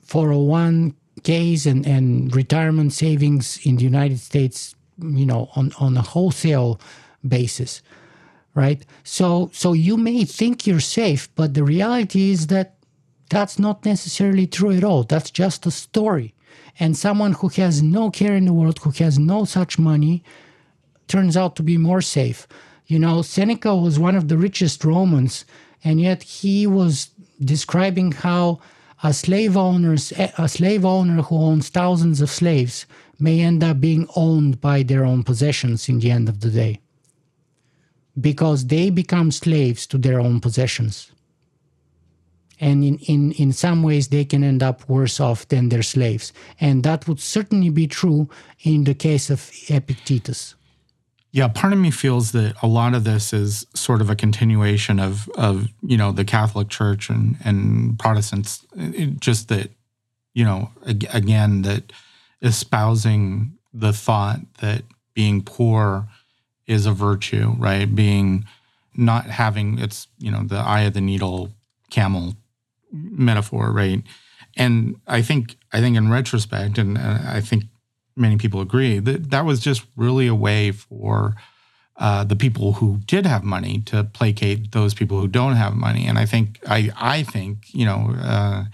401ks 0.07 1.65
and, 1.65 1.87
and 1.87 2.37
retirement 2.37 2.93
savings 2.93 3.65
in 3.65 3.77
the 3.77 3.85
United 3.85 4.21
States, 4.21 4.75
you 4.99 5.25
know, 5.25 5.49
on, 5.57 5.73
on 5.81 5.97
a 5.97 6.03
wholesale 6.03 6.79
basis, 7.27 7.81
right? 8.55 8.85
So, 9.05 9.51
so 9.53 9.73
you 9.73 9.97
may 9.97 10.25
think 10.25 10.67
you're 10.67 10.81
safe, 10.81 11.29
but 11.35 11.55
the 11.55 11.65
reality 11.65 12.31
is 12.31 12.49
that 12.49 12.77
that's 13.29 13.59
not 13.59 13.85
necessarily 13.85 14.47
true 14.47 14.73
at 14.73 14.85
all. 14.85 15.05
That's 15.05 15.31
just 15.31 15.67
a 15.67 15.71
story. 15.71 16.35
And 16.79 16.97
someone 16.97 17.33
who 17.33 17.49
has 17.49 17.83
no 17.83 18.11
care 18.11 18.35
in 18.35 18.47
the 18.47 18.53
world, 18.53 18.79
who 18.81 18.91
has 18.91 19.19
no 19.19 19.45
such 19.45 19.79
money, 19.79 20.25
turns 21.07 21.37
out 21.37 21.57
to 21.57 21.63
be 21.63 21.77
more 21.77 22.01
safe. 22.01 22.47
You 22.87 22.99
know, 22.99 23.23
Seneca 23.23 23.75
was 23.77 23.99
one 23.99 24.17
of 24.17 24.29
the 24.29 24.37
richest 24.37 24.85
Romans, 24.85 25.45
and 25.85 26.01
yet 26.01 26.23
he 26.23 26.67
was 26.67 27.11
describing 27.41 28.13
how 28.13 28.61
a 29.03 29.15
slave 29.15 29.57
owners 29.57 30.13
a 30.37 30.49
slave 30.49 30.85
owner 30.85 31.23
who 31.23 31.37
owns 31.37 31.69
thousands 31.69 32.21
of 32.21 32.29
slaves 32.29 32.85
may 33.19 33.41
end 33.41 33.65
up 33.65 33.81
being 33.81 34.07
owned 34.15 34.61
by 34.61 34.83
their 34.83 35.05
own 35.05 35.23
possessions 35.23 35.89
in 35.89 36.01
the 36.01 36.11
end 36.11 36.29
of 36.29 36.41
the 36.41 36.51
day 36.51 36.81
because 38.21 38.67
they 38.67 38.91
become 38.91 39.31
slaves 39.31 39.87
to 39.87 39.99
their 39.99 40.21
own 40.21 40.41
possessions 40.41 41.13
and 42.61 42.85
in, 42.85 42.99
in, 42.99 43.33
in 43.33 43.53
some 43.53 43.83
ways 43.83 44.09
they 44.09 44.25
can 44.25 44.45
end 44.45 44.63
up 44.63 44.89
worse 44.89 45.19
off 45.19 45.49
than 45.49 45.71
their 45.71 45.83
slaves. 45.83 46.33
And 46.61 46.83
that 46.85 47.09
would 47.09 47.19
certainly 47.19 47.71
be 47.71 47.87
true 47.87 48.29
in 48.63 48.85
the 48.85 48.95
case 48.95 49.31
of 49.31 49.51
Epictetus. 49.69 50.55
Yeah, 51.33 51.49
part 51.49 51.73
of 51.73 51.79
me 51.79 51.91
feels 51.91 52.33
that 52.33 52.55
a 52.63 52.67
lot 52.67 52.95
of 52.95 53.05
this 53.05 53.33
is 53.33 53.65
sort 53.75 54.01
of 54.01 54.11
a 54.11 54.17
continuation 54.17 54.99
of 54.99 55.29
of 55.37 55.69
you 55.81 55.97
know 55.97 56.11
the 56.11 56.25
Catholic 56.25 56.69
Church 56.69 57.09
and 57.09 57.37
and 57.45 57.97
Protestants. 58.01 58.67
It, 58.77 59.21
just 59.21 59.47
that 59.49 59.71
you 60.35 60.45
know 60.45 60.71
again 60.85 61.63
that 61.63 61.93
espousing 62.43 63.57
the 63.73 63.93
thought 63.93 64.41
that 64.61 64.83
being 65.15 65.43
poor 65.43 66.09
is 66.71 66.87
a 66.87 66.93
virtue, 66.93 67.55
right? 67.59 67.93
Being 67.93 68.47
not 68.97 69.27
having 69.27 69.79
it's 69.79 70.07
you 70.19 70.31
know 70.31 70.43
the 70.45 70.57
eye 70.57 70.83
of 70.83 70.95
the 70.95 71.01
needle 71.01 71.51
camel 71.91 72.35
metaphor, 72.93 73.73
right? 73.73 74.03
And 74.57 74.97
I 75.07 75.23
think 75.23 75.57
I 75.73 75.81
think 75.81 75.97
in 75.97 76.11
retrospect, 76.11 76.79
and 76.79 76.97
I 76.97 77.41
think 77.41 77.65
many 78.17 78.37
people 78.37 78.61
agree 78.61 78.99
that 78.99 79.31
that 79.31 79.45
was 79.45 79.61
just 79.61 79.83
really 79.97 80.27
a 80.27 80.35
way 80.35 80.71
for 80.71 81.35
uh, 81.97 82.25
the 82.25 82.37
people 82.37 82.75
who 82.75 82.99
did 83.07 83.27
have 83.27 83.45
money 83.45 83.83
to 83.87 84.05
placate 84.05 84.73
those 84.73 84.95
people 84.95 85.21
who 85.21 85.29
don't 85.29 85.57
have 85.57 85.75
money. 85.75 86.07
And 86.07 86.19
I 86.19 86.27
think 86.27 86.61
I 86.69 86.91
I 86.97 87.23
think 87.25 87.75
you 87.75 87.85
know 87.85 88.15
uh, 88.23 88.65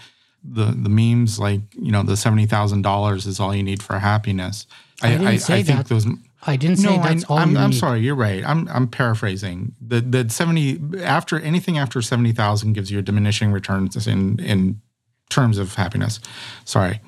the 0.44 0.66
the 0.66 0.90
memes 0.90 1.38
like 1.38 1.60
you 1.74 1.92
know 1.92 2.02
the 2.02 2.16
seventy 2.16 2.46
thousand 2.46 2.82
dollars 2.82 3.26
is 3.26 3.40
all 3.40 3.54
you 3.54 3.62
need 3.62 3.82
for 3.82 3.98
happiness. 3.98 4.66
I, 5.02 5.08
I, 5.08 5.16
I, 5.16 5.30
I 5.32 5.38
think 5.38 5.66
that. 5.66 5.88
those. 5.88 6.06
I 6.46 6.56
didn't 6.56 6.76
say 6.76 6.96
no, 6.96 7.02
that's 7.02 7.24
I'm, 7.24 7.30
all. 7.30 7.38
I'm, 7.38 7.56
I'm 7.56 7.72
sorry. 7.72 8.00
You're 8.00 8.14
right. 8.14 8.44
I'm 8.44 8.68
I'm 8.68 8.88
paraphrasing. 8.88 9.74
The 9.80 10.00
the 10.00 10.30
seventy 10.30 10.80
after 11.02 11.38
anything 11.40 11.78
after 11.78 12.00
seventy 12.02 12.32
thousand 12.32 12.74
gives 12.74 12.90
you 12.90 12.98
a 12.98 13.02
diminishing 13.02 13.52
returns 13.52 14.06
in 14.06 14.38
in 14.38 14.80
terms 15.28 15.58
of 15.58 15.74
happiness. 15.74 16.20
Sorry. 16.64 17.00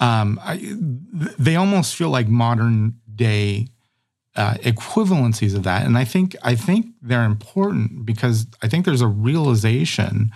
Um, 0.00 0.40
I, 0.42 0.60
they 1.38 1.54
almost 1.54 1.94
feel 1.94 2.10
like 2.10 2.26
modern 2.26 2.94
day 3.14 3.68
uh, 4.34 4.54
equivalencies 4.54 5.54
of 5.54 5.62
that, 5.62 5.86
and 5.86 5.96
I 5.96 6.04
think 6.04 6.34
I 6.42 6.56
think 6.56 6.86
they're 7.00 7.24
important 7.24 8.04
because 8.04 8.46
I 8.62 8.68
think 8.68 8.84
there's 8.84 9.00
a 9.00 9.06
realization 9.06 10.32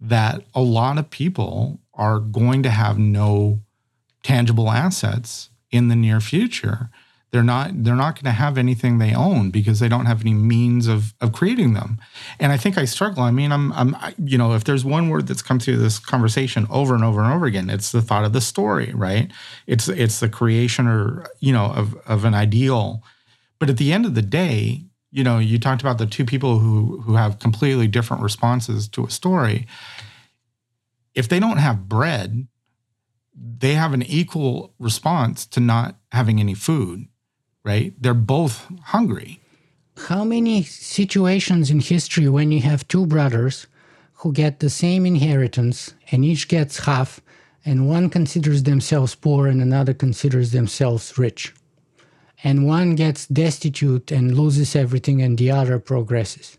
that 0.00 0.42
a 0.54 0.62
lot 0.62 0.96
of 0.96 1.10
people 1.10 1.80
are 1.94 2.20
going 2.20 2.62
to 2.62 2.70
have 2.70 2.98
no 2.98 3.60
tangible 4.22 4.70
assets 4.70 5.50
in 5.70 5.88
the 5.88 5.96
near 5.96 6.20
future 6.20 6.90
they're 7.32 7.44
not 7.44 7.70
they're 7.84 7.94
not 7.94 8.16
going 8.16 8.24
to 8.24 8.38
have 8.38 8.58
anything 8.58 8.98
they 8.98 9.14
own 9.14 9.50
because 9.50 9.78
they 9.78 9.88
don't 9.88 10.06
have 10.06 10.20
any 10.20 10.34
means 10.34 10.88
of 10.88 11.14
of 11.20 11.32
creating 11.32 11.74
them. 11.74 11.98
And 12.38 12.52
i 12.52 12.56
think 12.56 12.76
i 12.76 12.84
struggle. 12.84 13.22
I 13.22 13.30
mean 13.30 13.52
i'm 13.52 13.72
i'm 13.72 13.96
you 14.18 14.36
know 14.36 14.54
if 14.54 14.64
there's 14.64 14.84
one 14.84 15.08
word 15.08 15.26
that's 15.26 15.42
come 15.42 15.60
through 15.60 15.76
this 15.76 15.98
conversation 15.98 16.66
over 16.70 16.94
and 16.94 17.04
over 17.04 17.22
and 17.22 17.32
over 17.32 17.46
again 17.46 17.70
it's 17.70 17.92
the 17.92 18.02
thought 18.02 18.24
of 18.24 18.32
the 18.32 18.40
story 18.40 18.92
right? 18.94 19.30
It's 19.66 19.88
it's 19.88 20.20
the 20.20 20.28
creation 20.28 20.86
or 20.86 21.26
you 21.38 21.52
know 21.52 21.66
of 21.66 21.94
of 22.06 22.24
an 22.24 22.34
ideal. 22.34 23.02
But 23.58 23.70
at 23.70 23.76
the 23.76 23.92
end 23.92 24.06
of 24.06 24.14
the 24.14 24.22
day 24.22 24.84
you 25.12 25.22
know 25.22 25.38
you 25.38 25.58
talked 25.58 25.82
about 25.82 25.98
the 25.98 26.06
two 26.06 26.24
people 26.24 26.58
who 26.58 27.00
who 27.02 27.14
have 27.14 27.38
completely 27.38 27.86
different 27.86 28.22
responses 28.22 28.88
to 28.88 29.04
a 29.04 29.10
story. 29.10 29.66
If 31.14 31.28
they 31.28 31.40
don't 31.40 31.58
have 31.58 31.88
bread 31.88 32.48
they 33.42 33.74
have 33.74 33.94
an 33.94 34.02
equal 34.02 34.74
response 34.78 35.46
to 35.46 35.60
not 35.60 35.96
having 36.12 36.40
any 36.40 36.54
food 36.54 37.06
right? 37.64 37.92
They're 38.00 38.14
both 38.14 38.66
hungry. 38.84 39.40
How 40.08 40.24
many 40.24 40.62
situations 40.62 41.70
in 41.70 41.80
history 41.80 42.28
when 42.28 42.52
you 42.52 42.60
have 42.62 42.88
two 42.88 43.06
brothers 43.06 43.66
who 44.14 44.32
get 44.32 44.60
the 44.60 44.70
same 44.70 45.06
inheritance 45.06 45.94
and 46.10 46.24
each 46.24 46.48
gets 46.48 46.84
half, 46.86 47.20
and 47.64 47.88
one 47.88 48.08
considers 48.08 48.62
themselves 48.62 49.14
poor 49.14 49.46
and 49.46 49.60
another 49.60 49.94
considers 49.94 50.52
themselves 50.52 51.16
rich? 51.18 51.54
And 52.42 52.66
one 52.66 52.94
gets 52.94 53.26
destitute 53.26 54.10
and 54.10 54.36
loses 54.36 54.74
everything, 54.74 55.20
and 55.20 55.36
the 55.36 55.50
other 55.50 55.78
progresses. 55.78 56.58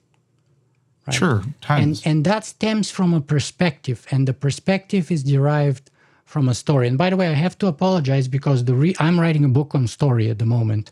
Right? 1.08 1.16
Sure, 1.16 1.44
times. 1.62 2.06
And, 2.06 2.18
and 2.18 2.26
that 2.26 2.46
stems 2.46 2.92
from 2.92 3.14
a 3.14 3.22
perspective, 3.22 4.06
and 4.12 4.28
the 4.28 4.34
perspective 4.34 5.12
is 5.12 5.24
derived 5.24 5.91
from 6.32 6.48
a 6.48 6.54
story. 6.54 6.88
And 6.88 6.98
by 6.98 7.10
the 7.10 7.18
way, 7.18 7.28
I 7.28 7.34
have 7.34 7.58
to 7.58 7.68
apologize 7.68 8.30
because 8.30 8.64
the 8.64 8.74
re- 8.74 8.96
I'm 9.00 9.20
writing 9.20 9.44
a 9.44 9.50
book 9.50 9.76
on 9.76 9.86
story 9.88 10.30
at 10.30 10.40
the 10.40 10.46
moment, 10.46 10.90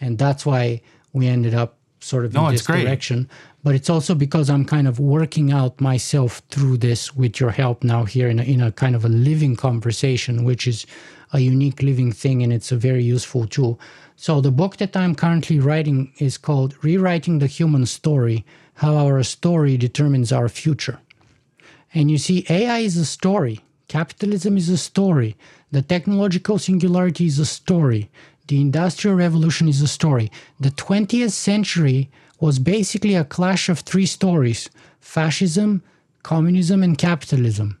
and 0.00 0.16
that's 0.16 0.46
why 0.46 0.80
we 1.12 1.26
ended 1.26 1.54
up 1.54 1.76
sort 1.98 2.24
of 2.24 2.32
no, 2.32 2.46
in 2.46 2.52
this 2.52 2.64
direction. 2.64 3.28
But 3.64 3.74
it's 3.74 3.90
also 3.90 4.14
because 4.14 4.48
I'm 4.48 4.64
kind 4.64 4.86
of 4.86 5.00
working 5.00 5.50
out 5.50 5.80
myself 5.80 6.40
through 6.50 6.76
this 6.76 7.16
with 7.16 7.40
your 7.40 7.50
help 7.50 7.82
now 7.82 8.04
here 8.04 8.28
in 8.28 8.38
a, 8.38 8.44
in 8.44 8.60
a 8.60 8.70
kind 8.70 8.94
of 8.94 9.04
a 9.04 9.08
living 9.08 9.56
conversation, 9.56 10.44
which 10.44 10.68
is 10.68 10.86
a 11.32 11.40
unique 11.40 11.82
living 11.82 12.12
thing, 12.12 12.44
and 12.44 12.52
it's 12.52 12.70
a 12.70 12.76
very 12.76 13.02
useful 13.02 13.48
tool. 13.48 13.80
So 14.14 14.40
the 14.40 14.52
book 14.52 14.76
that 14.76 14.96
I'm 14.96 15.16
currently 15.16 15.58
writing 15.58 16.12
is 16.18 16.38
called 16.38 16.76
Rewriting 16.84 17.40
the 17.40 17.48
Human 17.48 17.86
Story: 17.86 18.46
How 18.74 18.94
Our 18.94 19.24
Story 19.24 19.76
Determines 19.76 20.30
Our 20.30 20.48
Future. 20.48 21.00
And 21.92 22.08
you 22.08 22.18
see, 22.18 22.46
AI 22.48 22.80
is 22.80 22.96
a 22.96 23.04
story 23.04 23.65
Capitalism 23.88 24.56
is 24.56 24.68
a 24.68 24.76
story. 24.76 25.36
The 25.70 25.82
technological 25.82 26.58
singularity 26.58 27.26
is 27.26 27.38
a 27.38 27.46
story. 27.46 28.10
The 28.48 28.60
Industrial 28.60 29.16
Revolution 29.16 29.68
is 29.68 29.80
a 29.80 29.88
story. 29.88 30.30
The 30.58 30.70
20th 30.70 31.30
century 31.32 32.10
was 32.40 32.58
basically 32.58 33.14
a 33.14 33.24
clash 33.24 33.68
of 33.68 33.80
three 33.80 34.06
stories 34.06 34.68
fascism, 35.00 35.82
communism, 36.24 36.82
and 36.82 36.98
capitalism. 36.98 37.78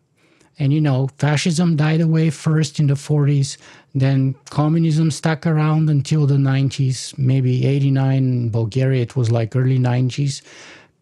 And 0.58 0.72
you 0.72 0.80
know, 0.80 1.10
fascism 1.18 1.76
died 1.76 2.00
away 2.00 2.30
first 2.30 2.78
in 2.78 2.86
the 2.86 2.94
40s, 2.94 3.58
then 3.94 4.34
communism 4.48 5.10
stuck 5.10 5.46
around 5.46 5.90
until 5.90 6.26
the 6.26 6.36
90s, 6.36 7.18
maybe 7.18 7.66
89 7.66 8.16
in 8.16 8.50
Bulgaria, 8.50 9.02
it 9.02 9.16
was 9.16 9.30
like 9.30 9.54
early 9.54 9.78
90s. 9.78 10.40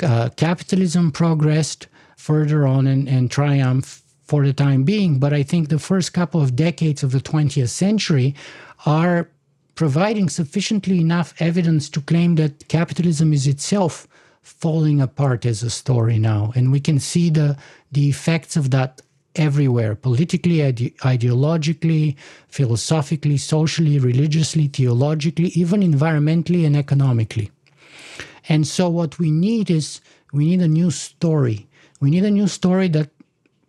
Uh, 0.02 0.31
capitalism 0.31 1.12
progressed 1.12 1.86
further 2.16 2.66
on 2.66 2.86
and, 2.86 3.09
and 3.09 3.31
triumphed 3.31 4.03
for 4.24 4.44
the 4.44 4.52
time 4.52 4.84
being. 4.84 5.18
But 5.18 5.32
I 5.32 5.42
think 5.42 5.68
the 5.68 5.78
first 5.78 6.12
couple 6.12 6.42
of 6.42 6.56
decades 6.56 7.02
of 7.02 7.12
the 7.12 7.20
20th 7.20 7.68
century 7.68 8.34
are 8.86 9.28
providing 9.74 10.28
sufficiently 10.28 11.01
enough 11.01 11.34
evidence 11.38 11.88
to 11.90 12.01
claim 12.01 12.36
that 12.36 12.68
capitalism 12.68 13.32
is 13.32 13.46
itself 13.46 14.06
falling 14.42 15.01
apart 15.01 15.46
as 15.46 15.62
a 15.62 15.70
story 15.70 16.18
now. 16.18 16.52
And 16.55 16.70
we 16.70 16.80
can 16.80 17.01
see 17.01 17.30
the, 17.30 17.56
the 17.92 18.09
effects 18.09 18.56
of 18.56 18.70
that 18.70 19.02
everywhere 19.36 19.94
politically, 19.94 20.62
ide- 20.62 20.96
ideologically, 20.98 22.16
philosophically, 22.48 23.36
socially, 23.36 23.98
religiously, 23.98 24.68
theologically, 24.68 25.48
even 25.48 25.80
environmentally 25.80 26.64
and 26.64 26.76
economically. 26.76 27.51
And 28.48 28.66
so, 28.66 28.88
what 28.88 29.18
we 29.18 29.30
need 29.30 29.70
is 29.70 30.01
we 30.32 30.46
need 30.46 30.60
a 30.60 30.68
new 30.68 30.90
story. 30.90 31.66
We 32.01 32.10
need 32.10 32.24
a 32.24 32.30
new 32.30 32.48
story 32.48 32.88
that 32.88 33.10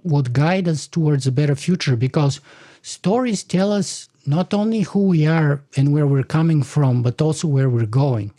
would 0.06 0.34
guide 0.34 0.68
us 0.68 0.88
towards 0.88 1.26
a 1.28 1.32
better 1.32 1.56
future 1.56 1.96
because 1.96 2.40
stories 2.82 3.44
tell 3.44 3.72
us 3.72 4.08
not 4.26 4.54
only 4.54 4.82
who 4.82 5.08
we 5.08 5.26
are 5.26 5.62
and 5.76 5.92
where 5.94 6.08
we're 6.08 6.24
coming 6.24 6.64
from, 6.64 7.02
but 7.02 7.22
also 7.22 7.48
where 7.48 7.70
we're 7.70 7.86
going. 7.86 8.32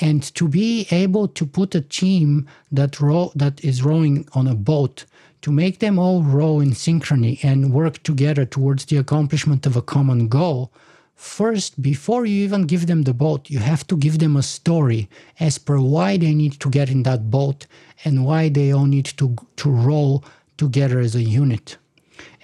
And 0.00 0.22
to 0.34 0.46
be 0.46 0.86
able 0.90 1.28
to 1.28 1.44
put 1.44 1.74
a 1.74 1.80
team 1.80 2.46
that 2.70 3.00
row 3.00 3.32
that 3.34 3.64
is 3.64 3.82
rowing 3.82 4.28
on 4.32 4.46
a 4.46 4.54
boat, 4.54 5.04
to 5.42 5.52
make 5.52 5.78
them 5.78 5.98
all 5.98 6.22
row 6.22 6.60
in 6.60 6.70
synchrony 6.70 7.42
and 7.44 7.72
work 7.72 8.02
together 8.02 8.44
towards 8.44 8.84
the 8.86 8.96
accomplishment 8.96 9.66
of 9.66 9.76
a 9.76 9.82
common 9.82 10.28
goal, 10.28 10.72
first, 11.14 11.80
before 11.82 12.26
you 12.26 12.44
even 12.44 12.62
give 12.62 12.86
them 12.86 13.02
the 13.02 13.14
boat, 13.14 13.50
you 13.50 13.58
have 13.58 13.86
to 13.88 13.96
give 13.96 14.18
them 14.18 14.36
a 14.36 14.42
story 14.42 15.08
as 15.40 15.58
per 15.58 15.78
why 15.78 16.16
they 16.16 16.34
need 16.34 16.60
to 16.60 16.70
get 16.70 16.90
in 16.90 17.02
that 17.04 17.30
boat 17.30 17.66
and 18.04 18.24
why 18.24 18.48
they 18.48 18.72
all 18.72 18.86
need 18.86 19.06
to 19.06 19.36
to 19.56 19.70
row 19.70 20.22
together 20.58 20.98
as 21.00 21.14
a 21.14 21.22
unit. 21.22 21.78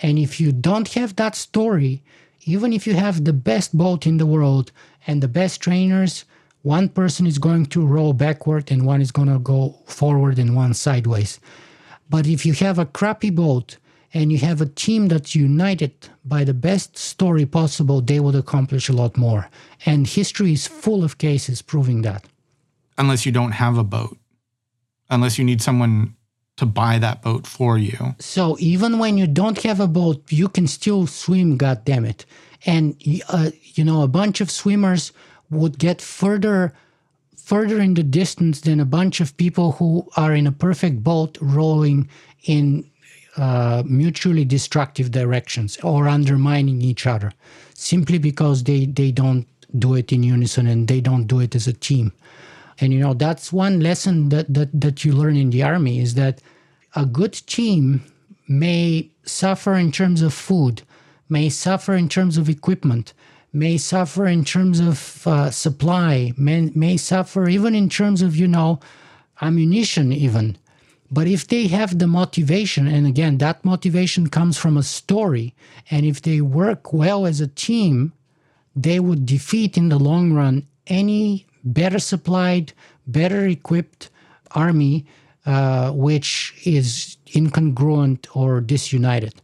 And 0.00 0.18
if 0.18 0.40
you 0.40 0.52
don't 0.52 0.88
have 0.94 1.16
that 1.16 1.34
story, 1.34 2.02
even 2.46 2.72
if 2.72 2.86
you 2.86 2.94
have 2.94 3.24
the 3.24 3.32
best 3.32 3.76
boat 3.76 4.06
in 4.06 4.16
the 4.18 4.26
world 4.26 4.72
and 5.06 5.22
the 5.22 5.28
best 5.28 5.60
trainers, 5.60 6.24
one 6.62 6.88
person 6.88 7.26
is 7.26 7.38
going 7.38 7.66
to 7.66 7.86
row 7.86 8.12
backward 8.12 8.70
and 8.70 8.86
one 8.86 9.02
is 9.02 9.12
going 9.12 9.28
to 9.28 9.38
go 9.38 9.76
forward 9.86 10.38
and 10.38 10.56
one 10.56 10.72
sideways. 10.74 11.38
But 12.08 12.26
if 12.26 12.46
you 12.46 12.52
have 12.54 12.78
a 12.78 12.86
crappy 12.86 13.30
boat 13.30 13.76
and 14.12 14.30
you 14.30 14.38
have 14.38 14.60
a 14.60 14.66
team 14.66 15.08
that's 15.08 15.34
united 15.34 15.92
by 16.24 16.44
the 16.44 16.54
best 16.54 16.96
story 16.96 17.44
possible, 17.44 18.00
they 18.00 18.20
would 18.20 18.34
accomplish 18.34 18.88
a 18.88 18.92
lot 18.92 19.16
more. 19.16 19.48
And 19.84 20.06
history 20.06 20.52
is 20.52 20.66
full 20.66 21.02
of 21.02 21.18
cases 21.18 21.62
proving 21.62 22.02
that. 22.02 22.24
Unless 22.96 23.26
you 23.26 23.32
don't 23.32 23.52
have 23.52 23.76
a 23.76 23.84
boat, 23.84 24.16
unless 25.10 25.36
you 25.36 25.44
need 25.44 25.60
someone 25.60 26.14
to 26.56 26.66
buy 26.66 26.98
that 26.98 27.22
boat 27.22 27.46
for 27.46 27.78
you. 27.78 28.14
So 28.18 28.56
even 28.60 28.98
when 28.98 29.18
you 29.18 29.26
don't 29.26 29.62
have 29.62 29.80
a 29.80 29.88
boat, 29.88 30.22
you 30.30 30.48
can 30.48 30.66
still 30.66 31.06
swim, 31.06 31.56
God 31.56 31.84
damn 31.84 32.04
it! 32.04 32.24
And 32.66 32.96
uh, 33.28 33.50
you 33.74 33.84
know, 33.84 34.02
a 34.02 34.08
bunch 34.08 34.40
of 34.40 34.50
swimmers 34.50 35.12
would 35.50 35.78
get 35.78 36.00
further 36.00 36.72
further 37.36 37.78
in 37.78 37.92
the 37.92 38.02
distance 38.02 38.62
than 38.62 38.80
a 38.80 38.86
bunch 38.86 39.20
of 39.20 39.36
people 39.36 39.72
who 39.72 40.08
are 40.16 40.32
in 40.32 40.46
a 40.46 40.52
perfect 40.52 41.04
boat 41.04 41.36
rowing 41.42 42.08
in 42.44 42.88
uh, 43.36 43.82
mutually 43.84 44.46
destructive 44.46 45.10
directions 45.10 45.76
or 45.82 46.08
undermining 46.08 46.80
each 46.80 47.06
other 47.06 47.32
simply 47.74 48.16
because 48.16 48.64
they, 48.64 48.86
they 48.86 49.10
don't 49.10 49.46
do 49.78 49.94
it 49.94 50.12
in 50.12 50.22
unison 50.22 50.66
and 50.66 50.88
they 50.88 51.00
don't 51.00 51.26
do 51.26 51.40
it 51.40 51.54
as 51.54 51.66
a 51.66 51.72
team. 51.72 52.12
And 52.80 52.92
you 52.92 53.00
know, 53.00 53.14
that's 53.14 53.52
one 53.52 53.80
lesson 53.80 54.28
that, 54.30 54.52
that, 54.52 54.80
that 54.80 55.04
you 55.04 55.12
learn 55.12 55.36
in 55.36 55.50
the 55.50 55.62
army 55.62 56.00
is 56.00 56.14
that 56.14 56.40
a 56.94 57.06
good 57.06 57.32
team 57.32 58.04
may 58.48 59.10
suffer 59.24 59.74
in 59.74 59.92
terms 59.92 60.22
of 60.22 60.34
food, 60.34 60.82
may 61.28 61.48
suffer 61.48 61.94
in 61.94 62.08
terms 62.08 62.36
of 62.36 62.48
equipment, 62.48 63.12
may 63.52 63.78
suffer 63.78 64.26
in 64.26 64.44
terms 64.44 64.80
of 64.80 65.26
uh, 65.26 65.50
supply, 65.50 66.32
may, 66.36 66.72
may 66.74 66.96
suffer 66.96 67.48
even 67.48 67.74
in 67.74 67.88
terms 67.88 68.20
of, 68.20 68.36
you 68.36 68.48
know, 68.48 68.80
ammunition, 69.40 70.12
even. 70.12 70.56
But 71.10 71.28
if 71.28 71.46
they 71.46 71.68
have 71.68 71.98
the 71.98 72.08
motivation, 72.08 72.88
and 72.88 73.06
again, 73.06 73.38
that 73.38 73.64
motivation 73.64 74.28
comes 74.28 74.58
from 74.58 74.76
a 74.76 74.82
story, 74.82 75.54
and 75.90 76.04
if 76.04 76.22
they 76.22 76.40
work 76.40 76.92
well 76.92 77.26
as 77.26 77.40
a 77.40 77.46
team, 77.46 78.12
they 78.74 78.98
would 78.98 79.24
defeat 79.24 79.76
in 79.76 79.88
the 79.88 79.98
long 79.98 80.32
run 80.32 80.66
any 80.88 81.46
better 81.64 81.98
supplied, 81.98 82.72
better 83.06 83.46
equipped 83.46 84.10
army 84.52 85.06
uh, 85.46 85.90
which 85.90 86.54
is 86.64 87.18
incongruent 87.34 88.26
or 88.34 88.62
disunited. 88.62 89.34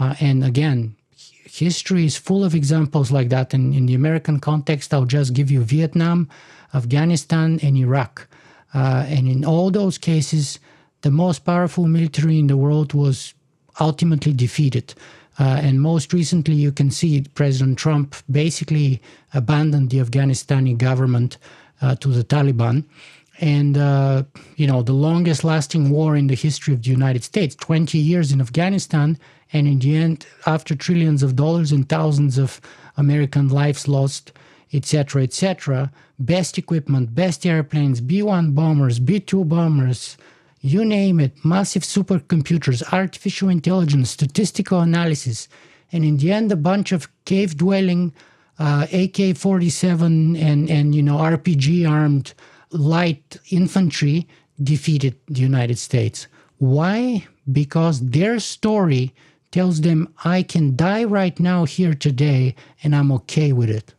Uh, 0.00 0.14
and 0.20 0.42
again, 0.42 0.96
history 1.44 2.04
is 2.04 2.16
full 2.16 2.42
of 2.42 2.56
examples 2.56 3.12
like 3.12 3.28
that. 3.28 3.54
And 3.54 3.72
in 3.72 3.86
the 3.86 3.94
American 3.94 4.40
context, 4.40 4.92
I'll 4.92 5.04
just 5.04 5.32
give 5.32 5.52
you 5.52 5.60
Vietnam, 5.62 6.28
Afghanistan, 6.74 7.60
and 7.62 7.76
Iraq. 7.76 8.26
Uh, 8.74 9.04
and 9.06 9.28
in 9.28 9.44
all 9.44 9.70
those 9.70 9.96
cases, 9.96 10.58
the 11.02 11.12
most 11.12 11.44
powerful 11.44 11.86
military 11.86 12.40
in 12.40 12.48
the 12.48 12.56
world 12.56 12.92
was 12.92 13.34
ultimately 13.78 14.32
defeated. 14.32 14.94
Uh, 15.38 15.60
and 15.62 15.80
most 15.80 16.12
recently, 16.12 16.54
you 16.54 16.72
can 16.72 16.90
see 16.90 17.24
President 17.34 17.78
Trump 17.78 18.16
basically 18.28 19.00
abandoned 19.32 19.90
the 19.90 19.98
Afghanistani 19.98 20.76
government 20.76 21.36
to 21.80 22.08
the 22.08 22.24
Taliban. 22.24 22.84
And, 23.40 23.76
uh, 23.76 24.22
you 24.56 24.66
know, 24.66 24.82
the 24.82 24.92
longest 24.92 25.42
lasting 25.42 25.90
war 25.90 26.16
in 26.16 26.28
the 26.28 26.34
history 26.34 26.72
of 26.72 26.82
the 26.82 26.90
United 26.90 27.24
States, 27.24 27.54
20 27.56 27.98
years 27.98 28.30
in 28.32 28.40
Afghanistan. 28.40 29.18
And 29.52 29.66
in 29.66 29.78
the 29.80 29.96
end, 29.96 30.26
after 30.46 30.74
trillions 30.74 31.22
of 31.22 31.36
dollars 31.36 31.72
and 31.72 31.88
thousands 31.88 32.38
of 32.38 32.60
American 32.96 33.48
lives 33.48 33.88
lost, 33.88 34.32
etc., 34.72 35.22
etc., 35.22 35.90
best 36.18 36.58
equipment, 36.58 37.14
best 37.14 37.44
airplanes, 37.44 38.00
B 38.00 38.22
1 38.22 38.52
bombers, 38.52 38.98
B 38.98 39.20
2 39.20 39.44
bombers, 39.44 40.16
you 40.60 40.84
name 40.84 41.20
it, 41.20 41.44
massive 41.44 41.82
supercomputers, 41.82 42.82
artificial 42.92 43.48
intelligence, 43.48 44.10
statistical 44.10 44.80
analysis, 44.80 45.48
and 45.92 46.04
in 46.04 46.16
the 46.16 46.32
end, 46.32 46.50
a 46.50 46.56
bunch 46.56 46.90
of 46.90 47.08
cave 47.24 47.56
dwelling 47.56 48.12
uh, 48.58 48.86
AK 48.92 49.36
47 49.36 50.36
and, 50.36 50.70
and, 50.70 50.94
you 50.94 51.02
know, 51.02 51.16
RPG 51.16 51.88
armed 51.88 52.34
light 52.70 53.36
infantry 53.50 54.28
defeated 54.62 55.16
the 55.26 55.40
United 55.40 55.78
States. 55.78 56.26
Why? 56.58 57.26
Because 57.50 58.00
their 58.00 58.38
story 58.38 59.12
tells 59.50 59.80
them, 59.80 60.12
I 60.24 60.42
can 60.42 60.76
die 60.76 61.04
right 61.04 61.38
now, 61.38 61.64
here 61.64 61.94
today, 61.94 62.54
and 62.82 62.94
I'm 62.94 63.12
okay 63.12 63.52
with 63.52 63.70
it. 63.70 63.94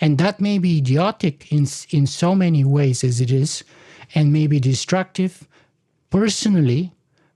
And 0.00 0.18
that 0.18 0.40
may 0.40 0.58
be 0.58 0.78
idiotic 0.78 1.50
in, 1.52 1.66
in 1.90 2.06
so 2.06 2.34
many 2.34 2.64
ways 2.64 3.02
as 3.02 3.20
it 3.20 3.30
is, 3.30 3.64
and 4.14 4.32
may 4.32 4.46
be 4.46 4.60
destructive 4.60 5.48
personally, 6.10 6.92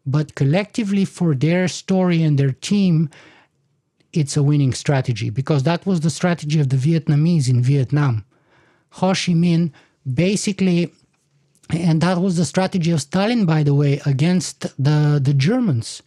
but 0.07 0.35
collectively 0.35 1.05
for 1.05 1.35
their 1.35 1.67
story 1.67 2.23
and 2.23 2.39
their 2.39 2.53
team, 2.53 3.11
it's 4.13 4.37
a 4.37 4.43
winning 4.43 4.73
strategy 4.73 5.31
because 5.31 5.63
that 5.65 5.85
was 5.87 6.01
the 6.01 6.11
strategy 6.11 6.61
of 6.61 6.69
the 6.71 6.77
Vietnamese 6.77 7.49
in 7.49 7.63
Vietnam. 7.63 8.25
Ho 8.91 9.09
Chi 9.09 9.33
Minh 9.33 9.73
basically, 10.15 10.93
and 11.71 12.01
that 12.01 12.19
was 12.19 12.37
the 12.37 12.45
strategy 12.45 12.91
of 12.91 13.01
Stalin, 13.01 13.45
by 13.45 13.63
the 13.63 13.75
way, 13.75 14.01
against 14.07 14.63
the, 14.83 15.21
the 15.23 15.35
Germans. 15.35 16.03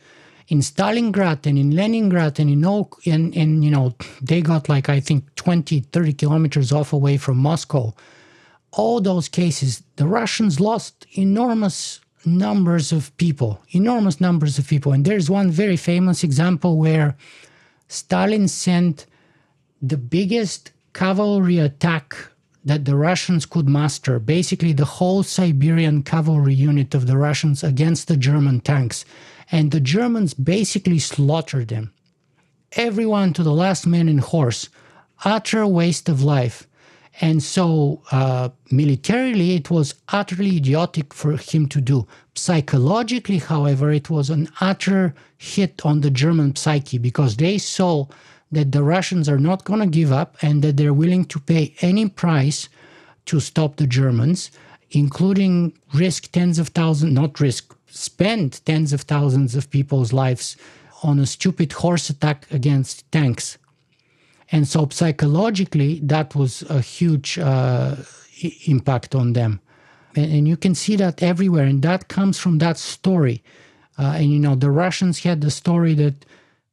In 0.48 0.60
Stalingrad 0.60 1.46
and 1.46 1.58
in 1.58 1.72
Leningrad 1.72 2.40
and 2.40 2.50
in 2.50 2.66
all, 2.66 2.92
and, 3.06 3.36
and 3.38 3.64
you 3.64 3.72
know, 3.72 3.96
they 4.22 4.42
got 4.42 4.68
like, 4.68 4.90
I 4.90 5.00
think, 5.00 5.34
20, 5.36 5.80
30 5.80 6.14
kilometers 6.14 6.72
off 6.72 6.92
away 6.92 7.18
from 7.18 7.38
Moscow. 7.38 7.94
All 8.72 9.00
those 9.00 9.30
cases, 9.30 9.84
the 9.96 10.08
Russians 10.08 10.60
lost 10.60 11.06
enormous 11.14 12.02
numbers 12.26 12.92
of 12.92 13.16
people, 13.18 13.62
enormous 13.70 14.20
numbers 14.20 14.58
of 14.58 14.68
people. 14.68 14.92
And 14.92 15.06
there's 15.06 15.30
one 15.30 15.52
very 15.52 15.78
famous 15.78 16.24
example 16.24 16.78
where 16.78 17.16
Stalin 17.92 18.48
sent 18.48 19.06
the 19.82 19.98
biggest 19.98 20.72
cavalry 20.94 21.58
attack 21.58 22.16
that 22.64 22.86
the 22.86 22.96
Russians 22.96 23.46
could 23.46 23.68
muster, 23.68 24.18
basically 24.18 24.72
the 24.72 24.86
whole 24.86 25.24
Siberian 25.24 26.02
cavalry 26.02 26.54
unit 26.54 26.96
of 26.96 27.06
the 27.06 27.18
Russians 27.18 27.66
against 27.66 28.08
the 28.08 28.16
German 28.16 28.62
tanks. 28.62 29.04
And 29.52 29.72
the 29.72 29.82
Germans 29.82 30.34
basically 30.34 31.00
slaughtered 31.00 31.68
them. 31.68 31.92
Everyone 32.78 33.34
to 33.34 33.44
the 33.44 33.52
last 33.52 33.86
man 33.86 34.08
and 34.08 34.22
horse. 34.22 34.70
Utter 35.26 35.68
waste 35.68 36.08
of 36.08 36.24
life. 36.24 36.68
And 37.20 37.44
so, 37.44 38.02
uh, 38.12 38.50
militarily, 38.72 39.56
it 39.56 39.70
was 39.70 39.96
utterly 40.10 40.58
idiotic 40.58 41.14
for 41.14 41.36
him 41.36 41.68
to 41.68 41.82
do. 41.82 42.08
Psychologically, 42.36 43.40
however, 43.40 43.92
it 43.92 44.10
was 44.10 44.30
an 44.30 44.48
utter 44.62 45.14
hit 45.38 45.82
on 45.86 46.02
the 46.02 46.10
German 46.10 46.56
psyche 46.56 46.98
because 46.98 47.36
they 47.36 47.58
saw 47.58 48.08
that 48.52 48.72
the 48.72 48.84
Russians 48.84 49.28
are 49.28 49.40
not 49.40 49.66
going 49.66 49.82
to 49.82 49.88
give 49.88 50.12
up 50.12 50.38
and 50.42 50.64
that 50.64 50.78
they're 50.78 50.94
willing 50.94 51.26
to 51.26 51.40
pay 51.40 51.76
any 51.82 52.08
price 52.08 52.70
to 53.26 53.40
stop 53.40 53.76
the 53.76 53.88
Germans, 53.88 54.52
including 54.92 55.74
risk 55.94 56.32
tens 56.32 56.60
of 56.60 56.70
thousands, 56.70 57.14
not 57.14 57.40
risk, 57.40 57.76
spend 57.88 58.66
tens 58.66 58.94
of 58.94 59.02
thousands 59.02 59.56
of 59.56 59.70
people's 59.70 60.14
lives 60.14 60.58
on 61.04 61.20
a 61.20 61.26
stupid 61.26 61.72
horse 61.74 62.10
attack 62.10 62.48
against 62.52 63.10
tanks. 63.12 63.58
And 64.52 64.68
so 64.68 64.88
psychologically, 64.92 66.00
that 66.04 66.36
was 66.36 66.64
a 66.64 66.82
huge 66.82 67.40
uh, 67.40 67.96
impact 68.66 69.16
on 69.16 69.34
them. 69.34 69.62
And, 70.16 70.32
and, 70.32 70.48
you 70.48 70.58
can 70.58 70.76
see 70.76 70.98
that 70.98 71.24
everywhere. 71.24 71.66
And 71.66 71.82
that 71.84 72.10
comes 72.10 72.38
from 72.38 72.58
that 72.58 72.78
story. 72.78 73.44
Uh, 73.98 74.16
and, 74.18 74.30
you 74.30 74.40
know, 74.40 74.56
the 74.56 74.70
Russians 74.70 75.20
had 75.20 75.42
the 75.42 75.52
story 75.52 75.94
that. 75.96 76.26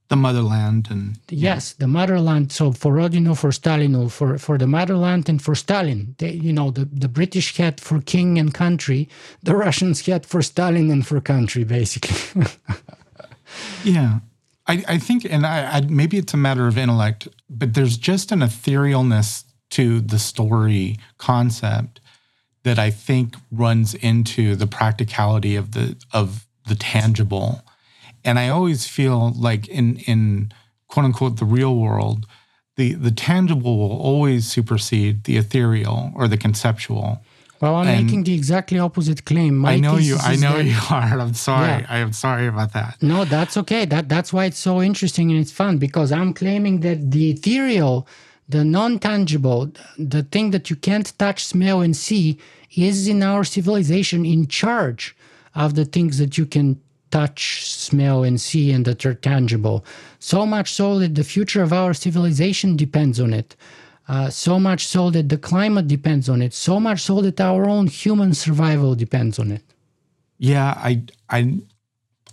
The 0.09 0.17
motherland 0.17 0.89
and. 0.91 1.19
Yes, 1.29 1.75
the 1.75 1.87
motherland. 1.87 2.51
So 2.51 2.73
for 2.73 2.95
Rodino, 2.95 3.37
for 3.39 3.53
Stalin, 3.53 4.09
for, 4.09 4.39
for 4.39 4.59
the 4.59 4.67
motherland 4.67 5.29
and 5.29 5.41
for 5.41 5.55
Stalin, 5.55 6.17
they, 6.19 6.33
you 6.33 6.53
know, 6.53 6.73
the, 6.73 6.87
the 6.87 7.09
British 7.09 7.57
had 7.57 7.81
for 7.81 8.01
king 8.01 8.39
and 8.39 8.53
country, 8.53 9.09
the 9.43 9.55
Russians 9.55 10.05
had 10.07 10.27
for 10.27 10.43
Stalin 10.43 10.91
and 10.91 11.07
for 11.07 11.21
country, 11.21 11.63
basically. 11.63 12.45
yeah. 13.85 14.21
I, 14.69 14.85
I 14.86 14.99
think, 14.99 15.24
and 15.24 15.47
I, 15.47 15.78
I, 15.78 15.81
maybe 15.81 16.19
it's 16.19 16.35
a 16.35 16.36
matter 16.36 16.66
of 16.66 16.77
intellect, 16.77 17.27
but 17.49 17.74
there's 17.74 17.97
just 17.97 18.31
an 18.31 18.40
etherealness 18.40 19.45
to 19.70 20.01
the 20.01 20.19
story 20.19 20.99
concept 21.16 22.01
that 22.65 22.78
I 22.78 22.90
think 22.90 23.35
runs 23.51 23.95
into 23.95 24.55
the 24.55 24.66
practicality 24.66 25.57
of 25.57 25.73
the 25.73 25.97
of 26.12 26.47
the 26.66 26.74
tangible. 26.74 27.62
And 28.24 28.39
I 28.39 28.49
always 28.49 28.86
feel 28.86 29.32
like 29.32 29.69
in 29.69 29.97
in 30.01 30.53
quote 30.89 31.07
unquote 31.07 31.39
the 31.39 31.45
real 31.45 31.77
world, 31.77 32.27
the 32.77 32.95
the 32.95 33.11
tangible 33.11 33.78
will 33.78 33.97
always 33.99 34.47
supersede 34.47 35.24
the 35.24 35.36
ethereal 35.36 36.12
or 36.15 36.28
the 36.28 36.36
conceptual. 36.36 37.23
Well, 37.60 37.74
I'm 37.74 37.89
and 37.89 38.05
making 38.05 38.24
the 38.24 38.35
exactly 38.35 38.78
opposite 38.78 39.24
claim. 39.24 39.56
My 39.56 39.72
I 39.72 39.76
know 39.78 39.97
you. 39.97 40.16
I 40.20 40.36
know 40.36 40.56
that, 40.59 40.64
you 40.64 40.78
are. 40.90 41.20
I'm 41.20 41.35
sorry. 41.35 41.82
Yeah. 41.82 41.86
I 41.89 41.98
am 41.98 42.12
sorry 42.12 42.47
about 42.47 42.72
that. 42.74 43.02
No, 43.02 43.24
that's 43.24 43.56
okay. 43.56 43.85
That 43.85 44.09
that's 44.09 44.32
why 44.32 44.44
it's 44.44 44.59
so 44.59 44.80
interesting 44.80 45.30
and 45.30 45.40
it's 45.40 45.52
fun 45.52 45.78
because 45.78 46.12
I'm 46.12 46.32
claiming 46.32 46.80
that 46.80 47.10
the 47.10 47.30
ethereal, 47.30 48.06
the 48.48 48.64
non-tangible, 48.64 49.72
the 49.98 50.22
thing 50.22 50.52
that 50.52 50.70
you 50.70 50.76
can't 50.76 51.12
touch, 51.18 51.44
smell, 51.44 51.80
and 51.80 51.97
see, 51.97 52.39
is 52.76 53.09
in 53.09 53.22
our 53.22 53.44
civilization 53.44 54.24
in 54.24 54.47
charge 54.47 55.16
of 55.55 55.74
the 55.74 55.85
things 55.85 56.18
that 56.18 56.39
you 56.39 56.47
can 56.47 56.80
touch, 57.10 57.68
smell, 57.68 58.22
and 58.22 58.40
see, 58.40 58.70
and 58.70 58.85
that 58.85 59.05
are 59.06 59.14
tangible. 59.14 59.85
So 60.20 60.47
much 60.47 60.72
so 60.72 60.98
that 60.98 61.14
the 61.14 61.24
future 61.24 61.62
of 61.62 61.72
our 61.72 61.94
civilization 61.94 62.76
depends 62.76 63.18
on 63.18 63.32
it. 63.32 63.56
Uh, 64.09 64.30
so 64.30 64.59
much 64.59 64.86
so 64.86 65.10
that 65.10 65.28
the 65.28 65.36
climate 65.36 65.86
depends 65.86 66.28
on 66.30 66.40
it. 66.40 66.55
So 66.55 66.80
much 66.80 67.02
so 67.02 67.20
that 67.20 67.40
our 67.40 67.68
own 67.68 67.86
human 67.86 68.32
survival 68.32 68.94
depends 68.94 69.39
on 69.39 69.52
it. 69.52 69.62
Yeah, 70.39 70.74
I 70.76 71.02
I 71.28 71.59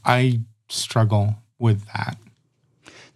I 0.06 0.40
struggle 0.70 1.36
with 1.60 1.86
that. 1.88 2.18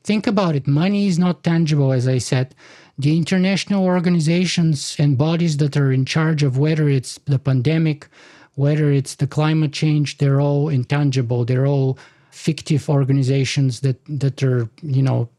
Think 0.04 0.28
about 0.28 0.56
it. 0.56 0.68
Money 0.68 1.08
is 1.08 1.18
not 1.18 1.44
tangible, 1.44 1.94
as 1.94 2.08
I 2.08 2.18
said. 2.18 2.56
The 2.98 3.16
international 3.16 3.86
organizations 3.86 4.96
and 5.00 5.18
bodies 5.18 5.58
that 5.58 5.78
are 5.78 5.92
in 5.92 6.04
charge 6.04 6.44
of 6.44 6.58
whether 6.58 6.90
it's 6.90 7.18
the 7.26 7.40
pandemic, 7.40 8.08
whether 8.56 8.92
it's 8.92 9.16
the 9.16 9.28
climate 9.28 9.72
change, 9.72 10.18
they're 10.18 10.42
all 10.42 10.68
intangible. 10.68 11.46
They're 11.46 11.68
all 11.68 11.98
fictive 12.32 12.90
organizations 12.90 13.82
that 13.82 14.00
that 14.08 14.44
are, 14.44 14.68
you 14.82 15.02
know, 15.02 15.30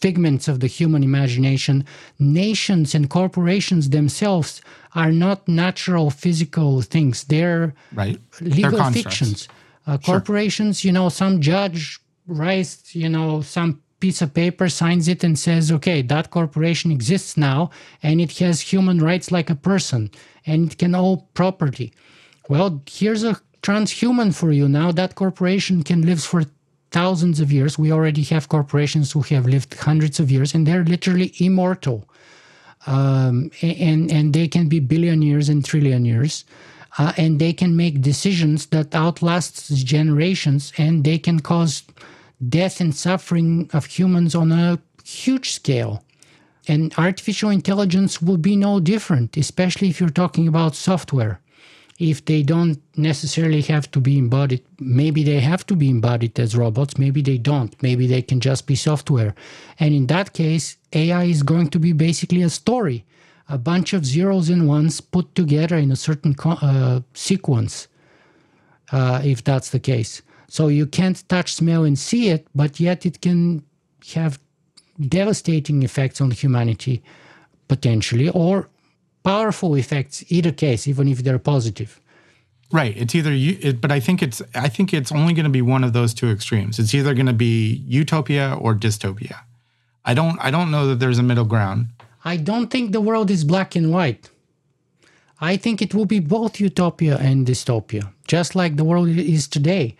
figments 0.00 0.48
of 0.48 0.60
the 0.60 0.66
human 0.66 1.02
imagination. 1.02 1.84
Nations 2.18 2.94
and 2.94 3.08
corporations 3.10 3.90
themselves 3.90 4.60
are 4.94 5.12
not 5.12 5.46
natural 5.46 6.10
physical 6.10 6.82
things. 6.82 7.24
They're 7.24 7.74
right. 7.92 8.18
legal 8.40 8.72
They're 8.72 8.92
fictions. 8.92 9.48
Uh, 9.86 9.98
corporations, 9.98 10.80
sure. 10.80 10.88
you 10.88 10.92
know, 10.92 11.08
some 11.08 11.40
judge 11.40 11.98
writes, 12.26 12.94
you 12.94 13.08
know, 13.08 13.40
some 13.40 13.82
piece 14.00 14.22
of 14.22 14.34
paper, 14.34 14.68
signs 14.68 15.08
it, 15.08 15.22
and 15.22 15.38
says, 15.38 15.70
okay, 15.70 16.02
that 16.02 16.30
corporation 16.30 16.90
exists 16.90 17.36
now 17.36 17.70
and 18.02 18.20
it 18.20 18.38
has 18.38 18.60
human 18.60 18.98
rights 18.98 19.30
like 19.30 19.50
a 19.50 19.54
person 19.54 20.10
and 20.46 20.72
it 20.72 20.78
can 20.78 20.94
own 20.94 21.22
property. 21.34 21.92
Well, 22.48 22.82
here's 22.86 23.22
a 23.22 23.40
transhuman 23.62 24.34
for 24.34 24.52
you 24.52 24.68
now. 24.68 24.90
That 24.90 25.14
corporation 25.14 25.82
can 25.82 26.02
live 26.02 26.22
for 26.22 26.44
thousands 26.90 27.40
of 27.40 27.52
years. 27.52 27.78
We 27.78 27.92
already 27.92 28.22
have 28.24 28.48
corporations 28.48 29.12
who 29.12 29.22
have 29.22 29.46
lived 29.46 29.74
hundreds 29.74 30.20
of 30.20 30.30
years, 30.30 30.54
and 30.54 30.66
they're 30.66 30.84
literally 30.84 31.32
immortal. 31.38 32.08
Um, 32.86 33.50
and 33.62 34.10
and 34.10 34.32
they 34.32 34.48
can 34.48 34.68
be 34.68 34.80
billionaires 34.80 35.48
and 35.48 35.62
trillionaires, 35.62 36.44
uh, 36.98 37.12
and 37.16 37.38
they 37.38 37.52
can 37.52 37.76
make 37.76 38.00
decisions 38.00 38.66
that 38.66 38.94
outlast 38.94 39.70
generations, 39.84 40.72
and 40.78 41.04
they 41.04 41.18
can 41.18 41.40
cause 41.40 41.82
death 42.48 42.80
and 42.80 42.94
suffering 42.94 43.68
of 43.74 43.84
humans 43.84 44.34
on 44.34 44.50
a 44.50 44.78
huge 45.04 45.50
scale. 45.50 46.02
And 46.68 46.94
artificial 46.96 47.50
intelligence 47.50 48.22
will 48.22 48.38
be 48.38 48.56
no 48.56 48.80
different, 48.80 49.36
especially 49.36 49.88
if 49.88 50.00
you're 50.00 50.08
talking 50.08 50.48
about 50.48 50.74
software 50.74 51.40
if 52.00 52.24
they 52.24 52.42
don't 52.42 52.80
necessarily 52.96 53.60
have 53.60 53.90
to 53.90 54.00
be 54.00 54.16
embodied, 54.16 54.64
maybe 54.78 55.22
they 55.22 55.38
have 55.38 55.66
to 55.66 55.76
be 55.76 55.90
embodied 55.90 56.40
as 56.40 56.56
robots, 56.56 56.96
maybe 56.96 57.20
they 57.20 57.36
don't, 57.36 57.80
maybe 57.82 58.06
they 58.06 58.22
can 58.22 58.40
just 58.40 58.66
be 58.66 58.74
software. 58.74 59.34
And 59.78 59.94
in 59.94 60.06
that 60.06 60.32
case, 60.32 60.78
AI 60.94 61.24
is 61.24 61.42
going 61.42 61.68
to 61.68 61.78
be 61.78 61.92
basically 61.92 62.40
a 62.40 62.48
story, 62.48 63.04
a 63.50 63.58
bunch 63.58 63.92
of 63.92 64.06
zeros 64.06 64.48
and 64.48 64.66
ones 64.66 65.02
put 65.02 65.34
together 65.34 65.76
in 65.76 65.92
a 65.92 65.96
certain 65.96 66.34
uh, 66.42 67.00
sequence, 67.12 67.86
uh, 68.92 69.20
if 69.22 69.44
that's 69.44 69.68
the 69.68 69.80
case. 69.80 70.22
So 70.48 70.68
you 70.68 70.86
can't 70.86 71.22
touch, 71.28 71.52
smell, 71.54 71.84
and 71.84 71.98
see 71.98 72.30
it, 72.30 72.46
but 72.54 72.80
yet 72.80 73.04
it 73.04 73.20
can 73.20 73.62
have 74.14 74.38
devastating 74.98 75.82
effects 75.82 76.22
on 76.22 76.30
humanity 76.30 77.02
potentially, 77.68 78.30
or 78.30 78.70
powerful 79.22 79.74
effects, 79.76 80.24
either 80.28 80.52
case, 80.52 80.88
even 80.88 81.08
if 81.08 81.18
they're 81.18 81.38
positive. 81.38 82.00
Right. 82.72 82.96
It's 82.96 83.14
either 83.14 83.32
you, 83.32 83.58
it, 83.60 83.80
but 83.80 83.90
I 83.90 83.98
think 83.98 84.22
it's 84.22 84.40
I 84.54 84.68
think 84.68 84.94
it's 84.94 85.10
only 85.10 85.34
going 85.34 85.44
to 85.44 85.50
be 85.50 85.62
one 85.62 85.82
of 85.82 85.92
those 85.92 86.14
two 86.14 86.30
extremes. 86.30 86.78
It's 86.78 86.94
either 86.94 87.14
going 87.14 87.26
to 87.26 87.32
be 87.32 87.82
utopia 87.86 88.56
or 88.60 88.74
dystopia. 88.74 89.40
I 90.04 90.14
don't 90.14 90.38
I 90.40 90.50
don't 90.50 90.70
know 90.70 90.86
that 90.86 91.00
there's 91.00 91.18
a 91.18 91.22
middle 91.22 91.44
ground. 91.44 91.88
I 92.24 92.36
don't 92.36 92.70
think 92.70 92.92
the 92.92 93.00
world 93.00 93.30
is 93.30 93.44
black 93.44 93.74
and 93.74 93.90
white. 93.90 94.30
I 95.40 95.56
think 95.56 95.80
it 95.80 95.94
will 95.94 96.04
be 96.04 96.20
both 96.20 96.60
utopia 96.60 97.16
and 97.16 97.46
dystopia, 97.46 98.12
just 98.26 98.54
like 98.54 98.76
the 98.76 98.84
world 98.84 99.08
is 99.08 99.48
today. 99.48 99.96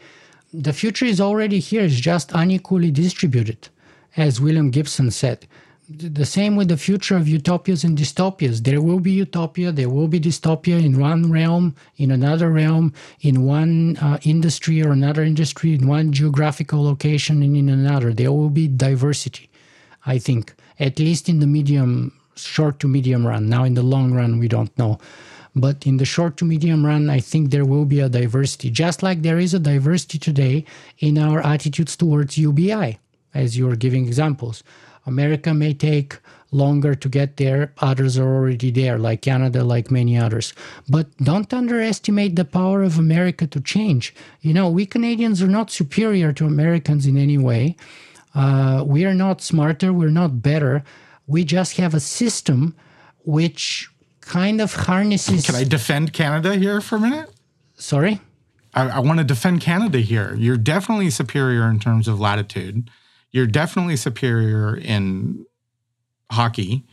The 0.53 0.75
future 0.75 1.07
is 1.07 1.21
already 1.21 1.61
here, 1.61 1.83
it's 1.83 1.95
just 1.95 2.31
unequally 2.35 2.91
distributed, 2.91 3.69
as 4.17 4.41
William 4.41 4.71
Gibson 4.71 5.11
said. 5.11 5.47
The 5.93 6.25
same 6.25 6.55
with 6.55 6.69
the 6.69 6.77
future 6.77 7.17
of 7.17 7.27
utopias 7.27 7.83
and 7.83 7.99
dystopias. 7.99 8.63
There 8.63 8.81
will 8.81 9.01
be 9.01 9.11
utopia, 9.11 9.73
there 9.73 9.89
will 9.89 10.07
be 10.07 10.21
dystopia 10.21 10.81
in 10.85 11.01
one 11.01 11.33
realm, 11.33 11.75
in 11.97 12.13
another 12.13 12.49
realm, 12.49 12.93
in 13.23 13.43
one 13.45 13.97
uh, 13.97 14.19
industry 14.23 14.85
or 14.85 14.93
another 14.93 15.25
industry, 15.25 15.75
in 15.75 15.89
one 15.89 16.13
geographical 16.13 16.85
location 16.85 17.43
and 17.43 17.57
in 17.57 17.69
another. 17.69 18.13
There 18.13 18.31
will 18.31 18.51
be 18.51 18.69
diversity, 18.69 19.51
I 20.07 20.19
think, 20.19 20.55
at 20.79 21.01
least 21.01 21.29
in 21.29 21.41
the 21.41 21.49
medium, 21.49 22.13
short 22.37 22.79
to 22.81 22.87
medium 22.87 23.27
run. 23.27 23.49
Now, 23.49 23.65
in 23.65 23.75
the 23.75 23.83
long 23.83 24.13
run, 24.13 24.39
we 24.39 24.47
don't 24.47 24.77
know. 24.79 25.01
But 25.57 25.89
in 25.89 25.97
the 25.97 26.05
short 26.05 26.37
to 26.37 26.45
medium 26.45 26.87
run, 26.87 27.11
I 27.11 27.19
think 27.19 27.51
there 27.51 27.65
will 27.65 27.85
be 27.85 27.99
a 27.99 28.09
diversity, 28.09 28.71
just 28.71 29.03
like 29.03 29.23
there 29.23 29.41
is 29.41 29.55
a 29.55 29.59
diversity 29.59 30.21
today 30.21 30.67
in 31.01 31.19
our 31.19 31.45
attitudes 31.45 31.97
towards 31.97 32.39
UBI, 32.39 33.01
as 33.35 33.59
you 33.59 33.69
are 33.69 33.75
giving 33.75 34.07
examples. 34.07 34.63
America 35.11 35.53
may 35.53 35.75
take 35.75 36.19
longer 36.53 36.95
to 36.95 37.09
get 37.09 37.37
there, 37.37 37.73
others 37.79 38.19
are 38.19 38.35
already 38.39 38.71
there, 38.71 38.99
like 38.99 39.23
Canada, 39.23 39.63
like 39.63 39.91
many 39.91 40.19
others. 40.19 40.53
But 40.89 41.07
don't 41.19 41.53
underestimate 41.53 42.37
the 42.37 42.45
power 42.45 42.83
of 42.83 42.99
America 42.99 43.47
to 43.47 43.61
change. 43.61 44.15
You 44.41 44.53
know, 44.55 44.69
we 44.69 44.87
Canadians 44.87 45.43
are 45.43 45.55
not 45.59 45.71
superior 45.71 46.33
to 46.33 46.47
Americans 46.47 47.07
in 47.07 47.17
any 47.17 47.39
way. 47.39 47.77
Uh, 48.35 48.85
we 48.87 49.05
are 49.05 49.15
not 49.15 49.41
smarter, 49.41 49.93
we're 49.93 50.19
not 50.23 50.43
better. 50.43 50.83
We 51.27 51.45
just 51.45 51.77
have 51.77 51.95
a 51.95 52.01
system 52.01 52.75
which 53.25 53.89
kind 54.21 54.61
of 54.61 54.75
harnesses. 54.75 55.47
Can 55.47 55.55
I 55.55 55.65
defend 55.65 56.13
Canada 56.13 56.55
here 56.57 56.81
for 56.81 56.97
a 56.97 57.01
minute? 57.01 57.31
Sorry? 57.77 58.21
I, 58.75 58.89
I 58.89 58.99
want 59.01 59.19
to 59.19 59.25
defend 59.25 59.61
Canada 59.61 59.99
here. 59.99 60.35
You're 60.37 60.57
definitely 60.57 61.11
superior 61.11 61.69
in 61.69 61.79
terms 61.81 62.07
of 62.07 62.21
latitude. 62.21 62.91
You're 63.33 63.47
definitely 63.47 63.97
superior 63.97 64.77
in 64.77 65.47
hockey. 66.31 66.85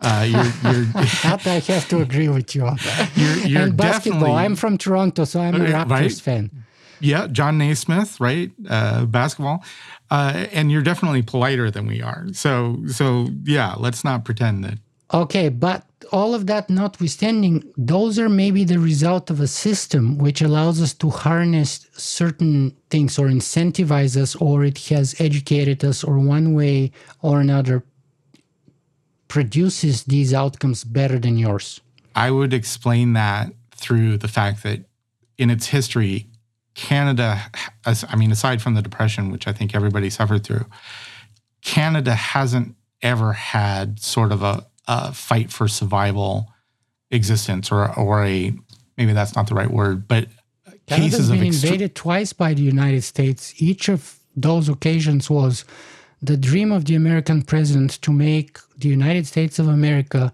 Uh, 0.00 0.26
you're, 0.28 0.72
you're 0.72 0.84
that 0.94 1.46
I 1.46 1.58
have 1.72 1.88
to 1.88 2.00
agree 2.00 2.28
with 2.28 2.54
you 2.54 2.66
on 2.66 2.76
that. 2.76 3.10
You're, 3.14 3.36
you're 3.46 3.62
and 3.62 3.76
basketball. 3.76 4.34
I'm 4.34 4.56
from 4.56 4.76
Toronto, 4.78 5.24
so 5.24 5.40
I'm 5.40 5.54
a 5.54 5.58
Raptors 5.58 5.90
right? 5.90 6.12
fan. 6.12 6.64
Yeah, 6.98 7.26
John 7.26 7.58
Naismith, 7.58 8.20
right? 8.20 8.50
Uh, 8.68 9.06
basketball, 9.06 9.64
uh, 10.10 10.46
and 10.52 10.70
you're 10.70 10.82
definitely 10.82 11.22
politer 11.22 11.70
than 11.70 11.86
we 11.86 12.00
are. 12.00 12.26
So, 12.32 12.82
so 12.86 13.28
yeah, 13.44 13.74
let's 13.76 14.04
not 14.04 14.24
pretend 14.24 14.64
that. 14.64 14.78
Okay, 15.14 15.50
but 15.50 15.84
all 16.10 16.34
of 16.34 16.46
that 16.46 16.70
notwithstanding, 16.70 17.70
those 17.76 18.18
are 18.18 18.28
maybe 18.28 18.64
the 18.64 18.78
result 18.78 19.30
of 19.30 19.40
a 19.40 19.46
system 19.46 20.18
which 20.18 20.40
allows 20.40 20.80
us 20.80 20.94
to 20.94 21.10
harness 21.10 21.86
certain 21.92 22.76
things 22.88 23.18
or 23.18 23.28
incentivize 23.28 24.16
us, 24.16 24.34
or 24.36 24.64
it 24.64 24.78
has 24.88 25.14
educated 25.20 25.84
us, 25.84 26.02
or 26.02 26.18
one 26.18 26.54
way 26.54 26.92
or 27.20 27.40
another 27.40 27.84
produces 29.28 30.04
these 30.04 30.34
outcomes 30.34 30.84
better 30.84 31.18
than 31.18 31.38
yours. 31.38 31.80
I 32.14 32.30
would 32.30 32.52
explain 32.52 33.14
that 33.14 33.52
through 33.74 34.18
the 34.18 34.28
fact 34.28 34.62
that 34.62 34.84
in 35.38 35.50
its 35.50 35.66
history, 35.66 36.26
Canada, 36.74 37.50
I 37.84 38.16
mean, 38.16 38.32
aside 38.32 38.62
from 38.62 38.74
the 38.74 38.82
Depression, 38.82 39.30
which 39.30 39.46
I 39.46 39.52
think 39.52 39.74
everybody 39.74 40.10
suffered 40.10 40.44
through, 40.44 40.66
Canada 41.62 42.14
hasn't 42.14 42.76
ever 43.00 43.32
had 43.32 44.00
sort 44.00 44.32
of 44.32 44.42
a 44.42 44.66
a 44.88 45.12
fight 45.12 45.50
for 45.52 45.68
survival 45.68 46.52
existence 47.10 47.70
or 47.70 47.92
or 47.98 48.24
a 48.24 48.52
maybe 48.96 49.12
that's 49.12 49.36
not 49.36 49.48
the 49.48 49.54
right 49.54 49.70
word, 49.70 50.08
but 50.08 50.28
Canada's 50.86 51.12
cases 51.12 51.30
been 51.30 51.40
of 51.40 51.46
extre- 51.46 51.64
invaded 51.64 51.94
twice 51.94 52.32
by 52.32 52.54
the 52.54 52.62
United 52.62 53.02
States. 53.02 53.54
Each 53.58 53.88
of 53.88 54.18
those 54.34 54.68
occasions 54.68 55.30
was 55.30 55.64
the 56.20 56.36
dream 56.36 56.72
of 56.72 56.84
the 56.86 56.94
American 56.94 57.42
president 57.42 58.00
to 58.02 58.12
make 58.12 58.58
the 58.78 58.88
United 58.88 59.26
States 59.26 59.58
of 59.58 59.68
America 59.68 60.32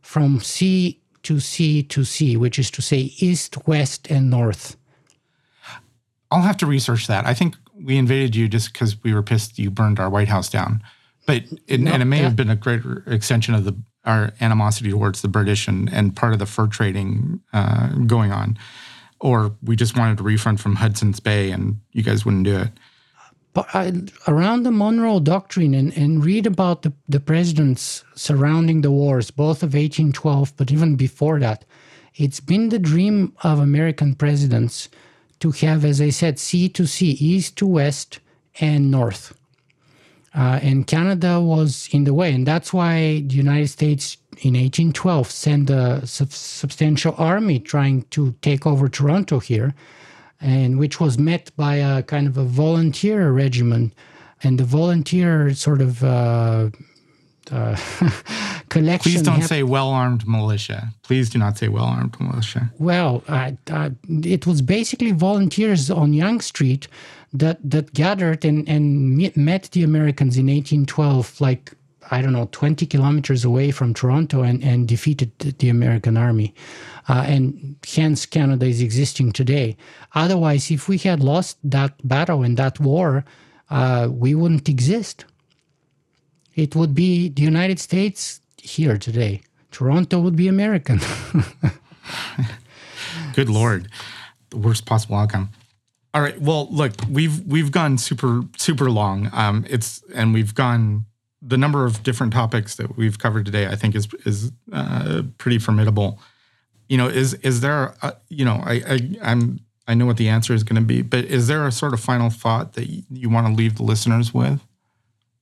from 0.00 0.40
sea 0.40 1.00
to 1.22 1.40
sea 1.40 1.82
to 1.82 2.04
sea, 2.04 2.36
which 2.36 2.58
is 2.58 2.70
to 2.70 2.82
say 2.82 3.12
east, 3.18 3.66
west, 3.66 4.10
and 4.10 4.30
north. 4.30 4.76
I'll 6.30 6.42
have 6.42 6.56
to 6.58 6.66
research 6.66 7.06
that. 7.08 7.26
I 7.26 7.34
think 7.34 7.56
we 7.74 7.96
invaded 7.96 8.36
you 8.36 8.48
just 8.48 8.72
because 8.72 9.02
we 9.02 9.12
were 9.12 9.22
pissed 9.22 9.58
you 9.58 9.70
burned 9.70 9.98
our 9.98 10.08
White 10.08 10.28
House 10.28 10.48
down. 10.48 10.82
But 11.26 11.42
it, 11.66 11.80
no, 11.80 11.92
and 11.92 12.02
it 12.02 12.06
may 12.06 12.18
have 12.18 12.36
been 12.36 12.50
a 12.50 12.56
greater 12.56 13.04
extension 13.06 13.54
of 13.54 13.64
the 13.64 13.76
our 14.04 14.32
animosity 14.40 14.90
towards 14.90 15.22
the 15.22 15.28
British 15.28 15.68
and, 15.68 15.92
and 15.92 16.16
part 16.16 16.32
of 16.32 16.38
the 16.38 16.46
fur 16.46 16.66
trading 16.66 17.40
uh, 17.52 17.88
going 18.06 18.32
on. 18.32 18.58
Or 19.20 19.54
we 19.62 19.76
just 19.76 19.96
wanted 19.96 20.20
a 20.20 20.22
refund 20.22 20.60
from 20.60 20.76
Hudson's 20.76 21.20
Bay 21.20 21.50
and 21.50 21.80
you 21.92 22.02
guys 22.02 22.24
wouldn't 22.24 22.44
do 22.44 22.56
it. 22.56 22.70
But 23.52 23.66
I, 23.74 23.92
around 24.28 24.62
the 24.62 24.70
Monroe 24.70 25.18
Doctrine 25.18 25.74
and, 25.74 25.96
and 25.96 26.24
read 26.24 26.46
about 26.46 26.82
the, 26.82 26.92
the 27.08 27.20
presidents 27.20 28.04
surrounding 28.14 28.80
the 28.80 28.92
wars, 28.92 29.30
both 29.30 29.62
of 29.62 29.74
1812, 29.74 30.56
but 30.56 30.70
even 30.70 30.94
before 30.94 31.40
that, 31.40 31.64
it's 32.14 32.40
been 32.40 32.68
the 32.68 32.78
dream 32.78 33.34
of 33.42 33.58
American 33.58 34.14
presidents 34.14 34.88
to 35.40 35.50
have, 35.52 35.84
as 35.84 36.00
I 36.00 36.10
said, 36.10 36.38
sea 36.38 36.68
to 36.70 36.86
sea, 36.86 37.10
east 37.12 37.56
to 37.56 37.66
west, 37.66 38.20
and 38.60 38.90
north. 38.90 39.34
Uh, 40.34 40.60
and 40.62 40.86
Canada 40.86 41.40
was 41.40 41.88
in 41.92 42.04
the 42.04 42.14
way. 42.14 42.32
And 42.32 42.46
that's 42.46 42.72
why 42.72 43.20
the 43.26 43.34
United 43.34 43.68
States 43.68 44.16
in 44.38 44.54
1812 44.54 45.30
sent 45.30 45.70
a 45.70 46.06
sub- 46.06 46.32
substantial 46.32 47.14
army 47.18 47.58
trying 47.58 48.02
to 48.10 48.34
take 48.40 48.66
over 48.66 48.88
Toronto 48.88 49.40
here, 49.40 49.74
and 50.40 50.78
which 50.78 51.00
was 51.00 51.18
met 51.18 51.50
by 51.56 51.76
a 51.76 52.02
kind 52.02 52.26
of 52.28 52.36
a 52.36 52.44
volunteer 52.44 53.32
regiment. 53.32 53.92
And 54.42 54.58
the 54.58 54.64
volunteer 54.64 55.52
sort 55.52 55.82
of 55.82 56.02
uh, 56.02 56.70
uh, 57.50 57.76
collection. 58.68 59.12
Please 59.12 59.22
don't 59.22 59.42
say 59.42 59.62
well 59.62 59.88
armed 59.88 60.26
militia. 60.26 60.92
Please 61.02 61.28
do 61.28 61.38
not 61.38 61.58
say 61.58 61.68
well 61.68 61.84
armed 61.84 62.18
militia. 62.20 62.70
Well, 62.78 63.22
it 64.08 64.46
was 64.46 64.62
basically 64.62 65.12
volunteers 65.12 65.90
on 65.90 66.14
Yonge 66.14 66.42
Street 66.42 66.88
that 67.32 67.58
that 67.62 67.92
gathered 67.92 68.44
and 68.44 68.68
and 68.68 69.16
met 69.36 69.70
the 69.72 69.82
Americans 69.82 70.36
in 70.36 70.46
1812, 70.46 71.40
like 71.40 71.72
I 72.10 72.22
don't 72.22 72.32
know, 72.32 72.48
20 72.50 72.86
kilometers 72.86 73.44
away 73.44 73.70
from 73.70 73.94
Toronto, 73.94 74.42
and 74.42 74.62
and 74.64 74.88
defeated 74.88 75.30
the 75.38 75.68
American 75.68 76.16
army, 76.16 76.54
uh, 77.08 77.24
and 77.26 77.76
hence 77.86 78.26
Canada 78.26 78.66
is 78.66 78.82
existing 78.82 79.32
today. 79.32 79.76
Otherwise, 80.14 80.70
if 80.70 80.88
we 80.88 80.98
had 80.98 81.22
lost 81.22 81.58
that 81.62 81.96
battle 82.06 82.42
and 82.42 82.56
that 82.56 82.80
war, 82.80 83.24
uh, 83.70 84.08
we 84.10 84.34
wouldn't 84.34 84.68
exist. 84.68 85.24
It 86.56 86.74
would 86.74 86.94
be 86.94 87.28
the 87.28 87.42
United 87.42 87.78
States 87.78 88.40
here 88.60 88.98
today. 88.98 89.42
Toronto 89.70 90.18
would 90.18 90.34
be 90.34 90.48
American. 90.48 91.00
Good 93.34 93.48
lord, 93.48 93.88
the 94.50 94.58
worst 94.58 94.84
possible 94.84 95.16
outcome. 95.16 95.50
All 96.12 96.22
right. 96.22 96.40
Well, 96.40 96.68
look, 96.70 96.92
we've 97.08 97.44
we've 97.46 97.70
gone 97.70 97.96
super 97.96 98.42
super 98.56 98.90
long. 98.90 99.30
Um, 99.32 99.64
it's 99.68 100.02
and 100.12 100.34
we've 100.34 100.54
gone 100.54 101.06
the 101.40 101.56
number 101.56 101.86
of 101.86 102.02
different 102.02 102.32
topics 102.32 102.74
that 102.76 102.96
we've 102.96 103.18
covered 103.18 103.46
today. 103.46 103.68
I 103.68 103.76
think 103.76 103.94
is 103.94 104.08
is 104.26 104.50
uh, 104.72 105.22
pretty 105.38 105.58
formidable. 105.58 106.18
You 106.88 106.98
know, 106.98 107.06
is 107.06 107.34
is 107.34 107.60
there? 107.60 107.94
A, 108.02 108.14
you 108.28 108.44
know, 108.44 108.60
I, 108.64 108.82
I 108.86 108.98
I'm 109.22 109.60
I 109.86 109.94
know 109.94 110.06
what 110.06 110.16
the 110.16 110.28
answer 110.28 110.52
is 110.52 110.64
going 110.64 110.82
to 110.82 110.86
be, 110.86 111.02
but 111.02 111.24
is 111.26 111.46
there 111.46 111.64
a 111.66 111.72
sort 111.72 111.94
of 111.94 112.00
final 112.00 112.28
thought 112.28 112.72
that 112.72 112.88
you, 112.88 113.02
you 113.10 113.30
want 113.30 113.46
to 113.46 113.52
leave 113.52 113.76
the 113.76 113.84
listeners 113.84 114.34
with 114.34 114.66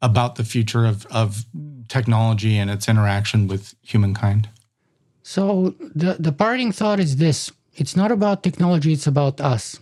about 0.03 0.37
the 0.37 0.45
future 0.45 0.85
of 0.85 1.07
of 1.07 1.47
technology 1.89 2.59
and 2.59 2.71
its 2.71 2.89
interaction 2.89 3.49
with 3.49 3.75
humankind? 3.81 4.51
So 5.23 5.75
the 5.95 6.17
the 6.21 6.33
parting 6.33 6.73
thought 6.73 7.01
is 7.01 7.17
this: 7.17 7.51
it's 7.75 7.97
not 7.97 8.13
about 8.13 8.43
technology; 8.43 8.93
it's 8.93 9.07
about 9.07 9.41
us 9.41 9.81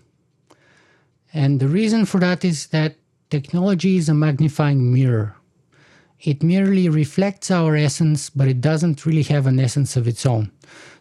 and 1.36 1.60
the 1.60 1.68
reason 1.68 2.06
for 2.06 2.18
that 2.20 2.46
is 2.46 2.68
that 2.68 2.96
technology 3.28 3.98
is 3.98 4.08
a 4.08 4.14
magnifying 4.14 4.90
mirror. 4.90 5.36
It 6.20 6.42
merely 6.42 6.88
reflects 6.88 7.50
our 7.50 7.76
essence, 7.76 8.30
but 8.30 8.48
it 8.48 8.62
doesn't 8.62 9.04
really 9.04 9.24
have 9.24 9.46
an 9.46 9.60
essence 9.60 9.98
of 9.98 10.08
its 10.08 10.24
own. 10.24 10.50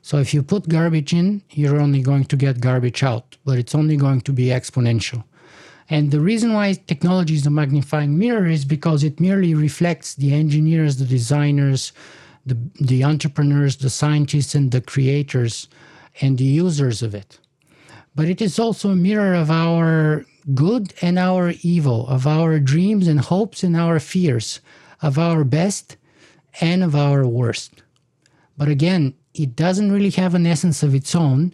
So 0.02 0.18
if 0.18 0.34
you 0.34 0.44
put 0.44 0.68
garbage 0.68 1.14
in, 1.14 1.41
you're 1.52 1.80
only 1.80 2.02
going 2.02 2.26
to 2.26 2.36
get 2.36 2.60
garbage 2.60 3.02
out, 3.02 3.38
but 3.45 3.57
it's 3.57 3.74
only 3.74 3.95
going 3.95 4.22
to 4.28 4.34
be 4.34 4.48
exponential. 4.48 5.24
And 5.90 6.12
the 6.12 6.20
reason 6.20 6.52
why 6.52 6.74
technology 6.74 7.36
is 7.36 7.45
a 7.45 7.49
magnifying 7.49 8.18
mirror 8.18 8.45
is 8.45 8.66
because 8.66 9.06
it 9.06 9.22
merely 9.22 9.53
reflects 9.53 10.16
the 10.16 10.34
engineers, 10.34 10.98
the 10.98 11.06
designers, 11.06 11.94
the, 12.45 12.57
the 12.82 13.06
entrepreneurs, 13.06 13.78
the 13.78 13.90
scientists, 13.90 14.53
and 14.53 14.72
the 14.72 14.82
creators 14.82 15.70
and 16.20 16.38
the 16.38 16.44
users 16.44 17.02
of 17.02 17.16
it. 17.16 17.40
But 18.16 18.30
it 18.30 18.42
is 18.42 18.58
also 18.60 18.92
a 18.92 18.96
mirror 18.96 19.34
of 19.34 19.52
our 19.52 20.26
good 20.54 20.94
and 21.02 21.20
our 21.20 21.54
evil, 21.62 22.08
of 22.08 22.26
our 22.26 22.60
dreams 22.60 23.08
and 23.08 23.20
hopes 23.20 23.64
and 23.64 23.76
our 23.76 24.00
fears, 24.00 24.62
of 25.02 25.18
our 25.20 25.44
best 25.44 25.98
and 26.62 26.84
of 26.84 26.96
our 26.96 27.28
worst. 27.28 27.84
But 28.58 28.70
again, 28.70 29.14
it 29.34 29.56
doesn't 29.56 29.92
really 29.92 30.12
have 30.12 30.34
an 30.34 30.48
essence 30.48 30.82
of 30.82 30.96
its 30.96 31.14
own 31.14 31.52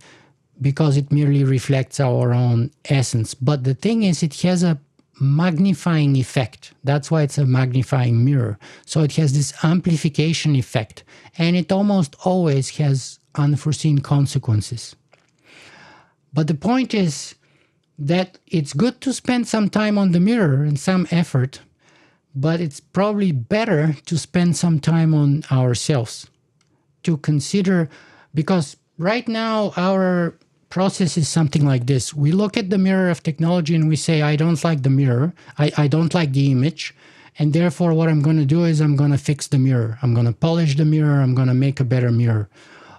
because 0.61 0.97
it 0.97 1.11
merely 1.11 1.43
reflects 1.43 1.99
our 1.99 2.33
own 2.33 2.71
essence. 2.85 3.33
But 3.33 3.63
the 3.63 3.73
thing 3.73 4.03
is, 4.03 4.21
it 4.21 4.39
has 4.41 4.61
a 4.61 4.79
magnifying 5.19 6.15
effect. 6.15 6.73
That's 6.83 7.09
why 7.09 7.23
it's 7.23 7.39
a 7.39 7.45
magnifying 7.45 8.23
mirror. 8.23 8.59
So 8.85 9.01
it 9.01 9.15
has 9.15 9.33
this 9.33 9.53
amplification 9.63 10.55
effect, 10.55 11.03
and 11.37 11.55
it 11.55 11.71
almost 11.71 12.15
always 12.23 12.77
has 12.77 13.19
unforeseen 13.35 13.99
consequences. 13.99 14.95
But 16.33 16.47
the 16.47 16.53
point 16.53 16.93
is 16.93 17.35
that 17.99 18.39
it's 18.47 18.73
good 18.73 19.01
to 19.01 19.13
spend 19.13 19.47
some 19.47 19.69
time 19.69 19.97
on 19.97 20.11
the 20.11 20.19
mirror 20.19 20.63
and 20.63 20.79
some 20.79 21.07
effort, 21.11 21.61
but 22.33 22.59
it's 22.59 22.79
probably 22.79 23.31
better 23.31 23.95
to 24.05 24.17
spend 24.17 24.57
some 24.57 24.79
time 24.79 25.13
on 25.13 25.43
ourselves 25.51 26.27
to 27.03 27.17
consider 27.17 27.89
because 28.33 28.77
right 28.97 29.27
now 29.27 29.73
our 29.75 30.35
process 30.69 31.17
is 31.17 31.27
something 31.27 31.65
like 31.65 31.85
this. 31.85 32.13
We 32.13 32.31
look 32.31 32.55
at 32.57 32.69
the 32.69 32.77
mirror 32.77 33.09
of 33.09 33.21
technology 33.21 33.75
and 33.75 33.89
we 33.89 33.95
say 33.95 34.21
i 34.21 34.35
don't 34.35 34.63
like 34.63 34.83
the 34.83 34.89
mirror. 34.89 35.33
I, 35.57 35.71
I 35.77 35.87
don't 35.87 36.13
like 36.13 36.31
the 36.31 36.51
image. 36.51 36.95
And 37.37 37.53
therefore 37.53 37.93
what 37.93 38.07
i'm 38.09 38.21
going 38.21 38.37
to 38.37 38.45
do 38.45 38.63
is 38.63 38.79
i'm 38.79 38.95
going 38.95 39.11
to 39.11 39.17
fix 39.17 39.47
the 39.47 39.59
mirror. 39.59 39.99
I'm 40.01 40.13
going 40.13 40.27
to 40.27 40.33
polish 40.33 40.75
the 40.75 40.85
mirror. 40.85 41.21
I'm 41.21 41.35
going 41.35 41.49
to 41.49 41.53
make 41.53 41.79
a 41.79 41.83
better 41.85 42.11
mirror. 42.11 42.49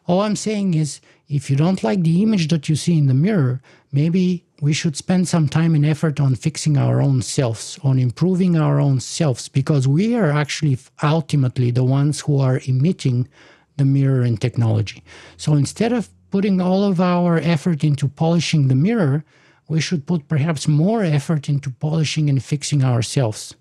All 0.06 0.20
i'm 0.20 0.36
saying 0.36 0.74
is 0.74 1.00
if 1.34 1.48
you 1.48 1.56
don't 1.56 1.82
like 1.82 2.02
the 2.02 2.22
image 2.22 2.48
that 2.48 2.68
you 2.68 2.76
see 2.76 2.96
in 2.98 3.06
the 3.06 3.14
mirror 3.14 3.60
maybe 3.90 4.44
we 4.60 4.72
should 4.72 4.96
spend 4.96 5.26
some 5.26 5.48
time 5.48 5.74
and 5.74 5.84
effort 5.84 6.20
on 6.20 6.34
fixing 6.36 6.76
our 6.76 7.02
own 7.02 7.20
selves 7.20 7.78
on 7.82 7.98
improving 7.98 8.56
our 8.56 8.78
own 8.78 9.00
selves 9.00 9.48
because 9.48 9.88
we 9.88 10.14
are 10.14 10.30
actually 10.30 10.78
ultimately 11.02 11.70
the 11.70 11.84
ones 11.84 12.20
who 12.20 12.38
are 12.38 12.60
emitting 12.66 13.28
the 13.76 13.84
mirror 13.84 14.22
in 14.22 14.36
technology. 14.36 15.02
So 15.36 15.54
instead 15.54 15.92
of 15.92 16.10
putting 16.30 16.60
all 16.60 16.84
of 16.84 17.00
our 17.00 17.38
effort 17.38 17.82
into 17.84 18.08
polishing 18.08 18.68
the 18.68 18.74
mirror, 18.74 19.24
we 19.68 19.80
should 19.80 20.06
put 20.06 20.28
perhaps 20.28 20.68
more 20.68 21.02
effort 21.02 21.48
into 21.48 21.70
polishing 21.70 22.28
and 22.28 22.42
fixing 22.42 22.84
ourselves. 22.84 23.54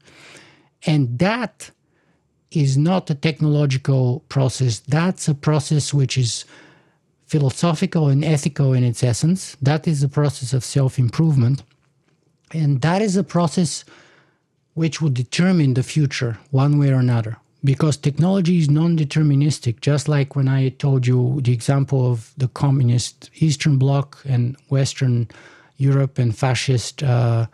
And 0.85 1.19
that 1.19 1.71
is 2.51 2.77
not 2.77 3.09
a 3.09 3.15
technological 3.15 4.21
process. 4.29 4.79
That's 4.79 5.27
a 5.27 5.35
process 5.35 5.93
which 5.93 6.17
is 6.17 6.45
philosophical 7.31 8.09
and 8.09 8.25
ethical 8.25 8.73
in 8.73 8.83
its 8.83 9.01
essence. 9.03 9.55
That 9.61 9.87
is 9.87 10.03
a 10.03 10.09
process 10.09 10.51
of 10.51 10.65
self 10.65 10.99
improvement. 10.99 11.63
And 12.53 12.81
that 12.81 13.01
is 13.01 13.15
a 13.15 13.23
process 13.23 13.85
which 14.73 15.01
would 15.01 15.13
determine 15.13 15.73
the 15.73 15.83
future 15.83 16.37
one 16.49 16.77
way 16.77 16.89
or 16.89 16.99
another. 16.99 17.37
Because 17.63 17.95
technology 17.95 18.57
is 18.57 18.69
non-deterministic 18.69 19.79
just 19.81 20.09
like 20.09 20.35
when 20.35 20.47
i 20.47 20.69
told 20.83 21.05
you 21.05 21.39
the 21.45 21.53
example 21.53 22.11
of 22.11 22.33
the 22.41 22.49
communist 22.63 23.29
eastern 23.35 23.77
bloc 23.77 24.07
and 24.25 24.43
western 24.69 25.27
europe 25.77 26.17
and 26.17 26.35
fascist 26.35 27.03
uh, 27.03 27.45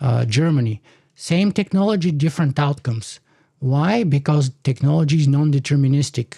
uh, 0.00 0.24
germany. 0.24 0.80
Same 1.14 1.52
technology 1.52 2.10
different 2.10 2.58
outcomes. 2.58 3.20
Why? 3.58 4.04
Because 4.04 4.50
technology 4.64 5.18
is 5.20 5.28
non-deterministic 5.28 6.28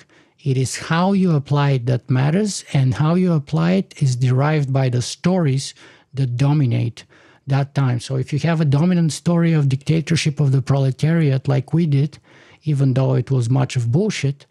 it 0.45 0.57
is 0.57 0.77
how 0.77 1.13
you 1.13 1.35
apply 1.35 1.71
it 1.71 1.87
that 1.87 2.11
matters 2.11 2.65
and 2.73 2.95
how 2.95 3.15
you 3.15 3.33
apply 3.33 3.73
it 3.73 4.03
is 4.03 4.17
derived 4.17 4.73
by 4.73 4.89
the 4.89 5.03
stories 5.03 5.75
that 6.15 6.37
dominate 6.37 7.05
that 7.47 7.75
time 7.75 7.99
so 7.99 8.17
if 8.17 8.33
you 8.33 8.39
have 8.39 8.61
a 8.61 8.65
dominant 8.65 9.13
story 9.13 9.53
of 9.53 9.69
dictatorship 9.69 10.41
of 10.41 10.53
the 10.53 10.63
proletariat 10.63 11.49
like 11.49 11.73
we 11.73 11.87
did 11.87 12.19
even 12.65 12.95
though 12.95 13.15
it 13.15 13.31
was 13.31 13.51
much 13.51 13.77
of 13.77 13.91
bullshit, 13.93 14.47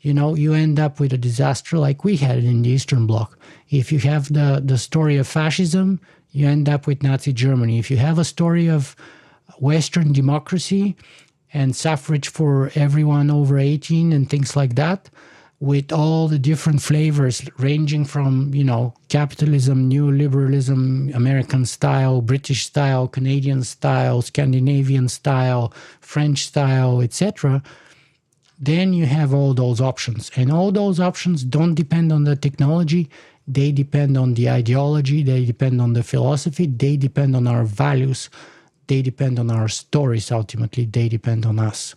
you 0.00 0.12
know, 0.12 0.34
you 0.34 0.52
end 0.52 0.80
up 0.80 0.98
with 0.98 1.12
a 1.12 1.18
disaster 1.18 1.78
like 1.78 2.04
we 2.04 2.16
had 2.16 2.38
in 2.38 2.62
the 2.62 2.70
Eastern 2.70 3.06
Bloc. 3.06 3.38
If 3.70 3.92
you 3.92 4.00
have 4.00 4.32
the, 4.32 4.60
the 4.64 4.78
story 4.78 5.16
of 5.16 5.28
fascism, 5.28 6.00
you 6.32 6.48
end 6.48 6.68
up 6.68 6.86
with 6.86 7.02
Nazi 7.02 7.32
Germany. 7.32 7.78
If 7.78 7.90
you 7.90 7.98
have 7.98 8.18
a 8.18 8.24
story 8.24 8.68
of 8.68 8.96
Western 9.58 10.12
democracy 10.12 10.96
and 11.54 11.76
suffrage 11.76 12.28
for 12.28 12.72
everyone 12.74 13.30
over 13.30 13.58
18 13.58 14.12
and 14.12 14.28
things 14.28 14.56
like 14.56 14.74
that, 14.74 15.08
with 15.62 15.92
all 15.92 16.26
the 16.26 16.38
different 16.50 16.82
flavors 16.82 17.36
ranging 17.58 18.04
from 18.04 18.52
you 18.52 18.64
know 18.64 18.92
capitalism 19.08 19.88
neoliberalism 19.88 21.14
american 21.14 21.64
style 21.64 22.20
british 22.20 22.66
style 22.66 23.06
canadian 23.06 23.62
style 23.62 24.20
scandinavian 24.20 25.08
style 25.08 25.72
french 26.00 26.46
style 26.46 27.00
etc 27.00 27.62
then 28.62 28.92
you 28.92 29.06
have 29.06 29.34
all 29.34 29.54
those 29.54 29.80
options. 29.80 30.30
And 30.36 30.52
all 30.52 30.70
those 30.70 31.00
options 31.00 31.42
don't 31.42 31.74
depend 31.74 32.12
on 32.12 32.22
the 32.22 32.36
technology. 32.36 33.10
They 33.48 33.72
depend 33.72 34.16
on 34.16 34.34
the 34.34 34.48
ideology. 34.48 35.24
They 35.24 35.44
depend 35.44 35.80
on 35.80 35.94
the 35.94 36.04
philosophy. 36.04 36.66
They 36.66 36.96
depend 36.96 37.34
on 37.34 37.48
our 37.48 37.64
values. 37.64 38.30
They 38.86 39.02
depend 39.02 39.40
on 39.40 39.50
our 39.50 39.66
stories 39.66 40.30
ultimately. 40.30 40.84
They 40.84 41.08
depend 41.08 41.44
on 41.44 41.58
us. 41.58 41.96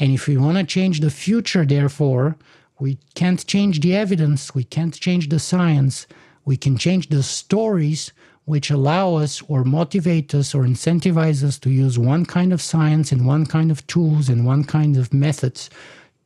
And 0.00 0.12
if 0.12 0.26
we 0.26 0.36
want 0.36 0.58
to 0.58 0.64
change 0.64 0.98
the 0.98 1.10
future 1.10 1.64
therefore 1.64 2.36
we 2.80 2.98
can't 3.14 3.46
change 3.46 3.80
the 3.80 3.94
evidence, 3.94 4.54
we 4.54 4.64
can't 4.64 4.94
change 4.94 5.28
the 5.28 5.38
science, 5.38 6.06
we 6.44 6.56
can 6.56 6.78
change 6.78 7.08
the 7.08 7.22
stories 7.22 8.12
which 8.46 8.70
allow 8.70 9.14
us 9.14 9.42
or 9.48 9.62
motivate 9.64 10.34
us 10.34 10.54
or 10.54 10.64
incentivize 10.64 11.44
us 11.44 11.58
to 11.58 11.70
use 11.70 11.98
one 11.98 12.24
kind 12.24 12.52
of 12.52 12.62
science 12.62 13.12
and 13.12 13.26
one 13.26 13.46
kind 13.46 13.70
of 13.70 13.86
tools 13.86 14.28
and 14.28 14.44
one 14.44 14.64
kind 14.64 14.96
of 14.96 15.12
methods 15.12 15.70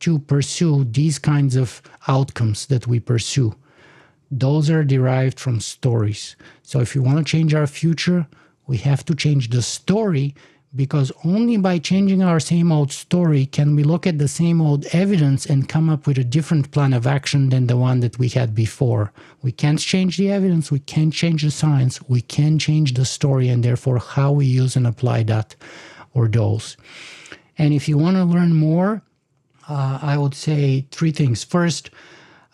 to 0.00 0.18
pursue 0.20 0.84
these 0.84 1.18
kinds 1.18 1.56
of 1.56 1.82
outcomes 2.08 2.66
that 2.66 2.86
we 2.86 3.00
pursue. 3.00 3.54
Those 4.30 4.70
are 4.70 4.84
derived 4.84 5.38
from 5.38 5.60
stories. 5.60 6.36
So 6.62 6.80
if 6.80 6.94
you 6.94 7.02
want 7.02 7.18
to 7.18 7.24
change 7.24 7.52
our 7.54 7.66
future, 7.66 8.26
we 8.66 8.78
have 8.78 9.04
to 9.06 9.14
change 9.14 9.50
the 9.50 9.62
story 9.62 10.34
because 10.76 11.12
only 11.24 11.56
by 11.56 11.78
changing 11.78 12.22
our 12.22 12.40
same 12.40 12.72
old 12.72 12.90
story 12.90 13.46
can 13.46 13.76
we 13.76 13.84
look 13.84 14.06
at 14.06 14.18
the 14.18 14.28
same 14.28 14.60
old 14.60 14.86
evidence 14.92 15.46
and 15.46 15.68
come 15.68 15.88
up 15.88 16.06
with 16.06 16.18
a 16.18 16.24
different 16.24 16.70
plan 16.72 16.92
of 16.92 17.06
action 17.06 17.50
than 17.50 17.66
the 17.66 17.76
one 17.76 18.00
that 18.00 18.18
we 18.18 18.28
had 18.28 18.54
before. 18.54 19.12
We 19.42 19.52
can't 19.52 19.78
change 19.78 20.16
the 20.16 20.30
evidence, 20.30 20.70
we 20.70 20.80
can't 20.80 21.12
change 21.12 21.42
the 21.42 21.50
science, 21.50 22.02
we 22.08 22.20
can 22.20 22.58
change 22.58 22.94
the 22.94 23.04
story 23.04 23.48
and 23.48 23.62
therefore 23.62 23.98
how 23.98 24.32
we 24.32 24.46
use 24.46 24.74
and 24.74 24.86
apply 24.86 25.22
that 25.24 25.54
or 26.12 26.28
those. 26.28 26.76
And 27.56 27.72
if 27.72 27.88
you 27.88 27.96
want 27.96 28.16
to 28.16 28.24
learn 28.24 28.54
more, 28.54 29.02
uh, 29.68 29.98
I 30.02 30.18
would 30.18 30.34
say 30.34 30.86
three 30.90 31.12
things. 31.12 31.44
First, 31.44 31.90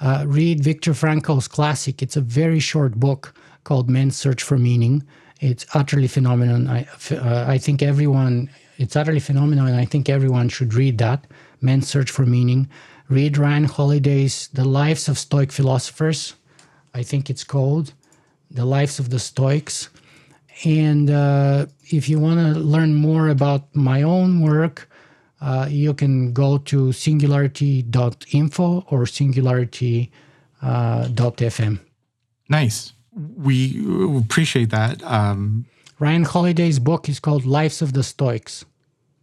uh, 0.01 0.25
read 0.27 0.63
Viktor 0.63 0.95
Frankl's 0.95 1.49
classic. 1.49 2.03
It's 2.03 2.17
a 2.17 2.21
very 2.21 2.61
short 2.61 2.95
book 2.95 3.35
called 3.65 3.91
Man's 3.91 4.17
Search 4.17 4.43
for 4.43 4.59
Meaning 4.59 5.05
it's 5.41 5.67
utterly 5.75 6.07
phenomenal. 6.07 6.69
I, 6.69 6.87
uh, 7.11 7.45
I 7.49 7.59
think 7.59 7.83
everyone, 7.83 8.51
it's 8.77 8.95
utterly 8.95 9.21
phenomenal, 9.21 9.67
and 9.67 9.77
I 9.77 9.87
think 9.87 10.09
everyone 10.09 10.49
should 10.51 10.75
read 10.75 10.99
that. 10.99 11.27
Man's 11.61 11.89
Search 11.89 12.11
for 12.11 12.27
Meaning. 12.27 12.69
Read 13.09 13.39
Ryan 13.39 13.65
Holiday's 13.65 14.49
The 14.49 14.65
Lives 14.65 15.09
of 15.09 15.19
Stoic 15.19 15.51
Philosophers. 15.51 16.35
I 16.95 17.03
think 17.03 17.29
it's 17.31 17.45
called 17.45 17.95
The 18.51 18.65
Lives 18.65 18.99
of 18.99 19.11
the 19.11 19.19
Stoics. 19.19 19.89
And 20.65 21.11
uh, 21.11 21.67
if 21.91 22.09
you 22.09 22.19
want 22.19 22.39
to 22.41 22.61
learn 22.61 22.95
more 22.95 23.29
about 23.29 23.75
my 23.75 24.03
own 24.03 24.41
work, 24.43 24.89
uh, 25.41 25.67
you 25.71 25.95
can 25.95 26.35
go 26.35 26.59
to 26.59 26.93
singularity.info 26.93 28.85
or 28.91 29.07
singularity.fm. 29.07 30.13
Uh, 30.63 31.83
nice 32.51 32.93
we 33.13 33.85
appreciate 34.19 34.71
that. 34.71 35.03
Um, 35.03 35.67
Ryan 35.99 36.25
Holiday's 36.25 36.79
book 36.79 37.09
is 37.09 37.21
called 37.21 37.45
Lives 37.45 37.83
of 37.83 37.93
the 37.93 38.03
Stoics. 38.03 38.65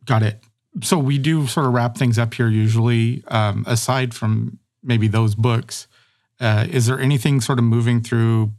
Got 0.05 0.23
it. 0.23 0.41
So 0.81 0.97
we 0.99 1.17
do 1.17 1.47
sort 1.47 1.65
of 1.65 1.73
wrap 1.73 1.97
things 1.97 2.19
up 2.19 2.33
here 2.33 2.47
usually. 2.47 3.23
Um, 3.29 3.63
aside 3.67 4.13
from 4.13 4.59
maybe 4.83 5.07
those 5.07 5.33
books, 5.33 5.87
uh, 6.39 6.67
is 6.69 6.85
there 6.85 6.99
anything 6.99 7.41
sort 7.41 7.57
of 7.57 7.65
moving 7.65 8.01
through 8.01 8.51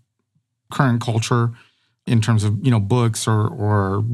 current 0.71 1.01
culture 1.01 1.53
in 2.07 2.21
terms 2.21 2.45
of 2.45 2.65
you 2.65 2.71
know 2.71 2.81
books 2.81 3.29
or 3.29 3.47
or 3.47 4.05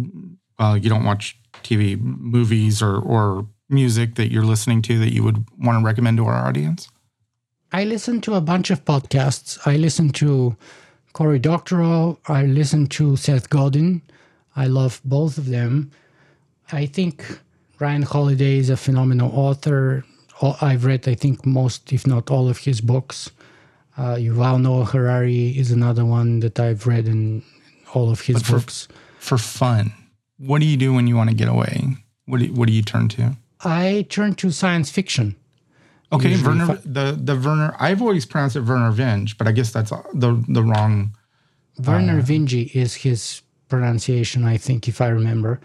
uh, 0.59 0.79
you 0.81 0.91
don't 0.91 1.05
watch 1.05 1.39
TV, 1.63 1.99
movies, 2.01 2.83
or 2.83 2.99
or 2.99 3.47
music 3.69 4.17
that 4.17 4.31
you're 4.31 4.45
listening 4.45 4.83
to 4.83 4.99
that 4.99 5.13
you 5.13 5.23
would 5.23 5.45
want 5.59 5.81
to 5.81 5.85
recommend 5.85 6.19
to 6.19 6.27
our 6.27 6.47
audience? 6.47 6.89
I 7.73 7.85
listen 7.85 8.21
to 8.23 8.35
a 8.35 8.41
bunch 8.41 8.71
of 8.71 8.85
podcasts. 8.85 9.59
I 9.67 9.77
listen 9.77 10.11
to 10.11 10.57
Cory 11.15 11.39
Doctorow. 11.39 12.19
I 12.27 12.45
listen 12.45 12.87
to 12.89 13.17
Seth 13.17 13.49
Godin. 13.49 14.03
I 14.57 14.67
love 14.67 15.01
both 15.05 15.39
of 15.39 15.47
them. 15.47 15.91
I 16.73 16.87
think 16.87 17.39
Ryan 17.79 18.03
Holiday 18.03 18.59
is 18.59 18.69
a 18.69 18.77
phenomenal 18.77 19.31
author. 19.33 20.05
I've 20.61 20.85
read, 20.85 21.09
I 21.09 21.15
think, 21.15 21.47
most, 21.47 21.93
if 21.93 22.07
not 22.07 22.31
all, 22.31 22.49
of 22.49 22.59
his 22.59 22.81
books. 22.81 23.31
Uh, 23.97 24.17
Yuval 24.17 24.61
Noah 24.61 24.85
Harari 24.87 25.57
is 25.57 25.71
another 25.71 26.05
one 26.05 26.41
that 26.41 26.59
I've 26.59 26.87
read 26.87 27.07
in 27.07 27.43
all 27.95 28.11
of 28.11 28.21
his 28.23 28.37
But 28.37 28.47
for- 28.47 28.53
books. 28.59 28.89
For 29.21 29.39
fun, 29.39 29.93
what 30.37 30.59
do 30.61 30.67
you 30.67 30.77
do 30.77 30.93
when 30.93 31.07
you 31.07 31.17
want 31.17 31.31
to 31.31 31.37
get 31.37 31.49
away? 31.49 31.97
What 32.27 32.39
do 32.41 32.47
you, 32.47 32.53
what 32.53 32.67
do 32.67 32.75
you 32.75 32.83
turn 32.83 33.09
to? 33.11 33.37
I 33.61 34.05
turn 34.11 34.35
to 34.35 34.51
science 34.51 34.91
fiction. 34.91 35.37
Okay, 36.13 36.37
Werner. 36.43 36.67
fi- 36.67 36.81
the 36.85 37.19
the 37.21 37.35
Werner. 37.37 37.75
I've 37.79 38.01
always 38.03 38.27
pronounced 38.27 38.57
it 38.57 38.61
Werner 38.63 38.93
Vinge, 38.93 39.37
but 39.39 39.49
I 39.49 39.53
guess 39.53 39.73
that's 39.73 39.91
the 40.13 40.45
the 40.49 40.63
wrong. 40.63 41.17
Werner 41.85 42.21
Vinge 42.23 42.71
is 42.75 42.95
his 42.95 43.43
pronunciation, 43.69 44.45
I 44.45 44.57
think, 44.59 44.87
if 44.89 45.01
I 45.01 45.09
remember. 45.09 45.61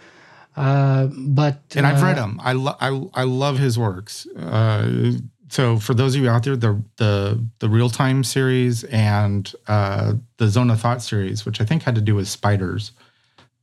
Uh, 0.55 1.07
but 1.15 1.61
And 1.75 1.85
I've 1.85 2.01
uh, 2.01 2.05
read 2.05 2.17
him. 2.17 2.39
I 2.43 2.53
lo- 2.53 2.75
I 2.79 3.21
I 3.21 3.23
love 3.23 3.59
his 3.59 3.77
works. 3.77 4.25
Uh, 4.35 5.11
so 5.49 5.77
for 5.79 5.93
those 5.93 6.15
of 6.15 6.21
you 6.21 6.29
out 6.29 6.43
there, 6.43 6.55
the 6.57 6.81
the 6.97 7.43
the 7.59 7.69
real 7.69 7.89
time 7.89 8.23
series 8.23 8.83
and 8.85 9.51
uh, 9.67 10.13
the 10.37 10.47
Zone 10.47 10.69
of 10.71 10.79
Thought 10.81 11.01
series, 11.03 11.45
which 11.45 11.61
I 11.61 11.65
think 11.65 11.83
had 11.83 11.95
to 11.95 12.01
do 12.01 12.15
with 12.15 12.27
spiders, 12.27 12.91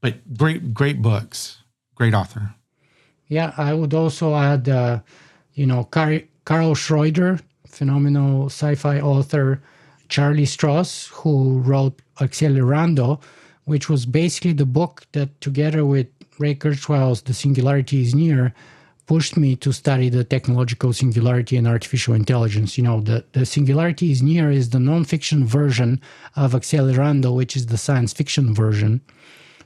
but 0.01 0.15
great 0.37 0.73
great 0.73 1.03
books, 1.03 1.59
great 1.97 2.15
author. 2.15 2.55
Yeah, 3.29 3.53
I 3.57 3.75
would 3.75 3.93
also 3.93 4.37
add, 4.37 4.69
uh, 4.69 5.01
you 5.55 5.67
know, 5.67 5.83
Car- 5.85 6.23
Karl 6.47 6.77
Schroeder, 6.77 7.41
phenomenal 7.67 8.47
sci-fi 8.47 9.01
author, 9.01 9.61
Charlie 10.09 10.47
Stross, 10.47 11.09
who 11.09 11.59
wrote 11.59 12.01
Accelerando, 12.21 13.21
which 13.65 13.89
was 13.89 14.07
basically 14.07 14.53
the 14.53 14.65
book 14.65 15.05
that, 15.11 15.41
together 15.41 15.85
with 15.85 16.07
Ray 16.39 16.55
Kurzweil's 16.55 17.23
*The 17.23 17.35
Singularity 17.35 18.01
Is 18.03 18.15
Near*, 18.15 18.55
pushed 19.07 19.37
me 19.37 19.57
to 19.57 19.73
study 19.73 20.09
the 20.09 20.23
technological 20.23 20.93
singularity 20.93 21.57
and 21.57 21.67
artificial 21.67 22.15
intelligence. 22.15 22.79
You 22.79 22.85
know, 22.85 23.01
the, 23.01 23.25
the 23.33 23.45
singularity 23.45 24.13
is 24.13 24.23
near 24.23 24.49
is 24.51 24.71
the 24.71 24.79
nonfiction 24.79 25.45
version 25.45 26.01
of 26.37 26.53
Accelerando, 26.53 27.35
which 27.35 27.57
is 27.57 27.67
the 27.67 27.79
science 27.79 28.13
fiction 28.13 28.55
version. 28.55 29.01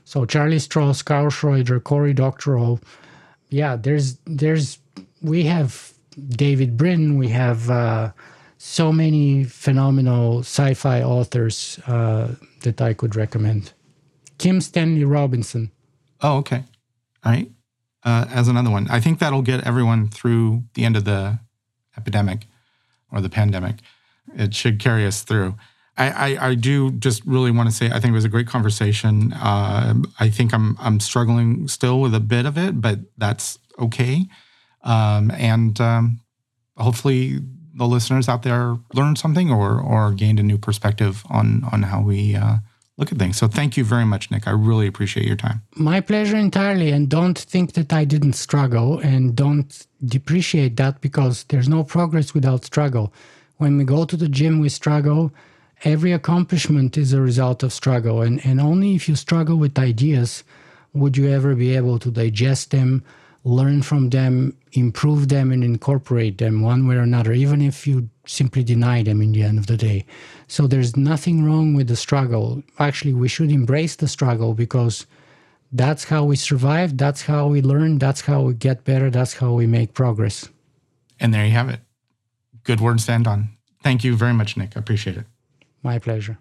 So 0.03 0.25
Charlie 0.25 0.57
Stross, 0.57 1.05
Karl 1.05 1.29
Schroeder, 1.29 1.79
Cory 1.79 2.13
Doctorow, 2.13 2.79
yeah, 3.49 3.75
there's 3.75 4.17
there's 4.25 4.79
we 5.21 5.43
have 5.43 5.93
David 6.29 6.77
Brin, 6.77 7.17
we 7.17 7.29
have 7.29 7.69
uh, 7.69 8.11
so 8.57 8.91
many 8.91 9.43
phenomenal 9.43 10.39
sci-fi 10.39 11.01
authors 11.01 11.79
uh, 11.87 12.35
that 12.61 12.81
I 12.81 12.93
could 12.93 13.15
recommend. 13.15 13.73
Kim 14.37 14.61
Stanley 14.61 15.03
Robinson. 15.03 15.71
Oh, 16.21 16.37
okay. 16.37 16.63
All 17.23 17.31
right. 17.31 17.51
Uh, 18.03 18.25
as 18.29 18.47
another 18.47 18.71
one, 18.71 18.87
I 18.89 18.99
think 18.99 19.19
that'll 19.19 19.43
get 19.43 19.65
everyone 19.65 20.09
through 20.09 20.63
the 20.73 20.85
end 20.85 20.95
of 20.95 21.05
the 21.05 21.39
epidemic 21.95 22.47
or 23.11 23.21
the 23.21 23.29
pandemic. 23.29 23.75
It 24.35 24.55
should 24.55 24.79
carry 24.79 25.05
us 25.05 25.21
through. 25.21 25.55
I, 25.97 26.09
I, 26.09 26.47
I 26.49 26.55
do 26.55 26.91
just 26.91 27.23
really 27.25 27.51
want 27.51 27.69
to 27.69 27.75
say 27.75 27.87
I 27.87 27.99
think 27.99 28.11
it 28.11 28.13
was 28.13 28.25
a 28.25 28.29
great 28.29 28.47
conversation. 28.47 29.33
Uh, 29.33 29.95
I 30.19 30.29
think 30.29 30.53
I'm 30.53 30.77
I'm 30.79 30.99
struggling 30.99 31.67
still 31.67 31.99
with 31.99 32.15
a 32.15 32.19
bit 32.19 32.45
of 32.45 32.57
it, 32.57 32.81
but 32.81 32.99
that's 33.17 33.59
okay. 33.77 34.25
Um, 34.83 35.31
and 35.31 35.79
um, 35.79 36.21
hopefully 36.77 37.39
the 37.73 37.85
listeners 37.85 38.27
out 38.27 38.43
there 38.43 38.77
learned 38.93 39.17
something 39.17 39.49
or 39.49 39.79
or 39.79 40.11
gained 40.11 40.39
a 40.39 40.43
new 40.43 40.57
perspective 40.57 41.23
on 41.29 41.63
on 41.71 41.83
how 41.83 42.01
we 42.01 42.35
uh, 42.35 42.57
look 42.97 43.11
at 43.11 43.17
things. 43.17 43.37
So 43.37 43.47
thank 43.47 43.77
you 43.77 43.83
very 43.83 44.05
much, 44.05 44.29
Nick. 44.31 44.47
I 44.47 44.51
really 44.51 44.87
appreciate 44.87 45.25
your 45.25 45.35
time. 45.35 45.61
My 45.75 46.01
pleasure 46.01 46.37
entirely, 46.37 46.91
and 46.91 47.09
don't 47.09 47.37
think 47.37 47.73
that 47.73 47.93
I 47.93 48.05
didn't 48.05 48.33
struggle, 48.33 48.99
and 48.99 49.35
don't 49.35 49.87
depreciate 50.05 50.75
that 50.77 51.01
because 51.01 51.43
there's 51.45 51.69
no 51.69 51.83
progress 51.83 52.33
without 52.33 52.65
struggle. 52.65 53.13
When 53.57 53.77
we 53.77 53.83
go 53.83 54.05
to 54.05 54.17
the 54.17 54.29
gym, 54.29 54.59
we 54.59 54.69
struggle. 54.69 55.31
Every 55.83 56.11
accomplishment 56.11 56.95
is 56.97 57.11
a 57.11 57.21
result 57.21 57.63
of 57.63 57.73
struggle, 57.73 58.21
and, 58.21 58.45
and 58.45 58.61
only 58.61 58.93
if 58.95 59.09
you 59.09 59.15
struggle 59.15 59.57
with 59.57 59.79
ideas 59.79 60.43
would 60.93 61.17
you 61.17 61.29
ever 61.29 61.55
be 61.55 61.75
able 61.75 61.97
to 61.99 62.11
digest 62.11 62.71
them, 62.71 63.03
learn 63.43 63.81
from 63.81 64.09
them, 64.09 64.55
improve 64.73 65.29
them, 65.29 65.51
and 65.51 65.63
incorporate 65.63 66.37
them 66.37 66.61
one 66.61 66.87
way 66.87 66.95
or 66.95 67.01
another, 67.01 67.33
even 67.33 67.61
if 67.61 67.87
you 67.87 68.09
simply 68.25 68.63
deny 68.63 69.01
them 69.03 69.21
in 69.21 69.31
the 69.31 69.43
end 69.43 69.57
of 69.57 69.67
the 69.67 69.77
day. 69.77 70.05
So 70.47 70.67
there's 70.67 70.95
nothing 70.95 71.43
wrong 71.43 71.73
with 71.73 71.87
the 71.87 71.95
struggle. 71.95 72.63
Actually, 72.79 73.13
we 73.13 73.27
should 73.27 73.51
embrace 73.51 73.95
the 73.95 74.07
struggle 74.07 74.53
because 74.53 75.05
that's 75.71 76.03
how 76.03 76.23
we 76.25 76.35
survive, 76.35 76.97
that's 76.97 77.23
how 77.23 77.47
we 77.47 77.61
learn, 77.61 77.97
that's 77.97 78.21
how 78.21 78.41
we 78.41 78.53
get 78.53 78.83
better, 78.83 79.09
that's 79.09 79.33
how 79.33 79.53
we 79.53 79.65
make 79.65 79.93
progress. 79.93 80.49
And 81.19 81.33
there 81.33 81.45
you 81.45 81.51
have 81.51 81.69
it. 81.69 81.79
Good 82.63 82.81
words 82.81 83.05
to 83.07 83.13
end 83.13 83.27
on. 83.27 83.49
Thank 83.83 84.03
you 84.03 84.15
very 84.15 84.33
much, 84.33 84.57
Nick. 84.57 84.75
I 84.75 84.79
appreciate 84.79 85.17
it. 85.17 85.25
My 85.81 85.97
pleasure. 85.97 86.37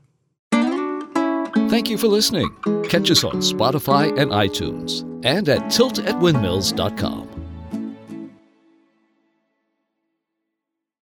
Thank 1.70 1.89
you 1.89 1.97
for 1.97 2.09
listening. 2.09 2.51
Catch 2.89 3.10
us 3.10 3.24
on 3.24 3.36
Spotify 3.36 4.16
and 4.18 4.31
iTunes 4.31 5.09
and 5.22 5.48
at 5.48 5.62
tiltatwindmills.com. 5.62 7.49